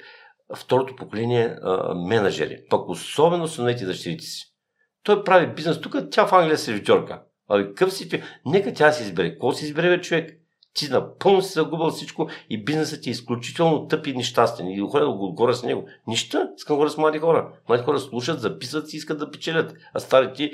второто 0.56 0.96
поколение 0.96 1.56
а, 1.62 1.94
менеджери. 1.94 2.58
Пък 2.70 2.88
особено 2.88 3.48
синовете 3.48 3.84
и 3.84 3.86
дъщерите 3.86 4.24
си. 4.24 4.54
Той 5.02 5.24
прави 5.24 5.54
бизнес 5.54 5.80
тук, 5.80 5.96
тя 6.10 6.26
в 6.26 6.32
Англия 6.32 6.54
е 6.54 6.58
сервитьорка. 6.58 7.22
Абе, 7.48 7.74
къв 7.74 7.92
си 7.92 8.22
Нека 8.46 8.72
тя 8.72 8.92
си 8.92 9.02
избере. 9.02 9.30
Какво 9.30 9.52
си 9.52 9.64
избере, 9.64 9.96
бе, 9.96 10.02
човек? 10.02 10.40
Ти 10.74 10.88
напълно 10.88 11.42
си 11.42 11.52
загубил 11.52 11.90
всичко 11.90 12.28
и 12.50 12.64
бизнесът 12.64 13.02
ти 13.02 13.10
е 13.10 13.12
изключително 13.12 13.88
тъп 13.88 14.06
и 14.06 14.12
нещастен. 14.12 14.68
И 14.68 14.80
хора 14.80 15.04
да 15.04 15.10
го 15.10 15.26
отгоре 15.26 15.54
с 15.54 15.62
него. 15.62 15.88
Нищо, 16.06 16.48
искам 16.56 16.76
горе 16.76 16.90
с 16.90 16.96
млади 16.96 17.18
хора. 17.18 17.52
Млади 17.68 17.82
хора 17.82 17.98
слушат, 17.98 18.40
записват 18.40 18.88
си, 18.88 18.96
искат 18.96 19.18
да 19.18 19.30
печелят. 19.30 19.74
А 19.94 20.00
старите 20.00 20.50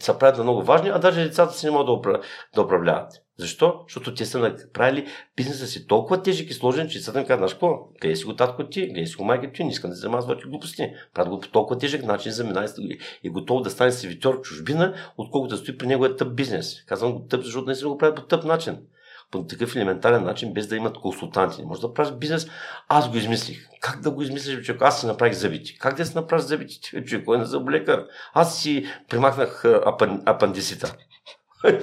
са 0.00 0.18
правят 0.18 0.38
много 0.38 0.62
важни, 0.62 0.88
а 0.88 0.98
даже 0.98 1.24
децата 1.24 1.52
си 1.52 1.66
не 1.66 1.72
могат 1.72 2.02
да 2.54 2.62
управляват. 2.62 3.25
Защо? 3.38 3.80
Защото 3.88 4.14
те 4.14 4.26
са 4.26 4.38
направили 4.38 5.06
бизнеса 5.36 5.66
си 5.66 5.86
толкова 5.86 6.22
тежък 6.22 6.50
и 6.50 6.54
сложен, 6.54 6.88
че 6.88 6.98
ми 6.98 7.04
казват, 7.04 7.26
знаеш 7.26 7.52
какво, 7.52 7.88
къде 8.00 8.16
си 8.16 8.24
го 8.24 8.36
татко 8.36 8.68
ти, 8.68 8.88
къде 8.88 9.06
си 9.06 9.16
го 9.16 9.24
майка 9.24 9.52
ти, 9.52 9.64
не 9.64 9.70
искам 9.70 9.90
да 9.90 9.96
се 9.96 10.00
занимаваш 10.00 10.46
глупости. 10.46 10.92
Правят 11.14 11.30
го 11.30 11.40
по 11.40 11.48
толкова 11.48 11.78
тежък 11.78 12.04
начин 12.04 12.32
за 12.32 12.44
минай 12.44 12.66
и 13.22 13.30
готов 13.30 13.62
да 13.62 13.70
стане 13.70 13.92
сервитьор 13.92 14.38
в 14.38 14.40
чужбина, 14.40 14.94
отколкото 15.16 15.54
да 15.54 15.60
стои 15.60 15.78
при 15.78 15.86
него 15.86 16.06
е 16.06 16.16
тъп 16.16 16.34
бизнес. 16.34 16.84
Казвам 16.84 17.12
го 17.12 17.26
тъп, 17.26 17.42
защото 17.42 17.68
не 17.68 17.74
си 17.74 17.84
го 17.84 17.98
прави 17.98 18.14
по 18.14 18.22
тъп 18.22 18.44
начин. 18.44 18.78
По 19.30 19.46
такъв 19.46 19.76
елементарен 19.76 20.24
начин, 20.24 20.54
без 20.54 20.66
да 20.66 20.76
имат 20.76 20.98
консултанти. 20.98 21.60
Не 21.60 21.66
може 21.66 21.80
да 21.80 21.94
правиш 21.94 22.12
бизнес. 22.12 22.46
Аз 22.88 23.10
го 23.10 23.16
измислих. 23.16 23.68
Как 23.80 24.00
да 24.00 24.10
го 24.10 24.22
измислиш, 24.22 24.66
човек? 24.66 24.82
Аз 24.82 25.00
си 25.00 25.06
направих 25.06 25.34
зъбите. 25.34 25.78
Как 25.78 25.96
да 25.96 26.06
си 26.06 26.14
направиш 26.14 26.44
зъбите, 26.44 27.04
човек? 27.04 27.24
Кой 27.24 27.36
е 27.36 27.40
на 27.40 27.46
зъболекар? 27.46 28.06
Аз 28.34 28.62
си 28.62 28.86
примахнах 29.08 29.64
апан... 29.64 30.22
апандисита. 30.26 30.96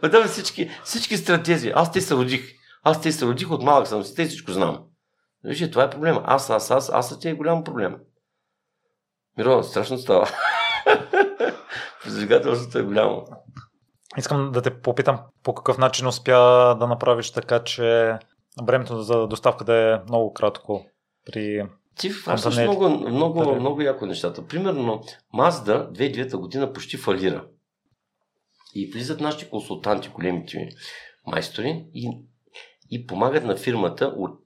Там 0.00 0.24
всички, 0.24 0.70
всички 0.84 1.16
стратези. 1.16 1.72
Аз 1.74 1.92
те 1.92 2.00
се 2.00 2.14
родих. 2.14 2.52
Аз 2.82 3.00
те 3.00 3.12
се 3.12 3.26
родих 3.26 3.50
от 3.50 3.62
малък 3.62 3.86
съм 3.86 4.02
си. 4.02 4.14
Те 4.14 4.24
всичко 4.24 4.52
знам. 4.52 4.84
Вижте, 5.44 5.70
това 5.70 5.84
е 5.84 5.90
проблема. 5.90 6.22
Аз, 6.24 6.50
аз, 6.50 6.70
аз, 6.70 6.90
аз, 6.90 7.12
аз 7.12 7.20
ти 7.20 7.28
е 7.28 7.34
голям 7.34 7.64
проблем. 7.64 7.96
Миро, 9.38 9.62
страшно 9.62 9.98
става. 9.98 10.28
Предизвикателството 12.02 12.78
е 12.78 12.82
голямо. 12.82 13.24
Искам 14.18 14.52
да 14.52 14.62
те 14.62 14.80
попитам 14.80 15.18
по 15.42 15.54
какъв 15.54 15.78
начин 15.78 16.06
успя 16.06 16.76
да 16.80 16.86
направиш 16.86 17.30
така, 17.30 17.64
че 17.64 18.18
времето 18.62 19.02
за 19.02 19.26
доставка 19.26 19.64
да 19.64 19.74
е 19.74 19.98
много 20.08 20.32
кратко 20.32 20.86
при 21.26 21.66
ти 21.98 22.10
фащаш 22.10 22.58
много, 22.58 22.88
много, 22.88 23.54
много 23.54 23.82
яко 23.82 24.06
нещата. 24.06 24.46
Примерно, 24.46 25.02
Mazda 25.34 25.90
2009 25.90 26.36
година 26.36 26.72
почти 26.72 26.96
фалира. 26.96 27.44
И 28.78 28.90
влизат 28.92 29.20
нашите 29.20 29.50
консултанти, 29.50 30.08
големите 30.08 30.68
майстори 31.26 31.84
и, 31.94 32.10
и 32.90 33.06
помагат 33.06 33.44
на 33.44 33.56
фирмата 33.56 34.06
от 34.06 34.40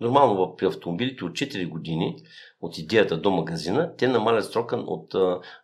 Нормално 0.00 0.56
при 0.56 0.66
автомобилите 0.66 1.24
от 1.24 1.32
4 1.32 1.68
години, 1.68 2.16
от 2.60 2.78
идеята 2.78 3.20
до 3.20 3.30
магазина, 3.30 3.96
те 3.96 4.08
намалят 4.08 4.52
срока 4.52 4.76
от, 4.76 5.10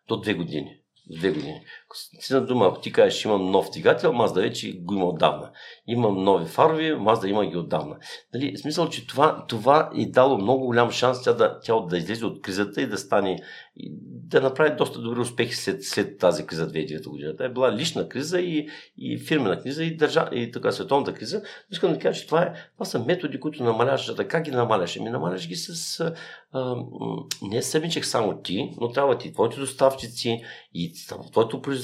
до 0.09 0.15
2 0.15 0.37
години 0.37 0.81
две 1.11 1.31
години. 1.31 1.61
Си 1.95 2.33
на 2.33 2.47
дума, 2.47 2.67
ако 2.67 2.81
ти 2.81 2.93
кажеш, 2.93 3.25
имам 3.25 3.51
нов 3.51 3.71
двигател, 3.71 4.13
Мазда 4.13 4.41
вече 4.41 4.79
го 4.79 4.95
има 4.95 5.05
отдавна. 5.05 5.51
Имам 5.87 6.25
нови 6.25 6.47
фарови, 6.47 6.95
Мазда 6.95 7.29
има 7.29 7.47
ги 7.47 7.57
отдавна. 7.57 7.97
Нали, 8.35 8.57
в 8.57 8.61
смисъл, 8.61 8.89
че 8.89 9.07
това, 9.07 9.47
това 9.49 9.91
е 9.99 10.07
дало 10.07 10.39
много 10.39 10.67
голям 10.67 10.91
шанс 10.91 11.23
тя 11.23 11.33
да, 11.33 11.61
тя 11.61 11.81
да 11.81 11.99
излезе 11.99 12.27
от 12.27 12.43
кризата 12.43 12.83
и 12.83 12.87
да 12.87 12.99
стане, 12.99 13.39
да 14.01 14.41
направи 14.41 14.77
доста 14.77 15.01
добри 15.01 15.21
успехи 15.21 15.55
след, 15.55 15.85
след 15.85 16.19
тази 16.19 16.47
криза 16.47 16.69
2009 16.69 17.09
година. 17.09 17.37
Тя 17.37 17.45
е 17.45 17.49
била 17.53 17.73
лична 17.73 18.09
криза 18.09 18.41
и, 18.41 18.69
и 18.99 19.19
фирмена 19.19 19.63
криза 19.63 19.85
и, 19.85 19.97
държа, 19.97 20.29
и 20.33 20.51
така 20.51 20.73
световната 20.73 21.15
криза. 21.15 21.43
Искам 21.73 21.93
да 21.93 21.99
кажа, 21.99 22.21
че 22.21 22.27
това, 22.27 22.43
е, 22.43 22.53
това 22.75 22.87
са 22.87 22.99
методи, 22.99 23.41
които 23.41 23.65
намаляваш. 23.65 24.13
Как 24.29 24.45
ги 24.45 24.51
намаляш? 24.51 24.97
Ами 24.97 25.11
намаляш 25.11 25.49
ги 25.49 25.57
с 25.57 26.01
а, 26.53 26.77
не 27.43 27.63
самичък 27.63 28.05
само 28.05 28.43
ти, 28.43 28.71
но 28.81 28.93
трябва 28.93 29.19
ти 29.19 29.33
твоите 29.33 29.57
доставчици 29.61 30.43
и 30.75 30.93
твоето 31.33 31.63
производство 31.63 31.78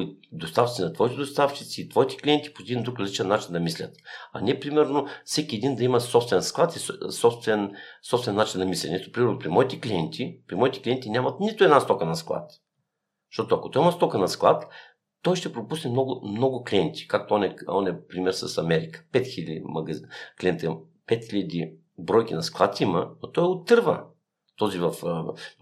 и 0.00 0.16
доставчици 0.32 0.82
на 0.82 0.92
твоите 0.92 1.16
доставчици 1.16 1.80
и 1.80 1.88
твоите 1.88 2.16
клиенти 2.16 2.54
по 2.54 2.62
един 2.62 2.82
друг 2.82 3.00
различен 3.00 3.28
начин 3.28 3.52
да 3.52 3.60
мислят. 3.60 3.96
А 4.32 4.40
не 4.40 4.60
примерно 4.60 5.06
всеки 5.24 5.56
един 5.56 5.76
да 5.76 5.84
има 5.84 6.00
собствен 6.00 6.42
склад 6.42 6.76
и 6.76 6.78
собствен, 7.10 7.72
собствен 8.02 8.34
начин 8.34 8.60
на 8.60 8.66
мисленето. 8.66 9.12
Примерно 9.12 9.38
при 9.38 9.48
моите 9.48 9.80
клиенти, 9.80 10.38
при 10.48 10.56
моите 10.56 10.82
клиенти 10.82 11.10
нямат 11.10 11.40
нито 11.40 11.64
една 11.64 11.80
стока 11.80 12.04
на 12.04 12.16
склад. 12.16 12.50
Защото 13.32 13.54
ако 13.54 13.70
той 13.70 13.82
има 13.82 13.92
стока 13.92 14.18
на 14.18 14.28
склад, 14.28 14.68
той 15.22 15.36
ще 15.36 15.52
пропусне 15.52 15.90
много, 15.90 16.28
много 16.28 16.64
клиенти, 16.64 17.08
както 17.08 17.34
он 17.34 17.42
е, 17.42 17.56
он 17.68 17.86
е 17.86 18.06
пример 18.06 18.32
с 18.32 18.58
Америка. 18.58 19.04
5000 19.12 19.62
магаз... 19.64 20.02
клиента, 20.40 20.76
5000 21.08 21.72
бройки 21.98 22.34
на 22.34 22.42
склад 22.42 22.80
има, 22.80 23.10
но 23.22 23.32
той 23.32 23.44
отърва. 23.44 24.04
Този 24.56 24.78
в 24.78 24.94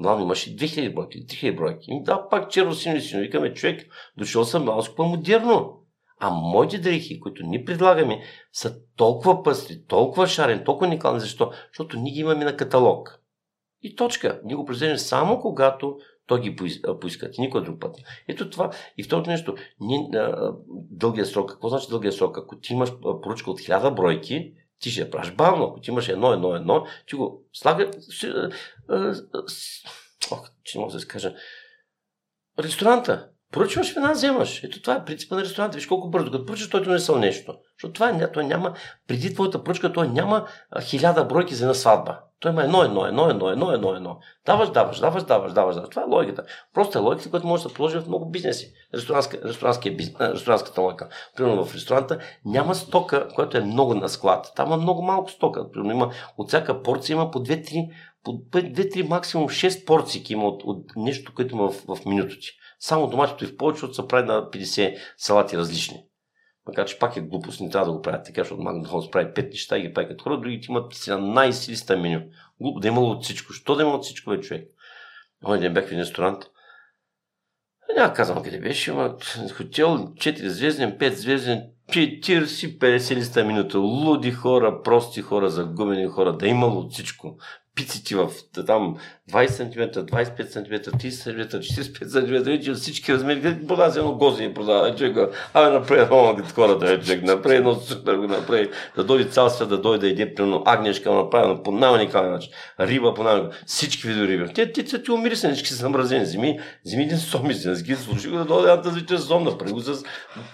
Милано 0.01 0.23
имаше 0.23 0.57
2000 0.57 0.95
бройки, 0.95 1.27
3000 1.27 1.57
бройки. 1.57 1.87
И 1.89 2.03
да, 2.03 2.29
пак 2.29 2.51
черно 2.51 2.75
сино 2.75 3.01
сино. 3.01 3.23
Викаме, 3.23 3.55
човек, 3.55 3.87
дошъл 4.19 4.45
съм 4.45 4.65
малко 4.65 4.95
по-модерно. 4.97 5.81
А 6.21 6.31
моите 6.31 6.79
дрехи, 6.79 7.21
които 7.21 7.47
ни 7.47 7.65
предлагаме, 7.65 8.23
са 8.53 8.77
толкова 8.97 9.43
пъстри, 9.43 9.85
толкова 9.87 10.27
шарен, 10.27 10.65
толкова 10.65 10.87
уникални. 10.87 11.21
Защо? 11.21 11.53
Защото 11.69 11.99
ние 11.99 12.13
ги 12.13 12.21
имаме 12.21 12.45
на 12.45 12.57
каталог. 12.57 13.21
И 13.83 13.97
точка. 13.97 14.41
Ние 14.45 14.57
го 14.57 14.65
произвеждаме 14.65 14.99
само 14.99 15.41
когато 15.41 15.99
той 16.27 16.41
ги 16.41 16.57
поиска. 17.01 17.31
Никой 17.39 17.65
друг 17.65 17.81
път. 17.81 17.97
Ето 18.29 18.51
това. 18.51 18.71
И 18.99 19.03
второто 19.03 19.31
нещо. 19.31 19.55
Ние, 19.81 20.09
дългия 20.91 21.27
срок. 21.27 21.51
Какво 21.51 21.69
значи 21.69 21.87
дългия 21.91 22.13
срок? 22.13 22.39
Ако 22.39 22.59
ти 22.59 22.73
имаш 22.73 22.93
поръчка 23.23 23.51
от 23.51 23.61
хиляда 23.61 23.91
бройки, 23.91 24.53
ти 24.85 24.91
ще 24.91 25.01
я 25.01 25.11
правиш 25.11 25.33
бавно. 25.33 25.65
Ако 25.65 25.81
ти 25.81 25.91
имаш 25.91 26.09
едно, 26.09 26.33
едно, 26.33 26.55
едно, 26.55 26.87
ти 27.07 27.15
го 27.15 27.43
слага... 27.53 27.91
Ох, 30.31 30.51
че 30.65 30.79
не 30.79 30.81
мога 30.81 30.93
да 30.93 31.01
се 31.01 31.09
кажа. 31.09 31.35
Ресторанта. 32.59 33.29
Поръчваш 33.53 33.95
вина, 33.95 34.13
вземаш. 34.13 34.65
Ето 34.65 34.83
това 34.83 34.95
е 34.95 35.05
принципа 35.05 35.35
на 35.35 35.43
ресторанта. 35.43 35.77
Виж 35.77 35.87
колко 35.87 36.11
бързо. 36.11 36.31
Като 36.31 36.47
поръчаш, 36.47 36.71
той 36.71 36.83
донесъл 36.83 37.19
нещо. 37.19 37.55
Защото 37.77 37.93
това 37.93 38.09
е, 38.11 38.43
няма, 38.43 38.75
преди 39.09 39.35
твоята 39.35 39.65
поръчка, 39.65 39.93
той 39.93 40.09
няма 40.09 40.49
хиляда 40.83 41.25
бройки 41.25 41.55
за 41.55 41.65
една 41.65 41.75
сватба. 41.75 42.21
Той 42.45 42.53
има 42.53 42.63
едно, 42.63 42.83
едно, 42.83 43.07
едно, 43.07 43.29
едно, 43.29 43.51
едно, 43.51 43.71
едно, 43.71 43.95
едно. 43.95 44.19
Даваш, 44.47 44.71
даваш, 44.71 44.99
даваш, 44.99 45.23
даваш, 45.23 45.53
даваш. 45.53 45.77
Това 45.91 46.03
е 46.03 46.11
логиката. 46.11 46.45
Просто 46.75 46.99
е 46.99 47.01
логиката, 47.01 47.31
която 47.31 47.47
може 47.47 47.63
да 47.63 47.69
се 47.69 47.75
положи 47.75 47.99
в 47.99 48.07
много 48.07 48.31
бизнеси. 48.31 48.73
Ресторантска, 48.95 49.91
бизнес, 49.91 50.21
ресторантската 50.21 50.81
логика. 50.81 51.09
Примерно 51.37 51.65
в 51.65 51.75
ресторанта 51.75 52.19
няма 52.45 52.75
стока, 52.75 53.29
която 53.35 53.57
е 53.57 53.61
много 53.61 53.95
на 53.95 54.09
склад. 54.09 54.53
Там 54.57 54.67
има 54.67 54.77
много 54.77 55.03
малко 55.03 55.31
стока. 55.31 55.71
Примерно 55.71 55.93
има 55.93 56.11
от 56.39 56.49
всяка 56.49 56.83
порция 56.83 57.15
има 57.15 57.31
по 57.31 57.39
2-3 57.39 57.91
по 58.25 58.31
2-3, 58.33 59.09
максимум 59.09 59.49
6 59.49 59.85
порции 59.85 60.25
има 60.29 60.45
от, 60.45 60.63
от 60.65 60.97
нещо, 60.97 61.33
което 61.35 61.55
има 61.55 61.71
в, 61.71 61.97
в 61.97 62.07
минуто 62.07 62.39
ти. 62.41 62.51
Само 62.79 63.07
доматито 63.07 63.45
и 63.45 63.47
в 63.47 63.57
повече, 63.57 63.85
от 63.85 63.95
са 63.95 64.07
прави 64.07 64.27
на 64.27 64.51
50 64.51 64.97
салати 65.17 65.57
различни. 65.57 66.05
Макар 66.67 66.87
че 66.87 66.99
пак 66.99 67.17
е 67.17 67.21
глупост, 67.21 67.61
не 67.61 67.71
трябва 67.71 67.87
да 67.87 67.93
го 67.93 68.03
правят 68.03 68.27
така, 68.27 68.41
защото 68.41 68.63
Макдоналдс 68.63 69.11
прави 69.11 69.27
5 69.27 69.51
неща 69.51 69.79
и 69.79 69.83
ги 69.83 69.93
прави 69.93 70.09
като 70.09 70.25
хора, 70.25 70.41
другите 70.41 70.67
имат 70.71 70.95
17 70.95 71.69
листа 71.69 71.97
меню. 71.97 72.21
Глупо 72.61 72.81
да 72.81 72.89
е 72.89 72.91
имало 72.91 73.11
от 73.11 73.25
всичко. 73.25 73.53
Що 73.53 73.75
да 73.75 73.83
има 73.83 73.95
от 73.95 74.05
всичко, 74.05 74.31
бе, 74.31 74.41
човек? 74.41 74.69
Онзи 75.47 75.61
ден 75.61 75.75
бях 75.75 75.85
в 75.85 75.87
един 75.87 76.01
ресторант. 76.01 76.45
Няма 77.97 78.13
казвам 78.13 78.43
къде 78.43 78.61
беше, 78.61 78.91
ама 78.91 79.17
хотел 79.57 79.89
4 79.89 80.47
звезден, 80.47 80.99
5 80.99 81.13
звезден, 81.13 81.71
40-50 81.89 83.15
листа 83.15 83.45
минута. 83.45 83.79
Луди 83.79 84.31
хора, 84.33 84.83
прости 84.83 85.23
хора, 85.23 85.51
загубени 85.51 86.07
хора, 86.07 86.37
да 86.37 86.47
е 86.47 86.51
имало 86.51 86.81
от 86.81 86.93
всичко 86.93 87.39
пиците 87.75 88.17
в 88.17 88.31
там 88.67 88.97
20 89.33 89.49
см, 89.49 90.01
25 90.01 90.47
см, 90.47 90.91
30 90.91 91.11
см, 91.11 91.31
45 91.31 92.09
см, 92.09 92.51
вече 92.51 92.73
всички 92.73 93.13
размери, 93.13 93.41
се 93.91 93.99
едно 93.99 94.15
гозди 94.15 94.55
продава, 94.55 94.95
човек, 94.95 95.17
абе 95.55 95.71
направи 95.71 96.03
едно 96.03 96.35
като 96.37 96.55
хората, 96.55 96.93
е, 96.93 97.01
човек, 97.01 97.23
направи 97.23 97.57
едно 97.57 97.75
супер, 97.75 98.15
го 98.15 98.27
направи, 98.27 98.71
да 98.97 99.05
дойде 99.05 99.31
цял 99.31 99.51
свят, 99.51 99.69
да 99.69 99.79
дойде 99.79 100.09
еде, 100.09 100.35
примерно, 100.35 100.63
агнешка, 100.67 101.13
направено 101.13 101.63
по 101.63 101.73
най-уникален 101.73 102.33
начин, 102.33 102.53
риба 102.81 103.15
по 103.15 103.23
най 103.23 103.43
всички 103.67 104.07
видове 104.09 104.29
риби. 104.29 104.53
Те, 104.55 104.73
те, 104.73 104.85
те, 104.85 105.03
ти 105.03 105.11
умирисани, 105.11 105.55
всички 105.55 105.71
са 105.71 105.77
замразени, 105.77 106.27
земи, 106.27 106.61
земи 106.85 107.03
един 107.03 107.19
соми, 107.19 107.55
си, 107.55 107.83
ги 107.83 107.97
служи 107.97 108.31
да 108.31 108.45
дойде 108.45 108.71
една 108.71 108.83
тази 108.83 109.01
вечер 109.01 109.17
зон, 109.17 109.45
направи 109.45 109.73
го 109.73 109.81
с 109.81 110.05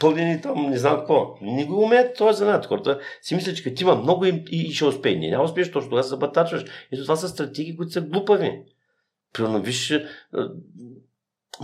пълнени 0.00 0.40
там, 0.40 0.70
не 0.70 0.78
знам 0.78 0.96
какво. 0.96 1.34
Не 1.42 1.64
го 1.64 1.82
умеят 1.82 2.16
този 2.16 2.38
занят. 2.38 2.66
Хората 2.66 2.98
си 3.22 3.34
мислят, 3.34 3.56
че 3.56 3.64
като 3.64 3.82
има 3.82 3.94
много 3.94 4.24
и, 4.24 4.44
и, 4.50 4.62
и 4.62 4.72
ще 4.72 4.84
успее. 4.84 5.14
Не, 5.14 5.30
няма 5.30 5.44
успееш, 5.44 5.70
точно 5.70 5.90
тогава 5.90 6.02
се 6.02 6.08
забатачваш. 6.08 6.64
И 6.92 6.96
това 7.10 7.16
са 7.16 7.28
стратегии, 7.28 7.76
които 7.76 7.92
са 7.92 8.00
глупави. 8.00 8.64
Примерно, 9.32 9.62
виж, 9.62 9.92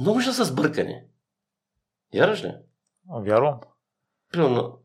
много 0.00 0.20
ще 0.20 0.32
са 0.32 0.44
сбъркани. 0.44 1.02
Вярваш 2.14 2.44
ли? 2.44 2.54
Вярвам. 3.08 3.60
Примерно, 4.32 4.78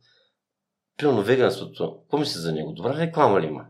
примерно 0.98 1.22
веганството, 1.22 2.00
какво 2.02 2.18
мисли 2.18 2.40
за 2.40 2.54
него? 2.54 2.74
Добра 2.74 2.98
реклама 2.98 3.42
ли 3.42 3.46
има? 3.46 3.66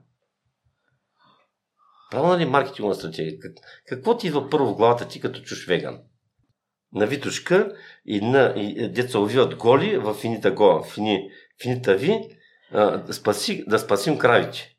Правилна 2.12 2.40
ли 2.40 2.46
маркетингова 2.46 2.96
стратегия? 2.96 3.40
Какво 3.86 4.18
ти 4.18 4.28
идва 4.28 4.50
първо 4.50 4.68
в 4.68 4.76
главата 4.76 5.08
ти 5.08 5.22
като 5.22 5.42
чуш 5.42 5.68
веган? 5.68 6.00
На 6.94 7.06
Витушка 7.06 7.76
и 8.06 8.22
на 8.22 8.54
и 8.58 8.90
деца 8.90 9.20
увиват 9.20 9.56
голи 9.56 9.98
в 9.98 10.14
финита 10.14 10.52
гола, 10.52 10.84
фини, 10.84 11.30
финита 11.62 11.96
ви, 11.96 12.38
а, 12.72 13.14
спаси, 13.14 13.66
да 13.68 13.80
спасим 13.80 14.18
кравите. 14.18 14.76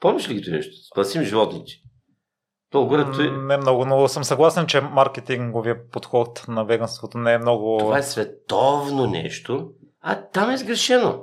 Помниш 0.00 0.28
ли 0.28 0.34
ги 0.34 0.50
нещо? 0.50 0.86
Спасим 0.92 1.22
животните. 1.22 1.72
То 2.70 2.86
горе, 2.86 3.04
той... 3.16 3.30
Не 3.30 3.56
много, 3.56 3.84
но 3.84 4.08
съм 4.08 4.24
съгласен, 4.24 4.66
че 4.66 4.80
маркетинговия 4.80 5.90
подход 5.90 6.44
на 6.48 6.64
веганството 6.64 7.18
не 7.18 7.32
е 7.32 7.38
много... 7.38 7.78
Това 7.78 7.98
е 7.98 8.02
световно 8.02 9.06
нещо, 9.06 9.70
а 10.00 10.22
там 10.22 10.50
е 10.50 10.56
сгрешено. 10.56 11.22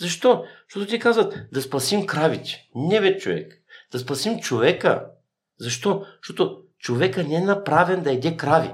Защо? 0.00 0.44
Защото 0.68 0.90
ти 0.90 0.98
казват 0.98 1.34
да 1.52 1.62
спасим 1.62 2.06
кравите. 2.06 2.68
Не 2.74 3.00
бе 3.00 3.18
човек. 3.18 3.52
Да 3.92 3.98
спасим 3.98 4.40
човека. 4.40 5.06
Защо? 5.58 6.04
Защото 6.22 6.62
човека 6.78 7.24
не 7.24 7.34
е 7.34 7.40
направен 7.40 8.02
да 8.02 8.12
еде 8.12 8.36
крави. 8.36 8.70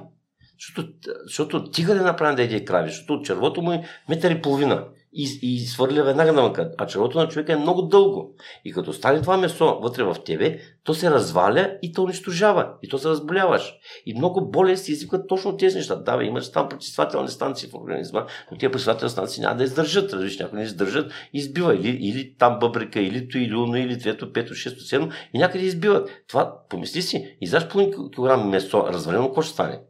Защото, 0.59 0.93
защото 1.25 1.71
тигър 1.71 1.97
е 1.97 2.01
направен 2.01 2.37
да 2.37 2.43
еде 2.43 2.65
крави. 2.65 2.91
Защото 2.91 3.23
червото 3.23 3.63
му 3.63 3.73
е 3.73 3.85
метър 4.09 4.31
и 4.31 4.43
половина 4.43 4.89
и, 5.17 5.39
и 5.43 5.67
свърля 5.67 6.03
веднага 6.03 6.33
на 6.33 6.43
мъка. 6.43 6.71
А 6.79 6.87
червото 6.87 7.19
на 7.19 7.29
човека 7.29 7.53
е 7.53 7.57
много 7.57 7.83
дълго. 7.83 8.35
И 8.65 8.73
като 8.73 8.93
стане 8.93 9.21
това 9.21 9.37
месо 9.37 9.79
вътре 9.83 10.05
в 10.05 10.17
тебе, 10.25 10.59
то 10.85 10.95
се 10.95 11.11
разваля 11.11 11.79
и 11.83 11.93
то 11.93 12.03
унищожава. 12.03 12.73
И 12.83 12.89
то 12.89 12.99
се 12.99 13.09
разболяваш. 13.09 13.75
И 14.07 14.15
много 14.15 14.51
болести 14.51 14.93
изискват 14.93 15.29
точно 15.29 15.57
тези 15.57 15.77
неща. 15.77 15.97
Да, 15.97 16.17
бе, 16.17 16.25
имаш 16.25 16.53
там 16.53 16.69
пречиствателни 16.69 17.29
станции 17.29 17.69
в 17.69 17.75
организма, 17.75 18.27
но 18.51 18.59
тези 18.59 18.71
пречиствателни 18.71 19.11
станции 19.11 19.43
няма 19.43 19.57
да 19.57 19.65
издържат. 19.65 20.13
Различни, 20.13 20.43
някои 20.43 20.59
не 20.59 20.65
издържат, 20.65 21.13
избива. 21.33 21.75
Или, 21.75 21.89
или 21.89 22.37
там 22.37 22.59
бъбрика, 22.59 23.01
или 23.01 23.29
то, 23.29 23.39
или 23.39 23.55
уно, 23.55 23.77
или 23.77 23.99
трето, 23.99 24.33
пето, 24.33 24.55
шесто, 24.55 24.85
седмо 24.85 25.09
и 25.35 25.39
някъде 25.39 25.65
избиват. 25.65 26.11
Това, 26.29 26.55
помисли 26.69 27.03
си, 27.03 27.37
издаш 27.41 27.69
половин 27.69 28.11
килограм 28.15 28.49
месо, 28.49 28.87
развалено, 28.89 29.27
какво 29.27 29.43
ще 29.43 29.53
стане? 29.53 29.81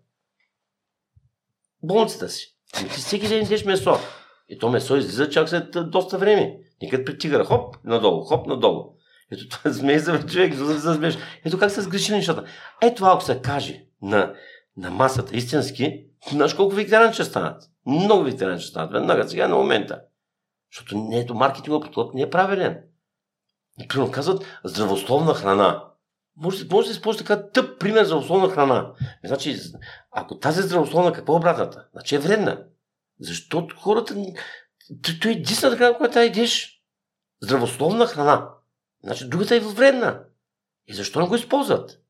Болницата 1.83 2.29
си. 2.29 2.57
Ами 2.79 2.89
ти 2.89 2.95
всеки 2.95 3.29
ден 3.29 3.47
месо. 3.67 3.99
И 4.49 4.59
то 4.59 4.69
месо 4.69 4.97
излиза 4.97 5.31
чак 5.31 5.49
след 5.49 5.91
доста 5.91 6.19
време. 6.19 6.59
Никъде 6.83 7.05
при 7.05 7.19
тигъра. 7.19 7.45
Хоп, 7.45 7.77
надолу, 7.85 8.25
хоп, 8.25 8.47
надолу. 8.47 8.97
Ето 9.33 9.49
това 9.49 9.71
змей 9.71 9.99
за 9.99 10.27
човек, 10.27 10.55
за 10.55 10.99
да 10.99 11.17
Ето 11.45 11.59
как 11.59 11.71
се 11.71 11.81
сгреши 11.81 12.13
нещата. 12.13 12.45
Ето 12.83 12.97
това, 12.97 13.13
ако 13.13 13.25
се 13.25 13.41
каже 13.41 13.85
на, 14.03 14.35
на 14.77 14.91
масата 14.91 15.37
истински, 15.37 16.05
знаеш 16.31 16.55
колко 16.55 16.75
вегетарианци 16.75 17.15
ще 17.15 17.25
станат. 17.25 17.63
Много 17.87 18.25
вегетарианци 18.25 18.63
ще 18.63 18.71
станат. 18.71 18.93
Веднага, 18.93 19.29
сега 19.29 19.49
на 19.49 19.57
момента. 19.57 20.01
Защото 20.73 20.99
не 20.99 21.19
ето 21.19 21.35
маркетингът 21.35 21.83
подход 21.83 22.15
не 22.15 22.23
е 22.23 22.31
правилен. 22.31 22.79
Примерно 23.89 24.13
казват 24.13 24.45
здравословна 24.65 25.35
храна. 25.35 25.85
Може, 26.37 26.67
може 26.71 26.87
да 26.87 26.93
използва 26.93 27.19
така 27.19 27.49
тъп 27.51 27.81
пример 27.81 28.01
за 28.01 28.07
здравословна 28.07 28.49
храна. 28.49 28.93
Значи, 29.25 29.57
ако 30.11 30.39
тази 30.39 30.63
здравословна, 30.63 31.13
какво 31.13 31.33
е 31.33 31.37
обратната? 31.37 31.87
Значи 31.93 32.15
е 32.15 32.19
вредна. 32.19 32.59
Защото 33.21 33.77
хората... 33.77 34.15
Той 35.23 35.31
е 35.31 35.35
единствената 35.35 35.77
храна, 35.79 35.97
която 35.97 36.19
едеш. 36.19 36.83
Здравословна 37.43 38.07
храна. 38.07 38.51
Значи 39.05 39.29
другата 39.29 39.57
е 39.57 39.61
вредна. 39.61 40.25
И 40.87 40.95
защо 40.95 41.21
не 41.21 41.29
го 41.29 41.35
използват? 41.35 42.01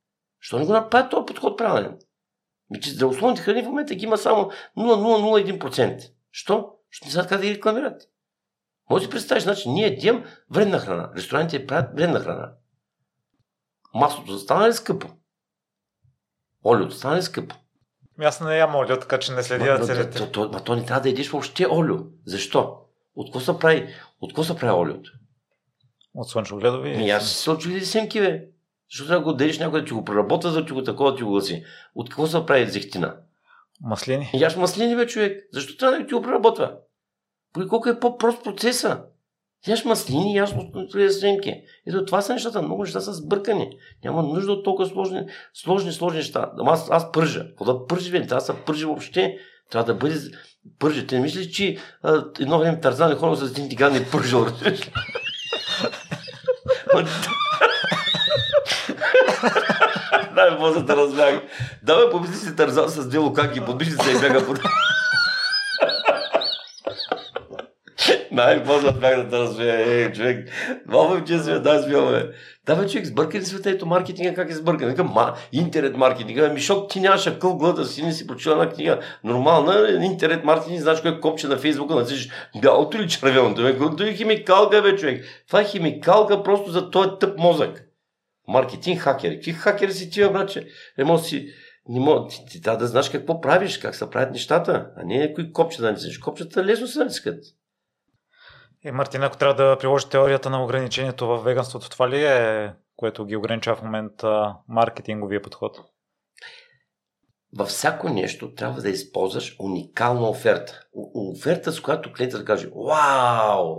Защо 0.42 0.58
не 0.58 0.66
го 0.66 0.72
направят 0.72 1.10
този 1.10 1.26
подход 1.26 1.58
правилен? 1.58 1.98
Ми, 2.70 2.80
че 2.80 2.90
здравословните 2.90 3.42
храни 3.42 3.62
в 3.62 3.66
момента 3.66 3.94
ги 3.94 4.04
има 4.04 4.18
само 4.18 4.50
0,001%. 4.76 6.12
Що? 6.30 6.72
Ще 6.90 7.06
не 7.06 7.12
знаят 7.12 7.28
как 7.28 7.40
да 7.40 7.46
ги 7.46 7.54
рекламират. 7.54 8.02
Може 8.90 9.02
да 9.02 9.06
си 9.06 9.10
представиш, 9.10 9.42
значи 9.42 9.68
ние 9.68 9.86
едем 9.86 10.24
вредна 10.50 10.78
храна. 10.78 11.10
Ресторантите 11.16 11.66
правят 11.66 11.94
вредна 11.94 12.20
храна. 12.20 12.52
Маслото 13.94 14.38
стана 14.38 14.68
ли 14.68 14.72
скъпо? 14.72 15.08
Олиото 16.64 16.94
стана 16.94 17.16
ли 17.16 17.22
скъпо? 17.22 17.56
Ами 18.18 18.26
аз 18.26 18.40
не 18.40 18.58
ям 18.58 18.74
олио, 18.74 18.98
така 18.98 19.18
че 19.18 19.32
не 19.32 19.42
следя 19.42 19.80
целите. 19.80 20.18
То, 20.18 20.30
то, 20.30 20.50
то, 20.50 20.60
то, 20.60 20.76
не 20.76 20.84
трябва 20.84 21.02
да 21.02 21.08
едиш 21.08 21.30
въобще 21.30 21.66
олио. 21.70 21.96
Защо? 22.26 22.76
От 23.16 23.26
какво 23.26 23.40
се 23.40 23.58
прави, 23.58 23.94
от 24.20 24.30
какво 24.30 24.44
се 24.44 24.56
прави 24.56 24.72
олиото? 24.72 25.12
От 26.14 26.28
слънчогледови? 26.28 26.96
Ми, 26.96 27.10
аз 27.10 27.30
слънчогледи 27.30 27.86
семки, 27.86 28.20
бе. 28.20 28.44
Защо 28.90 29.06
трябва 29.06 29.20
да 29.20 29.24
го 29.24 29.32
дадеш 29.32 29.58
някой 29.58 29.80
да 29.80 29.86
ти 29.86 29.92
го 29.92 30.04
преработва, 30.04 30.50
да 30.50 30.66
ти 30.66 30.72
го 30.72 30.82
такова 30.82 31.10
да 31.10 31.16
ти 31.16 31.22
го 31.22 31.30
гласи? 31.30 31.64
От 31.94 32.08
какво 32.08 32.26
се 32.26 32.46
прави 32.46 32.70
зехтина? 32.70 33.16
Маслини? 33.80 34.30
Яш 34.34 34.56
маслини, 34.56 34.96
бе, 34.96 35.06
човек. 35.06 35.48
Защо 35.52 35.76
трябва 35.76 35.98
да 35.98 36.06
ти 36.06 36.14
го 36.14 36.22
преработва? 36.22 36.76
Колко 37.68 37.88
е 37.88 38.00
по-прост 38.00 38.44
процеса? 38.44 39.02
Яш 39.68 39.84
маслини, 39.84 40.36
яш 40.36 40.50
снимки. 41.10 41.54
Ето 41.86 42.04
това 42.04 42.22
са 42.22 42.32
нещата. 42.32 42.62
Много 42.62 42.82
неща 42.82 43.00
са 43.00 43.12
сбъркани. 43.12 43.70
Няма 44.04 44.22
нужда 44.22 44.52
от 44.52 44.64
толкова 44.64 44.88
сложни, 44.88 45.20
сложни, 45.54 45.92
сложни 45.92 46.18
неща. 46.18 46.50
Аз, 46.66 46.90
аз 46.90 47.12
пържа. 47.12 47.48
Какво 47.48 47.64
да 47.64 47.86
пържи, 47.86 48.10
бе? 48.10 48.26
Трябва 48.26 48.34
да 48.34 48.40
се 48.40 48.64
пържи 48.66 48.84
въобще. 48.84 49.36
Трябва 49.70 49.92
да 49.92 49.98
бъде 49.98 50.20
пържи. 50.78 51.06
Те 51.06 51.14
не 51.14 51.20
мислиш, 51.20 51.46
че 51.46 51.76
а, 52.02 52.24
едно 52.40 52.58
време 52.58 52.80
Тарзан 52.80 53.12
и 53.12 53.14
хора 53.14 53.36
с 53.36 53.50
един 53.50 53.68
тиган 53.68 53.96
е 53.96 54.04
пържал. 54.04 54.46
Да, 60.34 60.50
бе, 60.50 60.56
после 60.58 60.82
да 60.82 60.96
разбях. 60.96 61.42
Да, 61.82 62.04
бе, 62.04 62.10
помисли 62.10 62.34
си 62.34 62.56
Тарзан 62.56 62.88
с 62.88 63.08
две 63.08 63.18
лукаки, 63.18 63.60
подбиши 63.60 63.90
се 63.90 64.10
и 64.10 64.20
бяга 64.20 64.46
под... 64.46 64.58
Най-после 68.36 68.92
бях 68.92 69.22
да 69.22 69.28
те 69.30 69.38
развея. 69.38 70.04
Е, 70.04 70.12
човек, 70.12 70.48
много 70.88 71.24
че 71.24 71.38
сме, 71.38 71.58
да, 71.58 71.82
смяме. 71.82 72.30
Да, 72.66 72.76
бе, 72.76 72.88
човек, 72.88 73.06
сбърка 73.06 73.38
ли 73.38 73.44
света 73.44 73.70
ето 73.70 73.86
маркетинга, 73.86 74.34
как 74.34 74.50
е 74.50 74.54
сбъркан? 74.54 74.88
Викам, 74.88 75.12
ма, 75.14 75.34
интернет 75.52 75.96
маркетинга. 75.96 76.46
Ами, 76.46 76.60
шок, 76.60 76.90
ти 76.90 77.00
нямаш 77.00 77.26
акъл 77.26 77.56
глада 77.56 77.84
си, 77.84 78.02
не 78.02 78.12
си 78.12 78.26
прочила 78.26 78.54
една 78.54 78.68
книга. 78.68 79.00
Нормална, 79.24 80.04
интернет 80.04 80.44
маркетинг, 80.44 80.80
знаеш 80.80 81.00
кое 81.00 81.20
копче 81.20 81.48
на 81.48 81.56
Фейсбука, 81.56 81.94
насиш 81.94 82.28
бялото 82.62 82.96
или 82.96 83.08
червеното. 83.08 83.96
Той 83.96 84.08
е 84.08 84.14
химикалка, 84.14 84.82
бе, 84.82 84.96
човек. 84.96 85.24
Това 85.46 85.60
е 85.60 85.64
химикалка 85.64 86.42
просто 86.42 86.70
за 86.70 86.90
този 86.90 87.10
тъп 87.20 87.38
мозък. 87.38 87.82
Маркетинг 88.48 89.00
хакери. 89.00 89.34
Какви 89.34 89.52
хакери 89.52 89.92
си 89.92 90.10
тия, 90.10 90.32
братче? 90.32 90.66
Не 90.98 91.04
може 91.04 91.22
си 91.22 91.48
не 91.88 92.00
мога, 92.00 92.28
ти, 92.28 92.44
ти 92.50 92.62
трябва 92.62 92.78
да 92.78 92.86
знаеш 92.86 93.08
какво 93.08 93.40
правиш, 93.40 93.78
как 93.78 93.94
се 93.94 94.10
правят 94.10 94.32
нещата, 94.32 94.90
а 94.96 95.04
не 95.04 95.18
някои 95.18 95.52
копчета 95.52 95.82
да 95.82 95.90
натискаш. 95.90 96.18
Копчета 96.18 96.64
лесно 96.64 96.86
се 96.86 96.98
натискат. 96.98 97.44
Е, 98.86 98.92
Мартин, 98.92 99.22
ако 99.22 99.36
трябва 99.36 99.54
да 99.54 99.78
приложи 99.78 100.08
теорията 100.08 100.50
на 100.50 100.64
ограничението 100.64 101.26
в 101.26 101.42
веганството, 101.42 101.90
това 101.90 102.10
ли 102.10 102.24
е, 102.24 102.72
което 102.96 103.24
ги 103.24 103.36
ограничава 103.36 103.76
в 103.76 103.82
момента 103.82 104.54
маркетинговия 104.68 105.42
подход? 105.42 105.78
Във 107.56 107.68
всяко 107.68 108.08
нещо 108.08 108.54
трябва 108.54 108.82
да 108.82 108.88
използваш 108.88 109.56
уникална 109.58 110.28
оферта. 110.28 110.82
Оферта, 111.14 111.72
с 111.72 111.80
която 111.80 112.12
клиентът 112.12 112.40
да 112.40 112.44
каже 112.44 112.68
Вау! 112.74 113.76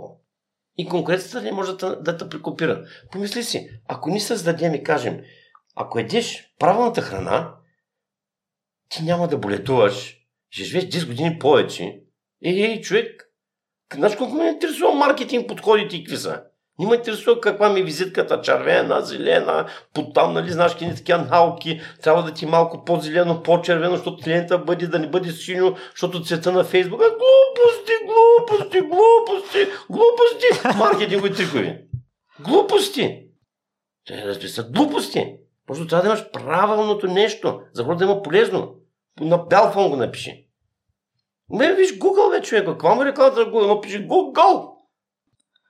И 0.76 0.88
конкуренцията 0.88 1.42
не 1.42 1.52
може 1.52 1.76
да, 1.76 2.00
да 2.00 2.16
те 2.16 2.28
прекопира. 2.28 2.84
Помисли 3.12 3.42
си, 3.42 3.80
ако 3.86 4.10
ни 4.10 4.20
създадем 4.20 4.74
и 4.74 4.82
кажем, 4.82 5.20
ако 5.74 5.98
едеш 5.98 6.54
правилната 6.58 7.02
храна, 7.02 7.54
ти 8.88 9.02
няма 9.02 9.28
да 9.28 9.38
болетуваш, 9.38 10.16
ще 10.50 10.64
живееш 10.64 10.84
10 10.84 11.06
години 11.06 11.38
повече. 11.38 12.02
Ей, 12.44 12.80
човек, 12.80 13.27
знаеш 13.94 14.16
колко 14.16 14.34
ме 14.34 14.48
интересува 14.48 14.94
маркетинг 14.94 15.48
подходите 15.48 15.96
и 15.96 16.04
какви 16.04 16.16
са? 16.16 16.42
Не 16.78 16.86
ме 16.86 16.94
интересува 16.94 17.40
каква 17.40 17.68
ми 17.68 17.80
е 17.80 17.82
визитката, 17.82 18.40
червена, 18.40 19.00
зелена, 19.00 19.66
потам, 19.94 20.32
нали, 20.32 20.50
знаеш, 20.50 20.72
какви 20.72 20.94
такива 20.94 21.18
науки, 21.18 21.80
трябва 22.02 22.22
да 22.22 22.32
ти 22.34 22.44
е 22.44 22.48
малко 22.48 22.84
по-зелено, 22.84 23.42
по-червено, 23.42 23.96
защото 23.96 24.22
клиента 24.24 24.58
бъде 24.58 24.86
да 24.86 24.98
не 24.98 25.08
бъде 25.08 25.32
синьо, 25.32 25.74
защото 25.90 26.22
цвета 26.22 26.52
на 26.52 26.64
Фейсбук. 26.64 27.00
Глупости, 27.00 27.92
глупости, 28.06 28.80
глупости, 28.80 29.58
глупости, 29.90 30.78
маркетингови 30.78 31.34
трикови. 31.34 31.78
Глупости. 32.40 33.22
Те 34.06 34.16
да 34.22 34.48
са 34.48 34.62
глупости. 34.62 35.34
Просто 35.66 35.86
трябва 35.86 36.02
да 36.02 36.08
имаш 36.08 36.30
правилното 36.32 37.06
нещо, 37.06 37.60
за 37.72 37.84
хората 37.84 37.98
да 37.98 38.12
има 38.12 38.22
полезно. 38.22 38.74
На 39.20 39.38
бял 39.38 39.70
фон 39.70 39.90
го 39.90 39.96
напиши. 39.96 40.47
Не, 41.50 41.74
виж 41.74 41.98
Google, 41.98 42.30
бе, 42.30 42.42
човек. 42.42 42.66
Какво 42.66 42.94
му 42.94 43.04
рекламата 43.04 43.36
за 43.36 43.46
Google? 43.46 43.74
Напиши 43.74 44.08
Google. 44.08 44.70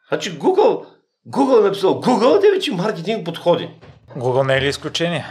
Значи 0.08 0.38
Google, 0.38 0.86
Google 1.28 1.60
е 1.60 1.62
написал 1.62 2.00
Google, 2.00 2.40
да 2.40 2.50
вече 2.54 2.72
маркетинг 2.72 3.24
подходи. 3.24 3.70
Google 4.16 4.46
не 4.46 4.56
е 4.56 4.60
ли 4.60 4.68
изключение? 4.68 5.24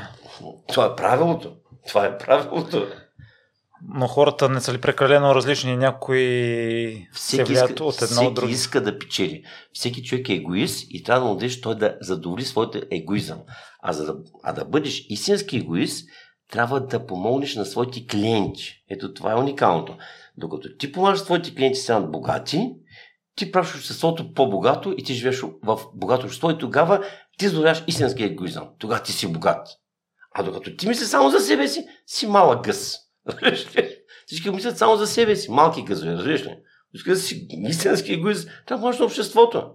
Това 0.67 0.85
е 0.85 0.95
правилото. 0.95 1.55
Това 1.87 2.05
е 2.05 2.17
правилото. 2.17 2.87
Но 3.89 4.07
хората 4.07 4.49
не 4.49 4.61
са 4.61 4.73
ли 4.73 4.81
прекалено 4.81 5.35
различни? 5.35 5.77
Някои 5.77 7.07
всеки 7.13 7.55
се 7.55 7.63
иска, 7.63 7.83
от 7.83 8.01
едно 8.01 8.07
всеки 8.07 8.27
от 8.27 8.33
друго. 8.33 8.51
иска 8.51 8.81
да 8.81 8.99
печели. 8.99 9.43
Всеки 9.73 10.03
човек 10.03 10.29
е 10.29 10.33
егоист 10.33 10.87
и 10.89 11.03
трябва 11.03 11.21
да 11.21 11.27
му 11.27 11.35
дадеш 11.35 11.61
той 11.61 11.75
да 11.75 11.97
задоволи 12.01 12.45
своите 12.45 12.81
егоизъм. 12.91 13.39
А, 13.81 13.93
за 13.93 14.05
да, 14.05 14.15
а 14.43 14.53
да 14.53 14.65
бъдеш 14.65 15.05
истински 15.09 15.57
егоист, 15.57 16.09
трябва 16.51 16.79
да 16.79 17.05
помогнеш 17.05 17.55
на 17.55 17.65
своите 17.65 18.07
клиенти. 18.07 18.83
Ето 18.89 19.13
това 19.13 19.31
е 19.31 19.35
уникалното. 19.35 19.97
Докато 20.37 20.77
ти 20.77 20.91
помагаш 20.91 21.19
своите 21.19 21.55
клиенти 21.55 21.79
станат 21.79 22.11
богати, 22.11 22.71
ти 23.35 23.51
правиш 23.51 23.75
обществото 23.75 24.33
по-богато 24.33 24.95
и 24.97 25.03
ти 25.03 25.13
живееш 25.13 25.41
в 25.41 25.79
богато 25.93 26.25
общество 26.25 26.51
и 26.51 26.57
тогава 26.57 27.05
ти 27.37 27.47
задоволяваш 27.47 27.83
истински 27.87 28.23
егоизъм. 28.23 28.69
Тогава 28.79 29.03
ти 29.03 29.11
си 29.11 29.33
богат. 29.33 29.67
А 30.35 30.43
докато 30.43 30.75
ти 30.75 30.87
мислиш 30.87 31.07
само 31.07 31.29
за 31.29 31.39
себе 31.39 31.67
си, 31.67 31.85
си 32.05 32.27
малък 32.27 32.63
гъс. 32.63 32.97
Всички 34.25 34.49
мислят 34.49 34.77
само 34.77 34.95
за 34.95 35.07
себе 35.07 35.35
си. 35.35 35.51
Малки 35.51 35.83
гъзове, 35.83 36.11
разбираш 36.11 36.45
ли? 36.45 36.57
Искаш 36.93 37.13
да 37.13 37.23
си 37.23 37.47
истински 37.67 38.13
егоист, 38.13 38.49
трябва 38.65 38.91
да 38.91 38.99
на 38.99 39.05
обществото. 39.05 39.71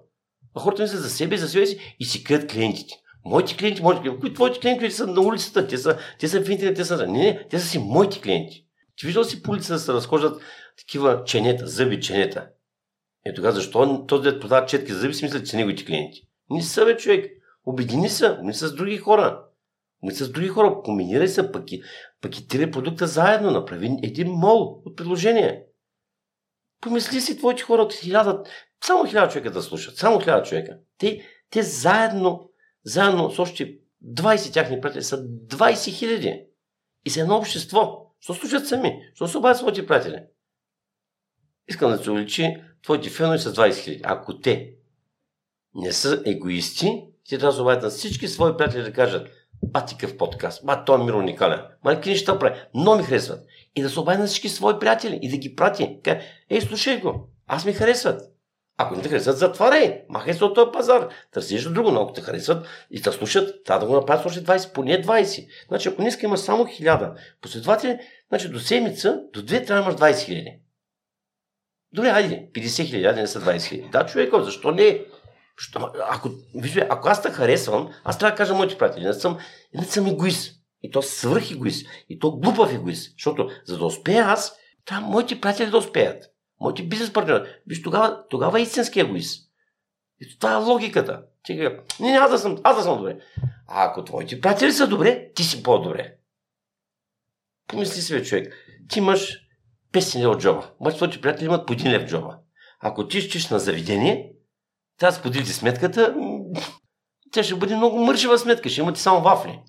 А 0.55 0.60
хората 0.60 0.82
мислят 0.82 1.02
за 1.02 1.10
себе, 1.10 1.36
за 1.36 1.48
себе 1.48 1.66
си 1.66 1.97
и 1.98 2.05
си 2.05 2.24
крият 2.24 2.52
клиентите. 2.52 2.94
Моите 3.24 3.56
клиенти, 3.56 3.82
моите 3.82 4.02
клиенти. 4.02 4.20
Кои 4.20 4.34
твоите 4.34 4.60
клиенти 4.60 4.90
са 4.90 5.06
на 5.06 5.20
улицата? 5.20 5.66
Те 5.66 5.78
са, 5.78 5.98
те 6.18 6.28
са 6.28 6.44
в 6.44 6.51
интернет, 6.51 6.76
те 6.76 6.84
са. 6.84 7.06
Не, 7.06 7.18
не, 7.18 7.47
те 7.51 7.59
са 7.59 7.66
си 7.66 7.78
моите 7.78 8.20
клиенти. 8.20 8.66
Ти 9.03 9.07
виждал 9.07 9.24
си 9.24 9.43
по 9.43 9.51
улицата 9.51 9.73
да 9.73 9.79
се 9.79 9.93
разхождат 9.93 10.43
такива 10.79 11.24
ченета, 11.24 11.66
зъби 11.66 12.01
ченета. 12.01 12.49
Е 13.24 13.35
тогава 13.35 13.55
защо 13.55 14.07
този 14.07 14.23
дет 14.23 14.41
продава 14.41 14.66
четки 14.66 14.93
зъби 14.93 15.15
си 15.15 15.24
мислят, 15.24 15.47
че 15.47 15.57
неговите 15.57 15.85
клиенти? 15.85 16.29
Не 16.51 16.62
са, 16.62 16.85
бе, 16.85 16.97
човек. 16.97 17.33
Обедини 17.66 18.03
не 18.43 18.55
са 18.55 18.69
с 18.69 18.74
други 18.74 18.97
хора. 18.97 19.45
Не 20.03 20.15
с 20.15 20.31
други 20.33 20.49
хора. 20.49 20.81
Комбинирай 20.85 21.29
се, 21.29 21.53
паки, 21.53 21.83
пакетирай 22.20 22.70
продукта 22.70 23.07
заедно, 23.07 23.51
направи 23.51 23.91
един 24.03 24.29
мол 24.29 24.83
от 24.85 24.97
предложение. 24.97 25.65
Помисли 26.81 27.20
си 27.20 27.39
твоите 27.39 27.62
хора 27.62 27.83
от 27.83 27.95
хиляда, 27.95 28.43
само 28.85 29.05
хиляда 29.05 29.33
човека 29.33 29.51
да 29.51 29.62
слушат, 29.62 29.97
само 29.97 30.20
хиляда 30.20 30.43
човека. 30.43 30.79
Те, 30.99 31.27
те 31.51 31.62
заедно, 31.62 32.51
заедно 32.85 33.31
с 33.31 33.39
още 33.39 33.79
20 34.05 34.53
тяхни 34.53 34.81
приятели 34.81 35.03
са 35.03 35.24
20 35.24 35.93
хиляди. 35.93 36.45
И 37.05 37.11
са 37.11 37.20
едно 37.20 37.37
общество. 37.37 38.02
Що 38.23 38.35
слушат 38.35 38.69
сами? 38.69 39.11
Що 39.15 39.28
се 39.28 39.39
обадят 39.39 39.59
своите 39.59 39.86
приятели? 39.86 40.23
Искам 41.69 41.90
да 41.90 41.99
се 41.99 42.11
увеличи 42.11 42.62
твоите 42.82 43.11
фенове 43.11 43.39
с 43.39 43.55
20 43.55 43.74
хиляди. 43.74 44.01
Ако 44.05 44.40
те 44.40 44.74
не 45.74 45.93
са 45.93 46.23
егоисти, 46.27 47.05
те 47.28 47.39
трябва 47.39 47.53
да 47.53 47.57
се 47.57 47.62
обадят 47.62 47.82
на 47.82 47.90
всички 47.90 48.28
свои 48.28 48.57
приятели 48.57 48.82
да 48.82 48.93
кажат 48.93 49.28
ба 49.62 49.85
ти 49.85 49.97
какъв 49.97 50.16
подкаст, 50.16 50.66
ба 50.66 50.85
той 50.85 51.01
е 51.01 51.05
мир 51.05 51.12
уникален, 51.12 51.61
ма 51.85 51.94
какви 51.94 52.11
неща 52.11 52.39
прави, 52.39 52.61
но 52.74 52.97
ми 52.97 53.03
харесват. 53.03 53.47
И 53.77 53.82
да 53.82 53.90
се 53.90 54.01
обади 54.01 54.19
на 54.19 54.27
всички 54.27 54.49
свои 54.49 54.78
приятели 54.78 55.19
и 55.23 55.28
да 55.28 55.36
ги 55.36 55.57
прати. 55.57 55.99
Ей, 56.51 56.61
слушай 56.61 57.01
го, 57.01 57.28
аз 57.47 57.65
ми 57.65 57.73
харесват. 57.73 58.23
Ако 58.82 58.96
не 58.96 59.02
те 59.02 59.09
харесват, 59.09 59.38
затваряй. 59.38 60.02
Махай 60.09 60.34
се 60.34 60.44
от 60.44 60.54
този 60.54 60.72
пазар. 60.72 61.09
Търси 61.32 61.54
нещо 61.54 61.72
друго, 61.72 61.90
но 61.90 62.02
ако 62.02 62.12
те 62.12 62.20
харесват 62.20 62.66
и 62.90 63.02
те 63.02 63.12
слушат, 63.12 63.64
трябва 63.64 63.86
да 63.86 63.92
го 63.92 63.94
направят 63.94 64.26
още 64.26 64.44
20, 64.44 64.72
поне 64.72 65.02
20. 65.02 65.46
Значи, 65.68 65.88
ако 65.88 66.02
днес 66.02 66.22
има 66.22 66.38
само 66.38 66.64
1000 66.64 67.14
последователи, 67.40 67.98
значи 68.28 68.48
до 68.48 68.60
седмица, 68.60 69.20
до 69.32 69.42
две 69.42 69.64
трябва 69.64 69.82
да 69.82 70.06
имаш 70.06 70.14
20 70.16 70.24
хиляди. 70.24 70.59
Добре, 71.92 72.09
айде, 72.09 72.48
50 72.54 72.86
хиляди, 72.86 73.06
айде 73.06 73.20
не 73.20 73.26
са 73.26 73.40
20 73.40 73.62
хиляди. 73.62 73.88
Да, 73.92 74.06
човек, 74.06 74.30
защо 74.34 74.70
не? 74.70 75.04
Що, 75.56 75.90
ако, 76.10 76.30
виж, 76.54 76.76
ако 76.88 77.09
аз 77.09 77.22
те 77.22 77.30
харесвам, 77.30 77.90
аз 78.04 78.18
трябва 78.18 78.30
да 78.30 78.36
кажа 78.36 78.54
моите 78.54 78.78
приятели. 78.78 79.04
Не 79.04 79.12
съм, 79.12 79.38
не 79.74 79.84
съм 79.84 80.06
егоист. 80.06 80.54
И 80.82 80.90
то 80.90 81.02
свръх 81.02 81.50
егоист. 81.50 81.86
И 82.09 82.18
то 82.18 82.32
глупав 82.32 82.72
егоист. 82.72 83.12
Защото 83.12 83.50
за 83.64 83.78
да 83.78 83.84
успея 83.84 84.24
аз, 84.24 84.56
трябва 84.84 85.09
моите 85.09 85.40
приятели 85.40 85.70
да 85.70 85.78
успеят. 85.78 86.31
Моите 86.62 86.82
бизнес 86.82 87.12
партньори. 87.12 87.48
Виж, 87.66 87.82
тогава, 87.82 88.28
тогава 88.28 88.59
е 88.59 88.62
истински 88.62 89.01
егоист. 89.01 89.51
И 90.20 90.39
това 90.39 90.52
е 90.52 90.56
логиката. 90.56 91.22
Ти 91.43 91.56
кажа, 91.56 91.76
не, 92.01 92.12
не, 92.12 92.18
аз 92.18 92.30
да 92.30 92.39
съм, 92.39 92.59
аз 92.64 92.76
да 92.76 92.82
съм 92.82 92.98
добре. 92.98 93.18
А 93.68 93.84
ако 93.84 94.05
твоите 94.05 94.40
приятели 94.40 94.72
са 94.72 94.89
добре, 94.89 95.32
ти 95.34 95.44
си 95.44 95.62
по-добре. 95.62 96.16
Помисли 97.68 98.02
си, 98.02 98.24
човек. 98.24 98.55
Ти 98.89 98.98
имаш 98.98 99.39
500 99.93 100.20
лева 100.20 100.32
от 100.32 100.40
джоба. 100.40 100.70
Моите 100.80 100.97
твоите 100.97 101.20
приятели 101.20 101.44
имат 101.44 101.66
по 101.66 101.72
1 101.74 101.90
лев 101.90 102.09
джоба. 102.09 102.39
Ако 102.80 103.09
ти 103.09 103.20
ще 103.20 103.55
на 103.55 103.60
заведение, 103.60 104.32
трябва 104.98 105.12
да 105.12 105.18
споделите 105.18 105.52
сметката, 105.52 106.16
тя 107.32 107.43
ще 107.43 107.55
бъде 107.55 107.76
много 107.76 107.98
мършева 107.98 108.39
сметка, 108.39 108.68
ще 108.68 108.80
имате 108.80 109.01
само 109.01 109.22
вафли. 109.22 109.60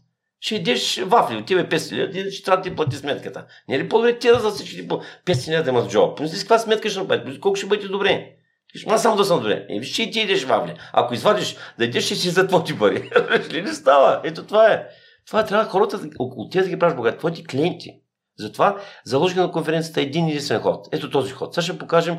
Ще 0.44 0.56
идеш 0.56 1.02
вафли, 1.06 1.38
от 1.38 1.46
тебе 1.46 1.70
500 1.70 1.92
лева, 1.96 2.32
ще 2.32 2.44
трябва 2.44 2.64
да 2.64 2.70
ти 2.70 2.76
плати 2.76 2.96
сметката. 2.96 3.46
Не 3.70 3.76
е 3.76 3.80
ли 3.80 3.90
по-добре 3.90 4.20
ти 4.20 4.28
да 4.28 4.40
за 4.40 4.52
всички 4.52 4.88
по 4.88 5.02
500 5.26 5.52
лева 5.52 5.64
да 5.64 5.70
имат 5.70 5.92
джоб? 5.92 6.18
Помисли 6.18 6.40
каква 6.40 6.60
сметка 6.60 6.90
ще 6.90 7.00
направи, 7.00 7.40
колко 7.40 7.56
ще 7.56 7.68
бъде 7.68 7.88
добре. 7.88 8.32
Аз 8.88 9.02
само 9.02 9.16
да 9.16 9.26
съм 9.26 9.40
добре. 9.40 9.66
И 9.70 9.82
че 9.82 10.04
и 10.04 10.12
ти 10.12 10.20
идеш 10.20 10.44
вафли. 10.44 10.76
Ако 10.94 11.14
извадиш 11.14 11.56
да 11.78 11.86
идеш, 11.86 12.06
ще 12.06 12.16
си 12.16 12.30
за 12.30 12.48
твоите 12.48 12.80
пари. 12.80 13.10
ли 13.52 13.62
не 13.62 13.74
става? 13.74 14.22
Ето 14.24 14.44
това 14.44 14.72
е. 14.72 14.88
Това 15.28 15.46
трябва 15.46 15.66
хората 15.66 16.00
около 16.20 16.50
тези 16.50 16.64
да 16.64 16.70
ги 16.70 16.80
правиш 16.80 16.96
богати, 16.96 17.18
твоите 17.18 17.44
клиенти. 17.44 18.00
Затова 18.40 18.78
заложи 19.06 19.36
на 19.36 19.52
конференцията 19.52 20.02
един 20.02 20.28
единствен 20.28 20.60
ход. 20.62 20.88
Ето 20.92 21.10
този 21.10 21.32
ход. 21.32 21.54
Сега 21.54 21.64
ще 21.64 21.78
покажем 21.78 22.18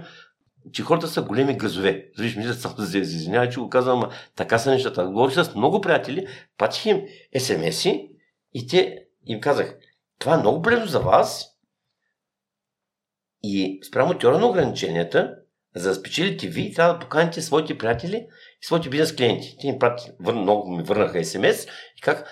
че 0.72 0.82
хората 0.82 1.09
са 1.09 1.22
големи 1.22 1.56
газове. 1.56 2.06
Виж, 2.18 2.36
мисля, 2.36 2.55
само 2.55 2.74
да 2.74 2.86
се 2.86 2.98
извинявай, 2.98 3.48
че 3.48 3.60
го 3.60 3.68
казвам, 3.68 3.98
ама 3.98 4.12
така 4.36 4.59
са 4.59 4.70
нещата. 4.70 5.06
Говорих 5.06 5.34
с 5.34 5.55
много 5.55 5.80
приятели, 5.80 6.26
патих 6.59 6.86
им 6.86 7.02
смс-и 7.38 8.14
и 8.55 8.66
те 8.66 8.98
им 9.26 9.40
казах, 9.40 9.76
това 10.18 10.35
е 10.35 10.39
много 10.39 10.62
полезно 10.62 10.86
за 10.86 11.01
вас 11.01 11.47
и 13.43 13.81
спрямо 13.89 14.18
теория 14.18 14.40
на 14.40 14.47
ограниченията, 14.47 15.35
За 15.76 15.89
да 15.89 15.94
спечелите 15.94 16.47
ви, 16.47 16.72
трябва 16.72 16.93
да 16.93 16.98
поканите 16.98 17.43
своите 17.43 17.78
приятели 17.78 18.16
и 18.62 18.66
своите 18.66 18.89
бизнес 18.89 19.16
клиенти. 19.16 19.56
Те 19.60 19.72
ми 19.72 19.78
прати, 19.78 20.10
вър, 20.20 20.35
много 20.35 20.70
ми 20.70 20.82
върнаха 20.82 21.24
смс 21.24 21.64
и 21.97 22.01
как 22.02 22.28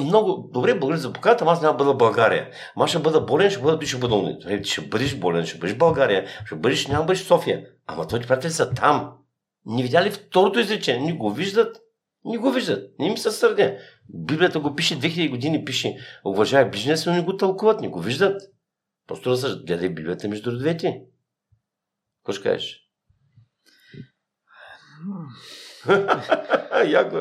много 0.00 0.50
добре 0.52 0.74
българи 0.74 0.98
за 0.98 1.12
поканата, 1.12 1.44
аз 1.48 1.62
няма 1.62 1.76
да 1.76 1.84
бъда 1.84 1.94
в 1.94 1.98
България. 1.98 2.50
Ама 2.76 2.88
ще 2.88 2.98
бъда 2.98 3.20
болен, 3.20 3.50
ще 3.50 3.60
бъда, 3.60 3.78
ти 3.78 3.86
ще 3.86 3.98
бъда 3.98 4.14
умни. 4.14 4.38
Ти 4.62 4.70
ще 4.70 4.80
бъдеш 4.80 5.16
болен, 5.16 5.46
ще 5.46 5.58
бъдеш 5.58 5.74
в 5.74 5.78
България, 5.78 6.26
ще 6.46 6.54
бъдеш, 6.54 6.86
няма 6.86 7.04
бъдеш 7.04 7.22
в 7.22 7.26
София. 7.26 7.66
Ама 7.86 8.06
твоите 8.06 8.26
приятели 8.26 8.52
са 8.52 8.70
там. 8.70 9.12
Не 9.66 9.82
видя 9.82 10.04
ли 10.04 10.10
второто 10.10 10.58
изречение? 10.58 11.06
Не 11.06 11.12
го 11.12 11.30
виждат. 11.30 11.76
Не 12.24 12.38
го 12.38 12.50
виждат. 12.50 12.98
Не 12.98 13.10
ми 13.10 13.18
се 13.18 13.30
сърдя. 13.30 13.76
Библията 14.08 14.60
го 14.60 14.74
пише 14.74 15.00
2000 15.00 15.30
години, 15.30 15.64
пише 15.64 15.96
уважай 16.24 16.70
ближния 16.70 16.96
но 17.06 17.12
не 17.12 17.22
го 17.22 17.36
тълкуват, 17.36 17.80
не 17.80 17.88
го 17.88 18.00
виждат. 18.00 18.42
Просто 19.06 19.30
да 19.30 19.36
се 19.36 19.48
гледай 19.66 19.88
Библията 19.88 20.28
между 20.28 20.58
двете. 20.58 21.02
Какво 22.20 22.32
ще 22.32 22.42
кажеш? 22.42 22.80
Яко. 26.86 27.16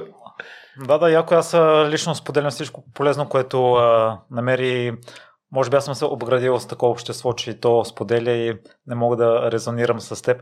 Да, 0.87 0.97
да, 0.97 1.09
яко. 1.09 1.33
Аз 1.33 1.53
лично 1.91 2.15
споделям 2.15 2.51
всичко 2.51 2.83
полезно, 2.93 3.29
което 3.29 3.73
а, 3.73 4.19
намери. 4.31 4.97
Може 5.51 5.69
би 5.69 5.75
аз 5.75 5.85
съм 5.85 5.95
се 5.95 6.05
обградил 6.05 6.59
с 6.59 6.67
такова 6.67 6.91
общество, 6.91 7.33
че 7.33 7.59
то 7.59 7.85
споделя 7.85 8.31
и 8.31 8.57
не 8.87 8.95
мога 8.95 9.15
да 9.15 9.51
резонирам 9.51 9.99
с 9.99 10.21
теб. 10.21 10.41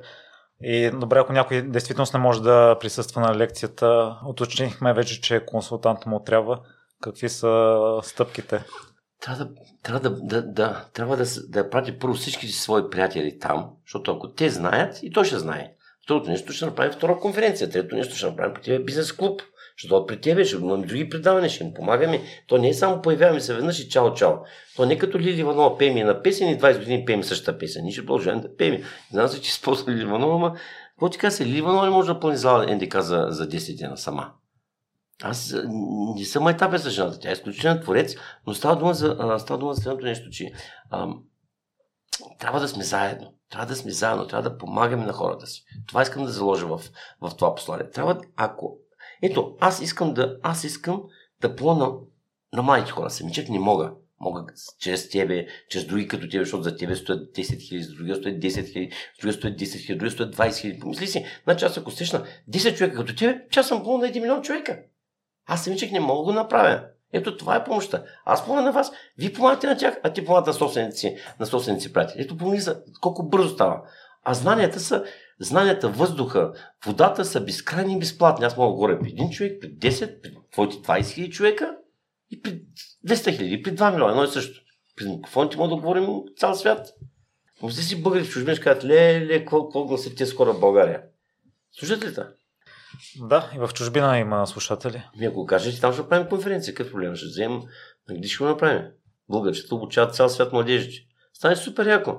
И 0.61 0.91
добре, 0.91 1.19
ако 1.19 1.33
някой 1.33 1.61
действително 1.61 2.07
не 2.13 2.19
може 2.19 2.41
да 2.41 2.77
присъства 2.79 3.21
на 3.21 3.35
лекцията, 3.35 4.17
уточнихме 4.25 4.93
вече, 4.93 5.21
че 5.21 5.45
консултант 5.45 6.05
му 6.05 6.19
трябва. 6.19 6.59
Какви 7.01 7.29
са 7.29 7.77
стъпките? 8.03 8.63
Трябва 9.21 9.45
да, 9.45 9.51
трябва 9.83 10.09
да, 10.09 10.15
да, 10.21 10.41
да, 10.41 10.85
трябва 10.93 11.17
да, 11.17 11.25
да 11.47 11.69
прати 11.69 11.99
първо 11.99 12.13
всички 12.13 12.47
свои 12.47 12.89
приятели 12.89 13.39
там, 13.39 13.69
защото 13.85 14.11
ако 14.11 14.31
те 14.31 14.49
знаят, 14.49 14.99
и 15.03 15.11
той 15.11 15.25
ще 15.25 15.39
знае. 15.39 15.73
Второто 16.03 16.29
нещо 16.29 16.53
ще 16.53 16.65
направи 16.65 16.91
втора 16.91 17.19
конференция. 17.19 17.69
Трето 17.69 17.95
нещо 17.95 18.15
ще 18.15 18.25
направим 18.25 18.55
тебе 18.63 18.83
бизнес 18.83 19.13
клуб. 19.13 19.41
Дойдат 19.85 20.07
при 20.07 20.21
тебе, 20.21 20.45
ще 20.45 20.55
имаме 20.55 20.87
други 20.87 21.09
предавания, 21.09 21.49
ще 21.49 21.63
им 21.63 21.73
помагаме. 21.73 22.21
То 22.47 22.57
не 22.57 22.69
е 22.69 22.73
само 22.73 23.01
появяваме 23.01 23.39
се 23.39 23.53
веднъж 23.53 23.79
и 23.79 23.89
чао, 23.89 24.13
чао. 24.13 24.33
То 24.75 24.85
не 24.85 24.93
е 24.93 24.97
като 24.97 25.19
Лили 25.19 25.39
Иванова 25.39 25.77
пеем 25.77 26.07
на 26.07 26.21
песен 26.21 26.49
и 26.49 26.59
20 26.59 26.79
години 26.79 27.05
пеем 27.05 27.23
същата 27.23 27.57
песен. 27.57 27.83
Ние 27.83 27.91
ще 27.91 28.05
продължаваме 28.05 28.41
да 28.41 28.55
пеем. 28.55 28.83
Знам 29.11 29.27
се, 29.27 29.41
че 29.41 29.49
използва 29.49 29.91
Лили 29.91 30.01
Иванова, 30.01 30.35
ама 30.35 30.55
какво 30.89 31.09
ти 31.09 31.17
каза, 31.17 31.45
Лили 31.45 31.57
Иванова 31.57 31.85
не 31.85 31.91
може 31.91 32.07
да 32.07 32.19
пълни 32.19 32.37
зала 32.37 32.75
НДК 32.75 33.01
за, 33.01 33.27
за 33.29 33.49
10 33.49 33.77
дена 33.77 33.97
сама. 33.97 34.31
Аз 35.23 35.55
не 36.15 36.25
съм 36.25 36.43
майтапен 36.43 36.79
с 36.79 36.89
жената. 36.89 37.19
Тя 37.19 37.29
е 37.29 37.33
изключителен 37.33 37.81
творец, 37.81 38.15
но 38.47 38.53
става 38.53 38.75
дума 38.75 38.93
за, 38.93 39.37
става 39.39 39.59
дума 39.59 39.73
за 39.73 39.81
следното 39.81 40.05
нещо, 40.05 40.29
че 40.29 40.51
ам, 40.91 41.23
трябва 42.39 42.59
да 42.59 42.67
сме 42.67 42.83
заедно. 42.83 43.33
Трябва 43.49 43.65
да 43.65 43.75
сме 43.75 43.91
заедно, 43.91 44.27
трябва 44.27 44.49
да 44.49 44.57
помагаме 44.57 45.05
на 45.05 45.13
хората 45.13 45.47
си. 45.47 45.63
Това 45.87 46.01
искам 46.01 46.25
да 46.25 46.31
заложа 46.31 46.67
в, 46.67 46.81
в 47.21 47.31
това 47.37 47.55
послание. 47.55 47.89
Трябва, 47.89 48.21
ако... 48.35 48.77
Ето, 49.21 49.55
аз 49.59 49.81
искам 49.81 50.13
да, 50.13 50.37
аз 50.43 50.63
искам 50.63 51.03
да 51.41 51.55
плъна 51.55 51.91
на 52.53 52.61
малите 52.61 52.91
хора. 52.91 53.09
Самичък 53.09 53.49
не 53.49 53.59
мога. 53.59 53.91
Мога 54.19 54.45
чрез 54.79 55.09
тебе, 55.09 55.47
чрез 55.69 55.85
други 55.85 56.07
като 56.07 56.29
тебе, 56.29 56.43
защото 56.43 56.63
за 56.63 56.75
тебе 56.75 56.95
стоят 56.95 57.35
10 57.35 57.67
хиляди, 57.67 57.83
за 57.83 57.93
другия 57.93 58.15
стоят 58.15 58.39
10 58.39 58.71
хиляди, 58.71 58.91
за 59.15 59.21
другия 59.21 59.33
стоят 59.33 59.59
10 59.59 59.85
хиляди, 59.85 59.97
другия 59.97 60.11
стоят 60.11 60.35
20 60.35 60.61
хиляди. 60.61 60.79
Помисли 60.79 61.07
си, 61.07 61.25
значи 61.43 61.65
аз 61.65 61.77
ако 61.77 61.91
срещна 61.91 62.25
10 62.49 62.77
човека 62.77 62.95
като 62.95 63.15
тебе, 63.15 63.41
че 63.49 63.63
съм 63.63 63.83
пълна 63.83 64.05
на 64.05 64.13
1 64.13 64.21
милион 64.21 64.41
човека. 64.41 64.79
Аз 65.45 65.63
самичък 65.63 65.91
не 65.91 65.99
мога 65.99 66.19
да 66.19 66.23
го 66.23 66.39
направя. 66.39 66.83
Ето 67.13 67.37
това 67.37 67.55
е 67.55 67.63
помощта. 67.63 68.03
Аз 68.25 68.45
помня 68.45 68.61
на 68.61 68.71
вас, 68.71 68.91
вие 69.17 69.33
помагате 69.33 69.67
на 69.67 69.77
тях, 69.77 69.97
а 70.03 70.13
ти 70.13 70.25
помагате 70.25 70.49
на 70.49 70.53
собственици, 70.53 71.17
на 71.39 71.45
собственици 71.45 71.93
приятели. 71.93 72.21
Ето 72.21 72.37
помни 72.37 72.59
за 72.59 72.81
колко 73.01 73.23
бързо 73.23 73.49
става. 73.49 73.81
А 74.23 74.33
знанията 74.33 74.79
са, 74.79 75.03
знанията, 75.39 75.89
въздуха, 75.89 76.51
водата 76.85 77.25
са 77.25 77.41
безкрайни 77.41 77.93
и 77.93 77.99
безплатни. 77.99 78.45
Аз 78.45 78.57
мога 78.57 78.75
горе 78.75 78.99
при 78.99 79.09
един 79.09 79.29
човек, 79.29 79.61
при 79.61 79.77
10, 79.77 80.21
при 80.21 80.37
твоите 80.51 80.75
20 80.75 81.13
хиляди 81.13 81.31
човека 81.31 81.75
и 82.31 82.41
при 82.41 82.61
200 83.07 83.37
хиляди, 83.37 83.61
при 83.63 83.75
2 83.75 83.91
милиона, 83.91 84.11
едно 84.11 84.23
и 84.23 84.27
също. 84.27 84.61
При 84.95 85.09
микрофоните 85.09 85.57
мога 85.57 85.69
да 85.69 85.75
говорим 85.75 86.07
цял 86.37 86.55
свят. 86.55 86.87
Помисли 87.59 87.81
си 87.81 88.03
българи 88.03 88.23
в 88.23 88.29
чужбина, 88.29 88.57
казват, 88.57 88.83
ле, 88.83 89.25
ле, 89.25 89.39
какво, 89.39 89.85
гласят 89.85 90.15
те 90.17 90.25
скоро 90.25 90.53
в 90.53 90.59
България? 90.59 91.01
Слушате 91.71 92.07
ли 92.07 92.11
това? 92.11 92.27
Да, 93.15 93.51
и 93.55 93.59
в 93.59 93.69
чужбина 93.73 94.19
има 94.19 94.47
слушатели. 94.47 95.03
Ми 95.17 95.25
ако 95.25 95.45
кажете, 95.45 95.81
там 95.81 95.93
ще 95.93 96.09
правим 96.09 96.27
конференция, 96.27 96.73
какъв 96.73 96.91
проблем? 96.91 97.15
Ще 97.15 97.25
вземем, 97.25 97.61
нали 98.09 98.27
ще 98.27 98.43
го 98.43 98.49
направим? 98.49 98.85
Българчета 99.29 99.75
обучават 99.75 100.15
цял 100.15 100.29
свят 100.29 100.53
младежите. 100.53 101.07
Стане 101.33 101.55
супер 101.55 101.85
яко. 101.85 102.17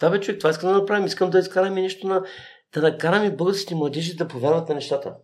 Да, 0.00 0.10
бе, 0.10 0.20
човек, 0.20 0.40
това 0.40 0.50
искам 0.50 0.72
да 0.72 0.78
направим. 0.78 1.06
Искам 1.06 1.30
да 1.30 1.38
изкараме 1.38 1.82
нещо 1.82 2.06
на... 2.06 2.24
Да 2.74 2.82
накараме 2.82 3.36
българските 3.36 3.74
младежи 3.74 4.16
да 4.16 4.28
повярват 4.28 4.68
на 4.68 4.74
нещата. 4.74 5.14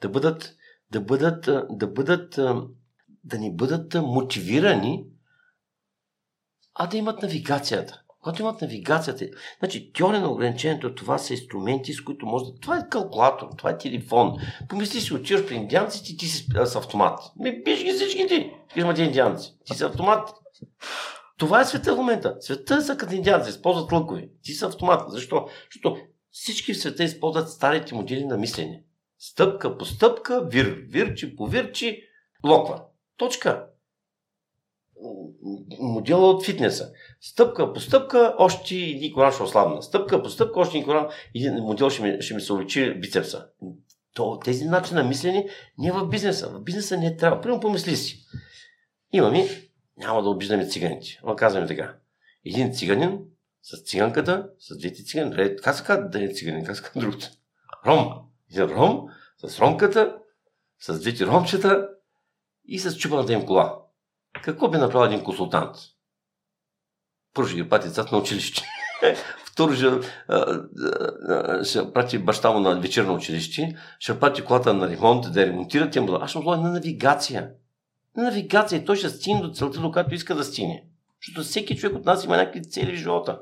Да 0.00 0.08
бъдат, 0.08 0.54
да 0.90 1.00
бъдат, 1.00 1.48
да 1.70 1.86
бъдат, 1.86 2.30
да 3.24 3.38
ни 3.38 3.56
бъдат 3.56 3.94
мотивирани, 3.94 5.04
а 6.74 6.86
да 6.86 6.96
имат 6.96 7.22
навигацията. 7.22 8.02
Когато 8.20 8.42
имат 8.42 8.60
навигацията, 8.60 9.26
значи 9.58 9.92
теория 9.92 10.20
на 10.20 10.30
ограничението, 10.30 10.94
това 10.94 11.18
са 11.18 11.32
инструменти, 11.32 11.92
с 11.92 12.04
които 12.04 12.26
може 12.26 12.44
да... 12.44 12.54
Това 12.60 12.78
е 12.78 12.88
калкулатор, 12.90 13.48
това 13.58 13.70
е 13.70 13.78
телефон. 13.78 14.36
Помисли 14.68 15.00
си, 15.00 15.14
отиваш 15.14 15.46
при 15.46 15.54
индианците, 15.54 16.16
ти 16.16 16.26
си 16.26 16.46
с 16.64 16.76
автомат. 16.76 17.20
Ми, 17.36 17.62
биш 17.62 17.84
ги 17.84 17.92
всички 17.92 18.26
ти. 18.26 18.52
Имате 18.76 19.02
индианци. 19.02 19.56
Ти 19.64 19.74
си 19.74 19.84
автомат. 19.84 20.28
Това 21.38 21.60
е 21.60 21.64
света 21.64 21.94
в 21.94 21.96
момента. 21.96 22.36
Света 22.40 22.82
са 22.82 22.96
като 22.96 23.14
индианци, 23.14 23.50
използват 23.50 23.92
лъкови. 23.92 24.30
Ти 24.42 24.52
си 24.52 24.64
автомат. 24.64 25.10
Защо? 25.10 25.48
Защото 25.72 26.00
всички 26.30 26.74
в 26.74 26.78
света 26.78 27.04
използват 27.04 27.50
старите 27.50 27.94
модели 27.94 28.24
на 28.24 28.36
мислене. 28.36 28.84
Стъпка 29.18 29.78
по 29.78 29.84
стъпка, 29.84 30.44
вир, 30.46 30.78
вирчи 30.88 31.36
по 31.36 31.46
вирчи, 31.46 32.02
локва. 32.46 32.82
Точка 33.16 33.66
модела 35.80 36.30
от 36.30 36.44
фитнеса. 36.44 36.90
Стъпка 37.20 37.72
по 37.72 37.80
стъпка, 37.80 38.34
още 38.38 38.74
един 38.74 39.12
коран 39.12 39.32
ще 39.32 39.42
ослабна. 39.42 39.82
Стъпка 39.82 40.22
по 40.22 40.30
стъпка, 40.30 40.60
още 40.60 40.76
един 40.76 40.86
коран, 40.86 41.08
един 41.34 41.54
модел 41.54 41.90
ще 41.90 42.02
ми, 42.02 42.22
ще 42.22 42.34
ми 42.34 42.40
се 42.40 42.52
увеличи 42.52 42.94
бицепса. 42.94 43.46
То, 44.14 44.38
тези 44.38 44.64
начини 44.64 45.00
на 45.00 45.08
мислене 45.08 45.48
не 45.78 45.88
е 45.88 45.92
в 45.92 46.08
бизнеса. 46.08 46.48
В 46.48 46.60
бизнеса 46.60 46.96
не 46.96 47.06
е 47.06 47.16
трябва. 47.16 47.40
Примерно 47.40 47.60
помисли 47.60 47.96
си. 47.96 48.24
Имаме, 49.12 49.48
няма 49.98 50.22
да 50.22 50.28
обиждаме 50.28 50.68
циганите, 50.68 51.20
но 51.24 51.36
казваме 51.36 51.66
така. 51.66 51.94
Един 52.44 52.74
циганин 52.74 53.18
с 53.62 53.82
циганката, 53.82 54.48
с 54.58 54.78
двете 54.78 55.04
цигани. 55.04 55.30
Добре, 55.30 55.56
как 55.56 55.74
се 55.74 55.84
казва 55.84 56.08
да 56.08 56.24
е 56.24 56.28
циганин, 56.28 56.64
как 56.64 56.76
се 56.76 56.82
казва 56.82 57.00
другото? 57.00 57.26
Ром. 57.86 58.08
Един 58.50 58.64
ром 58.64 59.08
с 59.46 59.58
ромката, 59.58 60.16
с 60.80 61.00
двете 61.00 61.26
ромчета 61.26 61.88
и 62.64 62.78
с 62.78 62.96
чупаната 62.96 63.32
им 63.32 63.46
кола. 63.46 63.78
Какво 64.42 64.68
би 64.68 64.78
направил 64.78 65.06
един 65.06 65.24
консултант? 65.24 65.76
Първо 67.34 67.48
ще 67.48 67.62
ги 67.62 67.68
децата 67.68 68.14
на 68.14 68.22
училище. 68.22 68.62
Второ 69.44 69.74
ще, 69.74 69.90
ще 71.64 71.92
прати 71.92 72.18
баща 72.18 72.50
му 72.50 72.60
на 72.60 72.80
вечерно 72.80 73.14
училище, 73.14 73.76
ще 73.98 74.20
прати 74.20 74.44
колата 74.44 74.74
на 74.74 74.88
ремонт, 74.88 75.32
да 75.32 75.46
ремонтира 75.46 75.90
тя 75.90 76.06
Аз 76.20 76.30
ще 76.30 76.38
му 76.38 76.50
на 76.50 76.72
навигация. 76.72 77.50
На 78.16 78.22
навигация. 78.22 78.84
Той 78.84 78.96
ще 78.96 79.08
стигне 79.08 79.42
до 79.42 79.50
целта, 79.50 79.80
до 79.80 79.92
която 79.92 80.14
иска 80.14 80.34
да 80.34 80.44
стигне. 80.44 80.84
Защото 81.26 81.48
всеки 81.48 81.76
човек 81.76 81.96
от 81.96 82.04
нас 82.04 82.24
има 82.24 82.36
някакви 82.36 82.70
цели 82.70 82.92
в 82.92 82.98
живота. 82.98 83.40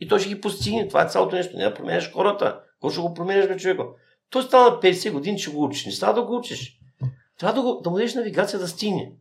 И 0.00 0.08
той 0.08 0.20
ще 0.20 0.28
ги 0.28 0.40
постигне. 0.40 0.88
Това 0.88 1.04
е 1.04 1.08
цялото 1.08 1.36
нещо. 1.36 1.56
Не 1.56 1.64
да 1.64 1.74
променяш 1.74 2.12
хората. 2.12 2.60
Какво 2.72 2.90
ще 2.90 3.00
го 3.00 3.14
променяш 3.14 3.48
бе 3.48 3.56
човека? 3.56 3.84
Той 4.30 4.42
става 4.42 4.70
на 4.70 4.80
50 4.80 5.12
години, 5.12 5.38
ще 5.38 5.50
го 5.50 5.64
учиш. 5.64 5.86
Не 5.86 5.92
става 5.92 6.14
да 6.14 6.22
го 6.22 6.36
учиш. 6.36 6.78
Трябва 7.38 7.62
да, 7.62 7.62
го, 7.62 7.80
да 7.80 7.90
му 7.90 7.96
дадеш 7.96 8.14
навигация 8.14 8.58
да 8.58 8.68
стигне. 8.68 9.12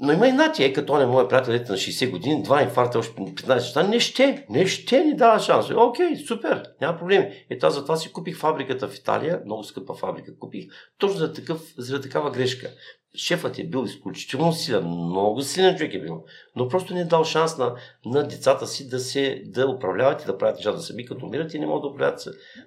Но 0.00 0.12
има 0.12 0.28
и 0.28 0.32
нати, 0.32 0.64
е, 0.64 0.72
като 0.72 0.92
он 0.92 1.02
е 1.02 1.06
мой 1.06 1.28
приятел 1.28 1.54
на 1.72 1.78
60 1.78 2.10
години, 2.10 2.42
два 2.42 2.62
инфаркта, 2.62 2.98
още 2.98 3.14
15 3.14 3.56
часа, 3.56 3.88
не 3.88 4.00
ще, 4.00 4.46
не 4.50 4.66
ще 4.66 5.04
ни 5.04 5.16
дава 5.16 5.40
шанс. 5.40 5.70
Окей, 5.70 6.16
супер, 6.16 6.62
няма 6.80 6.98
проблеми. 6.98 7.44
Ето 7.50 7.66
аз 7.66 7.74
затова 7.74 7.96
си 7.96 8.12
купих 8.12 8.38
фабриката 8.38 8.88
в 8.88 8.96
Италия, 8.96 9.42
много 9.44 9.64
скъпа 9.64 9.94
фабрика 9.94 10.38
купих, 10.38 10.66
точно 10.98 11.18
за, 11.18 11.32
такъв, 11.32 11.74
за 11.78 12.00
такава 12.00 12.30
грешка. 12.30 12.70
Шефът 13.16 13.58
е 13.58 13.64
бил 13.64 13.84
изключително 13.84 14.52
силен, 14.52 14.88
много 14.88 15.42
силен 15.42 15.76
човек 15.76 15.94
е 15.94 16.00
бил, 16.00 16.24
но 16.56 16.68
просто 16.68 16.94
не 16.94 17.00
е 17.00 17.04
дал 17.04 17.24
шанс 17.24 17.58
на, 17.58 17.76
на 18.04 18.28
децата 18.28 18.66
си 18.66 18.88
да 18.88 18.98
се 18.98 19.42
да 19.46 19.68
управляват 19.68 20.22
и 20.22 20.26
да 20.26 20.38
правят 20.38 20.56
нещата 20.56 20.80
сами, 20.80 21.06
като 21.06 21.26
умират 21.26 21.54
и 21.54 21.58
не 21.58 21.66
могат 21.66 21.82
да 21.82 21.88
управляват, 21.88 22.24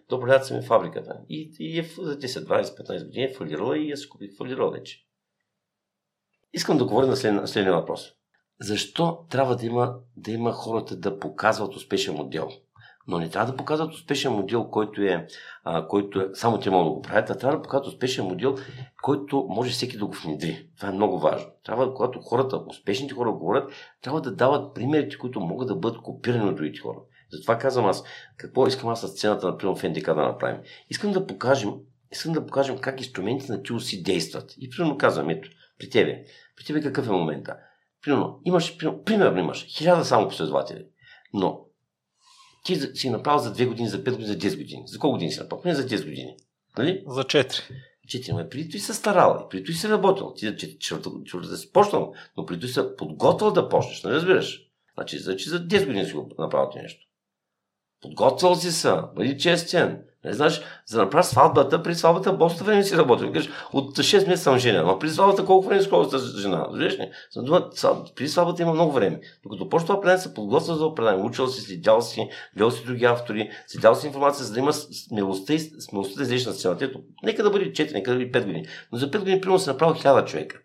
да 0.09 0.15
управляват 0.15 0.45
сами 0.45 0.61
фабриката. 0.61 1.17
И, 1.29 1.51
и 1.59 1.79
е, 1.79 1.83
за 1.83 2.19
10, 2.19 2.27
20, 2.27 2.63
15 2.63 3.05
години 3.05 3.25
е 3.25 3.33
фалирала 3.33 3.77
и 3.77 3.91
аз 3.91 3.99
си 3.99 4.09
купих 4.09 4.37
фалирала 4.37 4.71
вече. 4.71 5.05
Искам 6.53 6.77
да 6.77 6.85
говоря 6.85 7.07
на 7.07 7.15
след, 7.15 7.47
следния 7.47 7.75
въпрос. 7.75 8.11
Защо 8.61 9.25
трябва 9.29 9.55
да 9.55 9.65
има, 9.65 9.95
да 10.17 10.31
има 10.31 10.51
хората 10.51 10.95
да 10.95 11.19
показват 11.19 11.75
успешен 11.75 12.15
модел? 12.15 12.49
Но 13.07 13.19
не 13.19 13.29
трябва 13.29 13.51
да 13.51 13.57
показват 13.57 13.93
успешен 13.93 14.33
модел, 14.33 14.69
който 14.69 15.01
е, 15.01 15.27
а, 15.63 15.87
който 15.87 16.19
е 16.19 16.29
само 16.33 16.59
те 16.59 16.69
могат 16.69 16.85
да 16.85 16.95
го 16.95 17.01
правят, 17.01 17.29
а 17.29 17.37
трябва 17.37 17.57
да 17.57 17.63
показват 17.63 17.87
успешен 17.87 18.25
модел, 18.25 18.55
който 19.01 19.45
може 19.49 19.71
всеки 19.71 19.97
да 19.97 20.05
го 20.05 20.13
внедри. 20.13 20.67
Това 20.77 20.89
е 20.89 20.93
много 20.93 21.19
важно. 21.19 21.47
Трябва, 21.63 21.93
когато 21.93 22.19
хората, 22.19 22.63
успешните 22.67 23.13
хора 23.13 23.31
говорят, 23.31 23.71
трябва 24.01 24.21
да 24.21 24.35
дават 24.35 24.75
примерите, 24.75 25.17
които 25.17 25.39
могат 25.39 25.67
да 25.67 25.75
бъдат 25.75 26.01
копирани 26.01 26.49
от 26.49 26.55
другите 26.55 26.79
хора. 26.79 26.97
Затова 27.31 27.57
казвам 27.57 27.85
аз, 27.85 28.03
какво 28.37 28.67
искам 28.67 28.89
аз 28.89 29.01
с 29.01 29.07
сцената, 29.07 29.47
например, 29.47 29.75
в 29.75 29.83
НДК 29.83 30.05
да 30.05 30.15
направим. 30.15 30.61
Искам 30.89 31.11
да 31.11 31.27
покажем, 31.27 31.73
искам 32.11 32.33
да 32.33 32.45
покажем 32.45 32.77
как 32.77 32.99
инструментите 32.99 33.51
на 33.51 33.79
си 33.79 34.03
действат. 34.03 34.55
И 34.57 34.69
примерно 34.69 34.97
казвам, 34.97 35.29
ето, 35.29 35.49
при 35.79 35.89
тебе, 35.89 36.23
при 36.57 36.65
тебе 36.65 36.81
какъв 36.81 37.07
е 37.07 37.11
момента? 37.11 37.57
Примерно, 38.01 38.39
имаш, 38.45 38.77
примерно 39.05 39.39
имаш 39.39 39.65
хиляда 39.65 40.05
само 40.05 40.27
последователи, 40.27 40.85
но 41.33 41.65
ти 42.63 42.75
си 42.93 43.09
направил 43.09 43.39
за 43.39 43.53
2 43.53 43.67
години, 43.67 43.89
за 43.89 44.03
5 44.03 44.11
години, 44.11 44.27
за 44.27 44.37
10 44.37 44.57
години. 44.57 44.83
За 44.87 44.99
колко 44.99 45.13
години 45.13 45.31
си 45.31 45.39
направил? 45.39 45.63
Не 45.65 45.75
за 45.75 45.87
10 45.87 46.05
години. 46.05 46.35
Нали? 46.77 47.03
За 47.07 47.23
4. 47.23 47.61
4, 48.07 48.31
но 48.31 48.49
преди 48.49 48.69
той 48.69 48.79
се 48.79 48.93
старал, 48.93 49.49
преди 49.49 49.63
той 49.63 49.75
се 49.75 49.89
работил. 49.89 50.33
Ти 50.33 50.55
че 50.79 50.95
да 51.35 51.57
си 51.57 51.71
почнал, 51.71 52.13
но 52.37 52.45
преди 52.45 52.61
той 52.61 52.69
се 52.69 52.95
подготвил 52.95 53.51
да 53.51 53.69
почнеш, 53.69 54.03
не 54.03 54.09
нали 54.09 54.17
разбираш? 54.17 54.67
Значи, 54.93 55.19
значи 55.19 55.49
за 55.49 55.67
10 55.67 55.85
години 55.85 56.05
си 56.05 56.13
го 56.13 56.29
направил 56.39 56.81
нещо. 56.81 57.07
Подготвил 58.01 58.55
си 58.55 58.71
се, 58.71 58.93
бъди 59.15 59.37
честен. 59.37 60.03
Не 60.25 60.33
знаеш, 60.33 60.61
за 60.85 60.97
да 60.97 61.03
направиш 61.03 61.25
сватбата, 61.25 61.83
при 61.83 61.95
сватбата 61.95 62.37
доста 62.37 62.63
време 62.63 62.83
си 62.83 62.97
работил. 62.97 63.33
Кажеш, 63.33 63.51
от 63.73 63.97
6 63.97 64.27
месеца 64.27 64.43
съм 64.43 64.57
жена, 64.57 64.83
но 64.83 64.99
при 64.99 65.09
сватбата 65.09 65.45
колко 65.45 65.67
време 65.67 65.81
си 65.81 65.89
с 66.11 66.39
жена? 66.41 66.67
Разбираш 66.69 66.93
ли? 66.93 67.11
При 68.15 68.27
сватбата 68.27 68.61
има 68.61 68.73
много 68.73 68.91
време. 68.91 69.19
Докато 69.43 69.69
почва 69.69 69.87
това 69.87 70.01
предание 70.01 70.21
се 70.21 70.33
подготвя 70.33 70.75
за 70.75 70.95
предание. 70.95 71.23
Учил 71.23 71.47
си, 71.47 71.61
следял 71.61 72.01
си, 72.01 72.27
гледал 72.55 72.71
си 72.71 72.85
други 72.85 73.05
автори, 73.05 73.49
следял 73.67 73.95
си 73.95 74.07
информация, 74.07 74.45
за 74.45 74.53
да 74.53 74.59
има 74.59 74.73
смелостта 74.73 75.53
и 75.53 75.59
смелостта 75.59 76.17
да 76.17 76.23
излезеш 76.23 76.45
на 76.45 76.53
сцената. 76.53 76.85
Ето, 76.85 76.99
нека 77.23 77.43
да 77.43 77.49
бъде 77.49 77.71
4, 77.71 77.93
нека 77.93 78.11
да 78.11 78.17
бъде 78.17 78.31
5 78.31 78.45
години. 78.45 78.65
Но 78.91 78.97
за 78.97 79.11
5 79.11 79.19
години, 79.19 79.41
примерно, 79.41 79.59
се 79.59 79.71
направил 79.71 79.95
1000 79.95 80.25
човека. 80.25 80.59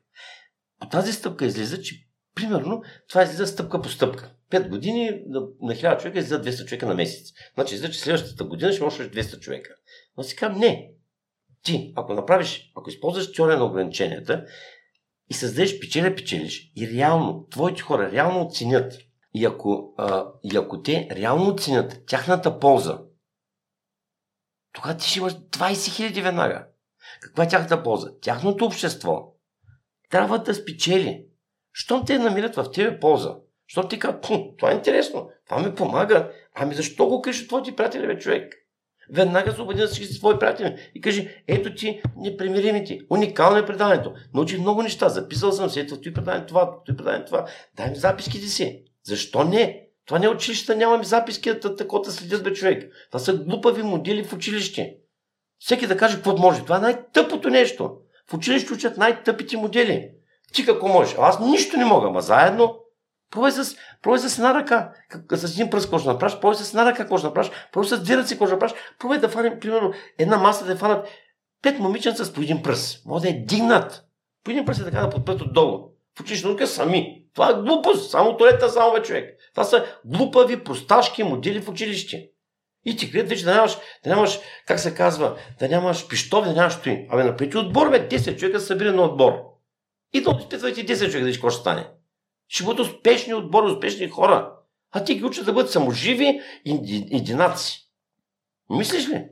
По 0.80 0.88
тази 0.88 1.12
стъпка 1.12 1.46
излиза, 1.46 1.82
че 1.82 1.94
примерно 2.34 2.82
това 3.08 3.22
излиза 3.22 3.46
стъпка 3.46 3.82
по 3.82 3.88
стъпка. 3.88 4.30
5 4.50 4.68
години 4.68 5.22
на, 5.26 5.40
на 5.40 5.74
1000 5.74 5.98
човека 5.98 6.18
излиза 6.18 6.42
200 6.42 6.64
човека 6.66 6.86
на 6.86 6.94
месец. 6.94 7.32
Значи 7.54 7.74
излиза, 7.74 7.92
че 7.92 8.00
следващата 8.00 8.44
година 8.44 8.72
ще 8.72 8.84
можеш 8.84 9.06
200 9.06 9.40
човека. 9.40 9.74
Но 10.16 10.22
си 10.22 10.36
казвам, 10.36 10.60
не. 10.60 10.90
Ти, 11.62 11.92
ако 11.96 12.14
направиш, 12.14 12.72
ако 12.76 12.90
използваш 12.90 13.32
теория 13.32 13.58
на 13.58 13.64
ограниченията 13.64 14.44
и 15.30 15.34
създадеш 15.34 15.80
печеля, 15.80 16.14
печелиш 16.14 16.72
и 16.76 16.88
реално, 16.88 17.46
твоите 17.50 17.82
хора 17.82 18.12
реално 18.12 18.46
оценят 18.46 18.98
и 19.34 19.44
ако, 19.44 19.94
а, 19.98 20.26
и 20.44 20.56
ако 20.56 20.82
те 20.82 21.08
реално 21.12 21.50
оценят 21.50 22.02
тяхната 22.06 22.58
полза, 22.58 22.98
тогава 24.72 24.96
ти 24.96 25.08
ще 25.08 25.18
имаш 25.18 25.32
20 25.32 25.96
хиляди 25.96 26.22
веднага. 26.22 26.66
Каква 27.20 27.44
е 27.44 27.48
тяхната 27.48 27.82
полза? 27.82 28.10
Тяхното 28.20 28.64
общество 28.64 29.32
трябва 30.10 30.38
да 30.38 30.54
спечели. 30.54 31.26
Щом 31.72 32.04
те 32.04 32.18
намират 32.18 32.56
в 32.56 32.70
тебе 32.70 33.00
полза, 33.00 33.36
защото 33.68 33.88
ти 33.88 33.98
казва, 33.98 34.20
това 34.58 34.70
е 34.70 34.74
интересно, 34.74 35.30
това 35.48 35.62
ми 35.62 35.74
помага. 35.74 36.30
Ами 36.54 36.74
защо 36.74 37.06
го 37.06 37.22
кажеш 37.22 37.42
от 37.42 37.48
твоите 37.48 37.76
приятели, 37.76 38.06
бе, 38.06 38.18
човек? 38.18 38.54
Веднага 39.12 39.52
се 39.52 39.62
обади 39.62 39.80
на 39.80 39.86
всички 39.86 40.18
твои 40.18 40.38
приятели 40.38 40.76
и 40.94 41.00
кажи, 41.00 41.42
ето 41.48 41.74
ти 41.74 42.02
непримиримите, 42.16 42.98
уникално 43.10 43.56
е 43.56 43.66
предаването. 43.66 44.14
Научих 44.34 44.60
много 44.60 44.82
неща, 44.82 45.08
записал 45.08 45.52
съм 45.52 45.70
се, 45.70 45.80
ето 45.80 46.00
ти 46.00 46.12
предаване 46.12 46.46
това, 46.46 46.70
ти 46.86 46.96
предаване 46.96 47.24
това. 47.24 47.46
Дай 47.76 47.90
ми 47.90 47.96
записките 47.96 48.46
си. 48.46 48.82
Защо 49.04 49.44
не? 49.44 49.82
Това 50.06 50.18
не 50.18 50.26
е 50.26 50.28
училище, 50.28 50.74
нямаме 50.74 51.04
записки, 51.04 51.60
такова 51.60 52.04
следят 52.04 52.44
бе 52.44 52.52
човек. 52.52 52.92
Това 53.10 53.20
са 53.20 53.34
глупави 53.34 53.82
модели 53.82 54.24
в 54.24 54.32
училище. 54.32 54.96
Всеки 55.58 55.86
да 55.86 55.96
каже 55.96 56.14
какво 56.14 56.36
може. 56.36 56.62
Това 56.62 56.76
е 56.76 56.80
най-тъпото 56.80 57.50
нещо. 57.50 57.96
В 58.30 58.34
училище 58.34 58.72
учат 58.72 58.96
най-тъпите 58.96 59.56
модели. 59.56 60.10
Ти 60.52 60.66
какво 60.66 60.88
можеш? 60.88 61.16
Аз 61.18 61.40
нищо 61.40 61.76
не 61.76 61.84
мога, 61.84 62.06
ама 62.06 62.20
заедно 62.20 62.78
Пробвай 63.30 63.52
с, 63.52 63.76
пробвай 64.02 64.18
с 64.18 64.38
една 64.38 64.54
ръка. 64.54 64.92
С 65.32 65.54
един 65.54 65.70
пръст 65.70 65.90
какво 65.90 66.12
направиш, 66.12 66.34
пробвай 66.34 66.64
с 66.64 66.68
една 66.68 66.86
ръка 66.86 66.96
какво 66.96 67.18
ще 67.18 67.26
направиш, 67.26 67.50
пробвай 67.72 67.98
с 67.98 68.02
две 68.02 68.16
ръци 68.16 68.34
какво 68.34 68.46
ще 68.46 68.54
направиш, 68.54 68.74
пробвай 68.98 69.18
да 69.18 69.28
фанем, 69.28 69.60
примерно, 69.60 69.92
една 70.18 70.36
маса 70.36 70.64
да 70.64 70.76
фанат 70.76 71.08
пет 71.62 71.78
момиченца 71.78 72.24
с 72.24 72.32
по 72.32 72.40
един 72.40 72.62
пръст. 72.62 73.06
Може 73.06 73.22
да 73.22 73.28
е 73.28 73.32
дигнат. 73.32 74.04
По 74.44 74.50
един 74.50 74.64
пръст 74.64 74.80
е 74.80 74.84
така 74.84 75.00
да 75.00 75.10
подпред 75.10 75.40
отдолу. 75.40 75.88
В 76.18 76.20
училищна 76.20 76.48
наука 76.48 76.66
сами. 76.66 77.24
Това 77.34 77.50
е 77.50 77.54
глупост. 77.54 78.10
Само 78.10 78.36
туалета, 78.36 78.68
само 78.68 78.92
бе 78.92 79.02
човек. 79.02 79.38
Това 79.54 79.64
са 79.64 79.86
глупави, 80.04 80.64
просташки 80.64 81.22
модели 81.22 81.60
в 81.60 81.68
училище. 81.68 82.30
И 82.84 82.96
ти 82.96 83.12
крият 83.12 83.28
вече 83.28 83.44
да 83.44 83.54
нямаш, 83.54 83.78
да 84.04 84.10
нямаш, 84.10 84.40
как 84.66 84.80
се 84.80 84.94
казва, 84.94 85.36
да 85.58 85.68
нямаш 85.68 86.08
пиштови, 86.08 86.48
да 86.48 86.54
нямаш 86.54 86.72
стои. 86.72 87.06
Абе, 87.10 87.24
напред 87.24 87.54
отбор, 87.54 87.90
бе, 87.90 88.08
10 88.08 88.36
човека 88.36 88.60
са 88.60 88.66
събира 88.66 88.92
на 88.92 89.02
отбор. 89.02 89.32
И 90.12 90.22
да 90.22 90.36
изпитвайте 90.40 90.86
10 90.86 91.10
човека, 91.10 91.26
да 91.26 91.32
какво 91.32 91.50
ще 91.50 91.60
стане. 91.60 91.86
Ще 92.48 92.64
бъдат 92.64 92.86
успешни 92.86 93.34
отбори, 93.34 93.72
успешни 93.72 94.08
хора. 94.08 94.52
А 94.92 95.04
ти 95.04 95.14
ги 95.14 95.24
учат 95.24 95.46
да 95.46 95.52
бъдат 95.52 95.72
саможиви 95.72 96.40
и 96.64 97.08
единаци. 97.12 97.90
Мислиш 98.70 99.08
ли? 99.08 99.24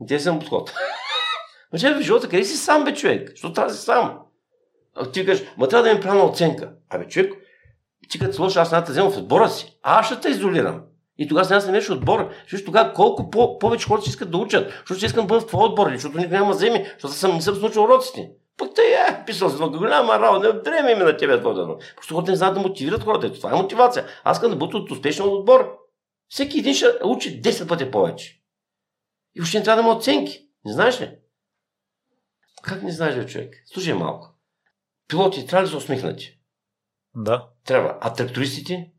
Интересен 0.00 0.38
подход. 0.38 0.74
Значи 1.74 1.94
в 1.94 2.02
живота 2.02 2.28
къде 2.28 2.44
си 2.44 2.56
сам, 2.56 2.84
бе, 2.84 2.94
човек? 2.94 3.32
Що 3.34 3.52
трябва 3.52 3.74
си 3.74 3.84
сам? 3.84 4.18
А 4.96 5.10
ти 5.10 5.26
кажеш, 5.26 5.46
ма 5.56 5.68
трябва 5.68 5.88
да 5.88 5.94
ми 5.94 6.00
правилна 6.00 6.24
оценка. 6.24 6.72
Абе, 6.90 7.08
човек, 7.08 7.32
ти 8.08 8.18
като 8.18 8.32
сложиш, 8.32 8.56
аз 8.56 8.72
няма 8.72 8.84
да 8.86 8.92
взема 8.92 9.10
в 9.10 9.16
отбора 9.16 9.48
си. 9.48 9.78
А 9.82 10.00
аз 10.00 10.06
ще 10.06 10.20
те 10.20 10.28
изолирам. 10.28 10.82
И 11.18 11.28
тогава 11.28 11.48
няма 11.48 11.60
да 11.60 11.66
намериш 11.66 11.90
отбор. 11.90 12.30
Защото 12.42 12.64
тогава 12.64 12.92
колко 12.92 13.30
по- 13.30 13.58
повече 13.58 13.86
хора 13.86 14.02
си 14.02 14.10
искат 14.10 14.30
да 14.30 14.38
учат. 14.38 14.72
Защото 14.88 15.06
искам 15.06 15.26
да 15.26 15.28
бъда 15.28 15.40
в 15.40 15.46
твой 15.46 15.64
отбор, 15.64 15.90
защото 15.92 16.18
никой 16.18 16.38
няма 16.38 16.56
да 16.56 16.58
защото 16.92 17.14
съм, 17.14 17.34
не 17.34 17.42
съм 17.42 17.54
случил 17.56 17.84
уроците. 17.84 18.30
Пък 18.58 18.74
те 18.74 18.82
е 18.82 19.24
писал 19.26 19.48
с 19.48 19.58
голяма 19.58 20.20
работа, 20.20 20.54
не 20.54 20.60
време 20.60 20.92
има 20.92 21.04
на 21.04 21.16
тебе 21.16 21.38
това 21.38 21.52
дано. 21.52 21.78
Просто 21.96 22.14
хората 22.14 22.30
не 22.30 22.36
знаят 22.36 22.54
да 22.54 22.60
мотивират 22.60 23.04
хората. 23.04 23.32
Това 23.32 23.50
е 23.50 23.62
мотивация. 23.62 24.06
Аз 24.24 24.36
искам 24.36 24.50
да 24.50 24.56
бъда 24.56 24.76
от 24.76 24.90
успешен 24.90 25.26
отбор. 25.28 25.78
Всеки 26.28 26.58
един 26.58 26.74
ще 26.74 26.86
учи 27.04 27.42
10 27.42 27.68
пъти 27.68 27.90
повече. 27.90 28.42
И 29.34 29.40
въобще 29.40 29.58
не 29.58 29.64
трябва 29.64 29.82
да 29.82 29.88
има 29.88 29.96
оценки. 29.96 30.48
Не 30.64 30.72
знаеш 30.72 31.00
ли? 31.00 31.10
Как 32.62 32.82
не 32.82 32.92
знаеш 32.92 33.16
ли, 33.16 33.26
човек? 33.26 33.54
Слушай 33.66 33.94
малко. 33.94 34.34
Пилоти 35.08 35.46
трябва 35.46 35.64
да 35.64 35.70
са 35.70 35.76
усмихнати. 35.76 36.38
Да. 37.14 37.48
Трябва. 37.64 37.98
А 38.00 38.12
трактористите? 38.12 38.90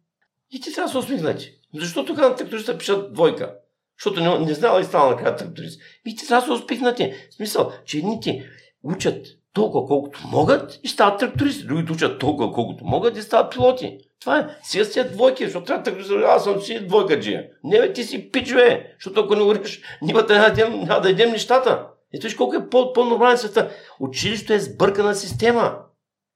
И 0.51 0.61
ти 0.61 0.73
трябва 0.73 0.87
да 0.87 0.91
са 0.91 0.99
усмихнати. 0.99 1.51
Защо 1.75 2.05
тогава 2.05 2.29
на 2.29 2.35
тракториста 2.35 2.77
пишат 2.77 3.13
двойка? 3.13 3.55
Защото 3.99 4.21
не, 4.21 4.39
не 4.39 4.53
знала 4.53 4.81
и 4.81 4.83
стана 4.83 5.09
накрая 5.09 5.35
тракторист. 5.35 5.81
И 6.05 6.15
ти 6.15 6.27
трябва 6.27 6.47
да 6.47 6.57
са 6.57 6.63
усмихнати. 6.63 7.13
В 7.31 7.33
смисъл, 7.33 7.71
че 7.85 7.97
едните 7.97 8.49
учат 8.83 9.38
толкова 9.53 9.87
колкото 9.87 10.19
могат 10.27 10.79
и 10.83 10.87
стават 10.87 11.19
трактористи. 11.19 11.65
Другите 11.65 11.91
учат 11.91 12.19
толкова 12.19 12.51
колкото 12.51 12.85
могат 12.85 13.17
и 13.17 13.21
стават 13.21 13.51
пилоти. 13.51 13.97
Това 14.21 14.39
е. 14.39 14.47
Сега 14.63 14.85
си 14.85 15.03
двойки, 15.03 15.45
защото 15.45 15.65
трябва 15.65 15.83
тракторист. 15.83 16.11
Аз 16.27 16.43
съм 16.43 16.61
си 16.61 16.87
двойка 16.87 17.19
джия. 17.19 17.45
Не 17.63 17.79
бе, 17.79 17.93
ти 17.93 18.03
си 18.03 18.31
пич, 18.31 18.53
бе. 18.53 18.85
Защото 18.99 19.19
ако 19.21 19.35
не 19.35 19.41
говориш, 19.41 19.81
няма 20.01 20.23
да 20.23 20.35
ядем, 20.35 20.79
няма 20.79 21.01
да 21.01 21.09
ядем 21.09 21.31
нещата. 21.31 21.87
Ето 22.13 22.27
виж 22.27 22.35
колко 22.35 22.55
е 22.55 22.69
по- 22.69 22.93
по-нормален 22.93 23.37
света. 23.37 23.69
Училището 23.99 24.53
е 24.53 24.59
сбъркана 24.59 25.15
система. 25.15 25.77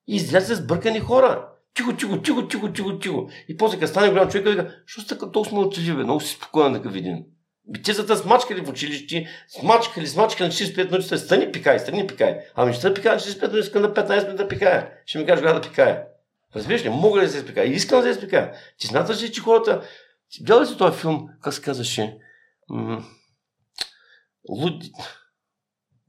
И 0.08 0.16
излезе 0.16 0.56
сбъркани 0.56 1.00
хора. 1.00 1.48
Тихо, 1.74 1.96
тихо, 1.96 2.22
тихо, 2.22 2.48
тихо, 2.48 2.74
тихо, 2.74 3.00
тихо. 3.00 3.28
И 3.50 3.58
после 3.58 3.80
като 3.80 3.92
стане 3.92 4.10
голям 4.10 4.30
човек, 4.30 4.48
вика, 4.48 4.76
що 4.86 5.02
сте 5.02 5.16
така 5.18 5.32
толкова 5.32 5.56
мълчаливи, 5.58 5.96
бе? 5.98 6.04
Много 6.04 6.20
си 6.20 6.36
спокоен 6.36 6.74
такъв 6.74 6.96
един. 6.96 7.26
Битицата 7.68 8.18
смачкали 8.18 8.62
в 8.62 8.70
училище, 8.70 9.28
смачкали, 9.48 10.08
смачкали, 10.08 10.52
45 10.52 10.86
минути, 10.86 11.06
сте 11.06 11.18
стани 11.18 11.52
пикай, 11.52 11.80
стани 11.80 12.08
пикай. 12.08 12.40
Ами 12.56 12.74
ще 12.74 12.94
пикая 12.94 13.20
45 13.20 13.42
минути, 13.42 13.60
искам 13.60 13.82
на 13.82 13.94
15 13.94 14.24
минути 14.24 14.44
да 14.44 14.48
пикая. 14.48 14.90
Ще 15.06 15.18
ми 15.18 15.26
кажеш 15.26 15.42
кога 15.42 15.54
да 15.54 15.62
пикая. 15.62 16.04
Разбираш 16.56 16.84
ли, 16.86 16.90
мога 16.90 17.20
ли 17.20 17.26
да 17.26 17.32
се 17.32 17.38
изпикая? 17.38 17.68
Искам 17.68 18.00
да 18.00 18.04
се 18.04 18.10
изпикая. 18.10 18.54
Ти 18.78 18.88
смяташ 18.88 19.24
ли, 19.24 19.32
че 19.32 19.42
хората... 19.42 19.82
Гледай 20.42 20.62
ли 20.62 20.68
си 20.68 20.78
този 20.78 20.98
филм, 20.98 21.30
как 21.42 21.54
се 21.54 21.62
казваше? 21.62 22.18
М- 22.70 23.04
Луд... 24.50 24.84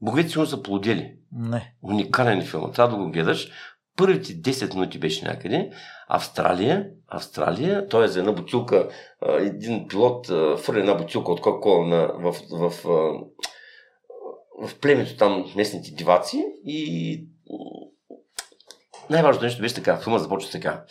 Боговете 0.01 0.29
сигурно 0.29 0.47
са 0.47 0.63
плодели. 0.63 1.15
Не. 1.31 1.73
Уникален 1.81 2.45
филм. 2.45 2.71
Трябва 2.73 2.97
да 2.97 3.03
го 3.03 3.11
гледаш. 3.11 3.51
Първите 3.97 4.33
10 4.33 4.73
минути 4.73 4.99
беше 4.99 5.25
някъде. 5.25 5.71
Австралия, 6.07 6.89
Австралия, 7.07 7.87
той 7.87 8.05
е 8.05 8.07
за 8.07 8.19
една 8.19 8.31
бутилка, 8.31 8.89
един 9.39 9.87
пилот 9.87 10.27
фърли 10.59 10.79
една 10.79 10.93
бутилка 10.93 11.31
от 11.31 11.41
кока 11.41 11.69
в, 11.69 12.35
в, 12.51 12.69
в, 12.69 12.83
в 14.61 14.79
племето 14.79 15.17
там 15.17 15.45
местните 15.55 15.91
диваци 15.91 16.45
и 16.65 17.27
най-важното 19.09 19.45
нещо 19.45 19.61
беше 19.61 19.75
така, 19.75 19.97
филма 19.97 20.19
започва 20.19 20.51
така. 20.51 20.83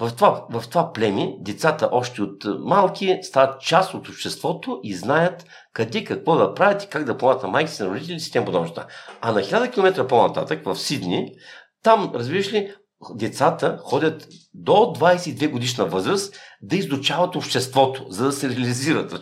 В 0.00 0.10
това, 0.16 0.46
в 0.50 0.68
това 0.68 0.92
племе 0.92 1.36
децата 1.40 1.88
още 1.92 2.22
от 2.22 2.44
малки 2.60 3.18
стават 3.22 3.60
част 3.60 3.94
от 3.94 4.08
обществото 4.08 4.80
и 4.82 4.94
знаят 4.94 5.46
къде 5.72 6.04
какво 6.04 6.36
да 6.36 6.54
правят 6.54 6.84
и 6.84 6.88
как 6.88 7.04
да 7.04 7.18
плават 7.18 7.42
на 7.42 7.48
майки 7.48 7.70
си, 7.70 7.82
на 7.82 7.88
родители 7.88 8.20
си, 8.20 8.32
тем 8.32 8.44
подобно. 8.44 8.72
А 9.20 9.32
на 9.32 9.40
1000 9.40 9.72
км 9.72 10.06
по-нататък, 10.06 10.64
в 10.64 10.76
Сидни, 10.76 11.32
там, 11.86 12.12
разбираш 12.14 12.52
ли, 12.52 12.72
децата 13.14 13.78
ходят 13.82 14.28
до 14.54 14.72
22 14.72 15.50
годишна 15.50 15.86
възраст 15.86 16.36
да 16.62 16.76
изучават 16.76 17.36
обществото, 17.36 18.06
за 18.08 18.24
да 18.24 18.32
се 18.32 18.48
реализират, 18.48 19.20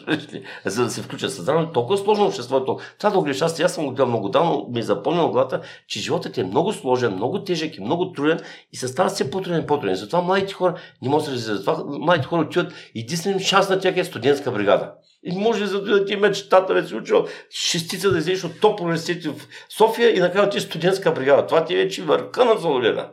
за 0.64 0.84
да 0.84 0.90
се 0.90 1.02
включат 1.02 1.32
създаване. 1.32 1.72
Толкова 1.72 1.98
сложно 1.98 2.26
обществото. 2.26 2.78
Това 2.98 3.10
да. 3.10 3.30
Аз, 3.40 3.60
аз 3.60 3.74
съм 3.74 3.84
го 3.84 3.90
гледал 3.90 4.06
много 4.06 4.28
давно, 4.28 4.66
ми 4.70 4.80
е 4.80 4.82
запомнил 4.82 5.30
главата, 5.30 5.60
че 5.88 6.00
животът 6.00 6.38
е 6.38 6.44
много 6.44 6.72
сложен, 6.72 7.14
много 7.14 7.44
тежък 7.44 7.76
и 7.76 7.80
много 7.80 8.12
труден 8.12 8.40
и 8.72 8.76
се 8.76 8.88
става 8.88 9.08
все 9.08 9.30
по-труден 9.30 9.62
и 9.62 9.66
по-труден. 9.66 9.96
Затова 9.96 10.22
младите 10.22 10.52
хора 10.52 10.74
не 11.02 11.08
могат 11.08 11.24
да 11.24 11.24
се 11.24 11.30
реализират. 11.30 11.58
Затова 11.58 11.84
младите 11.86 12.26
хора 12.26 12.42
отиват 12.42 12.72
единствен 12.94 13.40
шанс 13.40 13.68
на 13.68 13.80
тях 13.80 13.96
е 13.96 14.04
студентска 14.04 14.50
бригада. 14.50 14.92
И 15.26 15.36
може 15.36 15.66
да 15.66 16.04
ти 16.04 16.16
мечтата 16.16 16.74
да 16.74 16.88
си 16.88 16.94
учил 16.94 17.26
шестица 17.50 18.10
да 18.10 18.18
излезеш 18.18 18.44
от 18.44 18.60
топ 18.60 18.80
университет 18.80 19.32
в 19.32 19.48
София 19.68 20.16
и 20.16 20.20
накрая 20.20 20.50
ти 20.50 20.60
студентска 20.60 21.12
бригада. 21.12 21.46
Това 21.46 21.64
ти 21.64 21.74
е 21.74 21.76
вече 21.76 22.02
върха 22.02 22.44
на 22.44 22.60
Соловена. 22.60 23.10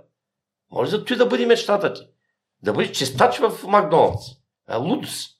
Може 0.72 0.92
да 0.92 1.06
той 1.06 1.18
да 1.18 1.26
бъде 1.26 1.46
мечтата 1.46 1.94
ти. 1.94 2.02
Да 2.64 2.74
бъдеш 2.74 2.92
честач 2.92 3.38
в 3.38 3.68
Макдоналдс. 3.68 4.26
А 4.68 4.78
лудост. 4.78 5.38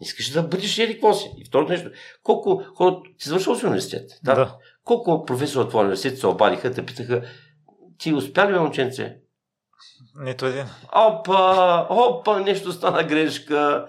Искаш 0.00 0.30
да 0.30 0.42
бъдеш 0.42 0.78
ели 0.78 0.92
какво 0.92 1.14
си. 1.14 1.30
И 1.38 1.44
второто 1.44 1.72
нещо, 1.72 1.90
колко 2.22 2.62
хора, 2.76 3.00
ти 3.18 3.28
завършил 3.28 3.54
си 3.54 3.66
университет? 3.66 4.10
Да. 4.22 4.34
да. 4.34 4.56
Колко 4.84 5.24
професори 5.24 5.62
от 5.62 5.68
твоя 5.68 5.82
университет 5.82 6.18
се 6.18 6.26
обадиха, 6.26 6.72
те 6.72 6.86
питаха, 6.86 7.22
ти 7.98 8.14
успя 8.14 8.52
ли, 8.52 8.58
момченце? 8.58 9.16
Нито 10.20 10.46
един. 10.46 10.64
Опа, 10.94 11.86
опа, 11.90 12.40
нещо 12.40 12.72
стана 12.72 13.04
грешка. 13.04 13.88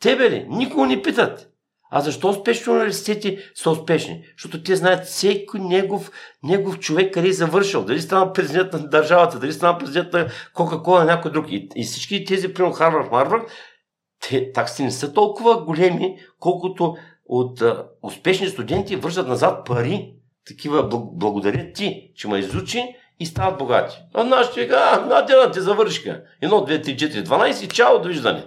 Тебе 0.00 0.30
ли? 0.30 0.46
Никого 0.48 0.86
не 0.86 1.02
питат. 1.02 1.49
А 1.90 2.00
защо 2.00 2.28
успешни 2.28 2.72
университети 2.72 3.38
са 3.54 3.70
успешни? 3.70 4.24
Защото 4.36 4.62
те 4.62 4.76
знаят 4.76 5.04
всеки 5.04 5.58
негов, 5.58 6.10
негов 6.42 6.78
човек 6.78 7.14
къде 7.14 7.28
е 7.28 7.32
завършил. 7.32 7.84
Дали 7.84 8.00
стана 8.00 8.32
президент 8.32 8.72
на 8.72 8.88
държавата, 8.88 9.38
дали 9.38 9.52
стана 9.52 9.78
президент 9.78 10.12
на 10.12 10.28
Кока-Кола, 10.54 11.04
някой 11.04 11.30
друг. 11.30 11.46
И, 11.48 11.68
и 11.76 11.84
всички 11.84 12.24
тези, 12.24 12.54
примерно 12.54 12.74
Харвард, 12.74 13.12
Марвард, 13.12 13.50
те 14.28 14.52
такси 14.52 14.82
не 14.82 14.90
са 14.90 15.12
толкова 15.12 15.64
големи, 15.64 16.16
колкото 16.38 16.96
от 17.26 17.62
а, 17.62 17.86
успешни 18.02 18.48
студенти 18.48 18.96
вършат 18.96 19.28
назад 19.28 19.66
пари. 19.66 20.14
Такива 20.46 20.88
благодарят 21.12 21.74
ти, 21.74 22.12
че 22.16 22.28
ме 22.28 22.38
изучи 22.38 22.96
и 23.20 23.26
стават 23.26 23.58
богати. 23.58 23.96
А 24.14 24.24
нашите 24.24 24.68
а, 24.72 25.06
на 25.06 25.22
дена 25.22 25.50
те 25.50 25.60
завършиха. 25.60 26.22
Едно, 26.40 26.64
две, 26.64 26.82
три, 26.82 26.96
четири, 26.96 27.24
12 27.24 27.72
чао, 27.72 27.98
довиждане. 27.98 28.44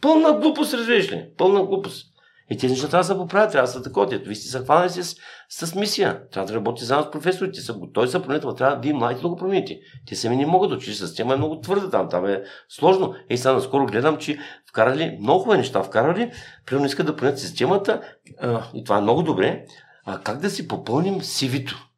Пълна 0.00 0.32
глупост, 0.32 0.74
разбираш 0.74 1.12
ли? 1.12 1.24
Пълна 1.38 1.64
глупост. 1.64 2.11
И 2.52 2.56
тези 2.56 2.72
неща 2.72 2.88
трябва 2.88 3.02
да 3.02 3.04
се 3.04 3.16
поправят, 3.16 3.52
трябва 3.52 3.66
да 3.66 3.72
са 3.72 3.82
такова. 3.82 4.06
Вие 4.06 4.34
сте 4.34 4.48
се 4.48 4.58
хванали 4.58 4.90
с, 4.90 5.16
с 5.48 5.74
мисия. 5.74 6.28
Трябва 6.32 6.46
да 6.46 6.54
работите 6.54 6.84
заедно 6.84 7.06
с 7.06 7.10
професорите. 7.10 7.60
Той 7.94 8.08
са 8.08 8.22
променят, 8.22 8.56
трябва 8.58 8.80
вие 8.80 8.92
младите 8.92 9.22
да 9.22 9.28
го 9.28 9.36
промените. 9.36 9.80
Те 10.06 10.16
сами 10.16 10.36
не 10.36 10.46
могат 10.46 10.70
да 10.70 10.76
учиш 10.76 10.96
с 10.96 11.14
тема 11.14 11.34
е 11.34 11.36
много 11.36 11.60
твърда 11.60 11.90
там. 11.90 12.08
Там 12.08 12.26
е 12.26 12.42
сложно. 12.68 13.14
Ей, 13.30 13.36
сега 13.36 13.52
наскоро 13.52 13.86
гледам, 13.86 14.18
че 14.18 14.38
вкарали 14.68 15.16
много 15.20 15.54
неща. 15.54 15.82
Вкарали, 15.82 16.30
примерно 16.66 16.86
искат 16.86 17.06
да 17.06 17.16
променят 17.16 17.38
системата, 17.38 18.00
а, 18.40 18.62
и 18.74 18.84
това 18.84 18.98
е 18.98 19.00
много 19.00 19.22
добре, 19.22 19.64
а 20.06 20.20
как 20.20 20.38
да 20.38 20.50
си 20.50 20.68
попълним 20.68 21.22
сивито. 21.22 21.88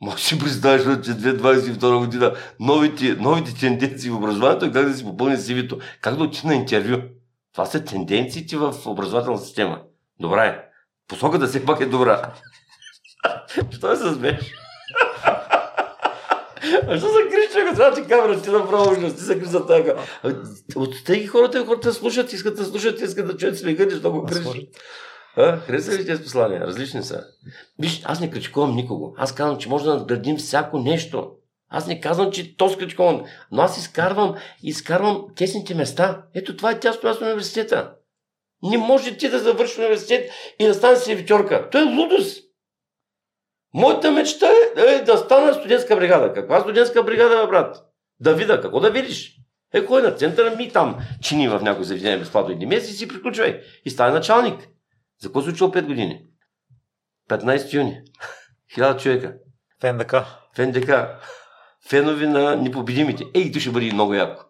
Може 0.00 0.24
си 0.24 0.38
представиш, 0.38 0.82
че 0.82 1.10
2022 1.10 1.98
година 1.98 2.32
новите, 2.60 3.14
новите 3.14 3.54
тенденции 3.60 4.10
в 4.10 4.16
образованието 4.16 4.72
как 4.72 4.88
да 4.88 4.94
си 4.94 5.04
попълни 5.04 5.36
сивито, 5.36 5.78
как 6.00 6.16
да 6.16 6.24
отида 6.24 6.48
на 6.48 6.54
интервю. 6.54 6.96
Това 7.52 7.66
са 7.66 7.84
тенденциите 7.84 8.56
в 8.56 8.74
образователната 8.86 9.44
система. 9.44 9.80
Добре. 10.20 10.68
Посоката 11.08 11.46
все 11.46 11.64
пак 11.64 11.80
е 11.80 11.86
добра. 11.86 12.32
Що 13.70 13.96
се 13.96 14.14
смееш? 14.14 14.54
А 16.88 16.98
що 16.98 17.08
се 17.08 17.28
криш, 17.30 17.52
че 17.52 17.76
трябва 17.76 18.02
ти 18.02 18.08
камера, 18.08 18.42
ти 18.42 18.50
направо 18.50 18.92
ужас, 18.92 19.16
ти 19.16 19.22
се 19.22 19.38
криш 19.38 19.48
за 19.48 19.66
така. 19.66 19.94
От 20.76 21.04
тези 21.04 21.26
хората, 21.26 21.66
хората 21.66 21.92
слушат, 21.92 22.32
искат 22.32 22.56
да 22.56 22.64
слушат, 22.64 23.00
искат 23.00 23.26
да 23.26 23.36
чуят 23.36 23.58
смеха, 23.58 23.90
защо 23.90 24.12
го 24.12 24.24
криш. 24.24 24.46
А, 25.36 25.56
харесва 25.56 25.94
ли 25.94 26.06
тези 26.06 26.22
послания? 26.22 26.60
Различни 26.60 27.02
са. 27.02 27.24
Виж, 27.78 28.02
аз 28.04 28.20
не 28.20 28.30
критикувам 28.30 28.76
никого. 28.76 29.14
Аз 29.18 29.34
казвам, 29.34 29.58
че 29.58 29.68
може 29.68 29.84
да 29.84 29.94
надградим 29.94 30.36
всяко 30.36 30.78
нещо. 30.78 31.30
Аз 31.68 31.86
не 31.86 32.00
казвам, 32.00 32.30
че 32.30 32.56
то 32.56 32.76
критикувам, 32.78 33.24
но 33.50 33.62
аз 33.62 33.78
изкарвам, 33.78 34.34
изкарвам 34.62 35.24
тесните 35.36 35.74
места. 35.74 36.22
Ето 36.34 36.56
това 36.56 36.70
е 36.70 36.80
тясно 36.80 37.10
на 37.10 37.26
университета. 37.26 37.92
Не 38.62 38.78
може 38.78 39.16
ти 39.16 39.28
да 39.28 39.38
завършиш 39.38 39.78
университет 39.78 40.30
и 40.58 40.66
да 40.66 40.74
стане 40.74 40.96
сервитьорка. 40.96 41.70
То 41.70 41.78
е 41.78 41.82
лудост. 41.82 42.44
Моята 43.74 44.10
мечта 44.10 44.46
е, 44.76 44.80
е 44.80 45.02
да 45.02 45.18
стана 45.18 45.54
студентска 45.54 45.96
бригада. 45.96 46.32
Каква 46.32 46.60
студентска 46.60 47.02
бригада, 47.02 47.46
брат? 47.46 47.76
Да 48.20 48.34
видя. 48.34 48.60
Какво 48.60 48.80
да 48.80 48.90
видиш? 48.90 49.36
Е, 49.72 49.84
кой 49.84 50.02
на 50.02 50.12
центъра 50.12 50.56
ми 50.56 50.72
там 50.72 50.96
чини 51.22 51.48
в 51.48 51.60
някой 51.62 51.84
заведение 51.84 52.18
безплатно 52.18 52.52
един 52.52 52.68
месец 52.68 52.90
и 52.90 52.96
си 52.96 53.08
приключвай. 53.08 53.60
И 53.84 53.90
стане 53.90 54.12
началник. 54.12 54.68
За 55.20 55.28
какво 55.28 55.42
се 55.42 55.50
учил 55.50 55.72
5 55.72 55.86
години? 55.86 56.26
15 57.30 57.72
юни. 57.72 58.00
Хиляда 58.74 59.00
човека. 59.00 59.34
В 59.82 59.92
НДК. 59.92 60.12
В 60.56 60.66
НДК. 60.66 60.90
Фенови 61.88 62.26
на 62.26 62.56
непобедимите. 62.56 63.24
Ей, 63.34 63.52
то 63.52 63.60
ще 63.60 63.70
бъде 63.70 63.92
много 63.92 64.14
яко. 64.14 64.44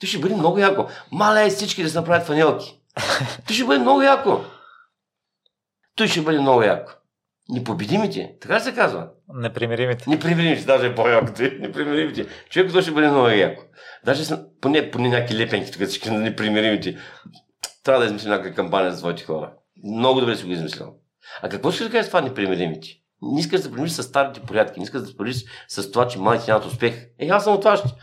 То 0.00 0.06
ще 0.06 0.18
бъде 0.18 0.34
много 0.34 0.58
яко. 0.58 0.88
Маля 1.12 1.42
е 1.42 1.50
всички 1.50 1.82
да 1.82 1.90
се 1.90 1.98
направят 1.98 2.26
фанелки. 2.26 2.77
Той 3.46 3.54
ще 3.54 3.64
бъде 3.64 3.78
много 3.78 4.02
яко. 4.02 4.40
Той 5.96 6.08
ще 6.08 6.20
бъде 6.20 6.40
много 6.40 6.62
яко. 6.62 6.92
Непобедимите, 7.48 8.36
така 8.40 8.60
се 8.60 8.74
казва. 8.74 9.08
Непримиримите. 9.34 10.10
Непримиримите, 10.10 10.64
даже 10.64 10.86
е 10.86 10.94
по-яко. 10.94 11.32
Непримиримите. 11.58 12.26
Човек, 12.50 12.72
то 12.72 12.82
ще 12.82 12.90
бъде 12.90 13.08
много 13.08 13.28
яко. 13.28 13.62
Даже 14.04 14.24
са, 14.24 14.44
поне, 14.60 14.90
поне 14.90 15.08
някакви 15.08 15.38
лепенки, 15.38 15.72
тук 15.72 15.82
всички 15.82 16.10
на 16.10 16.18
непримиримите. 16.18 16.98
Трябва 17.84 18.00
да 18.00 18.06
измислим 18.06 18.30
някаква 18.30 18.54
кампания 18.54 18.92
за 18.92 18.98
своите 18.98 19.24
хора. 19.24 19.52
Много 19.84 20.20
добре 20.20 20.36
си 20.36 20.44
го 20.44 20.52
измислил. 20.52 20.94
А 21.42 21.48
какво 21.48 21.70
ще 21.70 21.84
да 21.84 21.90
кажеш 21.90 22.06
това 22.06 22.20
непримиримите? 22.20 22.88
Не 23.22 23.40
искаш 23.40 23.60
да 23.60 23.70
примириш 23.70 23.92
с 23.92 24.02
старите 24.02 24.40
порядки, 24.40 24.80
не 24.80 24.84
искаш 24.84 25.02
да 25.02 25.16
примириш 25.16 25.44
с 25.68 25.90
това, 25.90 26.08
че 26.08 26.18
малите 26.18 26.50
нямат 26.50 26.66
успех. 26.66 27.06
Е, 27.18 27.28
аз 27.28 27.44
съм 27.44 27.54
от 27.54 27.60
ще. 27.60 27.94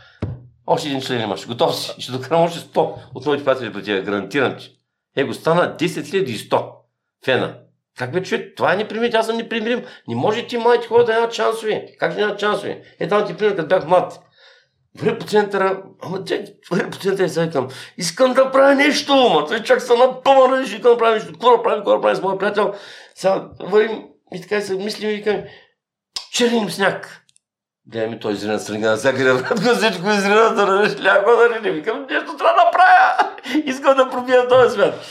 Още 0.66 0.88
един 0.88 1.00
член 1.00 1.20
имаш. 1.20 1.46
Готов 1.46 1.76
си. 1.76 1.94
Ще 1.98 2.12
докарам 2.12 2.42
още 2.42 2.58
100 2.58 2.94
от 3.14 3.26
моите 3.26 3.44
приятели 3.44 3.72
при 3.72 3.82
тях. 3.82 4.04
Гарантирам, 4.04 4.58
че. 4.58 4.75
Е, 5.16 5.24
го 5.24 5.34
стана 5.34 5.76
10 5.76 6.48
100 6.48 6.72
фена. 7.24 7.58
Как 7.98 8.12
бе, 8.12 8.22
човек? 8.22 8.56
Това 8.56 8.72
е 8.72 8.76
непримирим, 8.76 9.12
аз 9.14 9.26
съм 9.26 9.36
непримирим. 9.36 9.84
Не 10.08 10.14
може 10.14 10.46
ти 10.46 10.58
младите 10.58 10.88
хора 10.88 11.04
да 11.04 11.12
нямат 11.12 11.32
шансове. 11.32 11.86
Как 11.98 12.14
да 12.14 12.20
нямат 12.20 12.40
шансове? 12.40 12.82
Е, 13.00 13.08
там 13.08 13.26
ти 13.26 13.36
пример, 13.36 13.56
като 13.56 13.68
бях 13.68 13.86
млад. 13.86 14.20
Върви 14.98 15.18
по 15.18 15.26
центъра, 15.26 15.82
ама 16.02 16.24
те, 16.24 16.54
върви 16.70 16.90
по 16.90 16.98
центъра 16.98 17.26
и 17.26 17.28
сега 17.28 17.46
викам, 17.46 17.68
искам 17.96 18.34
да 18.34 18.50
правя 18.50 18.74
нещо, 18.74 19.14
ма 19.14 19.46
той 19.46 19.62
чак 19.62 19.82
са 19.82 19.96
напълна, 19.96 20.62
искам 20.62 20.92
да 20.92 20.98
правя 20.98 21.14
нещо, 21.14 21.32
какво 21.32 21.56
да 21.56 21.62
правим, 21.62 21.78
какво 21.78 21.94
да 21.94 22.00
правим 22.00 22.16
с 22.16 22.22
моят 22.22 22.38
приятел. 22.38 22.74
Сега 23.14 23.48
вървим 23.60 24.04
и 24.34 24.40
така 24.40 24.60
се 24.60 24.74
мислим 24.74 25.10
и 25.10 25.14
викам, 25.14 25.42
черним 26.32 26.70
сняг. 26.70 27.25
Гледай 27.88 28.08
ми 28.08 28.18
той 28.20 28.32
изрина 28.32 28.58
страна 28.58 28.90
на 28.90 28.96
всяка 28.96 29.34
го 29.54 29.74
всичко 29.74 30.10
изрина 30.10 30.48
да 30.48 30.66
рънеш 30.66 31.02
ляко 31.04 31.30
да 31.30 31.54
рени. 31.54 31.70
Викам, 31.70 32.06
нещо 32.10 32.36
трябва 32.36 32.54
да 32.54 32.70
правя. 32.72 33.32
Искам 33.66 33.96
да 33.96 34.10
пробия 34.10 34.48
този 34.48 34.74
свят. 34.74 35.04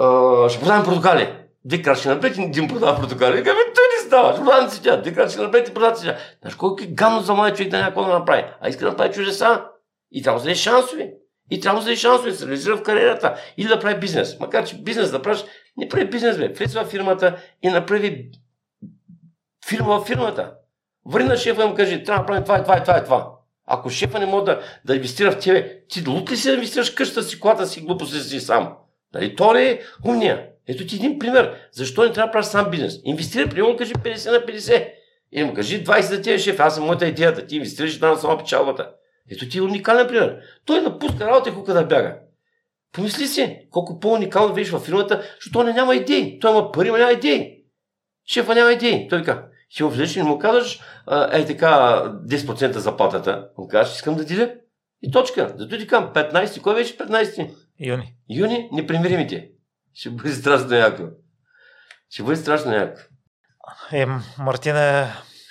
Uh, 0.00 0.48
ще 0.48 0.60
продавам 0.60 0.84
портокали. 0.84 1.34
Две 1.64 1.82
крачки 1.82 2.08
напред 2.08 2.36
и 2.36 2.42
един 2.42 2.68
продава 2.68 3.00
портокали. 3.00 3.36
Викам, 3.36 3.56
той 3.56 3.84
не 3.96 4.06
става. 4.06 4.32
Ще 4.32 4.44
продавам 4.44 4.68
цветя. 4.68 5.02
Две 5.02 5.14
крачки 5.14 5.40
напред 5.40 5.68
и 5.68 5.74
продава 5.74 5.96
цветя. 5.96 6.18
Знаеш 6.40 6.54
колко 6.54 6.82
е 6.82 6.86
гамно 6.86 7.20
за 7.20 7.34
младия 7.34 7.56
човек 7.56 7.70
да 7.70 7.78
някой 7.78 8.04
да 8.04 8.12
направи. 8.12 8.44
А 8.60 8.68
иска 8.68 8.84
да 8.84 8.90
направи 8.90 9.14
чужеса. 9.14 9.64
И 10.12 10.22
трябва 10.22 10.40
да 10.40 10.44
даде 10.44 10.54
шансове. 10.54 11.10
И 11.50 11.60
трябва 11.60 11.80
да 11.80 11.84
даде 11.84 11.96
шансове 11.96 12.30
да 12.30 12.36
се 12.36 12.46
реализира 12.46 12.76
в 12.76 12.82
кариерата. 12.82 13.34
Или 13.56 13.68
да 13.68 13.80
прави 13.80 14.00
бизнес. 14.00 14.40
Макар, 14.40 14.64
че 14.64 14.82
бизнес 14.82 15.10
да 15.10 15.22
правиш, 15.22 15.44
не 15.76 15.88
прави 15.88 16.10
бизнес, 16.10 16.38
бе. 16.38 16.48
Влез 16.48 16.78
фирмата 16.90 17.36
и 17.62 17.68
направи 17.68 18.30
фирма 19.68 20.00
в 20.00 20.04
фирмата. 20.04 20.52
Върни 21.08 21.28
на 21.28 21.36
шефа 21.36 21.62
и 21.62 21.66
му 21.66 21.74
кажи, 21.74 22.04
трябва 22.04 22.22
да 22.22 22.26
правим 22.26 22.42
това 22.42 22.58
и 22.58 22.62
това 22.62 22.78
и 22.78 22.80
това 22.80 22.98
и 22.98 23.04
това. 23.04 23.30
Ако 23.66 23.90
шефа 23.90 24.18
не 24.18 24.26
може 24.26 24.44
да, 24.44 24.60
да 24.84 24.94
инвестира 24.94 25.32
в 25.32 25.38
тебе, 25.38 25.80
ти 25.88 26.04
лут 26.08 26.30
ли 26.30 26.36
си 26.36 26.48
да 26.48 26.54
инвестираш 26.54 26.90
къщата 26.90 27.22
си, 27.22 27.40
колата 27.40 27.66
си, 27.66 27.80
глупостта 27.80 28.18
си 28.18 28.40
сам? 28.40 28.72
Нали? 29.14 29.36
То 29.36 29.52
не 29.52 29.70
е 29.70 29.80
умния. 30.04 30.46
Ето 30.68 30.86
ти 30.86 30.96
един 30.96 31.18
пример. 31.18 31.54
Защо 31.72 32.04
не 32.04 32.12
трябва 32.12 32.28
да 32.28 32.32
правиш 32.32 32.46
сам 32.46 32.70
бизнес? 32.70 33.00
Инвестира, 33.04 33.48
примерно, 33.48 33.76
кажи 33.76 33.94
50 33.94 34.30
на 34.30 34.38
50. 34.38 34.88
И 35.32 35.44
му 35.44 35.54
кажи 35.54 35.84
20 35.84 36.00
за 36.00 36.22
тези 36.22 36.44
шеф. 36.44 36.60
Аз 36.60 36.74
съм 36.74 36.84
моята 36.84 37.06
идеята. 37.06 37.46
Ти 37.46 37.56
инвестираш 37.56 38.00
там 38.00 38.16
само 38.16 38.38
печалбата. 38.38 38.90
Ето 39.30 39.48
ти 39.48 39.58
е 39.58 39.62
уникален 39.62 40.08
пример. 40.08 40.36
Той 40.64 40.80
напуска 40.80 41.26
работа 41.26 41.48
и 41.48 41.52
хука 41.52 41.74
да 41.74 41.84
бяга. 41.84 42.16
Помисли 42.92 43.26
си, 43.26 43.58
колко 43.70 44.00
по-уникално 44.00 44.54
видиш 44.54 44.70
във 44.70 44.82
фирмата, 44.82 45.22
защото 45.34 45.52
той 45.52 45.72
няма 45.72 45.96
идеи. 45.96 46.38
Той 46.38 46.50
има 46.50 46.72
пари, 46.72 46.90
но 46.90 46.96
няма 46.96 47.12
идеи. 47.12 47.64
Шефа 48.26 48.54
няма 48.54 48.72
идеи. 48.72 49.08
Той 49.08 49.18
така, 49.18 49.47
ще 49.68 49.84
влезеш 49.84 50.16
и 50.16 50.22
му 50.22 50.38
казваш, 50.38 50.80
ей 51.32 51.46
така, 51.46 52.02
10% 52.26 52.76
заплатата. 52.76 53.48
Му 53.58 53.68
казваш, 53.68 53.96
искам 53.96 54.14
да 54.14 54.24
диля. 54.24 54.50
И 55.02 55.10
точка. 55.10 55.54
Зато 55.56 55.78
ти 55.78 55.86
казвам, 55.86 56.12
15, 56.12 56.60
кой 56.62 56.74
беше 56.74 56.98
15? 56.98 57.50
Юни. 57.80 58.14
Юни, 58.30 58.68
непримиримите. 58.72 59.48
Ще 59.94 60.10
бъде 60.10 60.32
страшно 60.32 60.74
яко. 60.74 61.02
Ще 62.10 62.22
бъде 62.22 62.36
страшно 62.36 62.74
яко. 62.74 63.00
Е, 63.92 64.06
Мартине, 64.38 65.06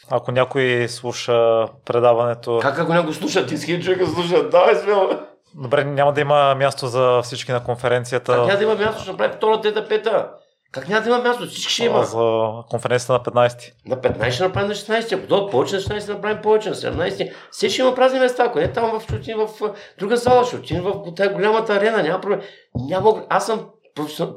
Ако 0.10 0.32
някой 0.32 0.88
слуша 0.90 1.66
предаването... 1.86 2.60
Как 2.62 2.80
ако 2.80 2.94
някой 2.94 3.14
слуша? 3.14 3.46
Ти 3.46 3.58
ски 3.58 3.82
човека 3.82 4.08
слуша. 4.08 4.50
Давай 4.50 4.76
смело. 4.76 5.10
Добре, 5.56 5.84
няма 5.84 6.14
да 6.14 6.22
има 6.22 6.56
място 6.56 6.88
за 6.88 7.22
всички 7.24 7.52
на 7.52 7.64
конференцията. 7.64 8.34
Как 8.34 8.48
няма 8.48 8.58
да 8.58 8.64
има 8.64 8.76
място? 8.76 9.02
Ще 9.02 9.12
направи 9.12 9.34
втора, 9.34 9.62
трета, 9.62 9.88
пета. 9.88 10.32
Как 10.72 10.90
няма 10.90 11.02
да 11.02 11.10
има 11.10 11.20
място? 11.20 11.46
Всички 11.46 11.74
ще 11.74 11.86
има. 11.86 12.04
За 12.04 12.52
конференцията 12.70 13.14
на 13.14 13.20
15. 13.20 13.72
На 13.86 13.98
15 13.98 14.32
ще 14.32 14.44
направим 14.44 14.68
на 14.68 14.76
16, 14.76 15.14
ако 15.14 15.28
дойдат 15.28 15.52
повече 15.52 15.76
на 15.76 15.82
16 15.82 16.00
ще 16.00 16.12
направим 16.12 16.42
повече, 16.42 16.70
на 16.70 16.76
17. 16.76 17.32
Все 17.52 17.70
ще 17.70 17.82
има 17.82 17.96
празни 17.96 18.20
места, 18.20 18.44
ако 18.44 18.60
не 18.60 18.72
там 18.72 19.00
в, 19.00 19.04
ще 19.04 19.16
отидем 19.16 19.38
в 19.38 19.74
друга 20.00 20.18
зала, 20.18 20.46
ще 20.46 20.56
отидем 20.56 20.84
в 20.84 21.14
тази 21.16 21.34
голямата 21.34 21.74
арена, 21.74 22.04
няма 22.04 22.22
проблем. 22.22 22.42
Няма, 22.76 23.26
аз 23.30 23.46
съм 23.46 23.66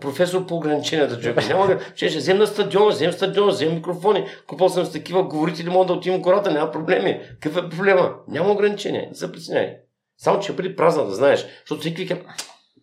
професор 0.01 0.47
по 0.47 0.57
ограниченията, 0.57 1.21
човек. 1.21 1.49
Няма 1.49 1.79
че 1.95 2.09
ще 2.09 2.19
взем 2.19 2.39
на 2.39 2.47
стадион, 2.47 2.89
взем 2.89 3.13
стадион, 3.13 3.49
взем 3.49 3.75
микрофони, 3.75 4.27
купал 4.47 4.69
съм 4.69 4.85
с 4.85 4.93
такива 4.93 5.23
говорители, 5.23 5.71
мога 5.71 5.87
да 5.87 5.93
отивам 5.93 6.23
кората, 6.23 6.51
няма 6.51 6.71
проблеми. 6.71 7.21
Какъв 7.41 7.65
е 7.65 7.69
проблема? 7.69 8.15
Няма 8.29 8.51
ограничения, 8.51 9.09
не 9.09 9.15
се 9.15 9.33
притесняй. 9.33 9.77
Само, 10.19 10.41
че 10.41 10.53
бъде 10.53 10.77
празна, 10.77 11.07
да 11.07 11.15
знаеш, 11.15 11.47
защото 11.61 11.81
всеки 11.81 12.03
вика, 12.03 12.19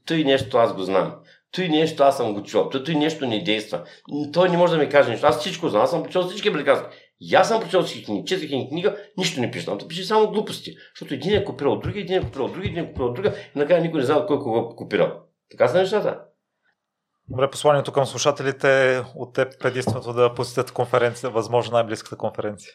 той 0.05 0.23
нещо 0.23 0.57
аз 0.57 0.73
го 0.73 0.81
знам. 0.81 1.13
Той 1.51 1.69
нещо 1.69 2.03
аз 2.03 2.17
съм 2.17 2.33
го 2.33 2.43
чул. 2.43 2.69
Той, 2.69 2.83
той 2.83 2.95
нещо 2.95 3.25
не 3.25 3.43
действа. 3.43 3.83
Той 4.33 4.49
не 4.49 4.57
може 4.57 4.73
да 4.73 4.79
ми 4.79 4.89
каже 4.89 5.11
нищо. 5.11 5.27
Аз 5.27 5.39
всичко 5.39 5.69
знам. 5.69 5.81
Аз 5.81 5.89
съм 5.89 6.03
прочел 6.03 6.27
всички 6.27 6.47
американски. 6.49 6.87
И 7.19 7.35
аз 7.35 7.47
съм 7.47 7.61
прочел 7.61 7.83
всички 7.83 8.05
книги. 8.05 8.25
Четах 8.25 8.45
един 8.45 8.69
книга, 8.69 8.97
нищо 9.17 9.41
не 9.41 9.51
пише. 9.51 9.65
Там 9.65 9.77
пише 9.87 10.03
само 10.03 10.31
глупости. 10.31 10.75
Защото 10.95 11.13
един 11.13 11.33
е 11.33 11.43
копирал 11.43 11.73
от 11.73 11.83
други, 11.83 11.99
един 11.99 12.17
е 12.17 12.21
копирал 12.21 12.45
от 12.45 12.53
други, 12.53 12.67
един 12.67 12.83
е 12.83 12.87
копирал 12.87 13.07
от 13.07 13.15
друга. 13.15 13.33
И 13.55 13.59
накрая 13.59 13.81
никой 13.81 13.99
не 13.99 14.05
знае 14.05 14.25
кой 14.27 14.39
кого 14.39 14.57
е 14.57 14.75
копирал. 14.75 15.13
Така 15.51 15.67
са 15.67 15.77
нещата. 15.77 16.19
Добре, 17.29 17.49
посланието 17.49 17.91
към 17.91 18.05
слушателите 18.05 19.01
от 19.15 19.33
теб 19.33 19.65
единственото 19.65 20.13
да 20.13 20.33
посетят 20.33 20.71
конференция, 20.71 21.29
възможно 21.29 21.73
най-близката 21.73 22.17
конференция. 22.17 22.71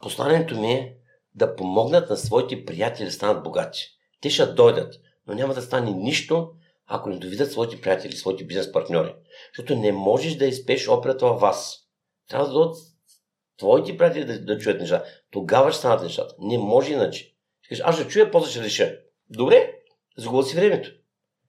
Посланието 0.00 0.60
ми 0.60 0.72
е 0.72 0.94
да 1.34 1.56
помогнат 1.56 2.10
на 2.10 2.16
своите 2.16 2.64
приятели 2.64 3.06
да 3.06 3.12
станат 3.12 3.42
богати. 3.42 3.80
Те 4.20 4.30
ще 4.30 4.46
дойдат, 4.46 4.94
но 5.26 5.34
няма 5.34 5.54
да 5.54 5.62
стане 5.62 5.90
нищо, 5.90 6.50
ако 6.88 7.08
не 7.08 7.18
доведат 7.18 7.52
своите 7.52 7.80
приятели, 7.80 8.16
своите 8.16 8.44
бизнес 8.44 8.72
партньори. 8.72 9.14
Защото 9.56 9.76
не 9.76 9.92
можеш 9.92 10.34
да 10.34 10.46
изпееш 10.46 10.88
операта 10.88 11.26
във 11.26 11.40
вас. 11.40 11.78
Трябва 12.28 12.46
да 12.46 12.52
дойдат 12.52 12.76
твоите 13.58 13.96
приятели 13.96 14.24
да, 14.24 14.44
да 14.44 14.58
чуят 14.58 14.80
неща. 14.80 15.04
Тогава 15.30 15.72
ще 15.72 15.78
станат 15.78 16.02
нещата. 16.02 16.34
Не 16.38 16.58
може 16.58 16.92
иначе. 16.92 17.34
Кажеш, 17.68 17.84
аз 17.86 17.94
ще 17.94 18.08
чуя, 18.08 18.30
после 18.30 18.50
ще 18.50 18.62
реша. 18.62 18.96
Добре, 19.30 19.72
загласи 20.16 20.56
времето. 20.56 20.90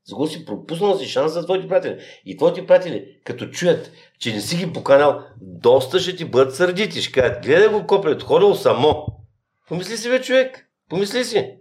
Загуби 0.06 0.30
си 0.30 0.46
пропуснал 0.46 0.98
си 0.98 1.06
шанс 1.06 1.34
за 1.34 1.44
твоите 1.44 1.68
приятели. 1.68 2.00
И 2.26 2.38
твоите 2.38 2.68
приятели, 2.68 3.20
като 3.26 3.46
чуят, 3.46 3.92
че 4.20 4.34
не 4.34 4.42
си 4.42 4.58
ги 4.58 4.74
поканал, 4.74 5.22
доста 5.42 6.00
ще 6.00 6.16
ти 6.16 6.26
бъдат 6.26 6.56
сърдити. 6.56 7.02
Ще 7.02 7.12
кажат, 7.12 7.46
гледай 7.46 7.68
го 7.68 7.88
копрет, 7.88 8.24
ходил 8.24 8.56
само. 8.56 9.06
Помисли 9.68 9.98
си, 9.98 10.10
бе, 10.10 10.22
човек. 10.22 10.70
Помисли 10.90 11.26
си. 11.26 11.59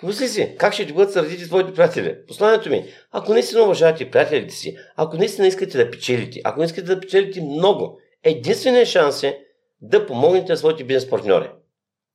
Помисли 0.00 0.28
си, 0.28 0.54
как 0.58 0.74
ще 0.74 0.86
ти 0.86 0.92
бъдат 0.92 1.12
сърдити 1.12 1.46
твоите 1.46 1.72
приятели? 1.72 2.16
Посланието 2.28 2.70
ми, 2.70 2.84
ако 3.10 3.34
не 3.34 3.42
си 3.42 3.58
уважавате 3.58 4.10
приятелите 4.10 4.54
си, 4.54 4.76
ако 4.96 5.16
не 5.16 5.24
искате 5.24 5.84
да 5.84 5.90
печелите, 5.90 6.40
ако 6.44 6.60
не 6.60 6.66
искате 6.66 6.94
да 6.94 7.00
печелите 7.00 7.40
много, 7.40 7.98
единственият 8.24 8.88
шанс 8.88 9.22
е 9.22 9.40
да 9.80 10.06
помогнете 10.06 10.52
на 10.52 10.56
своите 10.56 10.84
бизнес 10.84 11.10
партньори. 11.10 11.50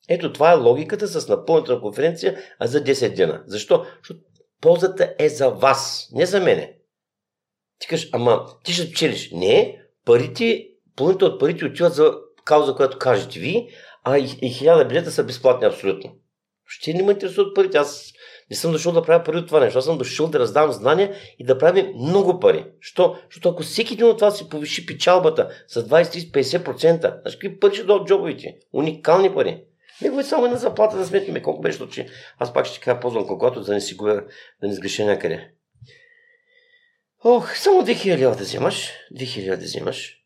Ето 0.10 0.34
това 0.34 0.52
е 0.52 0.58
логиката 0.58 1.08
с 1.08 1.28
напълната 1.28 1.82
конференция 1.82 2.38
за 2.62 2.84
10 2.84 3.16
дена. 3.16 3.44
Защо? 3.48 3.86
Защото 3.98 4.20
ползата 4.62 5.14
е 5.20 5.30
за 5.30 5.50
вас, 5.50 6.10
не 6.14 6.26
за 6.26 6.40
мене. 6.40 6.76
Ти 7.80 7.88
кажеш, 7.88 8.10
ама 8.14 8.46
ти 8.64 8.74
ще 8.74 8.90
печелиш. 8.90 9.32
Не, 9.32 9.82
парите, 10.06 10.68
половината 10.96 11.26
от 11.26 11.40
парите 11.40 11.66
отиват 11.66 11.94
за 11.94 12.14
кауза, 12.46 12.76
която 12.76 12.98
кажете 12.98 13.40
ви, 13.40 13.70
а 14.04 14.18
и, 14.18 14.38
и 14.42 14.50
хиляда 14.50 14.86
билета 14.86 15.12
са 15.12 15.24
безплатни 15.24 15.68
абсолютно. 15.68 16.16
Ще 16.68 16.94
не 16.94 17.04
ме 17.04 17.12
интересуват 17.12 17.56
парите. 17.56 17.78
Аз 17.78 18.14
не 18.50 18.56
съм 18.56 18.72
дошъл 18.72 18.92
да 18.92 19.02
правя 19.02 19.24
пари 19.24 19.38
от 19.38 19.48
това 19.48 19.60
нещо. 19.60 19.80
Аз 19.80 19.86
съм 19.86 19.98
дошъл 19.98 20.28
да 20.28 20.40
раздавам 20.40 20.72
знания 20.72 21.16
и 21.40 21.46
да 21.46 21.58
правим 21.58 21.92
много 21.96 22.40
пари. 22.40 22.66
Що? 22.80 23.16
Защото 23.32 23.50
ако 23.50 23.64
всеки 23.64 23.94
един 23.94 24.06
от 24.06 24.22
вас 24.22 24.38
си 24.38 24.50
повиши 24.50 24.86
печалбата 24.86 25.50
с 25.68 25.84
20, 25.84 26.04
30, 26.04 26.64
50%, 26.64 27.22
значи 27.22 27.40
какви 27.40 27.60
пари 27.60 27.76
ще 27.76 27.84
дойдат 27.84 28.08
джобовите? 28.08 28.56
Уникални 28.74 29.34
пари. 29.34 29.64
Негови 30.02 30.24
само 30.24 30.46
една 30.46 30.58
заплата 30.58 30.98
да 30.98 31.06
сметнем 31.06 31.44
колко 31.44 31.62
беше, 31.62 31.90
че 31.90 32.08
аз 32.40 32.54
пак 32.54 32.66
ще 32.66 32.80
кажа 32.80 33.00
ползвам 33.00 33.28
колкото, 33.28 33.60
за 33.62 33.66
да 33.66 33.74
не 33.74 33.82
си 33.82 33.96
губя, 33.96 34.24
да 34.62 34.68
не 34.68 34.74
сгреша 34.74 35.06
някъде. 35.06 35.50
Ох, 37.24 37.58
само 37.58 37.82
2000 37.82 38.18
лева 38.18 38.36
да 38.36 38.44
вземаш, 38.44 38.92
2000 39.16 39.46
лева 39.46 39.58
да 39.58 39.64
вземаш 39.64 40.18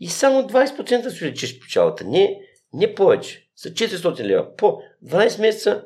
и 0.00 0.08
само 0.08 0.42
20% 0.42 1.08
си 1.08 1.24
лечиш 1.24 1.60
печалата. 1.60 2.04
Не, 2.04 2.38
не 2.76 2.94
повече. 2.94 3.48
За 3.56 3.68
400 3.68 4.24
лева. 4.24 4.56
По 4.56 4.82
12 5.04 5.40
месеца 5.40 5.84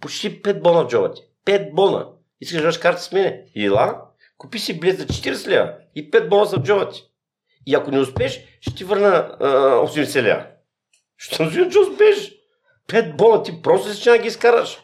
почти 0.00 0.42
5 0.42 0.60
бона 0.62 0.84
в 0.84 0.88
джоба 0.88 1.12
ти. 1.12 1.22
5 1.46 1.74
бона. 1.74 2.06
Искаш 2.40 2.62
да 2.62 2.80
карта 2.80 3.02
с 3.02 3.12
мене? 3.12 3.44
Ила, 3.54 4.02
купи 4.38 4.58
си 4.58 4.80
билет 4.80 4.98
за 4.98 5.06
40 5.06 5.48
лева 5.48 5.74
и 5.94 6.10
5 6.10 6.28
бона 6.28 6.46
са 6.46 6.56
в 6.56 6.62
джоба 6.62 6.88
ти. 6.88 7.04
И 7.66 7.74
ако 7.74 7.90
не 7.90 8.00
успеш, 8.00 8.44
ще 8.60 8.74
ти 8.74 8.84
върна 8.84 9.36
а, 9.40 9.46
80 9.46 10.22
лева. 10.22 10.46
Що 11.16 11.50
си 11.50 11.68
че 11.72 11.78
успеш? 11.78 12.32
Пет 12.86 13.16
бона, 13.16 13.42
ти 13.42 13.62
просто 13.62 13.94
си 13.94 14.00
ще 14.00 14.18
ги 14.18 14.28
изкараш. 14.28 14.78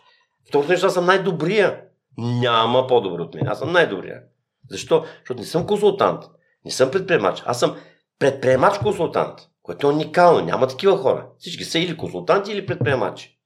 Второто 0.49 0.71
нещо, 0.71 0.87
аз 0.87 0.95
съм 0.95 1.07
най-добрия. 1.07 1.81
Няма 2.19 2.87
по-добър 2.87 3.19
от 3.19 3.35
мен. 3.35 3.49
Аз 3.49 3.59
съм 3.59 3.73
най-добрия. 3.73 4.23
Защо? 4.71 5.05
Защото 5.19 5.41
не 5.41 5.47
съм 5.47 5.67
консултант. 5.67 6.25
Не 6.65 6.71
съм 6.71 6.91
предприемач. 6.91 7.43
Аз 7.47 7.61
съм 7.61 7.77
предприемач-консултант, 8.19 9.49
което 9.65 9.87
е 9.87 9.91
уникално. 9.91 10.41
Няма 10.41 10.67
такива 10.67 10.97
хора. 10.97 11.27
Всички 11.39 11.65
са 11.65 11.79
или 11.79 11.97
консултанти, 11.97 12.53
или 12.53 12.67
предприемачи. 12.67 13.39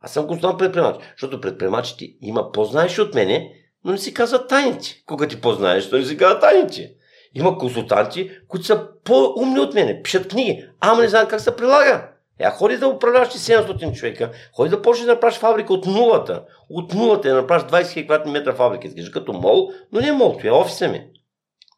Аз 0.00 0.12
съм 0.12 0.26
консултант 0.26 0.58
предприемач, 0.58 0.96
защото 1.16 1.40
предприемачите 1.40 2.08
има 2.20 2.52
по-знаеш 2.52 2.98
от 2.98 3.14
мене, 3.14 3.52
но 3.84 3.92
не 3.92 3.98
си 3.98 4.14
казват 4.14 4.48
тайните. 4.48 5.02
Кога 5.06 5.28
ти 5.28 5.40
познаеш, 5.40 5.90
то 5.90 5.96
не 5.96 6.04
си 6.04 6.16
казват 6.16 6.40
тайните. 6.40 6.94
Има 7.34 7.58
консултанти, 7.58 8.30
които 8.48 8.66
са 8.66 8.88
по-умни 9.04 9.60
от 9.60 9.74
мене, 9.74 10.02
пишат 10.02 10.28
книги, 10.28 10.64
ама 10.80 11.02
не 11.02 11.08
знаят 11.08 11.28
как 11.28 11.40
се 11.40 11.56
прилага. 11.56 12.10
Я 12.40 12.50
ходи 12.50 12.76
да 12.76 12.88
управляваш 12.88 13.28
700 13.28 13.92
човека, 13.92 14.30
ходи 14.52 14.70
да 14.70 14.82
почнеш 14.82 15.06
да 15.06 15.12
направиш 15.12 15.38
фабрика 15.38 15.72
от 15.72 15.86
нулата. 15.86 16.42
От 16.70 16.94
нулата 16.94 17.28
да 17.28 17.34
направиш 17.34 17.62
20 17.62 18.04
квадратни 18.04 18.32
метра 18.32 18.54
фабрика. 18.54 18.86
Изглежда 18.86 19.12
като 19.12 19.32
мол, 19.32 19.70
но 19.92 20.00
не 20.00 20.08
е 20.08 20.12
мол, 20.12 20.36
това 20.38 20.48
е 20.48 20.52
офиса 20.52 20.88
ми. 20.88 21.06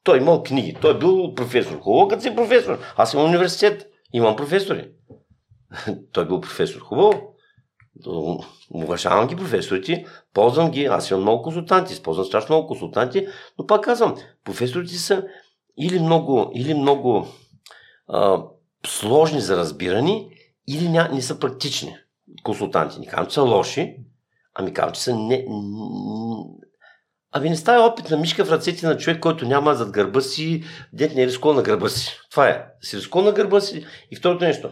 Той 0.06 0.18
имал 0.18 0.42
книги, 0.42 0.76
той 0.80 0.94
е 0.94 0.98
бил 0.98 1.34
професор. 1.34 1.80
Хубаво, 1.80 2.08
като 2.08 2.22
си 2.22 2.34
професор. 2.34 2.78
Аз 2.96 3.14
имам 3.14 3.26
университет, 3.26 3.86
имам 4.12 4.36
професори. 4.36 4.90
той 6.12 6.24
е 6.24 6.26
бил 6.26 6.40
професор. 6.40 6.80
Хубаво. 6.80 7.32
Уважавам 8.74 9.26
ги 9.26 9.36
професорите, 9.36 10.06
ползвам 10.34 10.70
ги, 10.70 10.84
аз 10.84 11.10
имам 11.10 11.22
много 11.22 11.42
консултанти, 11.42 11.92
използвам 11.92 12.26
страшно 12.26 12.54
много 12.54 12.68
консултанти, 12.68 13.26
но 13.58 13.66
пак 13.66 13.84
казвам, 13.84 14.14
професорите 14.44 14.94
са 14.94 15.24
или 15.78 16.00
много, 16.00 16.50
или 16.54 16.74
много 16.74 17.26
а, 18.08 18.42
сложни 18.86 19.40
за 19.40 19.56
разбирани, 19.56 20.30
или 20.68 20.88
ня, 20.88 21.08
не 21.12 21.22
са 21.22 21.38
практични 21.38 21.96
консултанти. 22.42 23.00
Не 23.00 23.06
казвам, 23.06 23.26
че 23.26 23.34
са 23.34 23.42
лоши, 23.42 23.96
ами 24.54 24.72
казвам, 24.72 24.94
че 24.94 25.00
са 25.00 25.16
не... 25.16 25.46
Ами 27.32 27.50
не 27.50 27.56
става 27.56 27.86
опит 27.86 28.10
на 28.10 28.16
мишка 28.16 28.44
в 28.44 28.52
ръцете 28.52 28.86
на 28.86 28.96
човек, 28.96 29.20
който 29.20 29.48
няма 29.48 29.74
зад 29.74 29.90
гърба 29.90 30.20
си, 30.20 30.64
дет 30.92 31.14
не 31.14 31.22
е 31.22 31.26
рискувал 31.26 31.56
на 31.56 31.62
гърба 31.62 31.88
си. 31.88 32.20
Това 32.30 32.48
е. 32.48 32.66
Си 32.80 32.96
рискувал 32.96 33.26
на 33.26 33.32
гърба 33.32 33.60
си. 33.60 33.86
И 34.10 34.16
второто 34.16 34.44
нещо. 34.44 34.70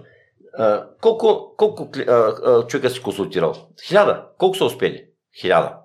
А, 0.58 0.86
колко 1.00 1.54
колко 1.56 1.88
а, 1.98 2.12
а, 2.12 2.66
човека 2.66 2.90
си 2.90 3.02
консултирал? 3.02 3.54
Хиляда. 3.86 4.26
Колко 4.38 4.56
са 4.56 4.64
успели? 4.64 5.04
Хиляда. 5.40 5.76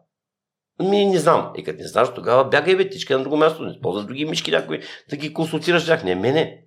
Ми 0.79 1.05
не 1.05 1.17
знам. 1.17 1.51
И 1.55 1.63
като 1.63 1.81
не 1.81 1.87
знаеш, 1.87 2.09
тогава 2.15 2.49
бягай 2.49 2.75
бе, 2.75 2.89
тичка 2.89 3.17
на 3.17 3.23
друго 3.23 3.37
място. 3.37 3.63
Не 3.63 3.71
използваш 3.71 4.05
други 4.05 4.25
мишки 4.25 4.51
някой 4.51 4.81
да 5.09 5.15
ги 5.15 5.33
консултираш 5.33 5.85
тях. 5.85 6.03
Не 6.03 6.15
мене. 6.15 6.63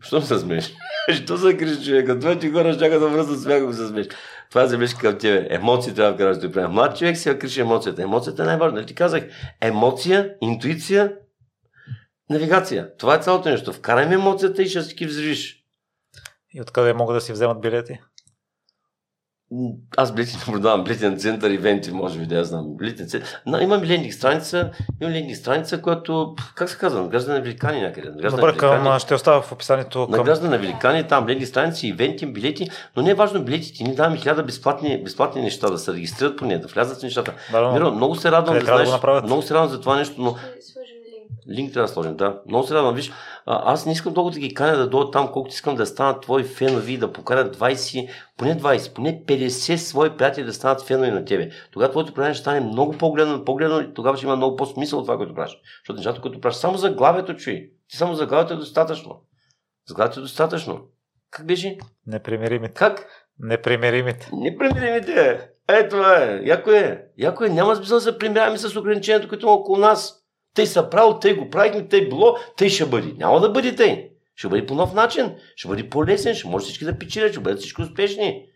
Що 0.00 0.20
се 0.20 0.38
смееш? 0.38 0.72
Що 1.24 1.38
се 1.38 1.56
криш 1.56 1.84
човека? 1.84 2.18
Това 2.18 2.38
ти 2.38 2.50
хора 2.50 2.72
ще 2.72 2.88
да 2.88 3.08
връзат 3.08 3.42
смях, 3.42 3.74
се 3.74 3.88
смееш. 3.88 4.06
Това 4.52 4.64
е 4.64 4.66
забележка 4.66 5.00
към 5.00 5.18
тебе. 5.18 5.46
Емоции 5.50 5.94
трябва 5.94 6.10
да 6.10 6.16
вкараш 6.16 6.38
да 6.38 6.52
правим. 6.52 6.70
Млад 6.70 6.98
човек 6.98 7.16
си 7.16 7.38
криши 7.38 7.60
емоцията. 7.60 8.02
Емоцията 8.02 8.42
е 8.42 8.46
най-важна. 8.46 8.76
Нали 8.76 8.86
ти 8.86 8.94
казах? 8.94 9.24
Емоция, 9.60 10.34
интуиция, 10.40 11.12
навигация. 12.30 12.96
Това 12.96 13.14
е 13.14 13.18
цялото 13.18 13.48
нещо. 13.48 13.72
Вкарай 13.72 14.14
емоцията 14.14 14.62
и 14.62 14.68
ще 14.68 14.82
си 14.82 14.94
ги 14.94 15.06
взривиш. 15.06 15.64
И 16.54 16.60
откъде 16.60 16.92
могат 16.92 17.16
да 17.16 17.20
си 17.20 17.32
вземат 17.32 17.60
билети? 17.60 18.00
Аз 19.96 20.12
билети 20.12 20.36
наблюдавам, 20.46 20.84
билетен 20.84 21.18
център, 21.18 21.50
ивенти, 21.50 21.92
може 21.92 22.18
би 22.18 22.26
да 22.26 22.34
я 22.34 22.44
знам. 22.44 22.76
Билетен 22.76 23.08
център. 23.08 23.28
Но, 23.46 23.58
имам 23.58 23.82
лендинг 23.82 24.14
страница, 24.14 24.70
имам 25.00 25.14
лендинг 25.14 25.36
страница, 25.36 25.80
която, 25.80 26.34
как 26.54 26.70
се 26.70 26.78
казва, 26.78 27.02
награждане 27.02 27.38
на 27.38 27.44
великани 27.44 27.80
някъде. 27.80 28.10
Добре, 28.30 28.56
към, 28.56 28.98
ще 28.98 29.14
оставя 29.14 29.42
в 29.42 29.52
описанието. 29.52 30.06
Към... 30.06 30.18
Награждане 30.18 30.50
на 30.50 30.58
великани, 30.58 31.06
там 31.08 31.28
лендинг 31.28 31.48
страници, 31.48 31.88
ивенти, 31.88 32.26
билети, 32.26 32.70
но 32.96 33.02
не 33.02 33.10
е 33.10 33.14
важно 33.14 33.44
билетите. 33.44 33.84
Ние 33.84 33.94
даваме 33.94 34.16
хиляда 34.16 34.42
безплатни, 34.42 35.02
безплатни 35.02 35.42
неща, 35.42 35.70
да 35.70 35.78
се 35.78 35.92
регистрират 35.92 36.36
по 36.38 36.44
нея, 36.44 36.60
да 36.60 36.68
влязат 36.68 37.00
в 37.00 37.02
нещата. 37.02 37.32
Да, 37.52 37.72
Миро, 37.72 37.90
много 37.90 38.14
се 38.14 38.30
радвам 38.30 38.58
да, 38.58 38.64
знаеш, 38.64 38.88
да 38.88 39.22
много 39.24 39.42
се 39.42 39.54
радвам 39.54 39.70
за 39.70 39.80
това 39.80 39.96
нещо, 39.96 40.14
но 40.18 40.36
Линк 41.50 41.72
трябва 41.72 41.86
да 41.86 41.92
сложим, 41.92 42.16
да. 42.16 42.40
Много 42.48 42.66
се 42.66 42.74
радвам. 42.74 42.94
Виж, 42.94 43.12
а, 43.46 43.72
аз 43.72 43.86
не 43.86 43.92
искам 43.92 44.14
толкова 44.14 44.34
да 44.34 44.40
ги 44.40 44.54
каня 44.54 44.76
да 44.76 44.88
дойдат 44.88 45.12
там, 45.12 45.32
колкото 45.32 45.54
искам 45.54 45.74
да 45.74 45.86
станат 45.86 46.22
твои 46.22 46.44
фенови, 46.44 46.98
да 46.98 47.12
покарат 47.12 47.56
20, 47.56 48.10
поне 48.36 48.58
20, 48.58 48.94
поне 48.94 49.24
50 49.24 49.76
свои 49.76 50.16
приятели 50.16 50.44
да 50.44 50.52
станат 50.52 50.82
фенови 50.82 51.10
на 51.10 51.24
тебе. 51.24 51.50
Тогава 51.70 51.90
твоето 51.90 52.14
предаване 52.14 52.34
ще 52.34 52.40
стане 52.40 52.60
много 52.60 52.92
по-гледано, 52.92 53.44
по-гледано 53.44 53.80
и 53.80 53.94
тогава 53.94 54.16
ще 54.16 54.26
има 54.26 54.36
много 54.36 54.56
по-смисъл 54.56 54.98
от 54.98 55.04
това, 55.04 55.16
което 55.16 55.34
правиш. 55.34 55.58
Защото 55.82 55.96
нещата, 55.96 56.20
които 56.20 56.40
правиш, 56.40 56.56
само 56.56 56.78
за 56.78 56.90
главието 56.90 57.36
чуй. 57.36 57.70
Ти 57.88 57.96
само 57.96 58.14
за 58.14 58.26
главието 58.26 58.54
е 58.54 58.56
достатъчно. 58.56 59.20
За 59.88 59.94
главието 59.94 60.20
е 60.20 60.22
достатъчно. 60.22 60.80
Как 61.30 61.46
беше? 61.46 61.78
Непримиримите. 62.06 62.74
Как? 62.74 63.06
Непримиримите. 63.38 64.30
Непримиримите. 64.32 65.48
Е, 65.68 65.88
това 65.88 66.22
е. 66.22 66.40
Яко 66.44 66.70
е. 66.70 67.04
Яко 67.18 67.44
е. 67.44 67.48
Няма 67.48 67.76
смисъл 67.76 67.96
да 67.96 68.00
се 68.00 68.18
примиряваме 68.18 68.58
с 68.58 68.76
ограничението, 68.76 69.28
което 69.28 69.46
има 69.46 69.52
около 69.52 69.78
нас. 69.78 70.21
Тъй 70.54 70.66
са 70.66 70.90
правил, 70.90 71.18
тъй 71.18 71.34
го 71.34 71.50
правихме, 71.50 71.88
тъй 71.88 72.08
било, 72.08 72.36
тъй 72.56 72.68
ще 72.68 72.86
бъде. 72.86 73.12
Няма 73.18 73.40
да 73.40 73.50
бъде 73.50 73.76
тъй. 73.76 74.08
Ще 74.36 74.48
бъде 74.48 74.66
по 74.66 74.74
нов 74.74 74.94
начин. 74.94 75.34
Ще 75.56 75.68
бъде 75.68 75.88
по-лесен. 75.88 76.34
Ще 76.34 76.48
може 76.48 76.64
всички 76.64 76.84
да 76.84 76.98
печелят. 76.98 77.32
Ще 77.32 77.40
бъдат 77.40 77.58
всички 77.58 77.82
успешни. 77.82 78.46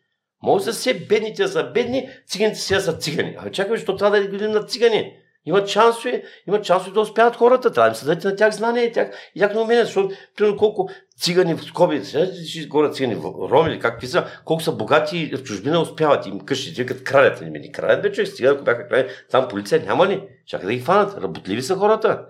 Може 0.43 0.64
да 0.64 0.73
все 0.73 0.94
бедните 0.94 1.43
да 1.43 1.48
са 1.48 1.64
бедни, 1.64 2.09
циганите 2.27 2.59
сега 2.59 2.81
са 2.81 2.98
цигани. 2.98 3.36
А 3.39 3.51
чакай, 3.51 3.77
защото 3.77 3.97
трябва 3.97 4.20
да 4.20 4.27
гледам 4.27 4.52
на 4.52 4.62
цигани. 4.62 5.16
Има 5.47 5.66
шансове, 5.66 6.23
има 6.48 6.64
шансове 6.64 6.94
да 6.94 7.01
успяват 7.01 7.36
хората. 7.36 7.73
Трябва 7.73 7.90
да 7.90 7.93
им 7.93 7.94
се 7.94 8.05
дадете 8.05 8.28
на 8.28 8.36
тях 8.36 8.55
знания 8.55 8.85
и 8.85 8.93
тях, 8.93 9.10
и 9.35 9.40
тях 9.40 9.56
умения, 9.56 9.85
защото 9.85 10.14
примерно 10.36 10.56
колко 10.56 10.89
цигани 11.18 11.55
в 11.55 11.64
скоби, 11.64 12.05
ще 12.05 12.66
горе 12.66 12.90
цигани 12.90 13.14
в 13.14 13.24
роми 13.24 13.70
или 13.70 13.78
какви 13.78 14.06
са, 14.06 14.27
колко 14.44 14.62
са 14.62 14.73
богати 14.73 15.36
в 15.36 15.43
чужбина 15.43 15.81
успяват. 15.81 16.27
Им 16.27 16.40
къщи, 16.40 16.70
викат 16.70 17.05
кралят. 17.05 17.40
Не 17.40 17.59
ми 17.59 17.73
кралят, 17.73 18.02
бе, 18.02 18.12
човек, 18.12 18.28
стига, 18.28 18.51
ако 18.51 18.64
бяха 18.64 18.89
крали, 18.89 19.09
там 19.31 19.48
полиция 19.48 19.82
няма 19.86 20.06
ли? 20.06 20.23
Чакай 20.47 20.66
да 20.66 20.73
ги 20.73 20.81
хванат. 20.81 21.23
Работливи 21.23 21.62
са 21.62 21.74
хората. 21.74 22.24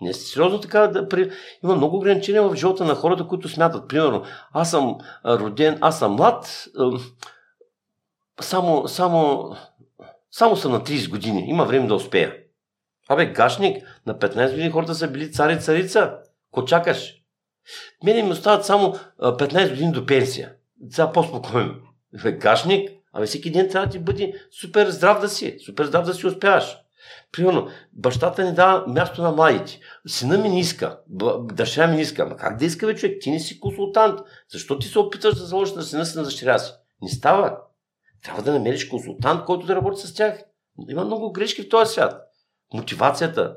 Не 0.00 0.10
е 0.10 0.12
сериозно 0.12 0.60
така 0.60 0.86
да. 0.86 1.08
При... 1.08 1.30
Има 1.64 1.76
много 1.76 1.96
ограничения 1.96 2.42
в 2.42 2.54
живота 2.54 2.84
на 2.84 2.94
хората, 2.94 3.26
които 3.26 3.48
смятат. 3.48 3.88
Примерно, 3.88 4.22
аз 4.52 4.70
съм 4.70 4.98
роден, 5.26 5.78
аз 5.80 5.98
съм 5.98 6.12
млад, 6.12 6.68
само, 8.40 8.88
само, 8.88 9.50
само 10.30 10.56
съм 10.56 10.72
на 10.72 10.80
30 10.80 11.10
години. 11.10 11.44
Има 11.48 11.64
време 11.64 11.86
да 11.86 11.94
успея. 11.94 12.36
Абе, 13.12 13.26
гашник, 13.26 14.00
на 14.06 14.18
15 14.18 14.50
години 14.50 14.70
хората 14.70 14.94
са 14.94 15.08
били 15.08 15.32
цари 15.32 15.60
царица. 15.60 16.18
Ко 16.50 16.64
чакаш? 16.64 17.14
Мене 18.04 18.22
ми 18.22 18.30
остават 18.30 18.66
само 18.66 18.94
15 19.20 19.70
години 19.70 19.92
до 19.92 20.06
пенсия. 20.06 20.52
Сега 20.90 21.12
по-спокойно. 21.12 21.74
Гашник, 22.24 22.90
абе 23.12 23.26
всеки 23.26 23.52
ден 23.52 23.68
трябва 23.68 23.86
да 23.86 23.92
ти 23.92 23.98
бъде 23.98 24.32
супер 24.60 24.88
здрав 24.90 25.20
да 25.20 25.28
си. 25.28 25.56
Супер 25.66 25.84
здрав 25.84 26.04
да 26.04 26.14
си 26.14 26.26
успяваш. 26.26 26.76
Примерно, 27.32 27.68
бащата 27.92 28.44
ни 28.44 28.54
дава 28.54 28.86
място 28.86 29.22
на 29.22 29.30
младите. 29.30 29.80
Сина 30.06 30.38
ми 30.38 30.48
не 30.48 30.60
иска. 30.60 30.98
Дъщеря 31.52 31.86
ми 31.86 31.96
не 31.96 32.02
иска. 32.02 32.22
Ама 32.22 32.36
как 32.36 32.58
да 32.58 32.64
иска, 32.64 32.86
бе, 32.86 32.94
човек? 32.94 33.18
Ти 33.20 33.30
не 33.30 33.40
си 33.40 33.60
консултант. 33.60 34.20
Защо 34.52 34.78
ти 34.78 34.88
се 34.88 34.98
опиташ 34.98 35.34
да 35.34 35.44
заложиш 35.44 35.74
на 35.74 35.82
сина 35.82 36.06
си 36.06 36.18
на 36.18 36.24
дъщеря 36.24 36.58
си? 36.58 36.72
Не 37.02 37.08
става. 37.08 37.56
Трябва 38.24 38.42
да 38.42 38.52
намериш 38.52 38.88
консултант, 38.88 39.44
който 39.44 39.66
да 39.66 39.76
работи 39.76 40.00
с 40.00 40.14
тях. 40.14 40.42
Има 40.88 41.04
много 41.04 41.32
грешки 41.32 41.62
в 41.62 41.68
този 41.68 41.92
свят 41.92 42.29
мотивацията, 42.74 43.56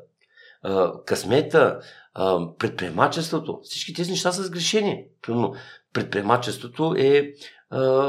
късмета, 1.05 1.79
предприемачеството. 2.59 3.59
Всички 3.63 3.93
тези 3.93 4.11
неща 4.11 4.31
са 4.31 4.43
сгрешени. 4.43 5.05
Примерно, 5.21 5.53
предприемачеството 5.93 6.95
е 6.97 7.33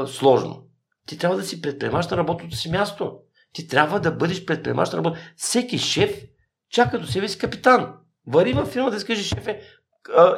сложно. 0.07 0.63
Ти 1.07 1.17
трябва 1.17 1.37
да 1.37 1.43
си 1.43 1.61
предприемач 1.61 2.07
на 2.07 2.17
работното 2.17 2.55
си 2.55 2.71
място. 2.71 3.17
Ти 3.53 3.67
трябва 3.67 3.99
да 3.99 4.11
бъдеш 4.11 4.45
предприемач 4.45 4.91
на 4.91 4.97
работа. 4.97 5.19
Всеки 5.35 5.77
шеф 5.77 6.23
чака 6.71 6.99
до 6.99 7.07
себе 7.07 7.27
си 7.27 7.37
капитан. 7.37 7.93
Вари 8.27 8.53
във 8.53 8.67
фирмата 8.67 8.97
и 8.97 8.99
скажи, 8.99 9.23
шефе, 9.23 9.61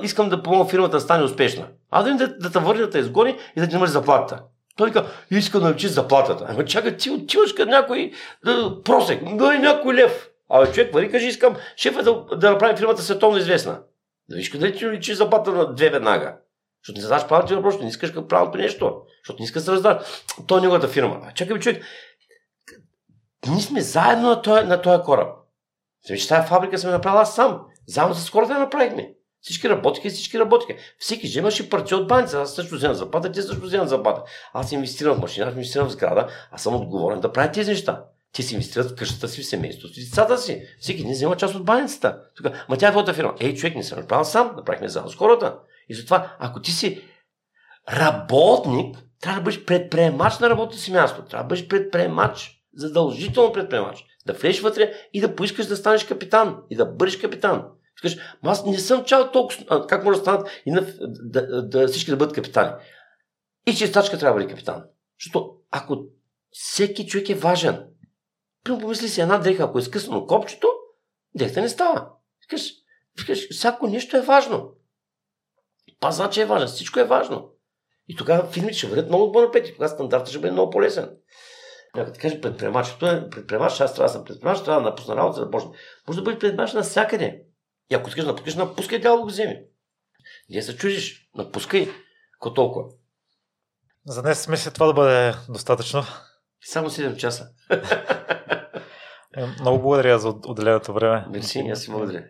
искам 0.01 0.29
да 0.29 0.43
помогна 0.43 0.65
фирмата 0.65 0.97
да 0.97 1.01
стане 1.01 1.23
успешна. 1.23 1.67
А 1.91 2.03
да, 2.03 2.15
да, 2.15 2.37
да 2.37 2.51
те 2.51 2.59
върне, 2.59 2.87
да 2.87 2.99
изгони 2.99 3.37
и 3.57 3.59
да 3.59 3.67
ти 3.67 3.73
намали 3.73 3.89
заплата. 3.89 4.43
Той 4.77 4.91
казва, 4.91 5.09
иска 5.31 5.59
да 5.59 5.65
научи 5.65 5.87
заплатата. 5.87 6.45
Ама 6.49 6.65
чакай, 6.65 6.97
ти 6.97 7.09
отиваш 7.09 7.53
към 7.53 7.69
някой 7.69 8.11
да, 8.45 8.83
просек, 8.83 9.23
дай 9.35 9.59
някой 9.59 9.95
лев. 9.95 10.26
Абе, 10.49 10.71
човек, 10.71 10.91
пари, 10.91 11.11
кажи, 11.11 11.27
искам 11.27 11.55
шефа 11.77 12.03
да, 12.03 12.25
да 12.37 12.51
направи 12.51 12.77
фирмата 12.77 13.01
световно 13.01 13.37
известна. 13.37 13.81
Да 14.29 14.35
виж 14.35 14.49
къде 14.49 14.71
ти 14.71 14.89
личи 14.89 15.15
заплата 15.15 15.51
на 15.51 15.73
две 15.73 15.89
веднага. 15.89 16.37
Защото 16.83 16.97
не 16.97 17.03
задаш 17.03 17.27
правилните 17.27 17.55
въпроси, 17.55 17.79
не 17.81 17.89
искаш 17.89 18.13
правилното 18.13 18.57
нещо. 18.57 19.01
Защото 19.23 19.41
не 19.41 19.45
искаш 19.45 19.61
да 19.61 19.65
се 19.65 19.71
раздаш. 19.71 19.97
То 20.47 20.57
е 20.57 20.61
неговата 20.61 20.87
фирма. 20.87 21.19
А 21.23 21.33
чакай, 21.33 21.59
човек, 21.59 21.83
ние 23.47 23.61
сме 23.61 23.81
заедно 23.81 24.29
на 24.29 24.41
този, 24.41 24.65
на 24.65 24.81
този 24.81 25.03
кораб. 25.03 25.29
Виж, 26.09 26.21
че 26.21 26.27
тази 26.27 26.47
фабрика 26.47 26.77
съм 26.77 26.91
направила 26.91 27.21
аз 27.21 27.35
сам. 27.35 27.61
Заедно 27.87 28.15
с 28.15 28.29
хората 28.29 28.53
я 28.53 28.59
направихме. 28.59 29.13
Всички 29.41 29.69
работиха 29.69 30.07
и 30.07 30.11
всички 30.11 30.39
работиха. 30.39 30.73
Всеки 30.99 31.27
вземаше 31.27 31.69
парче 31.69 31.95
от 31.95 32.07
баница. 32.07 32.41
Аз 32.41 32.55
също 32.55 32.75
вземам 32.75 32.95
заплата, 32.95 33.31
ти 33.31 33.41
също 33.41 33.65
вземам 33.65 33.87
заплата. 33.87 34.23
Аз 34.53 34.71
инвестирам 34.71 35.15
в 35.15 35.21
машина, 35.21 35.47
аз 35.47 35.53
инвестирам 35.53 35.87
в 35.87 35.91
сграда, 35.91 36.27
аз 36.51 36.63
съм 36.63 36.75
отговорен 36.75 37.19
да 37.19 37.31
правя 37.31 37.51
тези 37.51 37.71
неща. 37.71 38.03
Ти 38.31 38.43
си 38.43 38.53
инвестират 38.53 38.91
в 38.91 38.95
къщата 38.95 39.27
си, 39.27 39.41
в 39.41 39.47
семейството 39.47 39.93
си, 39.93 40.05
децата 40.05 40.37
си. 40.37 40.63
Всеки 40.79 41.05
не 41.05 41.11
взема 41.11 41.37
част 41.37 41.55
от 41.55 41.65
баницата. 41.65 42.21
Тук, 42.35 42.47
ма 42.69 42.77
тя 42.77 42.87
е 42.87 42.91
твоята 42.91 43.13
фирма. 43.13 43.35
Ей, 43.39 43.55
човек, 43.55 43.75
не 43.75 43.83
съм 43.83 43.99
направил 43.99 44.25
сам, 44.25 44.55
направихме 44.55 44.89
заедно 44.89 45.11
с 45.11 45.15
хората. 45.15 45.55
И 45.89 45.95
затова, 45.95 46.35
ако 46.39 46.61
ти 46.61 46.71
си 46.71 47.01
работник, 47.93 48.97
трябва 49.21 49.39
да 49.39 49.43
бъдеш 49.43 49.65
предприемач 49.65 50.39
на 50.39 50.49
работата 50.49 50.81
си 50.81 50.91
място. 50.91 51.25
Трябва 51.25 51.43
да 51.43 51.47
бъдеш 51.47 51.67
предприемач. 51.67 52.61
Задължително 52.75 53.53
предприемач. 53.53 54.05
Да 54.25 54.33
влезеш 54.33 54.61
вътре 54.61 54.93
и 55.13 55.21
да 55.21 55.35
поискаш 55.35 55.65
да 55.65 55.77
станеш 55.77 56.03
капитан. 56.03 56.57
И 56.69 56.75
да 56.75 56.85
бъдеш 56.85 57.17
капитан. 57.17 57.65
Скажеш, 57.97 58.19
аз 58.43 58.65
не 58.65 58.79
съм 58.79 59.03
чал 59.03 59.31
толкова. 59.31 59.87
Как 59.87 60.03
може 60.03 60.17
да 60.17 60.21
станат 60.21 60.49
и 60.65 60.71
на, 60.71 60.81
да, 61.01 61.47
да, 61.47 61.67
да, 61.67 61.87
всички 61.87 62.11
да 62.11 62.17
бъдат 62.17 62.35
капитани? 62.35 62.71
И 63.67 63.75
чистачка 63.75 64.17
трябва 64.17 64.39
да 64.39 64.43
бъде 64.43 64.53
капитан. 64.53 64.83
Защото 65.19 65.51
ако 65.71 66.05
всеки 66.51 67.07
човек 67.07 67.29
е 67.29 67.35
важен, 67.35 67.83
помисли 68.73 69.09
си 69.09 69.21
една 69.21 69.37
дреха, 69.37 69.63
ако 69.63 69.79
е 69.79 69.81
скъсано 69.81 70.25
копчето, 70.25 70.67
дрехта 71.35 71.61
не 71.61 71.69
става. 71.69 72.09
Викаш, 72.41 72.71
викаш, 73.19 73.47
всяко 73.51 73.87
нещо 73.87 74.17
е 74.17 74.21
важно. 74.21 74.71
Пазача 75.99 76.41
е 76.41 76.45
важен, 76.45 76.67
всичко 76.67 76.99
е 76.99 77.03
важно. 77.03 77.49
И 78.07 78.15
тогава 78.15 78.51
фирмите 78.51 78.77
ще 78.77 78.87
бъдат 78.87 79.07
много 79.07 79.31
по-напред 79.31 79.67
и 79.67 79.73
тогава 79.73 79.89
стандартът 79.89 80.29
ще 80.29 80.39
бъде 80.39 80.51
много 80.51 80.69
по-лесен. 80.69 81.09
Ако 81.93 82.11
ти 82.11 82.19
кажеш 82.19 82.41
предприемачето 82.41 83.07
е 83.07 83.29
предприемач, 83.29 83.81
аз 83.81 83.93
трябва 83.93 84.07
да 84.07 84.13
съм 84.13 84.25
предприемач, 84.25 84.63
трябва 84.63 84.81
да 84.81 84.89
напусна 84.89 85.15
работа, 85.15 85.39
да 85.39 85.51
почне. 85.51 85.69
Може 86.07 86.19
да 86.19 86.23
бъдеш 86.23 86.39
предприемач 86.39 86.73
навсякъде. 86.73 87.43
И 87.91 87.95
ако 87.95 88.09
искаш 88.09 88.23
да 88.23 88.31
напускаш, 88.31 88.55
напускай 88.55 88.99
дяло 88.99 89.21
го 89.21 89.27
вземи. 89.27 89.59
Ние 90.49 90.61
се 90.61 90.77
чудиш, 90.77 91.29
напускай, 91.35 91.89
ако 92.39 92.53
толкова. 92.53 92.85
За 94.05 94.21
днес 94.21 94.47
мисля 94.47 94.71
това 94.71 94.85
да 94.87 94.93
бъде 94.93 95.33
достатъчно. 95.49 96.03
Само 96.61 96.89
7 96.89 97.17
часа. 97.17 97.49
Е, 99.37 99.45
много 99.61 99.79
благодаря 99.81 100.19
за 100.19 100.29
отделеното 100.29 100.93
време. 100.93 101.25
Мерси, 101.29 101.59
аз 101.71 101.79
си 101.79 101.91
благодаря. 101.91 102.23